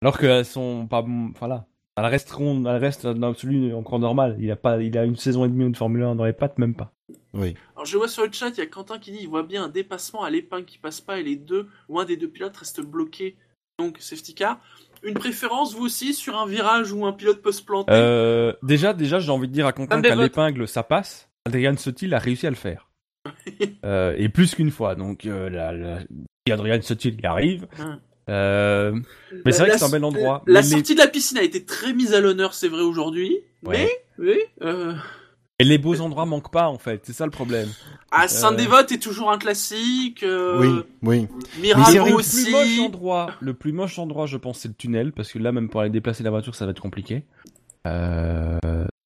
Alors 0.04 0.18
qu'elles 0.18 0.46
sont 0.46 0.88
pas, 0.88 1.06
voilà. 1.40 1.68
Elles 1.96 2.06
resteront, 2.06 2.66
elles 2.66 2.78
restent 2.82 3.06
dans 3.06 3.28
l'absolu 3.28 3.74
encore 3.76 4.00
normal. 4.00 4.36
Il 4.40 4.50
a 4.50 4.56
pas, 4.56 4.82
il 4.82 4.98
a 4.98 5.04
une 5.04 5.16
saison 5.16 5.46
et 5.46 5.48
demie 5.48 5.70
de 5.70 5.78
Formule 5.78 6.02
1 6.02 6.16
dans 6.16 6.26
les 6.26 6.34
pattes, 6.34 6.58
même 6.58 6.74
pas. 6.74 6.92
Oui. 7.34 7.56
Alors 7.76 7.86
je 7.86 7.98
vois 7.98 8.08
sur 8.08 8.26
le 8.26 8.32
chat, 8.32 8.50
il 8.50 8.58
y 8.58 8.62
a 8.62 8.66
Quentin 8.66 8.98
qui 8.98 9.12
dit 9.12 9.20
il 9.22 9.28
voit 9.28 9.44
bien 9.44 9.66
un 9.66 9.70
dépassement 9.70 10.24
à 10.24 10.32
l'épingle 10.32 10.66
qui 10.66 10.80
passe 10.80 11.02
pas 11.02 11.20
et 11.20 11.24
les 11.24 11.36
deux 11.36 11.68
ou 11.88 12.00
un 12.00 12.06
des 12.06 12.18
deux 12.18 12.30
pilotes 12.30 12.58
reste 12.58 12.82
bloqué. 12.82 13.36
Donc 13.78 13.98
safety 14.00 14.34
car. 14.34 14.60
Une 15.04 15.14
préférence 15.16 15.74
vous 15.76 15.86
aussi 15.86 16.14
sur 16.14 16.38
un 16.38 16.46
virage 16.46 16.92
où 16.92 17.06
un 17.06 17.14
pilote 17.14 17.42
peut 17.42 17.52
se 17.52 17.64
planter 17.64 17.92
Euh, 17.94 18.54
déjà, 18.64 18.94
déjà, 18.94 19.20
j'ai 19.20 19.32
envie 19.32 19.48
de 19.48 19.54
dire 19.54 19.66
à 19.68 19.74
Quentin 19.74 20.02
qu'à 20.02 20.16
l'épingle, 20.16 20.68
ça 20.68 20.84
passe. 20.84 21.30
Adrian 21.46 21.76
Sutil 21.78 22.14
a 22.14 22.20
réussi 22.20 22.48
à 22.48 22.50
le 22.50 22.56
faire. 22.56 22.88
Euh, 23.86 24.14
et 24.18 24.30
plus 24.30 24.54
qu'une 24.56 24.72
fois. 24.72 24.96
Donc, 24.96 25.26
euh, 25.26 25.50
la, 25.50 26.00
Adrian 26.52 26.82
Sutil 26.82 27.18
y 27.22 27.26
arrive. 27.26 27.68
Hum. 27.80 28.00
Euh, 28.30 28.94
mais 29.46 29.52
c'est 29.52 29.64
vrai 29.64 29.72
que 29.72 29.78
c'est 29.80 29.86
un 29.86 29.90
bel 29.90 30.04
endroit. 30.04 30.44
La 30.48 30.62
Mais 30.62 30.68
les- 30.68 30.72
sortie 30.74 30.94
de 30.96 31.00
la 31.00 31.08
piscine 31.08 31.38
a 31.38 31.44
été 31.44 31.66
très 31.66 31.94
mise 31.94 32.14
à 32.14 32.22
l'honneur, 32.22 32.54
c'est 32.54 32.68
vrai 32.68 32.82
aujourd'hui. 32.82 33.40
Ouais. 33.64 33.90
Mais, 34.20 34.26
oui, 34.28 34.40
euh, 34.62 34.94
Et 35.62 35.64
les 35.64 35.78
beaux 35.78 36.00
endroits 36.02 36.26
manquent 36.26 36.52
pas, 36.52 36.68
en 36.68 36.78
fait. 36.78 37.02
C'est 37.06 37.14
ça 37.14 37.26
le 37.26 37.32
problème. 37.32 37.70
à 38.12 38.28
Saint-Dévote 38.28 38.92
est 38.92 38.98
toujours 39.02 39.32
un 39.32 39.38
classique. 39.38 40.24
euh, 40.24 40.60
Oui, 40.60 40.84
oui. 41.04 41.28
Mirabeau 41.62 42.04
que 42.04 42.10
le 42.10 42.16
aussi. 42.16 42.44
plus 42.44 42.52
moche 42.52 42.80
endroit, 42.88 43.28
le 43.40 43.54
plus 43.54 43.72
moche 43.72 43.98
endroit, 44.00 44.26
je 44.26 44.38
pense, 44.38 44.60
c'est 44.60 44.68
le 44.68 44.74
tunnel, 44.74 45.12
parce 45.12 45.32
que 45.32 45.40
là, 45.40 45.52
même 45.52 45.70
pour 45.70 45.82
aller 45.82 45.90
déplacer 45.90 46.24
la 46.24 46.30
voiture, 46.30 46.56
ça 46.56 46.66
va 46.66 46.72
être 46.72 46.82
compliqué. 46.82 47.24
Euh, 47.88 48.58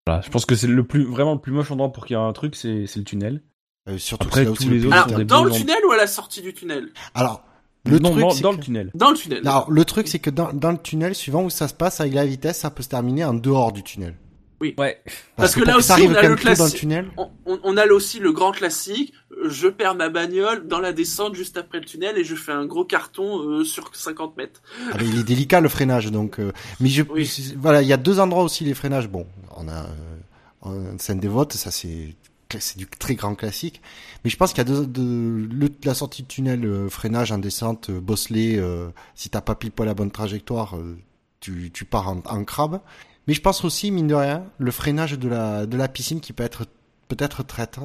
voilà, 0.05 0.21
je 0.21 0.29
pense 0.29 0.45
que 0.45 0.55
c'est 0.55 0.67
le 0.67 0.83
plus, 0.83 1.03
vraiment 1.05 1.33
le 1.33 1.39
plus 1.39 1.51
moche 1.51 1.71
endroit 1.71 1.91
pour 1.91 2.05
qu'il 2.05 2.15
y 2.15 2.19
ait 2.19 2.23
un 2.23 2.33
truc, 2.33 2.55
c'est 2.55 2.85
c'est 2.87 2.99
le 2.99 3.05
tunnel. 3.05 3.41
Euh, 3.87 3.97
surtout 3.97 4.27
Après, 4.27 4.45
tous 4.45 4.63
les 4.63 4.79
plus 4.79 4.85
autres 4.87 4.95
Alors, 4.95 5.09
sont 5.09 5.17
des 5.17 5.25
dans 5.25 5.43
le 5.43 5.51
tunnel 5.51 5.77
ou 5.87 5.91
à 5.91 5.97
la 5.97 6.07
sortie 6.07 6.41
du 6.41 6.53
tunnel? 6.53 6.89
Alors, 7.13 7.43
le 7.85 7.99
non, 7.99 8.09
truc, 8.11 8.21
dans, 8.21 8.29
c'est 8.31 8.41
dans 8.41 8.51
que- 8.51 8.57
le 8.57 8.63
tunnel. 8.63 8.91
Dans 8.95 9.11
le 9.11 9.15
tunnel. 9.15 9.41
Alors, 9.47 9.69
le 9.71 9.85
truc, 9.85 10.07
c'est 10.07 10.17
que 10.19 10.31
dans, 10.31 10.51
dans 10.53 10.71
le 10.71 10.77
tunnel, 10.79 11.13
suivant 11.13 11.43
où 11.43 11.49
ça 11.51 11.67
se 11.67 11.73
passe, 11.75 12.01
avec 12.01 12.13
la 12.15 12.25
vitesse, 12.25 12.57
ça 12.59 12.71
peut 12.71 12.81
se 12.81 12.89
terminer 12.89 13.23
en 13.25 13.33
dehors 13.35 13.71
du 13.71 13.83
tunnel. 13.83 14.15
Ouais. 14.61 15.01
Parce 15.35 15.53
que 15.55 15.61
là 15.63 15.77
aussi, 15.77 15.91
on 15.91 16.13
a 16.15 16.21
le 16.21 16.35
classique. 16.35 16.87
On, 17.17 17.29
on- 17.45 17.59
on 17.63 17.77
a 17.77 17.85
aussi 17.87 18.19
le 18.19 18.31
grand 18.31 18.51
classique. 18.51 19.13
euh, 19.31 19.49
Je 19.49 19.67
perds 19.67 19.95
ma 19.95 20.09
bagnole 20.09 20.67
dans 20.67 20.79
la 20.79 20.93
descente 20.93 21.35
juste 21.35 21.57
après 21.57 21.79
le 21.79 21.85
tunnel 21.85 22.17
et 22.17 22.23
je 22.23 22.35
fais 22.35 22.53
un 22.53 22.65
gros 22.65 22.85
carton 22.85 23.39
euh, 23.41 23.63
sur 23.65 23.93
50 23.95 24.37
mètres. 24.37 24.61
Ah, 24.91 24.95
mais 24.99 25.07
il 25.07 25.19
est 25.19 25.23
délicat 25.23 25.59
le 25.61 25.67
freinage, 25.69 26.09
donc. 26.11 26.39
euh, 26.39 26.51
mais 26.79 26.89
je, 26.89 27.03
Oui. 27.09 27.25
c'est- 27.25 27.55
voilà, 27.55 27.81
il 27.81 27.87
y 27.87 27.93
a 27.93 27.97
deux 27.97 28.19
endroits 28.19 28.43
aussi 28.43 28.63
les 28.63 28.73
freinages. 28.73 29.09
Bon, 29.09 29.27
on 29.57 29.67
a 29.67 29.87
euh, 30.65 30.93
en 30.93 30.97
scène 30.99 31.19
des 31.19 31.27
votes, 31.27 31.53
ça 31.53 31.69
c'est 31.71 32.15
c'est 32.57 32.77
du 32.77 32.87
très 32.87 33.15
grand 33.15 33.35
classique. 33.35 33.81
Mais 34.23 34.29
je 34.29 34.37
pense 34.37 34.51
qu'il 34.53 34.59
y 34.59 34.61
a 34.61 34.63
deux, 34.63 34.85
deux- 34.85 35.47
le- 35.51 35.69
la 35.83 35.93
sortie 35.93 36.23
de 36.23 36.27
tunnel, 36.29 36.63
euh, 36.63 36.87
freinage 36.89 37.33
en 37.33 37.37
descente, 37.37 37.89
euh, 37.89 37.99
bosselet. 37.99 38.55
euh, 38.57 38.87
si 39.13 39.29
t'as 39.29 39.41
pas 39.41 39.55
pile 39.55 39.71
poil 39.71 39.87
la 39.89 39.93
bonne 39.93 40.11
trajectoire, 40.11 40.77
euh, 40.77 40.97
tu, 41.41 41.69
tu 41.73 41.83
pars 41.83 42.07
en, 42.07 42.21
en 42.25 42.43
crabe. 42.45 42.79
Mais 43.27 43.33
je 43.33 43.41
pense 43.41 43.63
aussi, 43.65 43.91
mine 43.91 44.07
de 44.07 44.15
rien, 44.15 44.45
le 44.57 44.71
freinage 44.71 45.17
de 45.17 45.27
la 45.27 45.65
de 45.65 45.77
la 45.77 45.87
piscine 45.87 46.21
qui 46.21 46.33
peut 46.33 46.43
être 46.43 46.65
peut-être 47.07 47.43
traître. 47.43 47.81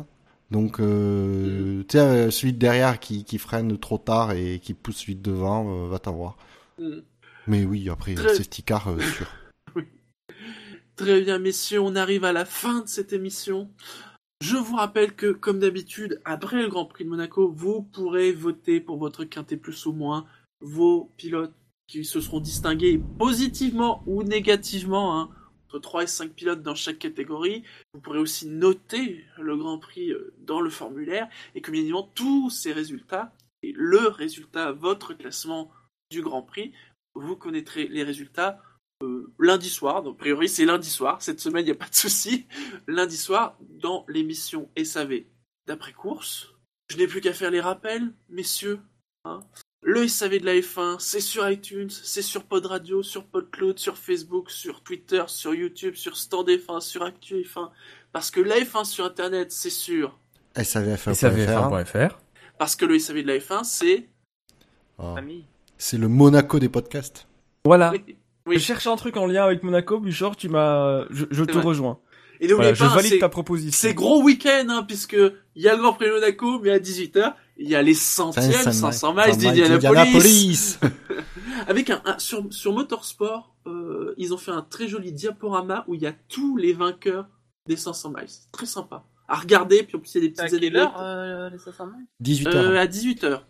Donc, 0.51 0.81
euh, 0.81 1.83
tu 1.89 1.97
sais, 1.97 2.05
euh, 2.05 2.31
celui 2.31 2.53
de 2.53 2.59
derrière 2.59 2.99
qui, 2.99 3.25
qui 3.25 3.39
freine 3.39 3.79
trop 3.79 3.99
tard 3.99 4.33
et 4.33 4.59
qui 4.59 4.75
pousse 4.75 4.97
celui 4.97 5.15
de 5.15 5.23
devant, 5.23 5.85
euh, 5.85 5.89
va 5.89 5.99
t'avoir. 6.01 6.37
Mm. 6.79 6.99
Mais 7.47 7.65
oui, 7.65 7.89
après, 7.89 8.15
Très- 8.15 8.35
safety 8.35 8.62
car, 8.62 8.89
euh, 8.89 8.99
sûr. 9.01 9.27
Très 10.97 11.21
bien, 11.21 11.39
messieurs, 11.39 11.81
on 11.81 11.95
arrive 11.95 12.25
à 12.25 12.33
la 12.33 12.45
fin 12.45 12.81
de 12.81 12.89
cette 12.89 13.12
émission. 13.12 13.71
Je 14.43 14.57
vous 14.57 14.77
rappelle 14.77 15.15
que, 15.15 15.31
comme 15.31 15.61
d'habitude, 15.61 16.21
après 16.25 16.62
le 16.62 16.69
Grand 16.69 16.87
Prix 16.87 17.05
de 17.05 17.11
Monaco, 17.11 17.53
vous 17.55 17.83
pourrez 17.83 18.33
voter 18.33 18.81
pour 18.81 18.99
votre 18.99 19.25
quintet 19.25 19.57
plus 19.57 19.87
ou 19.87 19.93
moins 19.93 20.27
vos 20.61 21.12
pilotes 21.17 21.55
qui 21.91 22.05
se 22.05 22.21
seront 22.21 22.39
distingués 22.39 23.01
positivement 23.19 24.05
ou 24.07 24.23
négativement, 24.23 25.19
hein, 25.19 25.31
entre 25.67 25.81
3 25.81 26.05
et 26.05 26.07
5 26.07 26.33
pilotes 26.33 26.62
dans 26.62 26.77
chaque 26.77 27.01
catégorie. 27.01 27.65
Vous 27.93 28.01
pourrez 28.01 28.21
aussi 28.21 28.47
noter 28.47 29.25
le 29.39 29.57
Grand 29.57 29.79
Prix 29.79 30.12
euh, 30.12 30.33
dans 30.39 30.61
le 30.61 30.71
formulaire 30.71 31.29
et 31.57 31.61
que 31.61 31.73
bien 31.73 31.81
évidemment 31.81 32.09
tous 32.15 32.49
ces 32.49 32.73
résultats 32.73 33.33
et 33.65 33.73
le 33.75 34.07
résultat, 34.07 34.71
votre 34.71 35.15
classement 35.15 35.73
du 36.12 36.23
Grand 36.23 36.43
Prix, 36.43 36.73
vous 37.15 37.35
connaîtrez 37.35 37.89
les 37.89 38.05
résultats 38.05 38.62
euh, 39.03 39.33
lundi 39.41 39.69
soir. 39.69 40.05
Donc, 40.05 40.15
a 40.15 40.19
priori, 40.19 40.49
c'est 40.49 40.65
lundi 40.65 40.89
soir. 40.89 41.21
Cette 41.21 41.41
semaine, 41.41 41.65
il 41.65 41.71
n'y 41.71 41.73
a 41.73 41.75
pas 41.75 41.89
de 41.89 41.95
souci. 41.95 42.47
Lundi 42.87 43.17
soir, 43.17 43.57
dans 43.61 44.05
l'émission 44.09 44.71
SAV 44.83 45.25
d'après-course. 45.67 46.55
Je 46.89 46.97
n'ai 46.97 47.07
plus 47.09 47.21
qu'à 47.21 47.33
faire 47.33 47.51
les 47.51 47.61
rappels, 47.61 48.12
messieurs. 48.29 48.81
hein. 49.25 49.41
Le 49.82 50.07
SAV 50.07 50.40
de 50.40 50.44
la 50.44 50.55
F1, 50.57 50.97
c'est 50.98 51.20
sur 51.20 51.48
iTunes, 51.48 51.89
c'est 51.89 52.20
sur 52.20 52.44
Pod 52.44 52.66
Radio, 52.66 53.02
sur 53.02 53.24
PodCloud, 53.24 53.78
sur 53.78 53.97
Facebook, 53.97 54.51
sur 54.51 54.82
Twitter, 54.82 55.23
sur 55.27 55.55
YouTube, 55.55 55.94
sur 55.94 56.19
Stand 56.19 56.48
F1, 56.51 56.81
sur 56.81 57.02
Actu 57.02 57.36
F1. 57.36 57.70
Parce 58.12 58.31
que 58.31 58.40
la 58.40 58.57
F1 58.57 58.85
sur 58.85 59.07
Internet, 59.07 59.51
c'est 59.52 59.70
sûr. 59.70 60.19
SAVF1.fr. 60.55 61.12
SAVF1.fr. 61.12 62.19
Parce 62.59 62.77
que 62.77 62.85
le 62.85 62.98
SAV 62.98 63.23
de 63.23 63.28
la 63.28 63.39
F1, 63.39 63.65
c'est... 63.65 64.09
Oh. 64.98 65.16
C'est 65.78 65.97
le 65.97 66.09
Monaco 66.09 66.59
des 66.59 66.69
podcasts. 66.69 67.27
Voilà. 67.65 67.93
Oui. 67.93 68.16
Oui. 68.47 68.59
Je 68.59 68.61
cherchais 68.61 68.90
un 68.90 68.97
truc 68.97 69.16
en 69.16 69.27
lien 69.27 69.44
avec 69.44 69.62
Monaco, 69.62 69.98
Buchor, 70.01 70.36
tu 70.36 70.48
m'as, 70.48 71.05
je, 71.11 71.24
je 71.31 71.44
te 71.44 71.52
vrai. 71.52 71.62
rejoins. 71.62 72.01
Et 72.43 72.49
n'oubliez 72.49 72.73
Voilà, 72.73 72.75
je 72.75 72.85
pas, 72.85 72.95
valide 72.95 73.11
c'est- 73.12 73.19
ta 73.19 73.29
proposition. 73.29 73.89
C'est 73.89 73.95
gros 73.95 74.23
week-end, 74.23 74.65
hein, 74.71 74.83
puisque 74.83 75.12
il 75.55 75.62
y 75.62 75.69
a 75.69 75.75
le 75.77 75.83
Grand 75.83 75.93
Prix 75.93 76.07
de 76.07 76.12
Monaco, 76.12 76.59
mais 76.61 76.71
à 76.71 76.79
18h, 76.79 77.35
il 77.59 77.69
y 77.69 77.75
a 77.75 77.83
les 77.83 77.93
centièmes 77.95 78.51
500 78.73 79.12
miles 79.15 79.37
d'Indianapolis. 79.37 80.79
Avec 81.67 81.91
un, 81.91 82.01
un- 82.07 82.19
sur, 82.19 82.47
sur 82.53 82.73
Motorsport, 82.73 83.55
euh, 83.67 84.15
ils 84.17 84.33
ont 84.33 84.39
fait 84.39 84.51
un 84.53 84.62
très 84.62 84.89
joli 84.89 85.12
diaporama 85.12 85.85
où 85.87 85.95
il 85.95 86.01
y 86.03 86.07
a 86.07 86.12
tous 86.29 86.57
les 86.57 86.73
vainqueurs 86.73 87.27
des 87.69 87.77
500 87.77 88.11
miles. 88.11 88.25
C'est 88.29 88.51
très 88.53 88.67
sympa. 88.67 89.05
À 89.29 89.37
regarder, 89.37 89.83
puis 89.83 89.97
en 89.97 90.01
plus 90.01 90.15
il 90.15 90.23
y 90.23 90.25
a 90.25 90.29
des 90.29 90.35
petites 90.35 90.55
anecdotes. 90.55 90.89
euh, 90.99 91.51
les 91.51 91.59
500 91.59 91.87
miles? 91.87 92.07
18h. 92.23 92.57
Euh, 92.57 92.79
à 92.81 92.87
18h. 92.87 93.27
Alors, 93.27 93.45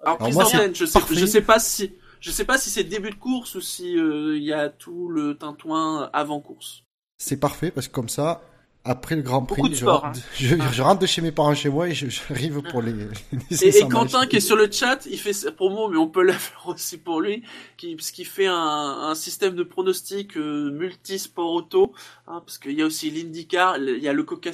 Alors 0.00 0.18
prise 0.18 0.34
moi, 0.34 0.44
je 0.44 0.84
sais, 0.84 1.00
je 1.14 1.26
sais 1.26 1.40
pas 1.42 1.58
si, 1.58 1.92
je 2.20 2.30
sais 2.30 2.44
pas 2.44 2.58
si 2.58 2.70
c'est 2.70 2.84
début 2.84 3.10
de 3.10 3.14
course 3.16 3.54
ou 3.54 3.60
si 3.60 3.96
euh, 3.96 4.36
il 4.36 4.42
y 4.44 4.52
a 4.52 4.68
tout 4.68 5.08
le 5.08 5.36
tintouin 5.38 6.10
avant 6.12 6.40
course. 6.40 6.82
C'est 7.24 7.38
parfait 7.38 7.70
parce 7.70 7.88
que 7.88 7.92
comme 7.92 8.08
ça, 8.08 8.42
après 8.84 9.14
le 9.14 9.22
Grand 9.22 9.44
Prix, 9.44 9.62
je, 9.70 9.74
sport, 9.76 10.00
rentre, 10.00 10.18
je, 10.34 10.56
je 10.72 10.82
rentre 10.82 11.00
de 11.00 11.06
chez 11.06 11.22
mes 11.22 11.30
parents 11.30 11.54
chez 11.54 11.68
moi 11.68 11.88
et 11.88 11.94
je- 11.94 12.08
j'arrive 12.08 12.62
pour 12.62 12.82
les, 12.82 12.92
les 12.92 13.64
Et, 13.64 13.70
500 13.70 13.78
et 13.78 13.84
miles. 13.84 13.92
Quentin 13.92 14.26
qui 14.26 14.36
est 14.36 14.40
sur 14.40 14.56
le 14.56 14.68
chat, 14.70 15.06
il 15.06 15.18
fait 15.18 15.32
sa 15.32 15.52
promo, 15.52 15.88
mais 15.88 15.96
on 15.98 16.08
peut 16.08 16.24
la 16.24 16.32
faire 16.32 16.66
aussi 16.66 16.98
pour 16.98 17.20
lui, 17.20 17.44
qui, 17.76 17.94
parce 17.94 18.10
qu'il 18.10 18.26
fait 18.26 18.46
un, 18.48 18.54
un 18.56 19.14
système 19.14 19.54
de 19.54 19.62
pronostic 19.62 20.36
euh, 20.36 20.70
multi-sport 20.72 21.52
auto, 21.52 21.92
hein, 22.26 22.42
parce 22.44 22.58
qu'il 22.58 22.72
y 22.72 22.82
a 22.82 22.86
aussi 22.86 23.10
l'IndyCar, 23.10 23.78
il 23.78 24.02
y 24.02 24.08
a 24.08 24.12
le 24.12 24.24
Coca 24.24 24.50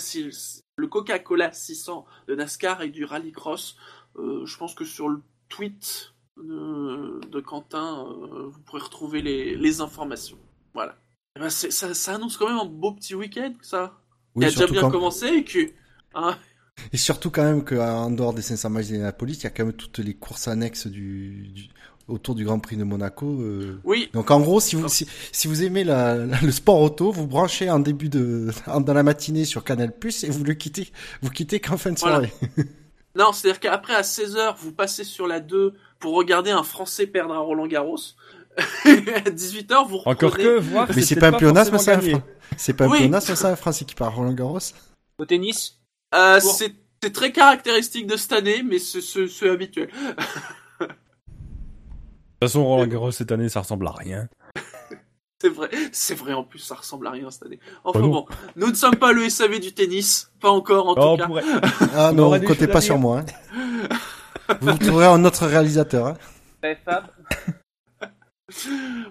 le 0.77 0.87
Coca-Cola 0.87 1.53
600 1.53 2.05
de 2.29 2.35
NASCAR 2.35 2.83
et 2.83 2.91
du 2.91 3.05
Rallycross. 3.05 3.77
Euh, 4.19 4.45
je 4.45 4.57
pense 4.59 4.75
que 4.75 4.85
sur 4.85 5.09
le 5.09 5.23
tweet 5.49 6.13
de, 6.37 7.21
de 7.27 7.41
Quentin, 7.41 8.07
euh, 8.07 8.47
vous 8.47 8.61
pourrez 8.61 8.83
retrouver 8.83 9.23
les, 9.23 9.57
les 9.57 9.81
informations. 9.81 10.39
Voilà. 10.75 10.97
Eh 11.39 11.41
ben, 11.41 11.51
ça, 11.51 11.95
ça 11.95 12.15
annonce 12.15 12.37
quand 12.37 12.49
même 12.49 12.59
un 12.59 12.65
beau 12.67 12.93
petit 12.93 13.15
week-end, 13.15 13.53
ça. 13.63 13.95
Oui, 14.35 14.45
qui 14.45 14.49
a 14.49 14.51
déjà 14.55 14.67
bien 14.71 14.81
quand- 14.83 14.91
commencé 14.91 15.27
et 15.29 15.45
que, 15.45 15.71
hein, 16.15 16.37
Et 16.93 16.97
surtout 16.97 17.31
quand 17.31 17.43
même 17.45 17.65
qu'en 17.65 18.11
dehors 18.11 18.35
des 18.35 18.43
500 18.43 18.71
miles 18.71 18.87
d'Indianapolis, 18.87 19.35
il 19.39 19.45
y 19.45 19.47
a 19.47 19.51
quand 19.51 19.65
même 19.65 19.73
toutes 19.73 19.99
les 19.99 20.15
courses 20.15 20.47
annexes 20.49 20.87
du, 20.87 21.49
du- 21.49 21.69
autour 22.07 22.35
du 22.35 22.45
Grand 22.45 22.59
Prix 22.59 22.77
de 22.77 22.85
Monaco. 22.85 23.41
euh. 23.41 23.79
oui, 23.85 24.09
Donc 24.13 24.31
en 24.31 24.41
gros, 24.41 24.61
si 24.61 24.77
vous 24.77 24.89
si, 24.89 25.07
si 25.33 25.47
vous 25.49 25.63
aimez 25.63 25.85
la, 25.85 26.15
la- 26.17 26.41
le 26.41 26.51
sport 26.53 26.81
auto, 26.81 27.11
vous 27.13 27.27
branchez 27.27 27.69
en 27.71 27.79
début 27.81 28.09
de 28.09 28.51
en- 28.67 28.81
dans 28.81 28.95
la 28.95 29.03
matinée 29.03 29.45
sur 29.45 29.63
Canal 29.65 29.97
Plus 29.99 30.25
et 30.25 30.31
vous 30.31 30.45
le 30.45 30.55
quittez 30.55 30.91
vous 31.23 31.31
quittez 31.31 31.61
qu'en 31.61 31.77
fin 31.77 31.91
de 31.93 31.99
Voilà. 31.99 32.29
soirée. 32.29 32.33
Non, 33.17 33.33
c'est-à-dire 33.33 33.59
qu'après, 33.59 33.95
à 33.97 34.03
16h, 34.03 34.55
vous 34.61 34.71
passez 34.71 35.03
sur 35.03 35.27
la 35.27 35.41
2 35.41 35.75
pour 35.99 36.15
regarder 36.15 36.53
un 36.53 36.63
Français 36.63 37.05
perdre 37.09 37.35
à 37.35 37.39
Roland 37.39 37.67
Garros. 37.67 37.97
à 38.85 39.31
18h, 39.31 39.89
vous 39.89 39.99
reprenez... 39.99 40.15
Encore 40.17 40.37
que, 40.37 40.59
voir, 40.59 40.89
Mais 40.95 41.03
c'est 41.03 41.17
pas 41.17 41.29
un 41.29 41.33
pléonasme 41.33 41.79
ça, 41.79 41.99
C'est 42.57 42.73
pas 42.75 42.85
un 42.85 42.89
Oui. 42.89 42.99
pléonasme 42.99 43.35
ça, 43.37 43.55
Francis 43.57 43.87
qui 43.87 43.95
part 43.95 44.15
Roland 44.15 44.33
Garros. 44.33 44.59
Au 45.19 45.25
tennis 45.25 45.79
Euh, 46.15 46.41
c'est 46.41 46.73
c'est 47.03 47.13
très 47.13 47.31
caractéristique 47.31 48.07
de 48.09 48.17
cette 48.17 48.33
année, 48.33 48.63
mais 48.65 48.79
c'est 48.81 49.01
c'est- 49.01 49.29
c'est 49.29 49.49
habituel. 49.49 49.89
De 50.81 50.87
toute 50.87 50.97
façon, 52.43 52.65
Roland 52.65 52.87
Garros 52.87 53.11
cette 53.13 53.31
année, 53.33 53.49
ça 53.49 53.61
ressemble 53.61 53.87
à 53.87 53.93
rien. 53.93 54.29
C'est 55.41 55.51
vrai, 55.51 55.71
c'est 55.93 56.17
vrai 56.17 56.33
en 56.33 56.43
plus, 56.43 56.59
ça 56.59 56.75
ressemble 56.75 57.07
à 57.07 57.13
rien 57.13 57.31
cette 57.31 57.45
année. 57.45 57.61
Enfin 57.85 58.01
bon, 58.01 58.27
nous 58.57 58.71
ne 58.71 58.75
sommes 58.75 58.97
pas 58.97 59.13
le 59.13 59.29
SAV 59.31 59.61
du 59.61 59.73
tennis, 59.73 60.33
pas 60.41 60.51
encore 60.51 60.89
en 60.89 60.95
Oh, 60.97 61.01
on 61.01 61.17
tout 61.17 61.19
cas. 61.19 61.27
pourrait- 61.29 61.45
Ah 61.95 62.09
On 62.11 62.15
non, 62.15 62.41
comptez 62.41 62.67
pas 62.67 62.81
sur 62.81 62.99
moi. 62.99 63.21
hein. 63.21 64.57
Vous 64.61 64.77
trouverez 64.79 65.07
un 65.07 65.25
autre 65.25 65.47
réalisateur. 65.47 66.09
hein. 66.09 66.17
Fab. 66.85 67.05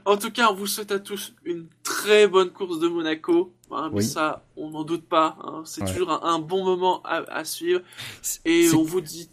En 0.05 0.17
tout 0.17 0.31
cas, 0.31 0.49
on 0.51 0.55
vous 0.55 0.65
souhaite 0.67 0.91
à 0.91 0.99
tous 0.99 1.33
une 1.45 1.67
très 1.83 2.27
bonne 2.27 2.49
course 2.49 2.79
de 2.79 2.87
Monaco. 2.87 3.53
Hein, 3.71 3.89
Oui. 3.93 4.03
Ça, 4.03 4.43
on 4.55 4.71
n'en 4.71 4.83
doute 4.83 5.05
pas. 5.07 5.37
hein. 5.43 5.61
C'est 5.65 5.81
Ouais. 5.83 5.91
toujours 5.93 6.11
un, 6.11 6.21
un 6.23 6.39
bon 6.39 6.63
moment 6.63 7.01
à, 7.03 7.17
à 7.31 7.43
suivre. 7.45 7.81
Et 8.45 8.69
on 8.73 8.81
vous 8.83 9.01
dit, 9.01 9.29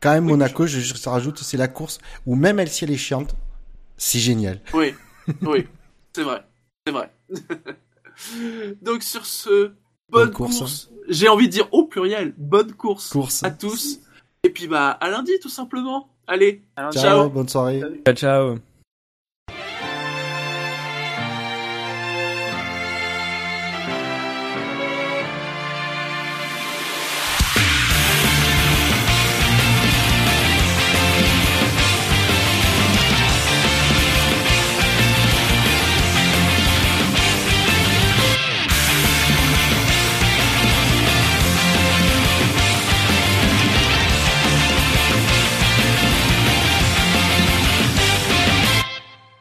Quand 0.00 0.12
même, 0.12 0.26
Oui, 0.26 0.32
Monaco, 0.32 0.66
je, 0.66 0.78
je 0.80 1.08
rajoute, 1.08 1.38
c'est 1.38 1.56
la 1.56 1.68
course 1.68 1.98
où 2.26 2.36
même 2.36 2.60
elle, 2.60 2.68
si 2.68 2.84
elle 2.84 2.90
est 2.92 2.96
chiante, 2.96 3.34
c'est 3.96 4.18
génial. 4.20 4.60
oui, 4.74 4.94
oui, 5.42 5.66
c'est 6.14 6.22
vrai, 6.22 6.44
c'est 6.86 6.92
vrai. 6.92 7.12
Donc 8.82 9.02
sur 9.02 9.26
ce, 9.26 9.48
bonne, 9.48 9.74
Bonne 10.26 10.30
course, 10.32 10.58
course. 10.58 10.90
J'ai 11.08 11.28
envie 11.28 11.46
de 11.48 11.52
dire 11.52 11.68
au 11.72 11.84
pluriel, 11.86 12.34
bonne 12.36 12.72
course, 12.72 13.08
Course. 13.10 13.42
à 13.42 13.50
tous. 13.50 13.98
Et 14.44 14.50
puis 14.50 14.66
bah 14.68 14.90
à 14.90 15.08
lundi 15.10 15.32
tout 15.40 15.48
simplement. 15.48 16.08
Allez, 16.26 16.62
Ciao, 16.76 16.92
Ciao. 16.92 17.28
bonne 17.30 17.48
soirée. 17.48 17.80
Ciao, 18.06 18.14
ciao. 18.14 18.71